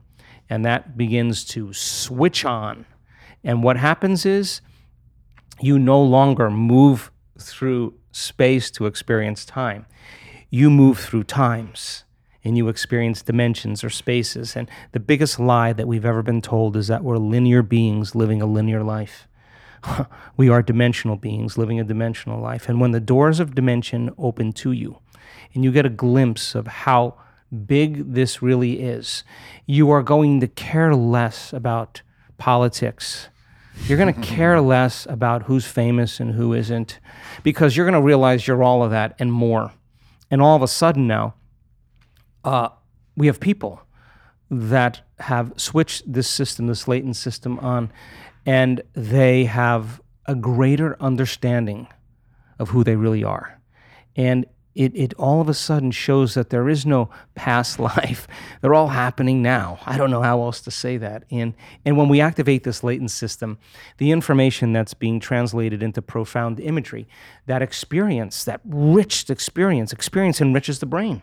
and 0.50 0.64
that 0.64 0.96
begins 0.96 1.44
to 1.44 1.72
switch 1.72 2.44
on. 2.44 2.84
And 3.42 3.62
what 3.62 3.76
happens 3.76 4.26
is 4.26 4.60
you 5.60 5.78
no 5.78 6.00
longer 6.02 6.50
move 6.50 7.10
through 7.38 7.94
space 8.14 8.70
to 8.70 8.86
experience 8.86 9.44
time. 9.44 9.86
You 10.48 10.70
move 10.70 10.98
through 10.98 11.24
times 11.24 12.04
and 12.44 12.56
you 12.56 12.68
experience 12.68 13.22
dimensions 13.22 13.82
or 13.82 13.90
spaces. 13.90 14.54
And 14.54 14.70
the 14.92 15.00
biggest 15.00 15.40
lie 15.40 15.72
that 15.72 15.88
we've 15.88 16.04
ever 16.04 16.22
been 16.22 16.42
told 16.42 16.76
is 16.76 16.86
that 16.88 17.02
we're 17.02 17.16
linear 17.16 17.62
beings 17.62 18.14
living 18.14 18.40
a 18.40 18.46
linear 18.46 18.82
life. 18.82 19.26
we 20.36 20.48
are 20.48 20.62
dimensional 20.62 21.16
beings 21.16 21.58
living 21.58 21.80
a 21.80 21.84
dimensional 21.84 22.40
life. 22.40 22.68
And 22.68 22.80
when 22.80 22.92
the 22.92 23.00
doors 23.00 23.40
of 23.40 23.54
dimension 23.54 24.10
open 24.16 24.52
to 24.54 24.72
you 24.72 24.98
and 25.54 25.64
you 25.64 25.72
get 25.72 25.86
a 25.86 25.90
glimpse 25.90 26.54
of 26.54 26.66
how 26.66 27.14
big 27.66 28.14
this 28.14 28.42
really 28.42 28.80
is, 28.80 29.24
you 29.66 29.90
are 29.90 30.02
going 30.02 30.40
to 30.40 30.46
care 30.46 30.94
less 30.94 31.52
about 31.52 32.02
politics. 32.36 33.28
You're 33.86 33.98
going 33.98 34.14
to 34.14 34.20
care 34.20 34.60
less 34.60 35.06
about 35.06 35.44
who's 35.44 35.66
famous 35.66 36.20
and 36.20 36.32
who 36.32 36.52
isn't 36.52 36.98
because 37.42 37.76
you're 37.76 37.86
going 37.86 38.00
to 38.00 38.06
realize 38.06 38.46
you're 38.46 38.62
all 38.62 38.82
of 38.82 38.90
that 38.90 39.14
and 39.18 39.32
more. 39.32 39.72
And 40.30 40.40
all 40.40 40.56
of 40.56 40.62
a 40.62 40.68
sudden 40.68 41.06
now, 41.06 41.34
uh, 42.44 42.68
we 43.16 43.26
have 43.26 43.40
people 43.40 43.82
that 44.50 45.00
have 45.18 45.52
switched 45.56 46.12
this 46.12 46.28
system, 46.28 46.66
this 46.66 46.86
latent 46.88 47.16
system 47.16 47.58
on, 47.60 47.90
and 48.46 48.82
they 48.94 49.44
have 49.44 50.00
a 50.26 50.34
greater 50.34 51.00
understanding 51.00 51.88
of 52.58 52.70
who 52.70 52.84
they 52.84 52.96
really 52.96 53.24
are. 53.24 53.60
And 54.16 54.46
it, 54.74 54.94
it 54.96 55.14
all 55.14 55.40
of 55.40 55.48
a 55.48 55.54
sudden 55.54 55.90
shows 55.90 56.34
that 56.34 56.50
there 56.50 56.68
is 56.68 56.84
no 56.84 57.10
past 57.34 57.78
life. 57.78 58.26
They're 58.60 58.74
all 58.74 58.88
happening 58.88 59.42
now. 59.42 59.78
I 59.86 59.96
don't 59.96 60.10
know 60.10 60.22
how 60.22 60.40
else 60.42 60.60
to 60.62 60.70
say 60.70 60.96
that. 60.98 61.24
And, 61.30 61.54
and 61.84 61.96
when 61.96 62.08
we 62.08 62.20
activate 62.20 62.64
this 62.64 62.82
latent 62.82 63.10
system, 63.10 63.58
the 63.98 64.10
information 64.10 64.72
that's 64.72 64.94
being 64.94 65.20
translated 65.20 65.82
into 65.82 66.02
profound 66.02 66.60
imagery, 66.60 67.08
that 67.46 67.62
experience, 67.62 68.44
that 68.44 68.60
rich 68.64 69.30
experience, 69.30 69.92
experience 69.92 70.40
enriches 70.40 70.80
the 70.80 70.86
brain. 70.86 71.22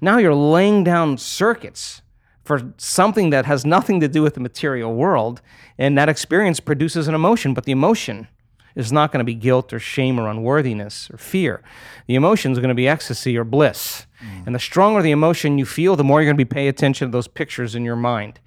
Now 0.00 0.18
you're 0.18 0.34
laying 0.34 0.84
down 0.84 1.18
circuits 1.18 2.02
for 2.44 2.74
something 2.76 3.30
that 3.30 3.46
has 3.46 3.64
nothing 3.64 4.00
to 4.00 4.08
do 4.08 4.22
with 4.22 4.34
the 4.34 4.40
material 4.40 4.94
world, 4.94 5.40
and 5.78 5.96
that 5.96 6.10
experience 6.10 6.60
produces 6.60 7.08
an 7.08 7.14
emotion, 7.14 7.54
but 7.54 7.64
the 7.64 7.72
emotion 7.72 8.28
is 8.74 8.90
not 8.90 9.12
going 9.12 9.20
to 9.20 9.24
be 9.24 9.34
guilt 9.34 9.72
or 9.72 9.78
shame 9.78 10.18
or 10.18 10.28
unworthiness 10.28 11.10
or 11.10 11.16
fear. 11.16 11.62
The 12.06 12.14
emotions 12.14 12.58
are 12.58 12.60
going 12.60 12.68
to 12.70 12.74
be 12.74 12.88
ecstasy 12.88 13.36
or 13.36 13.44
bliss. 13.44 14.06
Mm. 14.20 14.46
And 14.46 14.54
the 14.54 14.60
stronger 14.60 15.02
the 15.02 15.10
emotion 15.10 15.58
you 15.58 15.66
feel, 15.66 15.96
the 15.96 16.04
more 16.04 16.20
you're 16.20 16.26
going 16.26 16.38
to 16.38 16.44
be 16.44 16.48
paying 16.48 16.68
attention 16.68 17.08
to 17.08 17.12
those 17.12 17.28
pictures 17.28 17.74
in 17.74 17.84
your 17.84 17.96
mind. 17.96 18.40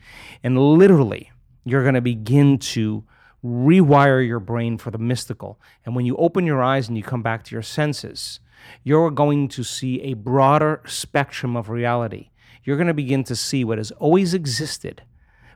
And 0.43 0.57
literally, 0.57 1.31
you're 1.63 1.83
going 1.83 1.95
to 1.95 2.01
begin 2.01 2.57
to 2.59 3.03
rewire 3.43 4.25
your 4.25 4.39
brain 4.39 4.77
for 4.77 4.91
the 4.91 4.97
mystical. 4.97 5.59
And 5.85 5.95
when 5.95 6.05
you 6.05 6.15
open 6.17 6.45
your 6.45 6.61
eyes 6.61 6.87
and 6.87 6.97
you 6.97 7.03
come 7.03 7.21
back 7.21 7.43
to 7.45 7.55
your 7.55 7.61
senses, 7.61 8.39
you're 8.83 9.11
going 9.11 9.47
to 9.49 9.63
see 9.63 10.01
a 10.01 10.13
broader 10.13 10.81
spectrum 10.85 11.55
of 11.55 11.69
reality. 11.69 12.29
You're 12.63 12.77
going 12.77 12.87
to 12.87 12.93
begin 12.93 13.23
to 13.25 13.35
see 13.35 13.63
what 13.63 13.77
has 13.77 13.91
always 13.91 14.33
existed, 14.33 15.03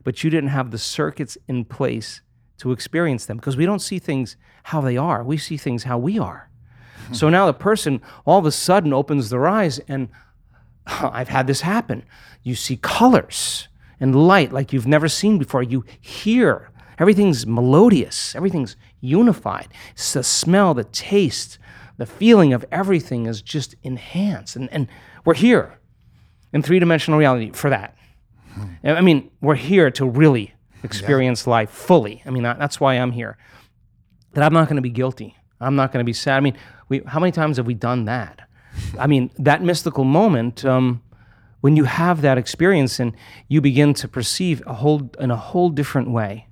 but 0.03 0.23
you 0.23 0.29
didn't 0.29 0.51
have 0.51 0.71
the 0.71 0.77
circuits 0.77 1.37
in 1.47 1.65
place 1.65 2.21
to 2.61 2.71
experience 2.71 3.25
them 3.25 3.37
because 3.37 3.57
we 3.57 3.65
don't 3.65 3.79
see 3.79 3.97
things 3.97 4.37
how 4.63 4.81
they 4.81 4.95
are. 4.95 5.23
We 5.23 5.37
see 5.37 5.57
things 5.57 5.83
how 5.83 5.97
we 5.97 6.19
are. 6.19 6.47
so 7.11 7.27
now 7.27 7.47
the 7.47 7.53
person 7.53 8.01
all 8.23 8.37
of 8.37 8.45
a 8.45 8.51
sudden 8.51 8.93
opens 8.93 9.31
their 9.31 9.47
eyes 9.47 9.79
and 9.87 10.09
I've 10.85 11.29
had 11.29 11.47
this 11.47 11.61
happen. 11.61 12.03
You 12.43 12.53
see 12.53 12.77
colors 12.77 13.67
and 13.99 14.15
light 14.15 14.51
like 14.51 14.73
you've 14.73 14.87
never 14.87 15.07
seen 15.07 15.39
before. 15.39 15.63
You 15.63 15.83
hear 15.99 16.69
everything's 16.99 17.47
melodious, 17.47 18.35
everything's 18.35 18.75
unified. 18.99 19.69
It's 19.93 20.13
the 20.13 20.23
smell, 20.23 20.75
the 20.75 20.83
taste, 20.83 21.57
the 21.97 22.05
feeling 22.05 22.53
of 22.53 22.63
everything 22.71 23.25
is 23.25 23.41
just 23.41 23.75
enhanced. 23.81 24.55
And, 24.55 24.71
and 24.71 24.87
we're 25.25 25.33
here 25.33 25.79
in 26.53 26.61
three 26.61 26.77
dimensional 26.77 27.19
reality 27.19 27.51
for 27.51 27.71
that. 27.71 27.97
Hmm. 28.53 28.65
I 28.83 29.01
mean, 29.01 29.31
we're 29.41 29.55
here 29.55 29.89
to 29.91 30.05
really 30.05 30.53
experience 30.83 31.45
yeah. 31.45 31.51
life 31.51 31.69
fully. 31.69 32.21
I 32.25 32.29
mean, 32.29 32.43
that, 32.43 32.59
that's 32.59 32.79
why 32.79 32.95
I'm 32.95 33.11
here. 33.11 33.37
That 34.33 34.43
I'm 34.43 34.53
not 34.53 34.67
going 34.67 34.77
to 34.77 34.81
be 34.81 34.89
guilty. 34.89 35.35
I'm 35.59 35.75
not 35.75 35.91
going 35.91 36.03
to 36.03 36.05
be 36.05 36.13
sad. 36.13 36.37
I 36.37 36.39
mean, 36.39 36.57
we, 36.89 37.01
how 37.05 37.19
many 37.19 37.31
times 37.31 37.57
have 37.57 37.67
we 37.67 37.73
done 37.73 38.05
that? 38.05 38.41
I 38.97 39.07
mean, 39.07 39.29
that 39.37 39.61
mystical 39.61 40.03
moment, 40.03 40.65
um, 40.65 41.01
when 41.61 41.75
you 41.75 41.83
have 41.83 42.21
that 42.21 42.37
experience 42.37 42.99
and 42.99 43.15
you 43.47 43.61
begin 43.61 43.93
to 43.95 44.07
perceive 44.07 44.63
a 44.65 44.73
whole 44.73 45.11
in 45.19 45.29
a 45.29 45.35
whole 45.35 45.69
different 45.69 46.09
way, 46.09 46.47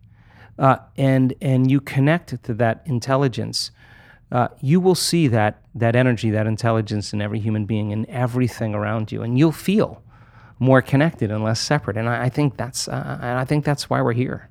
uh, 0.58 0.78
and 0.98 1.34
and 1.42 1.72
you 1.72 1.82
connect 1.82 2.44
to 2.44 2.54
that 2.54 2.82
intelligence, 2.86 3.72
uh, 4.32 4.50
you 4.62 4.80
will 4.80 4.96
see 4.96 5.28
that 5.28 5.64
that 5.74 5.96
energy, 5.96 6.30
that 6.30 6.46
intelligence 6.46 7.14
in 7.14 7.22
every 7.22 7.40
human 7.40 7.66
being, 7.66 7.92
in 7.92 8.08
everything 8.10 8.76
around 8.76 9.12
you, 9.12 9.24
and 9.24 9.40
you'll 9.40 9.52
feel 9.52 10.04
more 10.60 10.82
connected 10.82 11.32
and 11.32 11.44
less 11.44 11.60
separate. 11.60 11.98
And 11.98 12.08
I, 12.08 12.26
I 12.26 12.30
think 12.30 12.58
that's 12.58 12.88
uh, 12.88 13.20
I 13.22 13.46
think 13.46 13.66
that's 13.66 13.90
why 13.90 14.02
we're 14.02 14.14
here. 14.14 14.50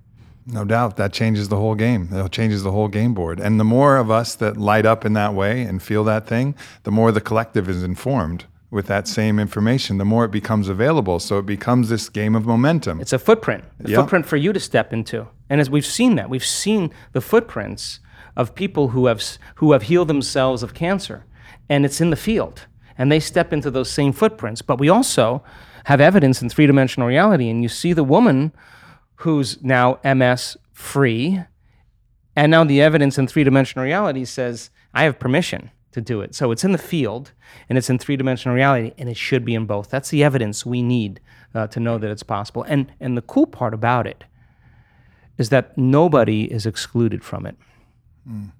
No 0.51 0.65
doubt 0.65 0.97
that 0.97 1.13
changes 1.13 1.49
the 1.49 1.57
whole 1.57 1.75
game. 1.75 2.09
It 2.11 2.33
changes 2.33 2.63
the 2.63 2.73
whole 2.73 2.89
game 2.89 3.13
board. 3.13 3.39
And 3.39 3.61
the 3.61 3.65
more 3.65 3.99
of 3.99 4.11
us 4.11 4.35
that 4.37 4.57
light 4.57 4.87
up 4.87 5.05
in 5.05 5.13
that 5.13 5.35
way 5.35 5.61
and 5.63 5.83
feel 5.83 6.05
that 6.05 6.27
thing, 6.27 6.55
the 6.85 6.91
more 6.91 7.13
the 7.13 7.21
collective 7.21 7.69
is 7.69 7.83
informed 7.83 8.47
with 8.71 8.87
that 8.87 9.07
same 9.07 9.39
information, 9.39 9.99
the 9.99 10.05
more 10.07 10.25
it 10.25 10.31
becomes 10.31 10.69
available. 10.69 11.19
So 11.19 11.39
it 11.39 11.47
becomes 11.47 11.91
this 11.91 12.09
game 12.09 12.35
of 12.35 12.47
momentum. 12.47 13.01
It's 13.01 13.13
a 13.13 13.19
footprint, 13.19 13.65
a 13.85 13.91
yep. 13.91 14.01
footprint 14.01 14.27
for 14.27 14.37
you 14.37 14.55
to 14.55 14.61
step 14.61 14.93
into. 14.93 15.29
And 15.51 15.61
as 15.61 15.69
we've 15.69 15.87
seen 15.87 16.17
that, 16.17 16.31
we've 16.31 16.45
seen 16.45 16.93
the 17.13 17.21
footprints 17.21 18.01
of 18.37 18.55
people 18.55 18.89
who 18.89 19.07
have 19.07 19.23
who 19.57 19.73
have 19.73 19.85
healed 19.85 20.09
themselves 20.09 20.63
of 20.63 20.73
cancer, 20.73 21.25
and 21.69 21.85
it's 21.85 22.01
in 22.01 22.11
the 22.11 22.17
field, 22.17 22.67
and 22.97 23.11
they 23.11 23.21
step 23.21 23.53
into 23.53 23.71
those 23.71 23.91
same 23.91 24.13
footprints. 24.13 24.63
But 24.63 24.79
we 24.79 24.89
also 24.89 25.43
have 25.89 26.03
evidence 26.03 26.43
in 26.43 26.51
three 26.51 26.67
dimensional 26.67 27.09
reality. 27.09 27.49
And 27.49 27.63
you 27.63 27.69
see 27.71 27.95
the 27.95 28.05
woman 28.05 28.53
who's 29.17 29.63
now 29.63 29.99
MS 30.05 30.59
free. 30.71 31.43
And 32.37 32.51
now 32.51 32.63
the 32.63 32.83
evidence 32.83 33.17
in 33.17 33.27
three 33.27 33.43
dimensional 33.43 33.87
reality 33.87 34.27
says, 34.27 34.69
I 34.93 35.05
have 35.05 35.19
permission 35.19 35.71
to 35.93 36.03
do 36.03 36.21
it. 36.21 36.35
So 36.35 36.51
it's 36.51 36.63
in 36.63 36.73
the 36.73 36.79
field 36.79 37.33
and 37.71 37.79
it's 37.79 37.89
in 37.89 37.99
three 37.99 38.19
dimensional 38.19 38.55
reality 38.55 38.93
and 38.99 39.09
it 39.09 39.17
should 39.17 39.47
be 39.47 39.55
in 39.55 39.65
both. 39.65 39.89
That's 39.89 40.11
the 40.11 40.23
evidence 40.23 40.67
we 40.67 40.83
need 40.83 41.21
uh, 41.55 41.69
to 41.69 41.81
know 41.81 41.97
that 41.97 42.11
it's 42.11 42.23
possible. 42.23 42.65
And, 42.65 42.93
and 43.01 43.17
the 43.17 43.23
cool 43.23 43.47
part 43.47 43.73
about 43.73 44.07
it 44.07 44.25
is 45.39 45.49
that 45.49 45.79
nobody 45.79 46.53
is 46.53 46.67
excluded 46.67 47.25
from 47.25 47.47
it. 47.47 47.57
Mm. 48.31 48.53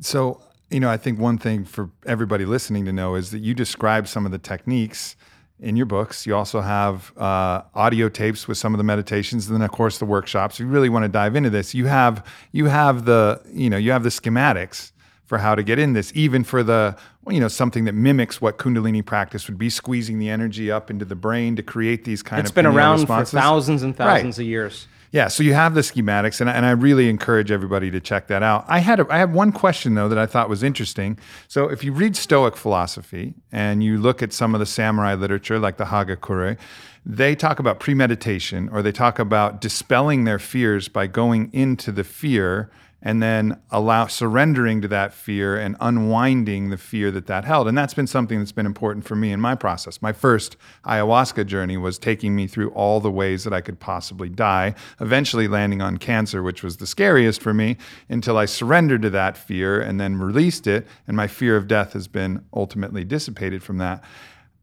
So, 0.00 0.40
you 0.70 0.80
know, 0.80 0.88
I 0.88 0.96
think 0.96 1.18
one 1.18 1.36
thing 1.36 1.66
for 1.66 1.90
everybody 2.06 2.46
listening 2.46 2.86
to 2.86 2.94
know 2.94 3.14
is 3.14 3.30
that 3.30 3.40
you 3.40 3.52
describe 3.52 4.08
some 4.08 4.24
of 4.24 4.32
the 4.32 4.38
techniques 4.38 5.16
in 5.60 5.76
your 5.76 5.86
books. 5.86 6.26
You 6.26 6.34
also 6.36 6.60
have 6.60 7.16
uh, 7.16 7.62
audio 7.74 8.08
tapes 8.08 8.48
with 8.48 8.58
some 8.58 8.74
of 8.74 8.78
the 8.78 8.84
meditations, 8.84 9.46
and 9.48 9.54
then 9.56 9.62
of 9.62 9.70
course 9.70 9.98
the 9.98 10.04
workshops. 10.04 10.56
If 10.56 10.60
you 10.60 10.66
really 10.66 10.88
want 10.88 11.04
to 11.04 11.08
dive 11.08 11.36
into 11.36 11.50
this, 11.50 11.74
you 11.74 11.86
have 11.86 12.26
you 12.52 12.66
have 12.66 13.04
the 13.04 13.40
you 13.52 13.70
know 13.70 13.76
you 13.76 13.92
have 13.92 14.02
the 14.02 14.08
schematics 14.10 14.92
for 15.24 15.38
how 15.38 15.54
to 15.54 15.62
get 15.62 15.78
in 15.78 15.94
this, 15.94 16.12
even 16.14 16.44
for 16.44 16.62
the, 16.62 16.94
you 17.30 17.40
know, 17.40 17.48
something 17.48 17.86
that 17.86 17.94
mimics 17.94 18.42
what 18.42 18.58
Kundalini 18.58 19.02
practice 19.04 19.48
would 19.48 19.56
be, 19.56 19.70
squeezing 19.70 20.18
the 20.18 20.28
energy 20.28 20.70
up 20.70 20.90
into 20.90 21.06
the 21.06 21.14
brain 21.14 21.56
to 21.56 21.62
create 21.62 22.04
these 22.04 22.22
kind 22.22 22.40
It's 22.40 22.50
of 22.50 22.52
It's 22.52 22.54
been 22.54 22.66
around 22.66 23.00
responses. 23.00 23.30
for 23.30 23.38
thousands 23.38 23.82
and 23.82 23.98
Right. 23.98 24.16
thousands 24.16 24.38
of 24.38 24.44
years. 24.44 24.86
Yeah, 25.14 25.28
so 25.28 25.44
you 25.44 25.54
have 25.54 25.74
the 25.74 25.82
schematics, 25.82 26.40
and, 26.40 26.50
and 26.50 26.66
I 26.66 26.72
really 26.72 27.08
encourage 27.08 27.52
everybody 27.52 27.88
to 27.88 28.00
check 28.00 28.26
that 28.26 28.42
out. 28.42 28.64
I 28.66 28.80
had 28.80 28.98
a, 28.98 29.06
I 29.08 29.18
have 29.18 29.30
one 29.30 29.52
question 29.52 29.94
though 29.94 30.08
that 30.08 30.18
I 30.18 30.26
thought 30.26 30.48
was 30.48 30.64
interesting. 30.64 31.20
So 31.46 31.68
if 31.68 31.84
you 31.84 31.92
read 31.92 32.16
Stoic 32.16 32.56
philosophy 32.56 33.34
and 33.52 33.84
you 33.84 33.96
look 33.96 34.24
at 34.24 34.32
some 34.32 34.56
of 34.56 34.58
the 34.58 34.66
samurai 34.66 35.14
literature, 35.14 35.60
like 35.60 35.76
the 35.76 35.84
Hagakure, 35.84 36.58
they 37.06 37.36
talk 37.36 37.60
about 37.60 37.78
premeditation, 37.78 38.68
or 38.70 38.82
they 38.82 38.90
talk 38.90 39.20
about 39.20 39.60
dispelling 39.60 40.24
their 40.24 40.40
fears 40.40 40.88
by 40.88 41.06
going 41.06 41.48
into 41.52 41.92
the 41.92 42.02
fear 42.02 42.72
and 43.04 43.22
then 43.22 43.60
allow 43.70 44.06
surrendering 44.06 44.80
to 44.80 44.88
that 44.88 45.12
fear 45.12 45.56
and 45.56 45.76
unwinding 45.78 46.70
the 46.70 46.78
fear 46.78 47.10
that 47.10 47.26
that 47.26 47.44
held. 47.44 47.68
And 47.68 47.78
that's 47.78 47.94
been 47.94 48.06
something 48.06 48.38
that's 48.38 48.50
been 48.50 48.66
important 48.66 49.06
for 49.06 49.14
me 49.14 49.30
in 49.30 49.40
my 49.40 49.54
process. 49.54 50.02
My 50.02 50.12
first 50.12 50.56
ayahuasca 50.86 51.46
journey 51.46 51.76
was 51.76 51.98
taking 51.98 52.34
me 52.34 52.46
through 52.46 52.70
all 52.70 53.00
the 53.00 53.10
ways 53.10 53.44
that 53.44 53.52
i 53.52 53.60
could 53.60 53.78
possibly 53.80 54.28
die 54.28 54.74
eventually 55.00 55.48
landing 55.48 55.82
on 55.82 55.96
cancer 55.96 56.42
which 56.42 56.62
was 56.62 56.76
the 56.78 56.86
scariest 56.86 57.40
for 57.40 57.54
me 57.54 57.76
until 58.08 58.36
i 58.36 58.44
surrendered 58.44 59.02
to 59.02 59.10
that 59.10 59.36
fear 59.36 59.80
and 59.80 60.00
then 60.00 60.16
released 60.16 60.66
it 60.66 60.86
and 61.06 61.16
my 61.16 61.26
fear 61.26 61.56
of 61.56 61.68
death 61.68 61.92
has 61.92 62.08
been 62.08 62.44
ultimately 62.54 63.04
dissipated 63.04 63.62
from 63.62 63.78
that. 63.78 64.02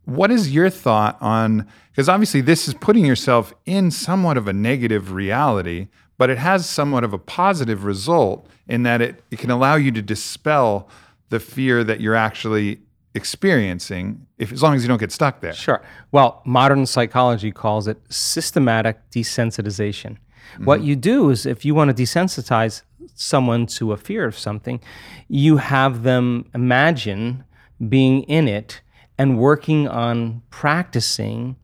What 0.06 0.32
is 0.32 0.54
your 0.54 0.70
thought 0.70 1.18
on 1.22 1.68
because 1.92 2.10
obviously 2.10 2.42
this 2.42 2.68
is 2.68 2.74
putting 2.74 3.06
yourself 3.06 3.54
in 3.66 3.92
somewhat 3.92 4.38
of 4.38 4.48
a 4.48 4.54
negative 4.54 5.12
reality 5.12 5.90
but 6.22 6.30
it 6.30 6.38
has 6.38 6.70
somewhat 6.70 7.04
of 7.04 7.14
a 7.14 7.18
positive 7.18 7.84
result 7.84 8.46
in 8.68 8.84
that 8.84 9.02
it, 9.02 9.24
it 9.32 9.40
can 9.40 9.50
allow 9.50 9.74
you 9.74 9.92
to 9.92 10.04
dispel 10.04 10.88
the 11.30 11.40
fear 11.40 11.84
that 11.84 12.00
you're 12.00 12.14
actually 12.14 12.80
experiencing 13.16 14.28
if 14.38 14.52
as 14.52 14.62
long 14.62 14.76
as 14.76 14.84
you 14.84 14.88
don't 14.88 15.00
get 15.00 15.12
stuck 15.12 15.40
there 15.40 15.52
Sure. 15.52 15.82
Well, 16.12 16.44
modern 16.46 16.86
psychology 16.86 17.52
calls 17.52 17.88
it 17.88 17.98
systematic 18.10 19.00
desensitization. 19.10 20.18
What 20.60 20.82
mm-hmm. 20.82 20.90
you 20.90 20.96
do 20.96 21.32
is 21.32 21.48
if 21.48 21.66
you 21.66 21.74
want 21.74 21.90
to 21.90 22.04
desensitize 22.04 22.84
someone 23.16 23.66
to 23.78 23.92
a 23.92 23.98
fear 23.98 24.24
of 24.26 24.38
something, 24.38 24.80
you 25.28 25.58
have 25.58 26.04
them 26.04 26.48
imagine 26.54 27.46
being 27.90 28.22
in 28.26 28.48
it 28.48 28.82
and 29.18 29.40
working 29.40 29.88
on 29.88 30.44
practicing 30.52 31.56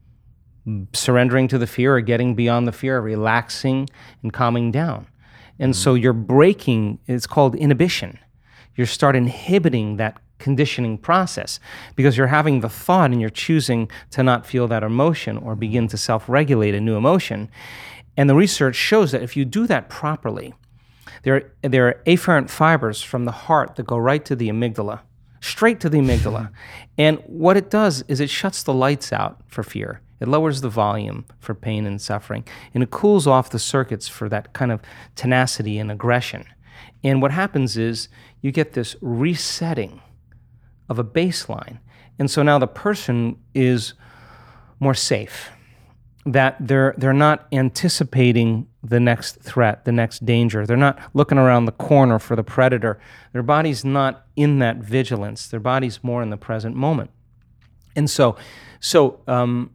surrendering 0.94 1.48
to 1.48 1.58
the 1.58 1.68
fear 1.68 1.96
or 1.96 2.02
getting 2.02 2.36
beyond 2.36 2.68
the 2.68 2.72
fear, 2.72 3.00
relaxing 3.00 3.88
and 4.22 4.34
calming 4.34 4.72
down. 4.72 5.08
And 5.60 5.76
so 5.76 5.94
mm-hmm. 5.94 6.04
you're 6.04 6.14
breaking, 6.14 7.00
it's 7.08 7.28
called 7.28 7.56
inhibition. 7.56 8.20
You 8.76 8.86
start 8.86 9.16
inhibiting 9.16 9.98
that 9.98 10.20
conditioning 10.40 10.98
process 10.98 11.60
because 11.96 12.16
you're 12.16 12.28
having 12.28 12.60
the 12.60 12.70
thought 12.70 13.12
and 13.12 13.20
you're 13.20 13.30
choosing 13.30 13.90
to 14.12 14.22
not 14.22 14.46
feel 14.46 14.68
that 14.68 14.84
emotion 14.84 15.38
or 15.38 15.56
begin 15.56 15.88
to 15.88 15.98
self 15.98 16.30
regulate 16.30 16.76
a 16.76 16.82
new 16.82 16.96
emotion. 16.96 17.50
And 18.16 18.30
the 18.30 18.36
research 18.36 18.76
shows 18.76 19.12
that 19.12 19.24
if 19.24 19.36
you 19.38 19.46
do 19.46 19.68
that 19.68 19.90
properly, 19.90 20.54
there, 21.24 21.52
there 21.62 21.88
are 21.88 22.02
afferent 22.06 22.50
fibers 22.50 23.02
from 23.02 23.26
the 23.26 23.32
heart 23.32 23.76
that 23.76 23.86
go 23.86 23.98
right 23.98 24.24
to 24.26 24.36
the 24.36 24.50
amygdala, 24.50 25.02
straight 25.42 25.80
to 25.80 25.90
the 25.90 26.00
amygdala. 26.00 26.52
and 26.98 27.20
what 27.26 27.58
it 27.58 27.70
does 27.70 28.04
is 28.08 28.20
it 28.20 28.30
shuts 28.30 28.64
the 28.64 28.74
lights 28.74 29.12
out 29.12 29.42
for 29.48 29.64
fear. 29.64 30.02
It 30.20 30.28
lowers 30.28 30.62
the 30.62 30.70
volume 30.70 31.26
for 31.40 31.54
pain 31.54 31.86
and 31.86 32.02
suffering, 32.02 32.46
and 32.74 32.84
it 32.84 32.90
cools 32.90 33.28
off 33.28 33.50
the 33.50 33.60
circuits 33.60 34.08
for 34.08 34.30
that 34.30 34.54
kind 34.54 34.72
of 34.72 34.82
tenacity 35.16 35.78
and 35.78 35.92
aggression. 35.92 36.46
And 37.04 37.22
what 37.22 37.32
happens 37.32 37.78
is 37.78 38.10
you 38.42 38.52
get 38.52 38.74
this 38.74 38.96
resetting 39.02 40.02
of 40.90 41.00
a 41.00 41.04
baseline. 41.04 41.80
And 42.20 42.32
so 42.32 42.42
now 42.44 42.58
the 42.58 42.68
person 42.68 43.38
is 43.54 43.94
more 44.80 44.94
safe 44.94 45.52
that 46.26 46.58
they're 46.60 46.94
they're 46.98 47.14
not 47.14 47.48
anticipating 47.54 48.68
the 48.84 49.00
next 49.00 49.42
threat, 49.42 49.86
the 49.86 49.92
next 49.92 50.26
danger. 50.26 50.66
They're 50.66 50.78
not 50.78 51.00
looking 51.14 51.38
around 51.38 51.66
the 51.66 51.72
corner 51.72 52.20
for 52.20 52.36
the 52.36 52.44
predator. 52.44 53.00
Their 53.32 53.44
body's 53.44 53.86
not 53.86 54.26
in 54.36 54.60
that 54.60 54.78
vigilance. 54.78 55.48
Their 55.48 55.60
body's 55.60 56.04
more 56.04 56.22
in 56.22 56.30
the 56.30 56.38
present 56.38 56.76
moment. 56.76 57.12
And 57.96 58.10
so, 58.10 58.36
so 58.80 59.22
um, 59.28 59.72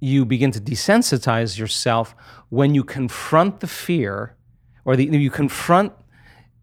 you 0.00 0.24
begin 0.24 0.50
to 0.52 0.60
desensitize 0.60 1.58
yourself 1.58 2.14
when 2.48 2.74
you 2.74 2.84
confront 2.84 3.60
the 3.60 3.66
fear, 3.66 4.36
or 4.84 4.96
the, 4.96 5.04
you 5.04 5.30
confront 5.30 5.92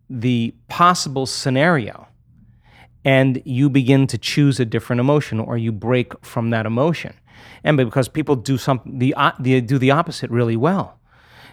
the 0.10 0.54
possible 0.68 1.26
scenario, 1.26 2.08
and 3.04 3.42
you 3.46 3.70
begin 3.70 4.08
to 4.08 4.18
choose 4.18 4.60
a 4.60 4.66
different 4.66 5.00
emotion, 5.00 5.40
or 5.40 5.58
you 5.58 5.72
break 5.72 6.14
from 6.26 6.50
that 6.50 6.66
emotion. 6.66 7.14
And 7.64 7.78
because 7.78 8.08
people 8.08 8.36
do 8.36 8.58
something, 8.58 9.00
the, 9.00 9.14
uh, 9.16 9.32
they 9.40 9.62
do 9.62 9.78
the 9.78 9.92
opposite 9.92 10.30
really 10.32 10.56
well. 10.56 11.00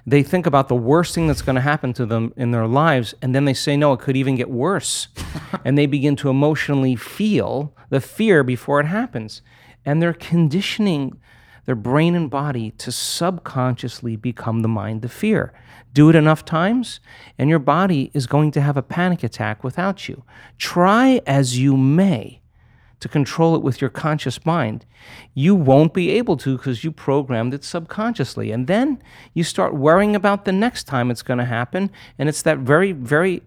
They 0.06 0.22
think 0.22 0.46
about 0.46 0.68
the 0.68 0.74
worst 0.74 1.14
thing 1.14 1.28
that's 1.28 1.42
going 1.42 1.54
to 1.54 1.62
happen 1.62 1.92
to 1.94 2.06
them 2.06 2.32
in 2.36 2.50
their 2.50 2.66
lives, 2.66 3.14
and 3.22 3.34
then 3.34 3.44
they 3.44 3.54
say, 3.54 3.76
no, 3.76 3.92
it 3.92 4.00
could 4.00 4.16
even 4.16 4.34
get 4.34 4.50
worse. 4.50 5.08
and 5.64 5.78
they 5.78 5.86
begin 5.86 6.16
to 6.16 6.28
emotionally 6.28 6.96
feel 6.96 7.74
the 7.88 8.00
fear 8.00 8.42
before 8.42 8.80
it 8.80 8.86
happens. 8.86 9.42
And 9.84 10.02
they're 10.02 10.12
conditioning 10.12 11.20
their 11.64 11.74
brain 11.74 12.14
and 12.14 12.30
body 12.30 12.72
to 12.72 12.90
subconsciously 12.90 14.16
become 14.16 14.60
the 14.60 14.68
mind 14.68 15.04
of 15.04 15.12
fear. 15.12 15.52
Do 15.92 16.08
it 16.08 16.16
enough 16.16 16.44
times, 16.44 17.00
and 17.38 17.50
your 17.50 17.58
body 17.58 18.10
is 18.14 18.26
going 18.26 18.50
to 18.52 18.60
have 18.60 18.76
a 18.76 18.82
panic 18.82 19.22
attack 19.22 19.62
without 19.62 20.08
you. 20.08 20.24
Try 20.58 21.20
as 21.26 21.58
you 21.58 21.76
may 21.76 22.42
to 23.02 23.08
control 23.08 23.56
it 23.56 23.62
with 23.62 23.80
your 23.80 23.90
conscious 23.90 24.46
mind, 24.46 24.86
you 25.34 25.56
won't 25.56 25.92
be 25.92 26.10
able 26.10 26.36
to 26.36 26.56
because 26.56 26.84
you 26.84 26.92
programmed 26.92 27.52
it 27.52 27.64
subconsciously. 27.64 28.52
And 28.52 28.68
then 28.68 29.02
you 29.34 29.42
start 29.42 29.74
worrying 29.74 30.14
about 30.14 30.44
the 30.44 30.52
next 30.52 30.84
time 30.84 31.10
it's 31.10 31.22
going 31.22 31.38
to 31.38 31.44
happen. 31.44 31.90
And 32.16 32.28
it's 32.28 32.42
that 32.42 32.58
very, 32.58 32.92
very 32.92 33.42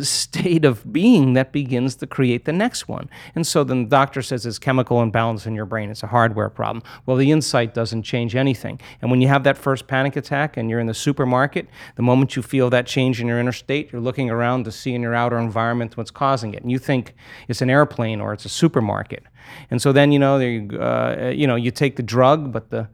state 0.00 0.64
of 0.64 0.92
being 0.92 1.34
that 1.34 1.52
begins 1.52 1.96
to 1.96 2.06
create 2.06 2.44
the 2.44 2.52
next 2.52 2.88
one. 2.88 3.08
And 3.34 3.46
so 3.46 3.64
then 3.64 3.84
the 3.84 3.88
doctor 3.88 4.22
says 4.22 4.46
it's 4.46 4.58
chemical 4.58 5.02
imbalance 5.02 5.46
in 5.46 5.54
your 5.54 5.66
brain, 5.66 5.90
it's 5.90 6.02
a 6.02 6.06
hardware 6.06 6.48
problem. 6.48 6.82
Well, 7.04 7.16
the 7.16 7.30
insight 7.30 7.74
doesn't 7.74 8.02
change 8.02 8.34
anything. 8.34 8.80
And 9.02 9.10
when 9.10 9.20
you 9.20 9.28
have 9.28 9.44
that 9.44 9.58
first 9.58 9.86
panic 9.86 10.16
attack 10.16 10.56
and 10.56 10.70
you're 10.70 10.80
in 10.80 10.86
the 10.86 10.94
supermarket, 10.94 11.68
the 11.96 12.02
moment 12.02 12.36
you 12.36 12.42
feel 12.42 12.70
that 12.70 12.86
change 12.86 13.20
in 13.20 13.26
your 13.26 13.38
inner 13.38 13.52
state, 13.52 13.92
you're 13.92 14.00
looking 14.00 14.30
around 14.30 14.64
to 14.64 14.72
see 14.72 14.94
in 14.94 15.02
your 15.02 15.14
outer 15.14 15.38
environment 15.38 15.96
what's 15.96 16.10
causing 16.10 16.54
it. 16.54 16.62
And 16.62 16.70
you 16.70 16.78
think 16.78 17.14
it's 17.48 17.60
an 17.60 17.70
airplane 17.70 18.20
or 18.20 18.32
it's 18.32 18.44
a 18.44 18.50
supermarket. 18.50 19.24
And 19.70 19.80
so 19.80 19.92
then, 19.92 20.12
you 20.12 20.18
know, 20.18 20.38
you, 20.38 20.78
uh, 20.78 21.32
you 21.34 21.46
know, 21.46 21.56
you 21.56 21.70
take 21.70 21.96
the 21.96 22.02
drug, 22.02 22.52
but 22.52 22.70
the 22.70 22.88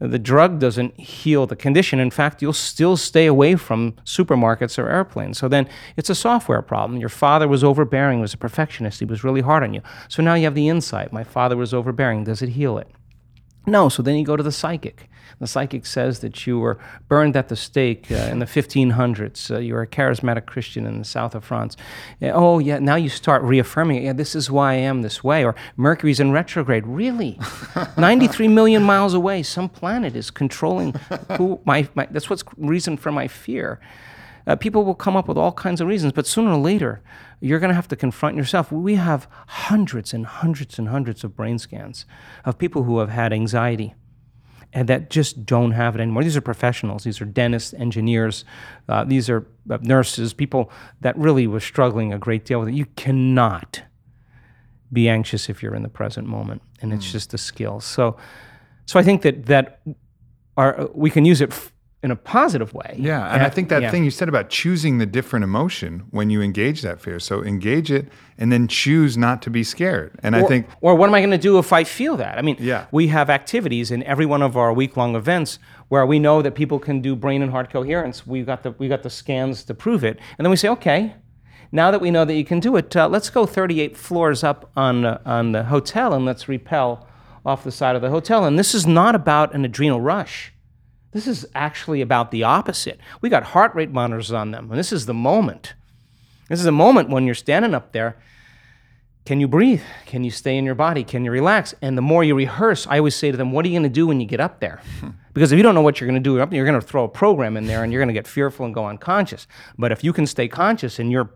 the 0.00 0.18
drug 0.18 0.58
doesn't 0.58 0.98
heal 0.98 1.46
the 1.46 1.56
condition. 1.56 2.00
In 2.00 2.10
fact, 2.10 2.40
you'll 2.40 2.52
still 2.54 2.96
stay 2.96 3.26
away 3.26 3.54
from 3.56 3.92
supermarkets 4.04 4.78
or 4.78 4.88
airplanes. 4.88 5.38
So 5.38 5.46
then 5.46 5.68
it's 5.96 6.08
a 6.08 6.14
software 6.14 6.62
problem. 6.62 6.98
Your 6.98 7.10
father 7.10 7.46
was 7.46 7.62
overbearing, 7.62 8.20
was 8.20 8.34
a 8.34 8.38
perfectionist, 8.38 9.00
he 9.00 9.04
was 9.04 9.22
really 9.22 9.42
hard 9.42 9.62
on 9.62 9.74
you. 9.74 9.82
So 10.08 10.22
now 10.22 10.34
you 10.34 10.44
have 10.44 10.54
the 10.54 10.68
insight. 10.68 11.12
My 11.12 11.24
father 11.24 11.56
was 11.56 11.74
overbearing. 11.74 12.24
Does 12.24 12.40
it 12.40 12.50
heal 12.50 12.78
it? 12.78 12.88
No. 13.66 13.90
So 13.90 14.02
then 14.02 14.16
you 14.16 14.24
go 14.24 14.36
to 14.36 14.42
the 14.42 14.52
psychic. 14.52 15.08
The 15.38 15.46
psychic 15.46 15.86
says 15.86 16.20
that 16.20 16.46
you 16.46 16.58
were 16.58 16.78
burned 17.08 17.36
at 17.36 17.48
the 17.48 17.56
stake 17.56 18.10
uh, 18.10 18.14
in 18.14 18.38
the 18.38 18.46
1500s. 18.46 19.50
Uh, 19.50 19.58
you 19.58 19.74
were 19.74 19.82
a 19.82 19.86
charismatic 19.86 20.46
Christian 20.46 20.86
in 20.86 20.98
the 20.98 21.04
south 21.04 21.34
of 21.34 21.44
France. 21.44 21.76
Uh, 22.20 22.26
oh, 22.28 22.58
yeah, 22.58 22.78
now 22.78 22.96
you 22.96 23.08
start 23.08 23.42
reaffirming, 23.42 24.04
yeah, 24.04 24.12
this 24.12 24.34
is 24.34 24.50
why 24.50 24.72
I 24.72 24.76
am 24.76 25.02
this 25.02 25.22
way. 25.22 25.44
Or 25.44 25.54
Mercury's 25.76 26.20
in 26.20 26.32
retrograde. 26.32 26.86
Really? 26.86 27.38
93 27.96 28.48
million 28.48 28.82
miles 28.82 29.14
away, 29.14 29.42
some 29.42 29.68
planet 29.68 30.16
is 30.16 30.30
controlling 30.30 30.94
who 31.36 31.60
my, 31.64 31.88
my 31.94 32.06
that's 32.10 32.28
what's 32.28 32.44
reason 32.56 32.96
for 32.96 33.12
my 33.12 33.28
fear. 33.28 33.80
Uh, 34.46 34.56
people 34.56 34.84
will 34.84 34.94
come 34.94 35.16
up 35.16 35.28
with 35.28 35.36
all 35.36 35.52
kinds 35.52 35.80
of 35.80 35.86
reasons, 35.86 36.12
but 36.12 36.26
sooner 36.26 36.50
or 36.50 36.58
later, 36.58 37.02
you're 37.40 37.58
going 37.58 37.68
to 37.68 37.74
have 37.74 37.88
to 37.88 37.96
confront 37.96 38.36
yourself. 38.36 38.72
We 38.72 38.96
have 38.96 39.28
hundreds 39.46 40.12
and 40.12 40.26
hundreds 40.26 40.78
and 40.78 40.88
hundreds 40.88 41.24
of 41.24 41.36
brain 41.36 41.58
scans 41.58 42.04
of 42.44 42.58
people 42.58 42.84
who 42.84 42.98
have 42.98 43.10
had 43.10 43.32
anxiety 43.32 43.94
and 44.72 44.88
that 44.88 45.10
just 45.10 45.44
don't 45.44 45.72
have 45.72 45.94
it 45.96 46.00
anymore. 46.00 46.22
These 46.22 46.36
are 46.36 46.40
professionals. 46.40 47.04
These 47.04 47.20
are 47.20 47.24
dentists, 47.24 47.74
engineers. 47.74 48.44
Uh, 48.88 49.04
these 49.04 49.28
are 49.28 49.46
uh, 49.68 49.78
nurses, 49.82 50.32
people 50.32 50.70
that 51.00 51.16
really 51.16 51.46
were 51.46 51.60
struggling 51.60 52.12
a 52.12 52.18
great 52.18 52.44
deal 52.44 52.60
with 52.60 52.68
it. 52.68 52.74
You 52.74 52.86
cannot 52.96 53.82
be 54.92 55.08
anxious 55.08 55.48
if 55.48 55.62
you're 55.62 55.74
in 55.74 55.82
the 55.82 55.88
present 55.88 56.26
moment, 56.26 56.62
and 56.82 56.92
it's 56.92 57.10
just 57.12 57.34
a 57.34 57.38
skill. 57.38 57.80
So, 57.80 58.16
so 58.86 58.98
I 58.98 59.02
think 59.02 59.22
that 59.22 59.46
that 59.46 59.80
our, 60.56 60.88
we 60.94 61.10
can 61.10 61.24
use 61.24 61.40
it 61.40 61.50
f- 61.52 61.72
in 62.02 62.10
a 62.10 62.16
positive 62.16 62.72
way. 62.72 62.94
Yeah, 62.98 63.30
and 63.32 63.42
I 63.42 63.50
think 63.50 63.68
that 63.68 63.82
yeah. 63.82 63.90
thing 63.90 64.04
you 64.04 64.10
said 64.10 64.28
about 64.28 64.48
choosing 64.48 64.96
the 64.96 65.04
different 65.04 65.44
emotion 65.44 66.04
when 66.10 66.30
you 66.30 66.40
engage 66.40 66.80
that 66.80 66.98
fear. 67.00 67.20
So 67.20 67.44
engage 67.44 67.90
it 67.90 68.08
and 68.38 68.50
then 68.50 68.68
choose 68.68 69.18
not 69.18 69.42
to 69.42 69.50
be 69.50 69.62
scared. 69.62 70.18
And 70.22 70.34
I 70.34 70.42
think 70.44 70.66
or 70.80 70.94
what 70.94 71.08
am 71.10 71.14
I 71.14 71.20
going 71.20 71.30
to 71.30 71.36
do 71.38 71.58
if 71.58 71.74
I 71.74 71.84
feel 71.84 72.16
that? 72.16 72.38
I 72.38 72.42
mean, 72.42 72.56
Yeah. 72.58 72.86
we 72.90 73.08
have 73.08 73.28
activities 73.28 73.90
in 73.90 74.02
every 74.04 74.24
one 74.24 74.40
of 74.40 74.56
our 74.56 74.72
week-long 74.72 75.14
events 75.14 75.58
where 75.88 76.06
we 76.06 76.18
know 76.18 76.40
that 76.40 76.54
people 76.54 76.78
can 76.78 77.02
do 77.02 77.14
brain 77.14 77.42
and 77.42 77.50
heart 77.50 77.68
coherence. 77.70 78.26
We 78.26 78.42
got 78.44 78.62
the 78.62 78.70
we 78.78 78.88
got 78.88 79.02
the 79.02 79.10
scans 79.10 79.62
to 79.64 79.74
prove 79.74 80.02
it, 80.02 80.18
and 80.38 80.44
then 80.44 80.50
we 80.50 80.56
say, 80.56 80.68
okay, 80.70 81.14
Now 81.72 81.90
that 81.90 82.00
we 82.00 82.10
know 82.10 82.24
that 82.24 82.34
you 82.34 82.44
can 82.44 82.60
do 82.60 82.76
it, 82.76 82.96
uh, 82.96 83.08
let's 83.08 83.30
go 83.30 83.46
38 83.46 83.96
floors 83.96 84.42
up 84.42 84.70
on, 84.74 85.04
uh, 85.04 85.20
on 85.24 85.52
the 85.52 85.64
hotel 85.64 86.14
and 86.14 86.24
let's 86.24 86.48
repel 86.48 87.06
off 87.44 87.62
the 87.62 87.70
side 87.70 87.94
of 87.94 88.02
the 88.02 88.10
hotel. 88.10 88.44
And 88.44 88.58
this 88.58 88.74
is 88.74 88.86
not 88.86 89.14
about 89.14 89.54
an 89.54 89.64
adrenal 89.64 90.00
rush. 90.00 90.52
This 91.12 91.26
is 91.26 91.46
actually 91.54 92.00
about 92.02 92.30
the 92.30 92.44
opposite. 92.44 93.00
We 93.20 93.28
got 93.28 93.42
heart 93.42 93.74
rate 93.74 93.90
monitors 93.90 94.32
on 94.32 94.52
them, 94.52 94.70
and 94.70 94.78
this 94.78 94.92
is 94.92 95.06
the 95.06 95.14
moment. 95.14 95.74
This 96.48 96.58
is 96.58 96.64
the 96.64 96.72
moment 96.72 97.10
when 97.10 97.26
you're 97.26 97.34
standing 97.34 97.74
up 97.74 97.92
there. 97.92 98.16
Can 99.26 99.38
you 99.38 99.48
breathe? 99.48 99.82
Can 100.06 100.24
you 100.24 100.30
stay 100.30 100.56
in 100.56 100.64
your 100.64 100.74
body? 100.74 101.04
Can 101.04 101.24
you 101.24 101.30
relax? 101.30 101.74
And 101.82 101.96
the 101.96 102.02
more 102.02 102.24
you 102.24 102.34
rehearse, 102.34 102.86
I 102.86 102.98
always 102.98 103.14
say 103.14 103.30
to 103.30 103.36
them, 103.36 103.52
What 103.52 103.64
are 103.64 103.68
you 103.68 103.74
going 103.74 103.82
to 103.84 103.88
do 103.88 104.06
when 104.06 104.20
you 104.20 104.26
get 104.26 104.40
up 104.40 104.60
there? 104.60 104.80
Because 105.32 105.52
if 105.52 105.56
you 105.56 105.62
don't 105.62 105.76
know 105.76 105.80
what 105.80 106.00
you're 106.00 106.08
going 106.08 106.20
to 106.20 106.28
do 106.28 106.40
up 106.40 106.50
there, 106.50 106.56
you're 106.56 106.66
going 106.66 106.80
to 106.80 106.84
throw 106.84 107.04
a 107.04 107.08
program 107.08 107.56
in 107.56 107.66
there 107.66 107.84
and 107.84 107.92
you're 107.92 108.00
going 108.00 108.08
to 108.08 108.12
get 108.12 108.26
fearful 108.26 108.66
and 108.66 108.74
go 108.74 108.86
unconscious. 108.86 109.46
But 109.78 109.92
if 109.92 110.02
you 110.02 110.12
can 110.12 110.26
stay 110.26 110.48
conscious 110.48 110.98
and 110.98 111.12
you're 111.12 111.30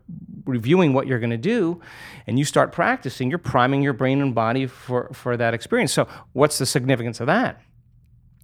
reviewing 0.44 0.94
what 0.94 1.06
you're 1.06 1.20
going 1.20 1.30
to 1.30 1.36
do 1.36 1.80
and 2.26 2.36
you 2.36 2.44
start 2.44 2.72
practicing, 2.72 3.30
you're 3.30 3.38
priming 3.38 3.82
your 3.82 3.92
brain 3.92 4.20
and 4.20 4.34
body 4.34 4.66
for, 4.66 5.10
for 5.12 5.36
that 5.36 5.54
experience. 5.54 5.92
So, 5.92 6.08
what's 6.32 6.58
the 6.58 6.66
significance 6.66 7.20
of 7.20 7.28
that? 7.28 7.62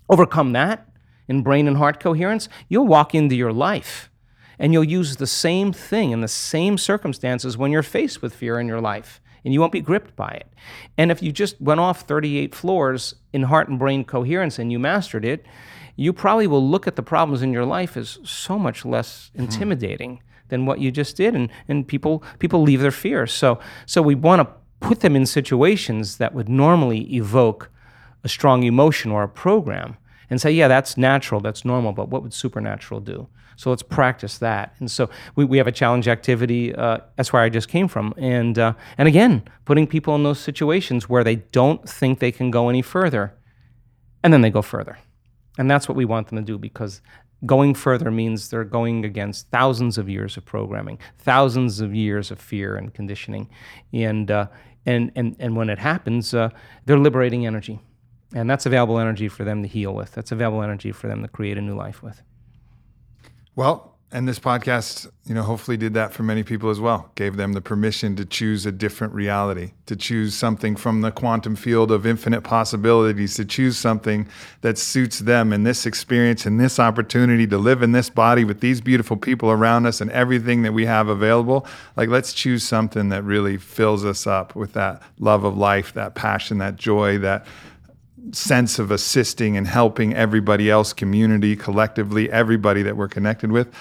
Overcome 0.09 0.53
that 0.53 0.87
in 1.31 1.43
brain 1.43 1.69
and 1.69 1.77
heart 1.77 2.01
coherence, 2.01 2.49
you'll 2.69 2.89
walk 2.89 3.15
into 3.15 3.37
your 3.37 3.53
life 3.53 4.11
and 4.59 4.73
you'll 4.73 4.83
use 4.83 5.17
the 5.17 5.29
same 5.29 5.73
thing 5.73 6.11
in 6.11 6.21
the 6.23 6.29
same 6.29 6.77
circumstances 6.77 7.57
when 7.57 7.71
you're 7.71 7.85
faced 7.85 8.21
with 8.21 8.35
fear 8.35 8.59
in 8.59 8.67
your 8.67 8.81
life 8.81 9.21
and 9.45 9.55
you 9.55 9.61
won't 9.61 9.73
be 9.73 9.81
gripped 9.81 10.17
by 10.17 10.29
it. 10.29 10.53
And 10.99 11.13
if 11.13 11.23
you 11.23 11.31
just 11.31 11.59
went 11.61 11.79
off 11.79 12.01
38 12.01 12.53
floors 12.53 13.15
in 13.33 13.45
heart 13.45 13.69
and 13.69 13.79
brain 13.79 14.05
coherence 14.05 14.59
and 14.59 14.73
you 14.73 14.81
mastered 14.81 15.25
it, 15.25 15.47
you 15.95 16.13
probably 16.13 16.49
will 16.49 16.69
look 16.69 16.89
at 16.89 16.97
the 16.97 17.03
problems 17.03 17.43
in 17.43 17.53
your 17.53 17.65
life 17.65 17.97
as 17.97 18.19
so 18.25 18.59
much 18.59 18.85
less 18.85 19.31
hmm. 19.37 19.43
intimidating 19.43 20.17
mm. 20.17 20.21
than 20.49 20.67
what 20.67 20.81
you 20.81 20.91
just 20.91 21.17
did 21.17 21.37
and, 21.37 21.49
and 21.69 21.87
people 21.87 22.25
people 22.41 22.63
leave 22.63 22.81
their 22.81 22.91
fears. 22.91 23.33
So 23.33 23.61
so 23.87 24.03
we 24.03 24.17
want 24.17 24.43
to 24.43 24.55
put 24.81 25.01
them 25.01 25.15
in 25.15 25.27
situations 25.27 26.17
that 26.17 26.35
would 26.35 26.49
normally 26.49 27.15
evoke 27.15 27.71
a 28.25 28.29
strong 28.29 28.65
emotion 28.65 29.13
or 29.13 29.23
a 29.23 29.29
program 29.29 29.97
and 30.31 30.41
say, 30.41 30.51
yeah, 30.51 30.69
that's 30.69 30.97
natural, 30.97 31.41
that's 31.41 31.65
normal, 31.65 31.93
but 31.93 32.09
what 32.09 32.23
would 32.23 32.33
supernatural 32.33 33.01
do? 33.01 33.29
So 33.57 33.69
let's 33.69 33.83
practice 33.83 34.39
that. 34.39 34.75
And 34.79 34.91
so 34.91 35.11
we, 35.37 35.45
we 35.45 35.59
have 35.59 35.67
a 35.67 35.73
challenge 35.73 36.09
activity. 36.09 36.75
Uh, 36.75 37.01
that's 37.17 37.31
where 37.31 37.43
I 37.43 37.51
just 37.51 37.69
came 37.69 37.89
from. 37.89 38.15
And, 38.17 38.59
uh, 38.59 38.73
and 38.97 39.07
again, 39.07 39.43
putting 39.67 39.87
people 39.87 40.15
in 40.15 40.23
those 40.23 40.41
situations 40.41 41.11
where 41.11 41.23
they 41.23 41.37
don't 41.37 41.87
think 41.87 42.21
they 42.21 42.33
can 42.33 42.51
go 42.51 42.71
any 42.71 42.81
further, 42.81 43.35
and 44.23 44.33
then 44.33 44.41
they 44.41 44.49
go 44.49 44.63
further. 44.63 44.99
And 45.59 45.71
that's 45.71 45.89
what 45.89 45.97
we 45.97 46.07
want 46.07 46.29
them 46.29 46.39
to 46.39 46.43
do 46.43 46.57
because 46.57 47.03
going 47.45 47.75
further 47.75 48.11
means 48.11 48.49
they're 48.49 48.65
going 48.65 49.05
against 49.05 49.51
thousands 49.51 49.99
of 49.99 50.09
years 50.09 50.37
of 50.37 50.45
programming, 50.47 50.99
thousands 51.19 51.81
of 51.81 51.95
years 51.95 52.31
of 52.31 52.41
fear 52.41 52.77
and 52.77 52.95
conditioning. 52.95 53.49
And, 53.93 54.31
uh, 54.31 54.47
and, 54.87 55.13
and, 55.15 55.37
and 55.39 55.57
when 55.57 55.69
it 55.69 55.79
happens, 55.79 56.33
uh, 56.33 56.51
they're 56.87 56.99
liberating 56.99 57.47
energy. 57.47 57.81
And 58.35 58.49
that's 58.49 58.67
available 58.67 58.99
energy 58.99 59.29
for 59.29 59.45
them 59.45 59.63
to 59.63 59.69
heal 59.69 59.95
with. 59.95 60.13
That's 60.13 60.33
available 60.33 60.63
energy 60.63 60.93
for 60.93 61.09
them 61.09 61.23
to 61.23 61.29
create 61.29 61.59
a 61.59 61.61
new 61.61 61.75
life 61.75 62.03
with. 62.03 62.23
Well, 63.57 63.91
and 64.13 64.27
this 64.27 64.41
podcast, 64.41 65.09
you 65.25 65.35
know, 65.35 65.43
hopefully 65.43 65.77
did 65.77 65.95
that 65.95 66.13
for 66.13 66.25
many 66.25 66.43
people 66.43 66.69
as 66.69 66.81
well. 66.81 67.13
Gave 67.15 67.37
them 67.37 67.53
the 67.53 67.61
permission 67.61 68.17
to 68.17 68.25
choose 68.25 68.67
a 68.67 68.73
different 68.73 69.15
reality, 69.15 69.73
to 69.87 69.95
choose 69.95 70.35
something 70.35 70.75
from 70.75 71.01
the 71.01 71.13
quantum 71.13 71.55
field 71.55 71.93
of 71.93 72.05
infinite 72.05 72.41
possibilities, 72.41 73.35
to 73.37 73.45
choose 73.45 73.79
something 73.79 74.27
that 74.63 74.79
suits 74.79 75.21
them 75.21 75.53
in 75.53 75.63
this 75.63 75.87
experience 75.87 76.45
and 76.45 76.59
this 76.59 76.81
opportunity 76.81 77.47
to 77.47 77.59
live 77.59 77.83
in 77.83 77.93
this 77.93 78.11
body 78.11 78.43
with 78.43 78.59
these 78.61 78.81
beautiful 78.81 79.17
people 79.17 79.49
around 79.49 79.87
us 79.87 80.01
and 80.01 80.11
everything 80.11 80.63
that 80.63 80.73
we 80.73 80.87
have 80.87 81.07
available. 81.07 81.65
Like, 81.97 82.09
let's 82.09 82.33
choose 82.33 82.65
something 82.65 83.11
that 83.11 83.23
really 83.23 83.59
fills 83.59 84.05
us 84.05 84.27
up 84.27 84.57
with 84.57 84.73
that 84.73 85.03
love 85.21 85.45
of 85.45 85.57
life, 85.57 85.95
that 85.95 86.17
passion, 86.17 86.59
that 86.59 86.75
joy, 86.75 87.19
that 87.19 87.47
sense 88.33 88.79
of 88.79 88.91
assisting 88.91 89.57
and 89.57 89.67
helping 89.67 90.15
everybody 90.15 90.71
else, 90.71 90.93
community, 90.93 91.57
collectively, 91.57 92.31
everybody 92.31 92.83
that 92.83 92.97
we're 92.97 93.09
connected 93.09 93.53
with. 93.53 93.73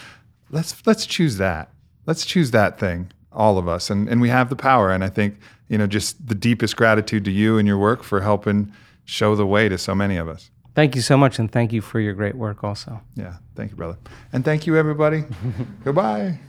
Let's 0.49 0.85
let's 0.85 1.05
choose 1.05 1.37
that. 1.37 1.71
Let's 2.05 2.25
choose 2.25 2.51
that 2.51 2.79
thing, 2.79 3.11
all 3.31 3.57
of 3.57 3.67
us, 3.67 3.89
and 3.89 4.07
and 4.09 4.21
we 4.21 4.29
have 4.29 4.49
the 4.49 4.55
power. 4.55 4.91
And 4.91 5.03
I 5.03 5.09
think 5.09 5.37
you 5.67 5.77
know 5.77 5.87
just 5.87 6.27
the 6.27 6.35
deepest 6.35 6.75
gratitude 6.75 7.25
to 7.25 7.31
you 7.31 7.57
and 7.57 7.67
your 7.67 7.77
work 7.77 8.03
for 8.03 8.21
helping 8.21 8.71
show 9.05 9.35
the 9.35 9.45
way 9.45 9.69
to 9.69 9.77
so 9.77 9.93
many 9.93 10.17
of 10.17 10.27
us. 10.27 10.51
Thank 10.75 10.95
you 10.95 11.01
so 11.01 11.17
much, 11.17 11.39
and 11.39 11.51
thank 11.51 11.73
you 11.73 11.81
for 11.81 11.99
your 11.99 12.13
great 12.13 12.35
work 12.35 12.63
also. 12.63 13.01
Yeah, 13.15 13.37
thank 13.55 13.71
you, 13.71 13.77
brother, 13.77 13.97
and 14.33 14.43
thank 14.43 14.65
you, 14.65 14.75
everybody. 14.75 15.25
Goodbye. 15.83 16.39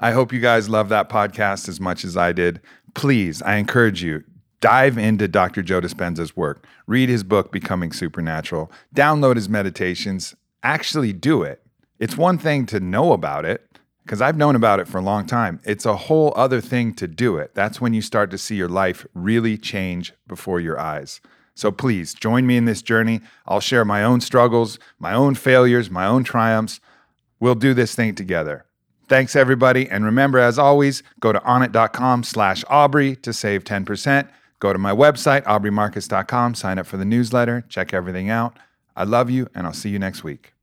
I 0.00 0.12
hope 0.12 0.32
you 0.32 0.38
guys 0.38 0.68
love 0.68 0.90
that 0.90 1.08
podcast 1.08 1.68
as 1.68 1.80
much 1.80 2.04
as 2.04 2.16
I 2.16 2.32
did. 2.32 2.60
Please, 2.94 3.42
I 3.42 3.56
encourage 3.56 4.02
you 4.02 4.22
Dive 4.60 4.98
into 4.98 5.28
Dr. 5.28 5.62
Joe 5.62 5.80
Dispenza's 5.80 6.36
work. 6.36 6.64
Read 6.86 7.08
his 7.08 7.22
book, 7.22 7.52
Becoming 7.52 7.92
Supernatural. 7.92 8.72
Download 8.94 9.36
his 9.36 9.48
meditations. 9.48 10.34
Actually 10.64 11.12
do 11.12 11.42
it. 11.44 11.62
It's 12.00 12.16
one 12.16 12.38
thing 12.38 12.66
to 12.66 12.80
know 12.80 13.12
about 13.12 13.44
it, 13.44 13.78
because 14.02 14.20
I've 14.20 14.36
known 14.36 14.56
about 14.56 14.80
it 14.80 14.88
for 14.88 14.98
a 14.98 15.02
long 15.02 15.26
time. 15.26 15.60
It's 15.64 15.86
a 15.86 15.96
whole 15.96 16.32
other 16.34 16.60
thing 16.60 16.92
to 16.94 17.06
do 17.06 17.36
it. 17.36 17.54
That's 17.54 17.80
when 17.80 17.94
you 17.94 18.02
start 18.02 18.32
to 18.32 18.38
see 18.38 18.56
your 18.56 18.68
life 18.68 19.06
really 19.14 19.56
change 19.56 20.12
before 20.26 20.58
your 20.58 20.78
eyes. 20.78 21.20
So 21.54 21.70
please 21.70 22.14
join 22.14 22.46
me 22.46 22.56
in 22.56 22.64
this 22.64 22.82
journey. 22.82 23.20
I'll 23.46 23.60
share 23.60 23.84
my 23.84 24.02
own 24.02 24.20
struggles, 24.20 24.78
my 24.98 25.12
own 25.12 25.34
failures, 25.34 25.90
my 25.90 26.06
own 26.06 26.24
triumphs. 26.24 26.80
We'll 27.38 27.54
do 27.54 27.74
this 27.74 27.94
thing 27.94 28.14
together. 28.14 28.64
Thanks, 29.08 29.34
everybody. 29.36 29.88
And 29.88 30.04
remember, 30.04 30.38
as 30.38 30.58
always, 30.58 31.02
go 31.20 31.32
to 31.32 31.40
onnit.com 31.40 32.24
slash 32.24 32.64
Aubrey 32.68 33.16
to 33.16 33.32
save 33.32 33.64
10%. 33.64 34.28
Go 34.60 34.72
to 34.72 34.78
my 34.78 34.92
website, 34.92 35.44
aubreymarcus.com, 35.44 36.54
sign 36.54 36.78
up 36.78 36.86
for 36.86 36.96
the 36.96 37.04
newsletter, 37.04 37.64
check 37.68 37.94
everything 37.94 38.28
out. 38.28 38.56
I 38.96 39.04
love 39.04 39.30
you, 39.30 39.48
and 39.54 39.66
I'll 39.66 39.72
see 39.72 39.90
you 39.90 39.98
next 39.98 40.24
week. 40.24 40.54